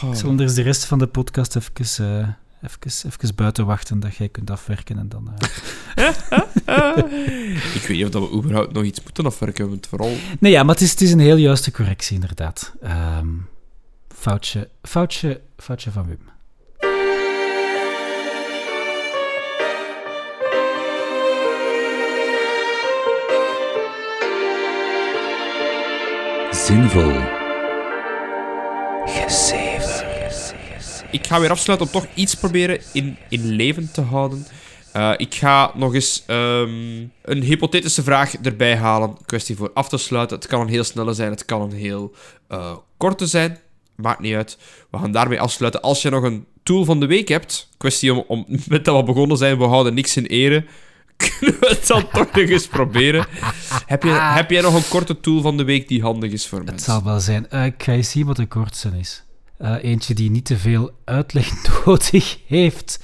Oh. 0.03 0.09
Ik 0.09 0.15
zal 0.15 0.29
anders 0.29 0.53
de 0.53 0.61
rest 0.61 0.85
van 0.85 0.99
de 0.99 1.07
podcast 1.07 1.55
even... 1.55 2.05
Uh, 2.05 2.27
even, 2.61 3.09
even 3.11 3.35
buiten 3.35 3.65
wachten 3.65 3.99
dat 3.99 4.15
jij 4.15 4.29
kunt 4.29 4.49
afwerken 4.49 4.97
en 4.97 5.09
dan... 5.09 5.33
Uh... 5.95 6.07
ik 7.75 7.85
weet 7.87 7.89
niet 7.89 8.15
of 8.15 8.29
we 8.29 8.37
überhaupt 8.37 8.73
nog 8.73 8.83
iets 8.83 9.03
moeten 9.03 9.25
afwerken, 9.25 9.69
want 9.69 9.87
vooral... 9.87 10.15
Nee, 10.39 10.51
ja, 10.51 10.63
maar 10.63 10.75
het 10.75 10.83
is, 10.83 10.91
het 10.91 11.01
is 11.01 11.11
een 11.11 11.19
heel 11.19 11.35
juiste 11.35 11.71
correctie, 11.71 12.15
inderdaad. 12.15 12.73
Um, 13.17 13.47
foutje, 14.07 14.69
foutje, 14.81 15.41
foutje 15.57 15.91
van 15.91 16.05
Wim. 16.05 16.34
Zinvol. 26.55 27.11
Ik 31.11 31.27
ga 31.27 31.39
weer 31.39 31.49
afsluiten 31.49 31.87
om 31.87 31.93
toch 31.93 32.05
iets 32.13 32.35
proberen 32.35 32.79
in, 32.93 33.17
in 33.29 33.45
leven 33.49 33.91
te 33.91 34.01
houden. 34.01 34.47
Uh, 34.95 35.13
ik 35.17 35.33
ga 35.33 35.71
nog 35.73 35.93
eens 35.93 36.23
um, 36.27 37.11
een 37.21 37.41
hypothetische 37.41 38.03
vraag 38.03 38.35
erbij 38.35 38.75
halen. 38.75 39.17
Kwestie 39.25 39.55
voor 39.55 39.71
af 39.73 39.89
te 39.89 39.97
sluiten. 39.97 40.37
Het 40.37 40.47
kan 40.47 40.61
een 40.61 40.67
heel 40.67 40.83
snelle 40.83 41.13
zijn, 41.13 41.31
het 41.31 41.45
kan 41.45 41.61
een 41.61 41.71
heel 41.71 42.13
uh, 42.51 42.75
korte 42.97 43.27
zijn. 43.27 43.59
Maakt 43.95 44.19
niet 44.19 44.35
uit. 44.35 44.57
We 44.91 44.97
gaan 44.97 45.11
daarmee 45.11 45.41
afsluiten. 45.41 45.81
Als 45.81 46.01
je 46.01 46.09
nog 46.09 46.23
een 46.23 46.45
tool 46.63 46.85
van 46.85 46.99
de 46.99 47.05
week 47.05 47.27
hebt, 47.27 47.69
kwestie 47.77 48.13
om, 48.13 48.23
om 48.27 48.45
met 48.67 48.85
dat 48.85 48.97
we 48.97 49.03
begonnen 49.03 49.37
zijn, 49.37 49.57
we 49.57 49.63
houden 49.63 49.93
niks 49.93 50.17
in 50.17 50.25
ere. 50.25 50.65
Kunnen 51.17 51.59
we 51.59 51.67
het 51.69 51.87
dan 51.87 52.07
toch 52.09 52.31
nog 52.31 52.49
eens 52.49 52.67
proberen? 52.67 53.25
Heb, 53.85 54.03
je, 54.03 54.09
heb 54.09 54.49
jij 54.49 54.61
nog 54.61 54.75
een 54.75 54.87
korte 54.89 55.19
tool 55.19 55.41
van 55.41 55.57
de 55.57 55.63
week 55.63 55.87
die 55.87 56.01
handig 56.01 56.31
is 56.31 56.47
voor 56.47 56.57
mensen? 56.57 56.75
Het 56.75 56.83
zal 56.83 57.03
wel 57.03 57.19
zijn. 57.19 57.47
Uh, 57.53 57.65
ik 57.65 57.83
ga 57.83 57.91
je 57.91 58.01
zien 58.01 58.25
wat 58.25 58.35
de 58.35 58.45
kortste 58.45 58.91
is. 58.99 59.23
Uh, 59.61 59.75
eentje 59.83 60.13
die 60.13 60.31
niet 60.31 60.45
te 60.45 60.57
veel 60.57 60.91
uitleg 61.05 61.51
nodig 61.85 62.37
heeft. 62.47 62.99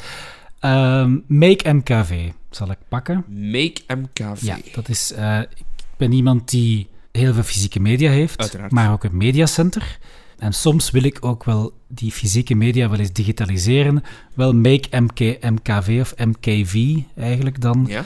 Uh, 0.61 1.05
Make 1.27 1.73
MKV 1.73 2.29
zal 2.49 2.71
ik 2.71 2.77
pakken. 2.87 3.25
Make 3.27 3.81
MKV. 3.87 4.41
Ja, 4.41 4.57
dat 4.73 4.89
is. 4.89 5.11
Uh, 5.17 5.39
ik 5.39 5.63
ben 5.97 6.11
iemand 6.11 6.49
die 6.49 6.89
heel 7.11 7.33
veel 7.33 7.43
fysieke 7.43 7.79
media 7.79 8.11
heeft, 8.11 8.39
Uiteraard. 8.39 8.71
maar 8.71 8.91
ook 8.91 9.03
een 9.03 9.17
mediacenter. 9.17 9.97
En 10.41 10.53
soms 10.53 10.91
wil 10.91 11.03
ik 11.03 11.17
ook 11.25 11.43
wel 11.43 11.73
die 11.87 12.11
fysieke 12.11 12.55
media 12.55 12.89
wel 12.89 12.99
eens 12.99 13.11
digitaliseren. 13.11 14.03
Wel 14.33 14.53
Make 14.53 14.99
MK, 14.99 15.19
MKV 15.41 15.97
of 16.01 16.13
MKV 16.17 16.97
eigenlijk 17.15 17.61
dan. 17.61 17.85
Ja. 17.87 18.05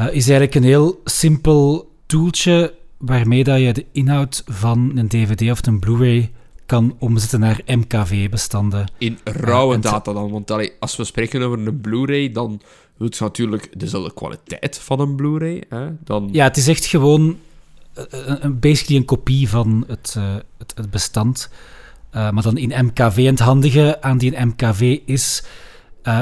Uh, 0.00 0.06
is 0.06 0.28
eigenlijk 0.28 0.54
een 0.54 0.62
heel 0.62 1.00
simpel 1.04 1.90
toeltje 2.06 2.74
waarmee 2.98 3.44
dat 3.44 3.60
je 3.60 3.72
de 3.72 3.86
inhoud 3.92 4.42
van 4.46 4.92
een 4.94 5.08
DVD 5.08 5.50
of 5.50 5.66
een 5.66 5.78
Blu-ray 5.78 6.30
kan 6.66 6.96
omzetten 6.98 7.40
naar 7.40 7.60
MKV-bestanden. 7.66 8.86
In 8.98 9.18
rauwe 9.24 9.76
uh, 9.76 9.82
data 9.82 10.12
dan, 10.12 10.30
want 10.30 10.50
allee, 10.50 10.72
als 10.78 10.96
we 10.96 11.04
spreken 11.04 11.42
over 11.42 11.66
een 11.66 11.80
Blu-ray, 11.80 12.32
dan 12.32 12.60
wil 12.96 13.08
het 13.08 13.20
natuurlijk 13.20 13.80
dezelfde 13.80 14.14
kwaliteit 14.14 14.78
van 14.78 15.00
een 15.00 15.16
Blu-ray. 15.16 15.62
Dan... 16.04 16.28
Ja, 16.32 16.44
het 16.44 16.56
is 16.56 16.68
echt 16.68 16.86
gewoon 16.86 17.36
uh, 17.96 18.50
basically 18.50 19.00
een 19.00 19.06
kopie 19.06 19.48
van 19.48 19.84
het, 19.86 20.14
uh, 20.18 20.34
het, 20.58 20.72
het, 20.76 20.90
bestand. 20.90 21.50
maar 22.12 22.42
dan 22.42 22.56
in 22.56 22.84
MKV. 22.84 23.16
En 23.16 23.24
het 23.24 23.38
handige 23.38 24.02
aan 24.02 24.18
die 24.18 24.44
MKV 24.44 24.98
is, 25.04 25.42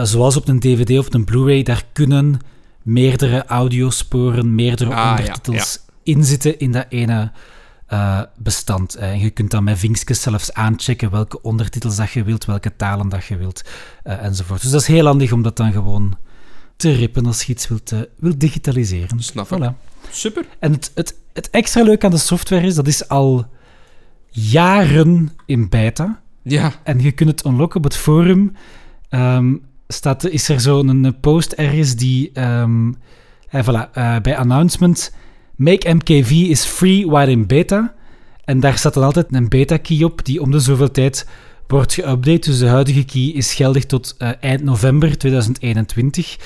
zoals 0.03 0.37
op 0.37 0.49
een 0.49 0.61
DVD 0.61 0.99
of 0.99 1.15
een 1.15 1.25
Blu-ray, 1.25 1.63
daar 1.63 1.85
kunnen 1.93 2.41
meerdere 2.83 3.45
audiosporen, 3.47 4.55
meerdere 4.55 4.95
ah, 4.95 5.11
ondertitels 5.11 5.75
ja, 5.75 5.81
ja. 5.87 6.15
inzitten 6.15 6.59
in 6.59 6.73
dat 6.73 6.87
ene 6.89 7.33
bestand. 8.37 8.95
En 8.95 9.19
je 9.19 9.31
kunt 9.31 9.51
dan 9.51 9.65
met 9.65 9.79
vinkjes 9.79 10.23
zelfs 10.23 10.53
aanchecken 10.53 11.11
welke 11.11 11.43
ondertitels 11.43 11.97
dat 11.97 12.11
je 12.11 12.23
wilt, 12.23 12.45
welke 12.45 12.77
talen 12.77 13.09
dat 13.09 13.25
je 13.25 13.37
wilt, 13.37 13.63
enzovoort. 14.03 14.63
Dus 14.63 14.71
dat 14.71 14.81
is 14.81 14.87
heel 14.87 15.07
handig 15.07 15.33
om 15.33 15.43
dat 15.43 15.57
dan 15.57 15.73
gewoon 15.73 16.17
te 16.77 16.93
rippen 16.93 17.27
als 17.27 17.43
je 17.43 17.53
iets 17.53 17.69
wilt, 17.69 17.93
wilt 18.17 18.41
digitaliseren. 18.41 19.23
Snap 19.23 19.47
voilà. 19.47 19.91
Super. 20.11 20.45
En 20.59 20.73
het, 20.73 20.91
het, 20.95 21.15
het 21.33 21.51
extra 21.51 21.83
leuk 21.83 22.05
aan 22.05 22.11
de 22.11 22.17
software 22.19 22.67
is, 22.67 22.75
dat 22.75 22.87
is 22.87 23.09
al 23.09 23.47
jaren 24.29 25.33
in 25.47 25.69
beta. 25.69 26.21
Ja. 26.43 26.73
En 26.83 27.01
je 27.01 27.13
kunt 27.13 27.31
het 27.31 27.45
unlocken 27.45 27.77
op 27.77 27.85
het 27.85 27.97
forum. 27.97 28.53
Um, 29.11 29.63
staat, 29.89 30.25
is 30.25 30.49
er 30.49 30.61
zo'n 30.61 31.17
post 31.21 31.53
ergens 31.53 31.97
die... 31.97 32.41
Um, 32.41 32.97
en 33.49 33.65
voilà, 33.65 33.91
bij 34.23 34.37
announcement 34.37 35.13
Make 35.57 35.95
MKV 35.95 36.31
is 36.31 36.65
free 36.65 37.07
while 37.07 37.31
in 37.31 37.47
beta. 37.47 37.95
En 38.45 38.61
daar 38.61 38.79
staat 38.79 38.95
dan 38.95 39.05
altijd 39.05 39.27
een 39.31 39.49
beta-key 39.49 40.03
op, 40.03 40.25
die 40.25 40.41
om 40.41 40.51
de 40.51 40.59
zoveel 40.59 40.91
tijd 40.91 41.27
wordt 41.67 42.01
geüpdate. 42.01 42.47
Dus 42.47 42.59
de 42.59 42.67
huidige 42.67 43.05
key 43.05 43.23
is 43.23 43.55
geldig 43.55 43.87
tot 43.87 44.15
uh, 44.19 44.31
eind 44.41 44.63
november 44.63 45.19
2021. 45.19 46.37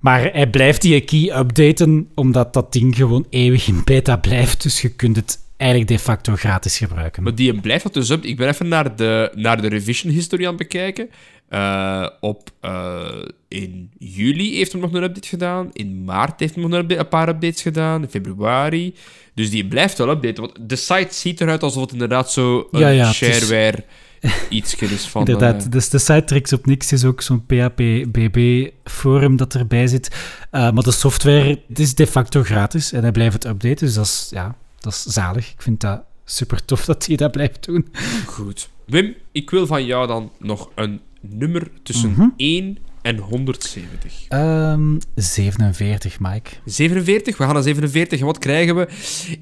Maar 0.00 0.32
hij 0.32 0.50
blijft 0.50 0.82
die 0.82 1.00
key 1.00 1.38
updaten, 1.38 2.08
omdat 2.14 2.52
dat 2.52 2.72
ding 2.72 2.96
gewoon 2.96 3.26
eeuwig 3.30 3.68
in 3.68 3.80
beta 3.84 4.16
blijft. 4.16 4.62
Dus 4.62 4.80
je 4.80 4.88
kunt 4.88 5.16
het 5.16 5.38
eigenlijk 5.56 5.90
de 5.90 5.98
facto 5.98 6.34
gratis 6.36 6.78
gebruiken. 6.78 7.22
Maar 7.22 7.34
die 7.34 7.60
blijft 7.60 7.82
dat 7.82 7.94
dus 7.94 8.10
up. 8.10 8.24
Ik 8.24 8.36
ben 8.36 8.48
even 8.48 8.68
naar 8.68 8.96
de, 8.96 9.30
naar 9.34 9.60
de 9.60 9.68
revision 9.68 10.12
history 10.12 10.42
aan 10.42 10.48
het 10.48 10.58
bekijken. 10.58 11.10
Uh, 11.50 12.08
op, 12.20 12.50
uh, 12.62 13.06
in 13.48 13.90
juli 13.98 14.56
heeft 14.56 14.72
hij 14.72 14.80
nog 14.80 14.92
een 14.92 15.02
update 15.02 15.28
gedaan. 15.28 15.70
In 15.72 16.04
maart 16.04 16.40
heeft 16.40 16.54
hij 16.54 16.62
nog 16.62 16.72
een, 16.72 16.78
update, 16.78 17.00
een, 17.00 17.08
paar 17.08 17.28
updates 17.28 17.62
gedaan. 17.62 18.02
In 18.02 18.08
februari. 18.08 18.94
Dus 19.34 19.50
die 19.50 19.66
blijft 19.66 19.98
wel 19.98 20.08
updaten. 20.08 20.42
Want 20.42 20.68
de 20.68 20.76
site 20.76 21.14
ziet 21.14 21.40
eruit 21.40 21.62
alsof 21.62 21.82
het 21.82 21.92
inderdaad 21.92 22.32
zo 22.32 22.68
een 22.70 22.80
ja, 22.80 22.88
ja, 22.88 23.12
shareware 23.12 23.84
iets 24.48 24.74
is 24.74 25.06
van... 25.06 25.20
Inderdaad, 25.26 25.64
uh, 25.64 25.70
dus 25.70 25.88
de 25.88 26.24
trekt 26.24 26.52
op 26.52 26.66
niks. 26.66 26.92
Is 26.92 27.04
ook 27.04 27.22
zo'n 27.22 27.46
PHP-BB-forum 27.46 29.36
dat 29.36 29.54
erbij 29.54 29.86
zit. 29.86 30.16
maar 30.50 30.74
de 30.74 30.92
software 30.92 31.62
het 31.68 31.78
is 31.78 31.94
de 31.94 32.06
facto 32.06 32.42
gratis 32.42 32.92
en 32.92 33.02
hij 33.02 33.12
blijft 33.12 33.32
het 33.32 33.44
updaten. 33.44 33.86
Dus 33.86 33.94
dat 33.94 34.04
is, 34.04 34.26
ja, 34.30 34.56
dat 34.80 34.92
is 34.92 35.02
zalig. 35.02 35.52
Ik 35.52 35.62
vind 35.62 35.80
dat 35.80 36.00
super 36.24 36.64
tof 36.64 36.84
dat 36.84 37.06
hij 37.06 37.16
dat 37.16 37.32
blijft 37.32 37.64
doen. 37.64 37.88
Goed. 38.26 38.68
Wim, 38.86 39.14
ik 39.32 39.50
wil 39.50 39.66
van 39.66 39.84
jou 39.84 40.06
dan 40.06 40.30
nog 40.38 40.70
een 40.74 41.00
nummer 41.20 41.70
tussen 41.82 42.10
Mhm. 42.10 42.28
1 42.36 42.78
en 43.02 43.18
170. 43.18 44.24
Ehm 44.28 44.98
47, 45.14 46.20
Mike. 46.20 46.50
47, 46.64 47.36
we 47.36 47.44
gaan 47.44 47.54
naar 47.54 47.62
47. 47.62 48.20
En 48.20 48.26
wat 48.26 48.38
krijgen 48.38 48.76
we? 48.76 48.88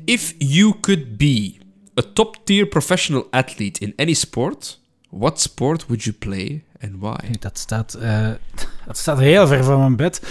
If 0.05 0.35
you 0.39 0.75
could 0.81 1.17
be 1.17 1.55
a 1.99 2.03
top-tier 2.13 2.67
professional 2.67 3.27
athlete 3.31 3.81
in 3.81 3.93
any 3.97 4.15
sport, 4.15 4.81
what 5.11 5.41
sport 5.41 5.87
would 5.87 6.05
you 6.05 6.17
play 6.17 6.63
and 6.81 6.93
why? 6.99 7.39
Dat 7.39 7.59
staat, 7.59 7.95
eh, 7.95 8.31
dat 8.87 8.99
staat 8.99 9.19
heel 9.19 9.47
ver 9.47 9.65
van 9.65 9.79
mijn 9.79 9.97
bed. 9.97 10.23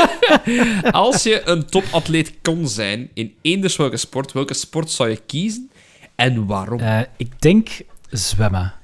Als 0.90 1.22
je 1.22 1.42
een 1.44 1.66
topatleet 1.66 2.32
kon 2.42 2.68
zijn 2.68 3.10
in 3.14 3.34
eenders 3.42 3.76
welke 3.76 3.96
sport, 3.96 4.32
welke 4.32 4.54
sport 4.54 4.90
zou 4.90 5.08
je 5.08 5.22
kiezen 5.26 5.70
en 6.14 6.46
waarom? 6.46 6.80
Eh, 6.80 7.00
ik 7.16 7.40
denk 7.40 7.68
zwemmen. 8.10 8.74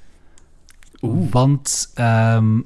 Want 1.30 1.90
ehm, 1.94 2.58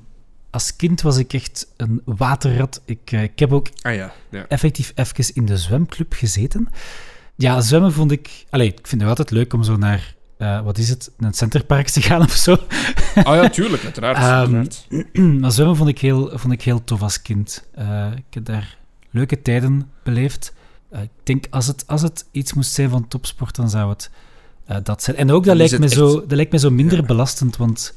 als 0.50 0.76
kind 0.76 1.02
was 1.02 1.16
ik 1.16 1.32
echt 1.32 1.66
een 1.76 2.02
waterrat. 2.04 2.82
Ik, 2.84 3.12
eh, 3.12 3.22
ik 3.22 3.38
heb 3.38 3.52
ook 3.52 3.68
Ah 3.82 3.94
ja, 3.94 4.12
ja. 4.30 4.46
effectief 4.48 4.92
even 4.94 5.34
in 5.34 5.46
de 5.46 5.56
zwemclub 5.56 6.12
gezeten. 6.12 6.68
Ja, 7.36 7.60
zwemmen 7.60 7.92
vond 7.92 8.10
ik... 8.10 8.44
Allee, 8.50 8.68
ik 8.68 8.86
vind 8.86 9.00
het 9.00 9.10
altijd 9.10 9.30
leuk 9.30 9.52
om 9.52 9.62
zo 9.62 9.76
naar... 9.76 10.14
eh, 10.38 10.60
wat 10.60 10.78
is 10.78 10.88
het? 10.88 11.10
Een 11.18 11.32
centerpark 11.34 11.88
te 11.88 12.00
gaan 12.02 12.20
of 12.30 12.32
zo. 12.32 12.56
Ah 13.14 13.34
ja, 13.42 13.48
tuurlijk, 13.48 13.84
uiteraard. 13.84 14.50
Ehm, 15.12 15.38
maar 15.40 15.50
zwemmen 15.52 15.76
vond 15.76 15.88
ik, 15.88 15.98
heel, 15.98 16.30
vond 16.38 16.52
ik 16.52 16.62
heel 16.62 16.84
tof 16.84 17.02
als 17.02 17.22
kind. 17.22 17.68
Eh, 17.74 18.06
ik 18.16 18.34
heb 18.34 18.44
daar 18.44 18.78
leuke 19.10 19.42
tijden 19.42 19.90
beleefd. 20.02 20.54
Eh, 20.90 21.02
ik 21.02 21.10
denk, 21.22 21.44
als 21.50 21.66
het, 21.66 21.84
als 21.86 22.02
het 22.02 22.26
iets 22.30 22.52
moest 22.52 22.72
zijn 22.72 22.90
van 22.90 23.08
topsport, 23.08 23.56
dan 23.56 23.70
zou 23.70 23.90
het 23.90 24.10
eh, 24.66 24.76
dat 24.82 25.02
zijn. 25.02 25.16
En 25.16 25.30
ook, 25.30 25.44
dat 25.44 25.56
lijkt, 25.56 25.78
me 25.78 25.84
het 25.84 25.92
zo, 25.94 26.20
dat 26.20 26.32
lijkt 26.32 26.52
me 26.52 26.58
zo 26.58 26.70
minder 26.70 26.98
Ja. 26.98 27.04
belastend, 27.04 27.56
want 27.56 27.94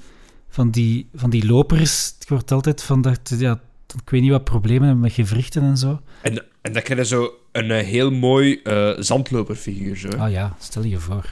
van 0.49 0.69
die, 0.71 1.09
van 1.15 1.29
die 1.29 1.45
lopers, 1.45 2.15
ik 2.19 2.29
word 2.29 2.51
altijd 2.51 2.83
van 2.83 3.01
dat, 3.01 3.33
ja, 3.37 3.59
ik 4.03 4.09
weet 4.09 4.21
niet 4.21 4.31
wat 4.31 4.43
problemen 4.43 4.83
hebben 4.83 5.03
met 5.03 5.13
gewrichten 5.13 5.61
en 5.61 5.77
zo. 5.77 6.01
En, 6.21 6.43
en 6.61 6.73
dan 6.73 6.81
krijg 6.81 6.99
je 6.99 7.05
zo 7.05 7.31
een 7.57 7.71
eh, 7.71 7.85
heel 7.85 8.11
mooi 8.11 8.59
eh, 8.63 8.89
zandloperfiguur. 8.99 9.95
Zo. 9.97 10.09
Ah 10.17 10.31
ja, 10.31 10.55
stel 10.59 10.83
je 10.83 10.99
voor. 10.99 11.25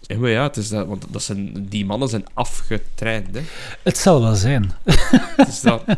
Ja, 0.00 0.18
maar 0.18 0.30
ja, 0.30 0.42
het 0.42 0.56
is 0.56 0.68
dat, 0.68 0.86
want 0.86 1.04
dat 1.10 1.22
zijn, 1.22 1.66
die 1.68 1.84
mannen 1.84 2.08
zijn 2.08 2.24
afgetraind. 2.34 3.34
Hè. 3.34 3.40
Het 3.82 3.98
zal 3.98 4.20
wel 4.22 4.34
zijn. 4.34 4.72
Het 5.36 5.48
is 5.48 5.60
dat. 5.60 5.82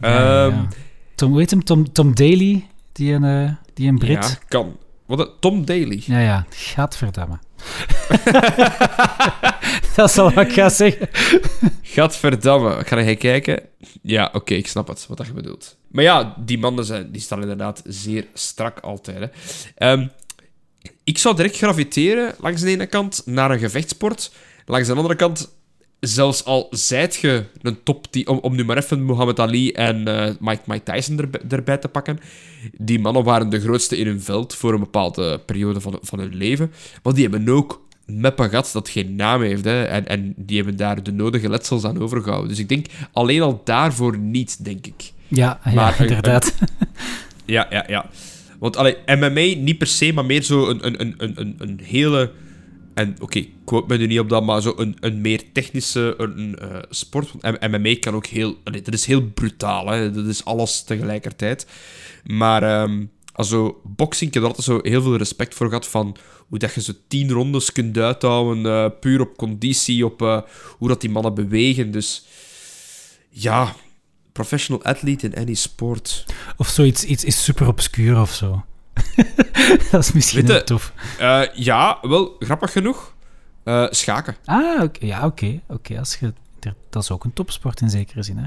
Ja, 0.00 0.44
Ehm, 0.46 0.54
ja. 0.56 0.68
Tom, 1.14 1.30
hoe 1.30 1.38
heet 1.40 1.50
hem? 1.50 1.64
Tom, 1.64 1.92
Tom 1.92 2.14
Daly, 2.14 2.66
die 2.92 3.12
een, 3.12 3.24
eh, 3.24 3.50
die 3.74 3.88
een 3.88 3.98
Brit. 3.98 4.24
Ja, 4.24 4.38
kan. 4.48 4.76
Wat 5.06 5.30
Tom 5.40 5.64
Daly. 5.64 6.02
Ja, 6.06 6.18
ja, 6.20 6.46
gaat 6.50 6.96
verdammen. 6.96 7.40
dat 9.96 10.10
is 10.10 10.18
al 10.18 10.32
wat 10.32 10.46
ik 10.46 10.52
ga 10.52 10.68
zeggen. 10.68 11.08
Gadverdamme. 11.82 12.84
Ga 12.84 13.02
jij 13.02 13.16
kijken? 13.16 13.62
Ja, 14.02 14.30
oké, 14.32 14.54
ik 14.54 14.66
snap 14.66 14.88
het, 14.88 15.06
wat 15.08 15.16
dat 15.16 15.26
je 15.26 15.32
bedoelt. 15.32 15.76
Maar 15.88 16.04
ja, 16.04 16.34
die 16.38 16.58
mannen 16.58 16.84
zijn, 16.84 17.12
die 17.12 17.20
staan 17.20 17.40
inderdaad 17.40 17.82
zeer 17.84 18.26
strak 18.34 18.80
altijd. 18.80 19.18
Hè. 19.18 19.26
Ehm, 19.74 20.06
ik 21.04 21.18
zou 21.18 21.36
direct 21.36 21.56
graviteren, 21.56 22.34
langs 22.40 22.60
de 22.60 22.70
ene 22.70 22.86
kant, 22.86 23.22
naar 23.24 23.50
een 23.50 23.58
gevechtsport. 23.58 24.32
Langs 24.66 24.88
de 24.88 24.94
andere 24.94 25.16
kant, 25.16 25.55
zelfs 26.06 26.44
al 26.44 26.66
zijt 26.70 27.16
je 27.16 27.44
een 27.62 27.82
top... 27.82 28.06
Die, 28.12 28.26
om, 28.28 28.38
om 28.38 28.54
nu 28.56 28.64
maar 28.64 28.76
even 28.76 29.04
Muhammad 29.06 29.40
Ali 29.40 29.72
en 29.72 30.08
eh, 30.08 30.34
Mike, 30.40 30.62
Mike 30.66 30.92
Tyson 30.92 31.18
erbij, 31.18 31.40
erbij 31.48 31.76
te 31.78 31.88
pakken. 31.88 32.18
Die 32.78 32.98
mannen 32.98 33.24
waren 33.24 33.48
de 33.48 33.60
grootste 33.60 33.96
in 33.98 34.06
hun 34.06 34.20
veld 34.22 34.54
voor 34.54 34.72
een 34.72 34.80
bepaalde 34.80 35.40
periode 35.46 35.80
van, 35.80 35.98
van 36.02 36.18
hun 36.18 36.34
leven. 36.36 36.72
Maar 37.02 37.12
die 37.12 37.22
hebben 37.28 37.48
ook 37.48 37.84
meppen 38.06 38.48
gehad 38.48 38.70
dat 38.72 38.88
geen 38.88 39.16
naam 39.16 39.42
heeft. 39.42 39.64
Hè. 39.64 39.82
En, 39.84 40.06
en 40.06 40.34
die 40.36 40.56
hebben 40.56 40.76
daar 40.76 41.02
de 41.02 41.12
nodige 41.12 41.48
letsels 41.48 41.84
aan 41.84 42.00
overgehouden. 42.00 42.48
Dus 42.48 42.58
ik 42.58 42.68
denk 42.68 42.86
alleen 43.12 43.42
al 43.42 43.60
daarvoor 43.64 44.18
niet, 44.18 44.64
denk 44.64 44.86
ik. 44.86 45.12
Ja, 45.28 45.60
ja 45.64 45.72
Maar 45.72 46.00
een- 46.00 46.06
inderdaad. 46.06 46.54
Ja, 47.44 47.66
ja, 47.70 47.84
ja. 47.88 48.10
Want 48.58 48.76
allee, 48.76 48.96
MMA 49.06 49.40
niet 49.62 49.78
per 49.78 49.86
se, 49.86 50.12
maar 50.12 50.24
meer 50.24 50.42
zo 50.42 50.68
een, 50.68 50.86
een, 50.86 51.14
een, 51.18 51.32
een, 51.36 51.54
een 51.58 51.80
hele. 51.82 52.30
En 52.96 53.16
oké, 53.20 53.38
ik 53.38 53.50
quote 53.64 53.86
me 53.88 53.96
nu 53.96 54.06
niet 54.06 54.18
op 54.18 54.28
dat, 54.28 54.44
maar 54.44 54.62
zo 54.62 54.74
een, 54.76 54.96
een 55.00 55.20
meer 55.20 55.52
technische 55.52 56.14
een, 56.18 56.58
eh, 56.58 56.78
sport. 56.90 57.32
Want 57.32 57.60
MMA 57.60 57.96
kan 58.00 58.14
ook 58.14 58.26
heel. 58.26 58.56
Dat 58.64 58.92
is 58.92 59.06
heel 59.06 59.22
brutaal, 59.22 59.88
hè. 59.88 60.10
Dat 60.10 60.26
is 60.26 60.44
alles 60.44 60.82
tegelijkertijd. 60.82 61.66
Maar 62.24 62.62
ehm 62.62 63.04
also, 63.36 63.80
boxing, 63.84 64.28
ik 64.28 64.34
heb 64.34 64.42
er 64.42 64.48
altijd 64.48 64.66
zo 64.66 64.78
heel 64.82 65.02
veel 65.02 65.16
respect 65.16 65.54
voor 65.54 65.66
gehad 65.66 65.86
van 65.86 66.16
hoe 66.48 66.58
dat 66.58 66.74
je 66.74 66.82
zo 66.82 66.92
tien 67.08 67.30
rondes 67.30 67.72
kunt 67.72 67.98
uithouden, 67.98 68.66
eh, 68.66 68.98
puur 69.00 69.20
op 69.20 69.36
conditie, 69.36 70.04
op 70.04 70.22
eh, 70.22 70.40
hoe 70.78 70.88
dat 70.88 71.00
die 71.00 71.10
mannen 71.10 71.34
bewegen. 71.34 71.90
Dus 71.90 72.24
ja, 73.28 73.74
professional 74.32 74.84
athlete 74.84 75.26
in 75.26 75.36
any 75.36 75.54
sport. 75.54 76.24
Of 76.56 76.68
zoiets 76.68 77.04
iets 77.04 77.24
is 77.24 77.44
super 77.44 77.68
obscuur 77.68 78.20
of 78.20 78.32
zo. 78.32 78.64
dat 79.90 80.00
is 80.02 80.12
misschien 80.12 80.46
Weet 80.46 80.66
tof. 80.66 80.92
Eh, 81.18 81.42
ja, 81.54 81.98
wel, 82.02 82.36
grappig 82.38 82.72
genoeg. 82.72 83.14
Eh, 83.64 83.86
schaken. 83.90 84.36
Ah, 84.44 84.82
oké. 84.82 85.06
ja, 85.06 85.26
oké. 85.26 85.60
oké. 85.68 85.98
als 85.98 86.16
je 86.20 86.32
Dat 86.90 87.02
is 87.02 87.10
ook 87.10 87.24
een 87.24 87.32
topsport 87.32 87.80
in 87.80 87.90
zekere 87.90 88.22
zin. 88.22 88.36
Hè. 88.38 88.46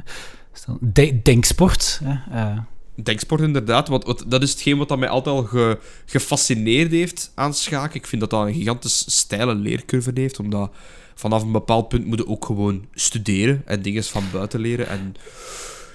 De- 0.79 1.21
denksport. 1.21 2.01
Hè. 2.03 2.37
eh, 2.39 2.57
Denksport 3.03 3.41
inderdaad, 3.41 3.87
want 3.87 4.03
wat, 4.03 4.23
dat 4.27 4.43
is 4.43 4.51
hetgeen 4.51 4.77
wat 4.77 4.87
dat 4.89 4.97
mij 4.99 5.09
altijd 5.09 5.35
al 5.35 5.43
ge- 5.43 5.79
gefascineerd 6.05 6.91
heeft 6.91 7.31
aan 7.35 7.53
schaken. 7.53 7.95
Ik 7.95 8.07
vind 8.07 8.21
dat 8.21 8.29
dat 8.29 8.47
een 8.47 8.53
gigantisch 8.53 9.03
steile 9.07 9.55
leercurve 9.55 10.11
heeft, 10.13 10.39
omdat 10.39 10.71
vanaf 11.15 11.43
een 11.43 11.51
bepaald 11.51 11.87
punt 11.89 12.05
moet 12.05 12.17
je 12.17 12.27
ook 12.27 12.45
gewoon 12.45 12.85
studeren 12.93 13.61
en 13.65 13.81
dingen 13.81 14.03
van 14.03 14.23
buiten 14.31 14.59
leren. 14.59 14.87
En 14.87 15.15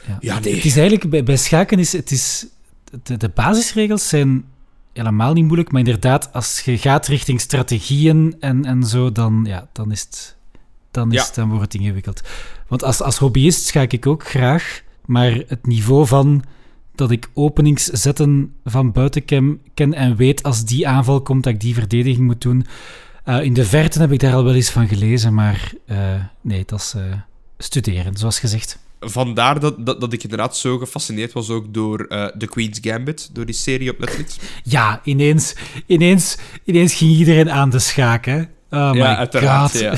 ja. 0.06 0.18
Ja, 0.20 0.38
nee. 0.38 0.54
Het 0.54 0.64
is 0.64 0.76
eigenlijk, 0.76 1.10
bij, 1.10 1.22
bij 1.22 1.36
schaken 1.36 1.78
is 1.78 1.92
het 1.92 2.10
is... 2.10 2.46
De, 3.02 3.16
de 3.16 3.28
basisregels 3.28 4.08
zijn 4.08 4.44
helemaal 4.92 5.32
niet 5.32 5.44
moeilijk, 5.44 5.70
maar 5.72 5.80
inderdaad, 5.80 6.32
als 6.32 6.60
je 6.60 6.78
gaat 6.78 7.06
richting 7.06 7.40
strategieën 7.40 8.36
en, 8.40 8.64
en 8.64 8.82
zo, 8.84 9.12
dan, 9.12 9.44
ja, 9.48 9.68
dan, 9.72 9.92
is 9.92 10.00
het, 10.00 10.36
dan, 10.90 11.12
is 11.12 11.18
Ja. 11.18 11.24
het, 11.24 11.34
dan 11.34 11.48
wordt 11.48 11.72
het 11.72 11.82
ingewikkeld. 11.82 12.22
Want 12.68 12.82
als, 12.84 13.02
als 13.02 13.18
hobbyist 13.18 13.66
schaak 13.66 13.92
ik 13.92 14.06
ook 14.06 14.28
graag, 14.28 14.82
maar 15.04 15.32
het 15.46 15.66
niveau 15.66 16.06
van 16.06 16.44
dat 16.94 17.10
ik 17.10 17.30
openingszetten 17.34 18.54
van 18.64 18.92
buiten 18.92 19.24
ken, 19.24 19.60
ken 19.74 19.94
en 19.94 20.16
weet 20.16 20.42
als 20.42 20.64
die 20.64 20.88
aanval 20.88 21.22
komt, 21.22 21.44
dat 21.44 21.52
ik 21.52 21.60
die 21.60 21.74
verdediging 21.74 22.26
moet 22.26 22.40
doen. 22.40 22.66
Eh, 23.24 23.42
in 23.42 23.52
de 23.54 23.64
verte 23.64 24.00
heb 24.00 24.12
ik 24.12 24.20
daar 24.20 24.34
al 24.34 24.44
wel 24.44 24.54
eens 24.54 24.70
van 24.70 24.88
gelezen, 24.88 25.34
maar 25.34 25.72
eh, 25.86 26.14
nee, 26.40 26.62
dat 26.66 26.78
is 26.80 26.94
eh, 26.96 27.02
studeren, 27.58 28.16
zoals 28.16 28.38
gezegd. 28.38 28.78
Vandaar 29.04 29.60
dat, 29.60 29.86
dat, 29.86 30.00
dat 30.00 30.12
ik 30.12 30.22
inderdaad 30.22 30.56
zo 30.56 30.78
gefascineerd 30.78 31.32
was 31.32 31.50
ook 31.50 31.74
door 31.74 32.04
eh 32.04 32.26
The 32.26 32.46
Queen's 32.46 32.78
Gambit, 32.82 33.34
door 33.34 33.46
die 33.46 33.54
serie 33.54 33.90
op 33.90 33.98
Netflix. 33.98 34.38
Ja, 34.62 35.00
ineens, 35.04 35.54
ineens, 35.86 36.38
ineens 36.64 36.94
ging 36.94 37.10
iedereen 37.10 37.50
aan 37.50 37.70
de 37.70 37.78
schaken. 37.78 38.53
Oh 38.74 38.90
my 38.90 38.98
ja, 38.98 39.16
uiteraard. 39.16 39.70
god. 39.70 39.80
Ja. 39.80 39.94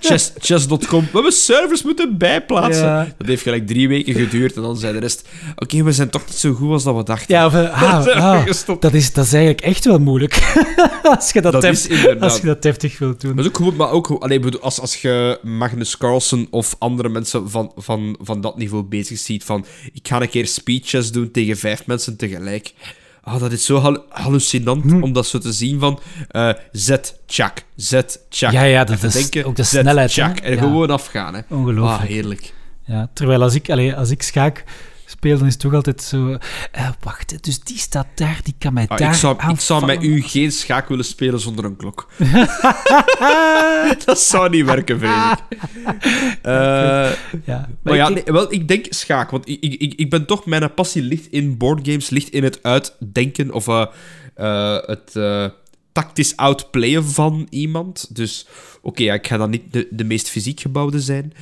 Chess- 0.00 0.32
Chess.com. 0.38 1.00
We 1.00 1.08
hebben 1.12 1.32
servers 1.32 1.82
moeten 1.82 2.18
bijplaatsen. 2.18 2.84
Ja. 2.86 3.14
Dat 3.18 3.26
heeft 3.26 3.42
gelijk 3.42 3.66
drie 3.66 3.88
weken 3.88 4.14
geduurd 4.14 4.56
en 4.56 4.62
dan 4.62 4.76
zei 4.76 4.92
de 4.92 4.98
rest... 4.98 5.28
Oké, 5.56 5.82
we 5.82 5.92
zijn 5.92 6.10
toch 6.10 6.26
niet 6.26 6.36
zo 6.36 6.52
goed 6.52 6.70
als 6.70 6.82
dat 6.84 6.96
we 6.96 7.02
dachten. 7.04 7.34
Ja, 7.34 7.46
of, 7.46 7.54
ah, 7.82 8.04
we 8.04 8.14
ah, 8.14 8.42
gestopt. 8.42 8.82
dat, 8.82 8.94
is, 8.94 9.12
dat 9.12 9.24
is 9.24 9.32
eigenlijk 9.32 9.64
echt 9.64 9.84
wel 9.84 9.98
moeilijk. 9.98 10.54
als, 11.02 11.30
je 11.32 11.40
dat 11.40 11.52
Dat 11.52 11.64
inderdaad. 11.64 12.22
als 12.22 12.36
je 12.40 12.46
dat 12.46 12.62
deftig 12.62 12.98
wilt 12.98 13.20
doen. 13.20 13.34
Maar 13.34 13.44
is 13.44 13.50
ook 13.50 13.56
goed, 13.56 13.76
maar 13.76 13.90
ook 13.90 14.06
goed- 14.06 14.20
allee, 14.22 14.40
bedoel, 14.40 14.60
als, 14.60 14.80
als 14.80 15.02
je 15.02 15.38
Magnus 15.42 15.96
Carlsen 15.96 16.46
of 16.50 16.76
andere 16.78 17.08
mensen 17.08 17.50
van, 17.50 17.72
van, 17.76 18.16
van 18.20 18.40
dat 18.40 18.56
niveau 18.58 18.82
bezig 18.84 19.18
ziet, 19.18 19.44
van 19.44 19.64
ik 19.92 20.08
ga 20.08 20.20
een 20.20 20.28
keer 20.28 20.46
speeches 20.46 21.12
doen 21.12 21.30
tegen 21.30 21.56
vijf 21.56 21.86
mensen 21.86 22.16
tegelijk. 22.16 22.72
Ah, 23.24 23.40
dat 23.40 23.52
is 23.52 23.64
zo 23.64 23.78
hal- 23.78 24.04
hallucinant 24.08 24.82
Hm. 24.84 25.02
om 25.02 25.12
dat 25.12 25.26
zo 25.26 25.38
te 25.38 25.52
zien 25.52 25.80
van 25.80 26.00
eh 26.28 26.50
zet, 26.72 27.18
tjak, 27.26 27.62
zet. 27.76 28.20
Ja, 28.28 28.62
ja, 28.62 28.84
dat 28.84 29.02
is 29.02 29.12
denken, 29.12 29.44
ook 29.44 29.56
de 29.56 29.62
snelheid, 29.62 30.16
en 30.18 30.52
Ja. 30.52 30.58
gewoon 30.58 30.90
afgaan. 30.90 31.34
Hè. 31.34 31.40
Ongelooflijk. 31.48 32.00
Ah, 32.00 32.06
heerlijk. 32.08 32.52
Ja, 32.86 33.08
terwijl 33.12 33.42
als 33.42 33.54
ik, 33.54 33.70
allee, 33.70 33.94
als 33.94 34.10
ik 34.10 34.22
schaak 34.22 34.64
speel, 35.24 35.38
dan 35.38 35.46
is 35.46 35.52
het 35.52 35.62
toch 35.62 35.74
altijd 35.74 36.02
zo... 36.02 36.38
eh, 36.72 36.88
wacht, 37.00 37.44
dus 37.44 37.60
die 37.60 37.78
staat 37.78 38.06
daar, 38.14 38.40
die 38.42 38.54
kan 38.58 38.72
mij 38.72 38.86
Ah, 38.88 38.98
daar 38.98 39.10
ik, 39.12 39.18
zou, 39.18 39.50
ik 39.52 39.60
zou 39.60 39.86
met 39.86 40.02
u 40.02 40.22
geen 40.22 40.52
schaak 40.52 40.88
willen 40.88 41.04
spelen 41.04 41.40
zonder 41.40 41.64
een 41.64 41.76
klok. 41.76 42.08
dat 44.04 44.20
zou 44.20 44.50
niet 44.50 44.64
werken, 44.64 44.96
ik. 45.02 45.02
Eh, 46.42 47.10
Ja, 47.44 47.68
Maar 47.82 47.94
ja, 47.94 48.08
ik- 48.08 48.14
nee, 48.14 48.34
wel, 48.34 48.52
ik 48.52 48.68
denk 48.68 48.86
schaak. 48.88 49.30
Want 49.30 49.48
ik, 49.48 49.60
ik, 49.62 49.94
ik, 49.94 50.10
ben 50.10 50.26
toch... 50.26 50.46
Mijn 50.46 50.74
passie 50.74 51.02
ligt 51.02 51.26
in 51.26 51.56
boardgames, 51.56 52.10
ligt 52.10 52.28
in 52.28 52.44
het 52.44 52.62
uitdenken 52.62 53.52
of 53.52 53.68
eh, 53.68 53.86
eh, 54.34 54.78
het 54.86 55.12
tactisch 55.92 56.36
outplayen 56.36 57.04
van 57.04 57.46
iemand. 57.50 58.14
Dus 58.14 58.46
oké, 58.82 59.02
ja, 59.02 59.14
ik 59.14 59.26
ga 59.26 59.36
dan 59.36 59.50
niet 59.50 59.72
de, 59.72 59.86
de 59.90 60.04
meest 60.04 60.28
fysiek 60.28 60.60
gebouwde 60.60 61.00
zijn. 61.00 61.32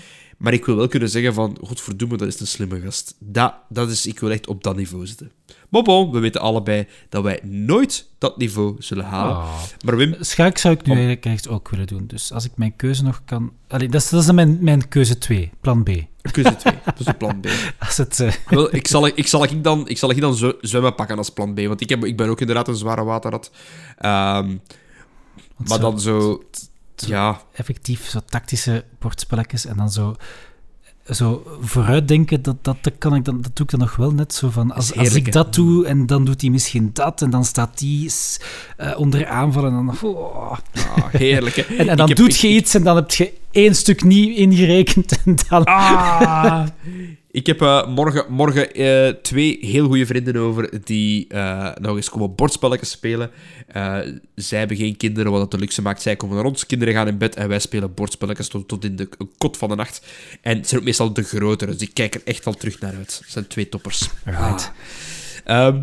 Maar 0.43 0.53
ik 0.53 0.65
wil 0.65 0.77
wel 0.77 0.89
kunnen 0.89 1.09
zeggen 1.09 1.35
van, 1.35 1.57
godverdomme, 1.63 2.17
dat 2.17 2.29
is 2.29 2.41
een 2.41 2.47
slimme 2.47 2.81
gast. 2.81 3.15
Dat, 3.19 3.55
dat 3.69 3.91
is, 3.91 4.07
ik 4.07 4.21
wil 4.21 4.31
echt 4.31 4.47
op 4.47 4.63
dat 4.65 4.77
niveau 4.77 5.07
zitten. 5.07 5.33
Maar 5.69 5.83
bon, 5.83 6.11
we 6.13 6.19
weten 6.19 6.41
allebei 6.41 6.87
dat 7.09 7.23
wij 7.23 7.41
nooit 7.43 8.09
dat 8.19 8.37
niveau 8.39 8.77
zullen 8.79 9.05
halen. 9.05 9.37
Ah. 9.37 9.55
Maar 9.85 9.97
Wim, 9.97 10.15
Schaak 10.21 10.59
zou 10.59 10.75
ik 10.75 10.81
nu 10.85 10.91
Om- 10.91 10.97
eigenlijk 10.99 11.27
echt 11.27 11.49
ook 11.49 11.69
willen 11.69 11.87
doen. 11.87 12.07
Dus 12.07 12.33
als 12.33 12.45
ik 12.45 12.51
mijn 12.57 12.77
keuze 12.77 13.03
nog 13.03 13.23
kan... 13.25 13.53
Allee, 13.69 13.89
dat 13.89 14.03
is, 14.03 14.09
dat 14.09 14.23
is 14.23 14.33
mijn, 14.33 14.59
mijn 14.61 14.89
keuze 14.89 15.19
2, 15.19 15.51
plan 15.61 15.83
B. 15.83 15.91
keuze 16.31 16.57
2. 16.57 16.75
Dat 16.85 17.01
is 17.01 17.07
een 17.07 17.17
plan 17.17 17.41
B. 17.41 17.47
Als 17.87 17.97
het... 17.97 18.21
eh, 18.21 18.33
Wel, 18.49 18.75
ik 18.75 18.87
zal, 18.89 19.07
ik 19.07 19.27
zal, 19.27 19.45
ik 19.45 19.65
dan, 19.65 19.89
ik 19.89 19.99
zal 19.99 20.11
ik 20.11 20.21
dan 20.21 20.57
zwemmen 20.61 20.95
pakken 20.95 21.17
als 21.19 21.31
plan 21.31 21.55
B. 21.55 21.61
Want 21.61 21.81
ik, 21.81 21.89
heb, 21.89 22.05
ik 22.05 22.17
ben 22.17 22.29
ook 22.29 22.41
inderdaad 22.41 22.69
een 22.69 22.77
zware 22.77 23.05
waterrat. 23.05 23.51
Ehm, 23.99 24.57
maar 25.57 25.67
zo- 25.67 25.79
dan 25.79 26.01
zo... 26.01 26.43
Ja, 26.97 27.41
effectief 27.53 28.09
zo 28.09 28.21
tactische 28.27 28.85
bordspelletjes 28.99 29.67
en 29.67 29.77
dan 29.77 29.91
zo, 29.91 30.17
zo 31.11 31.59
vooruitdenken, 31.61 32.43
dat, 32.43 32.65
dat, 32.65 32.77
dat, 32.81 32.93
kan 32.99 33.15
ik 33.15 33.25
dan, 33.25 33.41
dat 33.41 33.57
doe 33.57 33.67
ik 33.67 33.71
dan 33.71 33.81
nog 33.81 33.97
wel 33.97 34.11
net 34.11 34.35
zo 34.35 34.51
van, 34.51 34.73
als, 34.73 34.97
als 34.97 35.15
ik 35.15 35.33
dat 35.33 35.55
doe 35.55 35.87
en 35.87 36.07
dan 36.07 36.25
doet 36.25 36.41
hij 36.41 36.51
misschien 36.51 36.91
dat 36.93 37.23
en 37.23 37.31
dan 37.31 37.45
staat 37.45 37.79
die 37.79 38.13
eh, 38.77 38.99
onder 38.99 39.27
aanval 39.27 39.65
en 39.65 39.73
dan... 39.73 39.97
oh. 40.03 40.53
ah, 40.97 41.09
heerlijk. 41.11 41.57
En, 41.79 41.89
en 41.89 41.97
dan 41.97 42.11
doet 42.11 42.39
je 42.39 42.49
iets 42.49 42.75
en 42.75 42.83
dan 42.83 42.97
heb 42.97 43.11
je 43.11 43.33
één 43.53 43.75
stuk 43.75 44.03
niet 44.05 44.37
ingerekend 44.37 45.23
en 45.25 45.37
dan... 45.49 45.65
Ah! 45.65 46.67
Ik 47.33 47.47
heb 47.47 47.61
eh, 47.61 47.87
morgen, 47.87 48.25
morgen 48.29 48.75
eh, 48.75 49.09
twee 49.09 49.59
heel 49.61 49.87
goede 49.87 50.07
vrienden 50.07 50.37
over 50.37 50.85
die 50.85 51.29
eh, 51.29 51.71
nog 51.81 51.97
eens 51.97 52.11
komen 52.11 52.35
bordspelletjes 52.35 52.91
spelen. 52.91 53.31
Zij 54.35 54.59
hebben 54.59 54.77
geen 54.77 54.97
kinderen, 54.97 55.33
wat 55.33 55.41
het 55.41 55.51
de 55.51 55.59
luxe 55.59 55.83
maakt. 55.83 56.03
Zij 56.03 56.17
komen 56.17 56.37
naar 56.37 56.45
ons, 56.45 56.67
kinderen 56.67 56.95
gaan 56.95 57.09
in 57.09 57.19
bed 57.19 57.37
en 57.37 57.49
wij 57.49 57.59
spelen 57.59 57.95
bordspelletjes 57.95 58.49
tot, 58.49 58.69
tot 58.69 58.85
in 58.85 58.97
de 58.97 59.09
kot 59.39 59.57
van 59.57 59.69
de 59.69 59.75
nacht. 59.75 60.07
En 60.41 60.57
het 60.57 60.69
zijn 60.69 60.81
ook 60.81 60.87
meestal 60.87 61.13
de 61.13 61.23
grotere, 61.23 61.73
dus 61.73 61.81
ik 61.81 61.95
kijk 61.95 62.15
er 62.15 62.21
echt 62.25 62.47
al 62.47 62.55
terug 62.55 62.81
naar 62.81 62.95
uit. 62.95 63.19
Het 63.23 63.31
zijn 63.31 63.47
twee 63.47 63.69
toppers. 63.69 64.09
Right. 64.25 64.73
Ehm, 65.45 65.81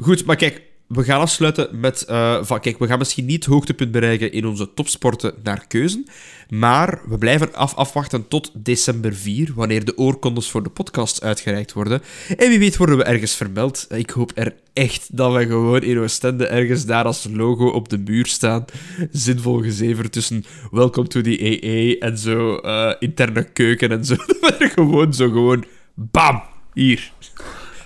goed, 0.00 0.24
maar 0.24 0.36
kijk, 0.36 0.62
we 0.90 1.04
gaan 1.04 1.20
afsluiten 1.20 1.80
met... 1.80 2.04
eh, 2.04 2.38
van, 2.42 2.60
kijk, 2.60 2.78
we 2.78 2.86
gaan 2.86 2.98
misschien 2.98 3.24
niet 3.24 3.44
hoogtepunt 3.44 3.90
bereiken 3.90 4.32
in 4.32 4.46
onze 4.46 4.74
topsporten 4.74 5.34
naar 5.42 5.66
keuzen, 5.66 6.06
maar 6.48 7.00
we 7.08 7.18
blijven 7.18 7.54
af, 7.54 7.74
afwachten 7.74 8.28
tot 8.28 8.50
december 8.54 9.14
4, 9.14 9.52
wanneer 9.54 9.84
de 9.84 9.98
oorkondes 9.98 10.50
voor 10.50 10.62
de 10.62 10.70
podcast 10.70 11.22
uitgereikt 11.22 11.72
worden. 11.72 12.02
En 12.36 12.48
wie 12.48 12.58
weet 12.58 12.76
worden 12.76 12.96
we 12.96 13.04
ergens 13.04 13.34
vermeld. 13.34 13.86
Ik 13.90 14.10
hoop 14.10 14.32
er 14.34 14.54
echt 14.72 15.16
dat 15.16 15.34
we 15.34 15.46
gewoon 15.46 15.82
in 15.82 15.98
Oostende 15.98 16.46
ergens 16.46 16.86
daar 16.86 17.04
als 17.04 17.26
logo 17.32 17.66
op 17.68 17.88
de 17.88 17.98
muur 17.98 18.26
staan. 18.26 18.64
Zinvol 19.10 19.62
gezever 19.62 20.10
tussen 20.10 20.44
welcome 20.70 21.08
to 21.08 21.20
the 21.20 21.38
AA 21.42 22.06
en 22.08 22.18
zo 22.18 22.56
eh, 22.56 22.94
interne 22.98 23.44
keuken 23.44 23.90
en 23.90 24.04
zo. 24.04 24.14
We 24.40 24.70
gewoon 24.74 25.14
zo 25.14 25.28
gewoon... 25.28 25.64
Bam! 25.94 26.42
Hier. 26.74 27.12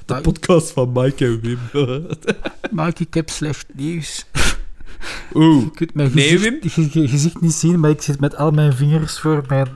De 0.07 0.21
podcast 0.21 0.71
van 0.71 0.91
Mike 0.93 1.25
en 1.25 1.41
Wim. 1.41 1.59
Mike, 2.85 3.03
ik 3.03 3.15
heb 3.15 3.31
slecht 3.31 3.67
nieuws. 3.75 4.25
Oeh. 5.35 5.65
Je 5.65 5.71
kunt 5.71 5.95
mijn 5.95 6.11
Nee, 6.15 6.39
gezicht, 6.39 6.93
je- 6.93 7.01
je 7.01 7.09
gezicht 7.09 7.41
niet 7.41 7.53
zien, 7.53 7.81
maar 7.81 7.91
ik 7.91 8.03
zit 8.03 8.21
met 8.21 8.37
al 8.37 8.51
mijn 8.51 8.73
vingers 8.73 9.19
voor 9.19 9.45
mijn... 9.49 9.69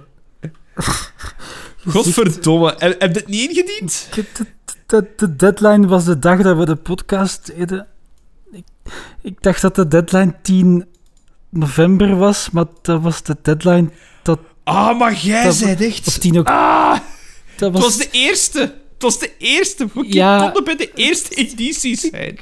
Godverdomme. 1.88 2.74
Heb, 2.78 3.00
heb 3.00 3.14
je 3.14 3.20
dit 3.20 3.26
niet 3.26 3.50
ingediend? 3.50 4.08
De, 4.14 4.24
de, 4.34 4.46
de, 4.86 5.08
de 5.16 5.36
deadline 5.36 5.86
was 5.86 6.04
de 6.04 6.18
dag 6.18 6.42
dat 6.42 6.56
we 6.56 6.64
de 6.66 6.76
podcast 6.76 7.52
deden. 7.56 7.86
Ik, 8.52 8.64
ik 9.22 9.42
dacht 9.42 9.62
dat 9.62 9.74
de 9.74 9.88
deadline 9.88 10.34
10 10.42 10.86
november 11.50 12.16
was, 12.16 12.50
maar 12.50 12.64
dat 12.82 13.00
was 13.02 13.22
de 13.22 13.36
deadline 13.42 13.90
dat... 14.22 14.38
Ah, 14.64 14.98
maar 14.98 15.14
jij 15.14 15.50
zei 15.50 15.74
echt... 15.86 16.06
Of 16.06 16.18
10 16.18 16.38
oktober. 16.38 16.52
Ah, 16.62 16.90
Dat 17.56 17.72
het 17.72 17.72
was, 17.72 17.82
was 17.82 17.96
de 17.96 18.08
eerste. 18.10 18.74
Het 18.98 19.02
was 19.06 19.18
de 19.18 19.30
eerste. 19.38 19.86
We 19.94 20.04
Ja. 20.08 20.40
konden 20.44 20.64
bij 20.64 20.76
de 20.76 20.90
eerste 20.94 21.34
editie 21.34 21.96
zijn. 21.96 22.38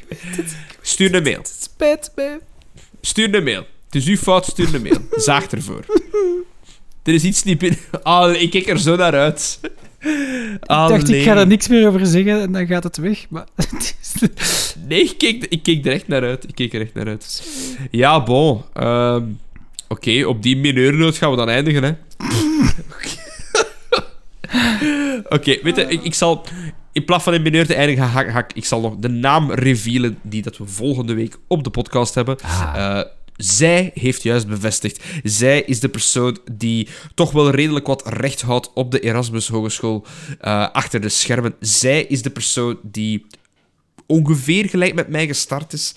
Stuur 0.80 1.14
een 1.14 1.22
mail. 1.22 1.40
spijt 1.60 2.12
me. 2.16 2.38
Stuur 3.00 3.34
een 3.34 3.44
mail. 3.44 3.66
Het 3.86 3.94
is 3.94 4.06
uw 4.06 4.16
fout, 4.16 4.44
stuur 4.46 4.74
een 4.74 4.82
mail. 4.82 4.98
Zaag 5.16 5.46
ervoor. 5.46 5.84
Er 7.02 7.14
is 7.14 7.22
iets 7.24 7.42
niet 7.42 7.58
binnen... 7.58 7.78
Ah, 8.02 8.40
ik 8.40 8.50
kijk 8.50 8.68
er 8.68 8.78
zo 8.78 8.96
naar 8.96 9.12
uit. 9.14 9.58
Ik 10.00 10.58
dacht, 10.68 11.08
ik 11.08 11.22
ga 11.22 11.36
er 11.36 11.46
niks 11.46 11.68
meer 11.68 11.86
over 11.88 12.06
zeggen 12.06 12.40
en 12.40 12.52
dan 12.52 12.66
gaat 12.66 12.84
het 12.84 12.96
weg. 12.96 13.26
Maar 13.28 13.46
het 13.56 13.96
is- 14.00 14.74
Nee, 14.88 15.02
ik 15.02 15.18
keek, 15.18 15.44
ik 15.48 15.62
keek 15.62 15.86
er 15.86 15.92
echt 15.92 16.08
naar 16.08 16.22
uit. 16.22 16.44
Ik 16.48 16.54
keek 16.54 16.74
er 16.74 16.80
echt 16.80 16.94
naar 16.94 17.06
uit. 17.06 17.48
Ja, 17.90 18.22
bon. 18.22 18.62
ehm, 18.72 19.22
Oké, 19.88 20.24
op 20.26 20.42
die 20.42 20.56
mineurnoot 20.56 21.16
gaan 21.16 21.30
we 21.30 21.36
dan 21.36 21.48
eindigen, 21.48 21.82
hè. 21.82 21.92
Oké, 25.28 25.58
weet 25.62 25.76
je, 25.76 25.82
ik, 25.88 26.02
ik 26.02 26.14
zal... 26.14 26.44
In 26.92 27.04
plaats 27.04 27.24
van 27.24 27.34
in 27.34 27.42
mineur 27.42 27.66
te 27.66 27.74
eindigen, 27.74 28.08
ga, 28.08 28.30
ga 28.30 28.38
ik- 28.38 28.52
ik 28.52 28.64
zal 28.64 28.80
nog 28.80 28.96
de 28.96 29.08
naam 29.08 29.52
revealen 29.52 30.18
die 30.22 30.42
dat 30.42 30.56
we 30.58 30.66
volgende 30.66 31.14
week 31.14 31.36
op 31.48 31.64
de 31.64 31.70
podcast 31.70 32.14
hebben. 32.14 32.36
Ah. 32.42 32.72
Eh, 32.76 33.04
zij 33.36 33.90
heeft 33.94 34.22
juist 34.22 34.46
bevestigd. 34.46 35.04
Zij 35.22 35.62
is 35.62 35.80
de 35.80 35.88
persoon 35.88 36.38
die 36.52 36.88
toch 37.14 37.30
wel 37.30 37.50
redelijk 37.50 37.86
wat 37.86 38.08
recht 38.08 38.40
houdt 38.42 38.70
op 38.74 38.90
de 38.90 39.00
Erasmus 39.00 39.48
Hogeschool 39.48 40.06
eh, 40.40 40.68
achter 40.72 41.00
de 41.00 41.08
schermen. 41.08 41.54
Zij 41.60 42.02
is 42.04 42.22
de 42.22 42.30
persoon 42.30 42.78
die 42.82 43.26
ongeveer 44.06 44.68
gelijk 44.68 44.94
met 44.94 45.08
mij 45.08 45.26
gestart 45.26 45.72
is. 45.72 45.94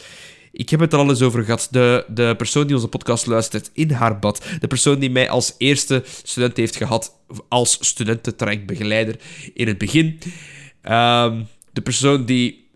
Ik 0.52 0.70
heb 0.70 0.80
het 0.80 0.94
er 0.94 1.00
al 1.00 1.10
eens 1.10 1.22
over 1.22 1.44
gehad. 1.44 1.68
De, 1.72 2.06
de 2.08 2.34
persoon 2.38 2.68
die 2.68 2.76
onze 2.76 2.88
podcast 2.88 3.26
luistert 3.26 3.70
in 3.74 3.92
haar 3.92 4.20
bad. 4.20 4.46
De 4.60 4.68
persoon 4.68 5.00
die 5.00 5.10
mij 5.10 5.30
als 5.30 5.56
eerste 5.58 6.04
student 6.24 6.58
heeft 6.58 6.76
gehad 6.76 7.14
als 7.48 7.78
studententrajectbegeleider 7.82 9.16
in 9.54 9.68
het 9.68 9.78
begin. 9.78 10.20
Ehm, 10.82 11.44
de 11.74 11.82
persoon 11.82 12.26
die 12.26 12.68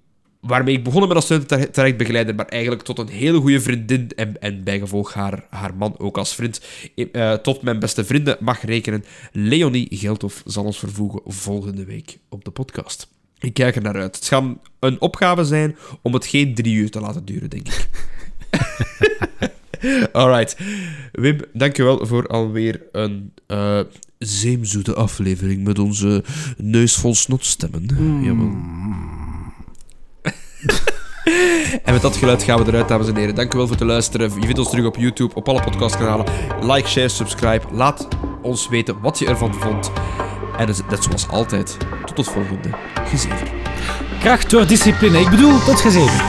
waarmee 0.44 0.76
ik 0.76 0.84
begonnen 0.84 1.08
ben 1.08 1.18
als 1.18 1.26
studententrajectbegeleider, 1.26 2.36
maar 2.36 2.48
eigenlijk 2.48 2.82
tot 2.82 3.00
een 3.00 3.08
hele 3.08 3.40
goede 3.40 3.62
vriendin 3.62 4.12
en, 4.16 4.41
en 4.41 4.64
bijgevolg 4.64 5.14
haar, 5.14 5.45
haar 5.50 5.76
man 5.76 6.00
ook 6.00 6.18
als 6.18 6.36
vriend, 6.36 6.62
eh, 7.12 7.34
tot 7.34 7.62
mijn 7.62 7.80
beste 7.80 8.06
vrienden 8.06 8.38
mag 8.40 8.62
rekenen. 8.62 9.06
Leonie 9.32 9.88
Geldhof 9.90 10.41
zal 10.45 10.64
ons 10.64 10.80
vervoegen 10.80 11.22
volgende 11.26 11.86
week 11.86 12.18
op 12.30 12.45
de 12.45 12.52
podcast. 12.52 13.12
Ik 13.44 13.53
kijk 13.53 13.76
er 13.76 13.82
naar 13.82 13.95
uit. 13.95 14.15
Het 14.15 14.28
gaat 14.28 14.44
een 14.80 15.02
opgave 15.02 15.44
zijn 15.44 15.76
om 16.02 16.14
het 16.14 16.26
geen 16.26 16.56
drie 16.56 16.76
uur 16.76 16.91
te 16.91 16.99
laten 16.99 17.26
duren, 17.26 17.49
denk 17.49 17.68
ik. 17.68 17.88
Alright. 20.11 20.57
Wim, 21.11 21.40
dankjewel 21.53 22.06
voor 22.06 22.28
alweer 22.28 22.82
een 22.91 23.34
eh 23.48 23.80
zeemzoete 24.18 24.94
aflevering 24.94 25.64
met 25.64 25.80
onze 25.80 26.24
neus 26.57 26.95
vol 26.95 27.15
snotstemmen. 27.15 27.88
Jawel. 28.24 28.52
En 31.84 31.94
met 31.94 32.02
dat 32.02 32.18
geluid 32.18 32.44
gaan 32.44 32.64
we 32.64 32.68
eruit, 32.68 32.88
dames 32.88 33.07
en 33.07 33.15
heren. 33.15 33.36
Dankjewel 33.36 33.68
voor 33.68 33.76
het 33.76 33.86
luisteren. 33.86 34.32
Je 34.36 34.45
vindt 34.45 34.60
ons 34.60 34.70
terug 34.70 34.86
op 34.86 34.95
YouTube, 34.95 35.36
op 35.36 35.49
alle 35.49 35.61
podcastkanalen. 35.61 36.26
Like, 36.61 36.88
share, 36.88 37.10
subscribe. 37.10 37.65
Laat 37.72 38.07
ons 38.41 38.70
weten 38.70 38.99
wat 38.99 39.20
je 39.20 39.26
ervan 39.26 39.53
vond. 39.53 39.91
En 40.57 40.65
dat 40.65 40.75
is- 40.75 40.81
net 40.89 41.03
zoals 41.03 41.27
altijd, 41.30 41.77
tot 42.05 42.17
het 42.17 42.27
volgende 42.27 42.69
gezeven. 43.09 43.47
Kracht 44.19 44.49
door 44.49 44.67
discipline. 44.67 45.19
Ik 45.19 45.30
bedoel, 45.30 45.63
tot 45.63 45.81
gezeven. 45.81 46.19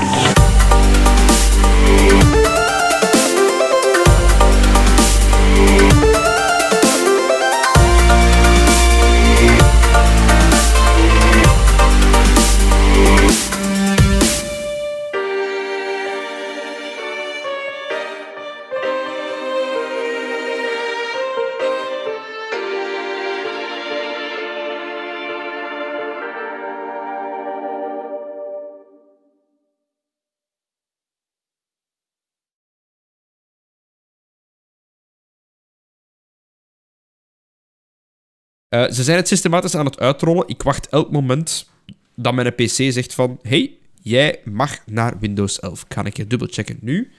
Eh, 38.74 38.90
ze 38.90 39.02
zijn 39.02 39.16
het 39.16 39.28
systematisch 39.28 39.74
aan 39.74 39.84
het 39.84 39.98
uitrollen. 39.98 40.48
Ik 40.48 40.62
wacht 40.62 40.88
elk 40.88 41.10
moment 41.10 41.70
dat 42.14 42.34
mijn 42.34 42.54
PC 42.54 42.92
zegt 42.92 43.14
van... 43.14 43.38
Hey, 43.42 43.76
jij 44.02 44.40
mag 44.44 44.78
naar 44.86 45.18
Windows 45.18 45.60
11. 45.60 45.84
Ga 45.88 46.04
ik 46.04 46.16
je 46.16 46.26
dubbelchecken 46.26 46.78
nu. 46.80 47.10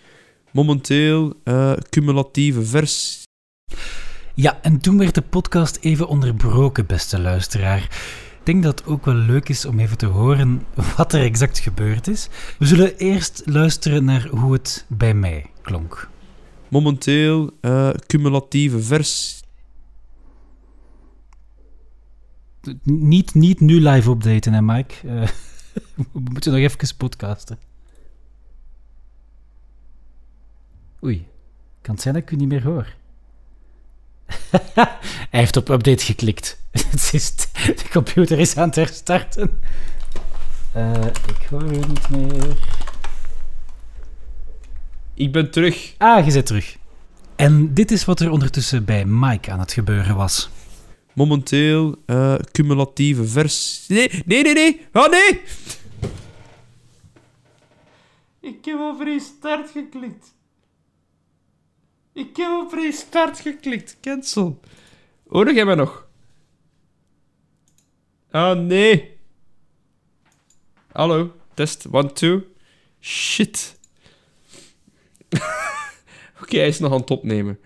Momenteel 0.52 1.34
eh, 1.44 1.74
cumulatieve 1.90 2.66
versie. 2.66 3.24
Ja, 4.34 4.60
en 4.62 4.80
toen 4.80 4.98
werd 4.98 5.16
de 5.16 5.22
podcast 5.22 5.78
even 5.82 6.08
onderbroken, 6.08 6.86
beste 6.86 7.20
luisteraar. 7.20 7.82
Ik 8.40 8.46
denk 8.46 8.64
dat 8.64 8.80
het 8.80 8.88
ook 8.88 9.06
wel 9.06 9.16
leuk 9.16 9.50
is 9.50 9.66
om 9.66 9.80
even 9.80 9.98
te 9.98 10.06
horen 10.06 10.66
wat 10.98 11.14
er 11.14 11.22
exact 11.22 11.60
gebeurd 11.60 12.08
is. 12.08 12.28
We 12.60 12.66
zullen 12.66 12.98
eerst 12.98 13.42
luisteren 13.46 14.06
naar 14.06 14.28
hoe 14.28 14.54
het 14.54 14.86
bij 14.88 15.14
mij 15.14 15.46
klonk. 15.62 16.10
Momenteel 16.68 17.52
eh, 17.62 17.90
cumulatieve 18.06 18.80
versie. 18.80 19.44
Niet, 22.84 23.34
niet 23.34 23.60
nu 23.60 23.82
live 23.82 24.10
updaten, 24.10 24.54
hè, 24.54 24.62
Mike? 24.62 24.94
Eh, 25.08 25.28
we 26.12 26.20
moeten 26.20 26.52
nog 26.52 26.62
even 26.62 26.98
podcasten. 26.98 27.60
Oei, 31.04 31.28
kan 31.82 31.94
het 31.94 32.04
zijn 32.04 32.14
dat 32.14 32.24
ik 32.24 32.32
u 32.32 32.36
niet 32.36 32.48
meer 32.48 32.64
hoor? 32.64 32.94
Hij 35.32 35.40
heeft 35.40 35.58
op 35.58 35.70
update 35.70 36.06
geklikt. 36.06 36.62
Het 36.72 37.10
is 37.14 37.36
de 37.36 37.86
computer 37.92 38.40
is 38.40 38.58
aan 38.58 38.68
het 38.68 38.76
herstarten. 38.76 39.60
Eh, 40.72 41.06
ik 41.06 41.48
hoor 41.50 41.64
u 41.64 41.78
niet 41.78 42.10
meer. 42.10 42.58
Ik 45.14 45.32
ben 45.32 45.52
terug. 45.52 45.96
Ah, 45.98 46.26
je 46.26 46.32
zit 46.32 46.46
terug. 46.46 46.78
En 47.36 47.74
dit 47.74 47.92
is 47.92 48.06
wat 48.06 48.20
er 48.20 48.30
ondertussen 48.30 48.86
bij 48.86 49.06
Mike 49.06 49.52
aan 49.52 49.60
het 49.60 49.74
gebeuren 49.74 50.16
was. 50.16 50.50
Momenteel 51.16 51.96
eh, 52.06 52.36
cumulatieve 52.52 53.26
versie. 53.26 53.96
Nee, 53.96 54.24
nee, 54.26 54.44
nee, 54.44 54.54
nee. 54.54 54.88
Oh 54.94 55.10
nee! 55.10 55.42
Ik 58.40 58.66
heb 58.66 58.80
op 58.80 59.00
restart 59.00 59.72
geklikt. 59.72 60.34
Ik 62.14 62.36
heb 62.38 62.52
op 62.52 62.74
restart 62.74 63.40
geklikt. 63.40 63.98
Cancel. 64.02 64.60
Hoor 65.28 65.54
jij 65.54 65.66
mij 65.66 65.76
nog? 65.76 66.08
Ah, 68.32 68.60
nee. 68.60 69.18
Hallo. 70.92 71.32
Test. 71.54 71.86
One, 71.92 72.12
two. 72.12 72.44
Shit. 73.00 73.80
Oké, 76.42 76.58
hij 76.58 76.68
is 76.68 76.80
nog 76.80 76.92
aan 76.92 77.00
het 77.00 77.12
opnemen. 77.12 77.60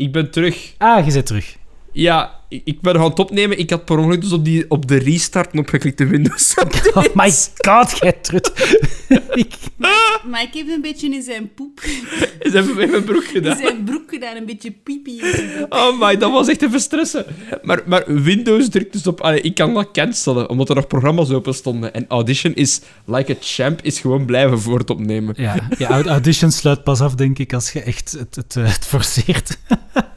Ik 0.00 0.12
ben 0.12 0.30
terug. 0.30 0.74
Ah, 0.78 1.04
je 1.04 1.10
zit 1.10 1.26
terug. 1.26 1.56
Ja, 1.92 2.39
ik 2.50 2.60
ik 2.64 2.80
ben 2.80 2.94
nog 2.94 3.02
aan 3.02 3.10
het 3.10 3.18
opnemen. 3.18 3.58
Ik 3.58 3.70
had 3.70 3.84
per 3.84 3.98
ongeluk 3.98 4.20
dus 4.20 4.32
op, 4.32 4.44
die, 4.44 4.64
op 4.70 4.88
de 4.88 4.96
restart-knop 4.96 5.68
geklikt 5.68 5.98
de 5.98 6.06
Windows. 6.06 6.54
Oh 6.94 7.04
my 7.14 7.32
god, 7.56 7.98
jij 8.00 8.12
trut. 8.12 8.52
ik, 9.34 9.54
Maar 10.24 10.42
ik 10.42 10.54
heb 10.54 10.68
een 10.68 10.80
beetje 10.80 11.10
in 11.10 11.22
zijn 11.22 11.50
poep, 11.54 11.80
Ze 12.42 12.50
hebben 12.50 12.74
mij 12.76 12.86
mijn 12.86 13.04
broek 13.04 13.22
in 13.22 13.28
gedaan. 13.28 13.56
zijn 13.56 13.84
broek 13.84 14.02
gedaan, 14.10 14.36
een 14.36 14.46
beetje 14.46 14.74
in 14.84 15.50
broek. 15.56 15.74
Oh 15.74 16.00
my, 16.00 16.16
dat 16.16 16.30
was 16.32 16.48
echt 16.48 16.62
even 16.62 16.80
stressen. 16.80 17.24
Maar, 17.62 17.82
maar 17.86 18.22
Windows 18.22 18.68
drukt 18.68 18.92
dus 18.92 19.06
op... 19.06 19.20
allee, 19.20 19.40
ik 19.40 19.54
kan 19.54 19.74
dat 19.74 19.90
cancelen, 19.92 20.48
omdat 20.48 20.68
er 20.68 20.74
nog 20.74 20.86
programma's 20.86 21.30
open 21.30 21.54
stonden. 21.54 21.94
En 21.94 22.04
Audition 22.08 22.54
is, 22.54 22.80
like 23.04 23.32
a 23.32 23.36
champ, 23.40 23.80
is 23.82 24.00
gewoon 24.00 24.24
blijven 24.26 24.60
voor 24.60 24.78
het 24.78 24.90
opnemen. 24.90 25.34
ja, 25.38 25.68
ja, 25.78 25.88
aud- 25.88 26.06
audition 26.06 26.50
sluit 26.50 26.84
pas 26.84 27.00
af, 27.00 27.14
denk 27.14 27.38
ik, 27.38 27.52
als 27.52 27.72
je 27.72 27.80
echt 27.82 28.12
het, 28.18 28.36
het, 28.36 28.56
eh, 28.56 28.64
het 28.74 28.86
forceert. 28.86 29.58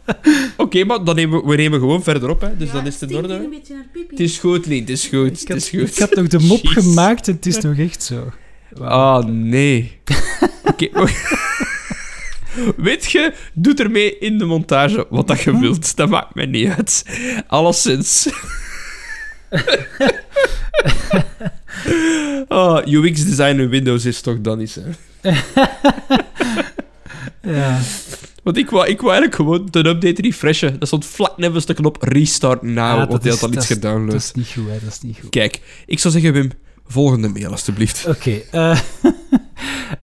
Oké, 0.57 0.83
maar 0.83 1.03
dan 1.03 1.15
nemen 1.15 1.41
we, 1.43 1.47
we 1.49 1.55
nemen 1.55 1.79
gewoon 1.79 2.03
verder 2.03 2.29
op, 2.29 2.41
hè. 2.41 2.57
Dus 2.57 2.67
Ja, 2.67 2.73
dan 2.73 2.85
is 2.85 2.99
het 2.99 3.09
in 3.11 3.17
orde. 3.17 3.33
een 3.33 3.49
beetje 3.49 3.73
naar 3.73 3.85
pipi. 3.93 4.07
Het 4.09 4.19
is 4.19 4.37
goed, 4.39 4.65
Lien. 4.65 4.79
Het 4.79 4.89
is 4.89 5.07
goed. 5.07 5.27
Ik 5.31 5.39
Het 5.39 5.47
had, 5.47 5.57
is 5.57 5.69
goed. 5.69 5.89
ik 5.89 5.97
had 5.97 6.15
nog 6.15 6.27
de 6.27 6.39
mop 6.39 6.61
Jeez. 6.63 6.73
gemaakt 6.73 7.27
en 7.27 7.35
het 7.35 7.45
is 7.45 7.57
nog 7.57 7.77
echt 7.77 8.03
zo. 8.03 8.31
Ah, 8.81 9.25
nee. 9.25 9.99
Oké. 10.71 10.89
Weet 12.77 13.11
je, 13.11 13.33
doe 13.53 13.73
ermee 13.73 14.17
in 14.17 14.37
de 14.37 14.45
montage 14.45 15.07
wat 15.09 15.27
dat 15.27 15.41
je 15.41 15.59
wilt. 15.59 15.95
Dat 15.95 16.09
maakt 16.09 16.35
mij 16.35 16.45
niet 16.45 16.69
uit. 16.69 17.03
Alleszins. 17.47 18.29
oh, 22.47 22.79
UX 22.85 23.25
design 23.25 23.59
in 23.59 23.69
Windows 23.69 24.05
is 24.05 24.21
toch 24.21 24.41
dan 24.41 24.61
iets, 24.61 24.75
hè? 24.75 24.81
Ja. 27.47 27.79
Want 28.43 28.57
ik 28.57 28.69
wou, 28.69 28.87
ik 28.87 29.01
wou 29.01 29.11
eigenlijk 29.13 29.35
gewoon 29.35 29.67
de 29.71 29.89
update 29.89 30.21
refreshen. 30.21 30.79
Dat 30.79 30.87
stond 30.87 31.05
vlak 31.05 31.37
net 31.37 31.53
de 31.65 31.73
knop 31.73 31.97
restart 32.01 32.61
now, 32.61 32.75
Ja, 32.77 33.07
want 33.07 33.23
hij 33.23 33.31
had 33.31 33.41
al 33.43 33.47
iets 33.49 33.57
is- 33.57 33.67
Dat 33.67 33.77
gedownload. 33.77 34.13
is 34.15 34.31
niet 34.33 34.47
goed, 34.53 34.67
hè. 34.67 34.79
Dat 34.83 34.89
is 34.91 35.01
niet 35.01 35.17
goed. 35.21 35.29
Kijk, 35.29 35.61
ik 35.85 35.99
zou 35.99 36.13
zeggen, 36.13 36.33
Wim, 36.33 36.51
volgende 36.87 37.27
mail 37.27 37.51
alstublieft. 37.51 38.05
Oké, 38.07 38.41
eh, 38.51 38.79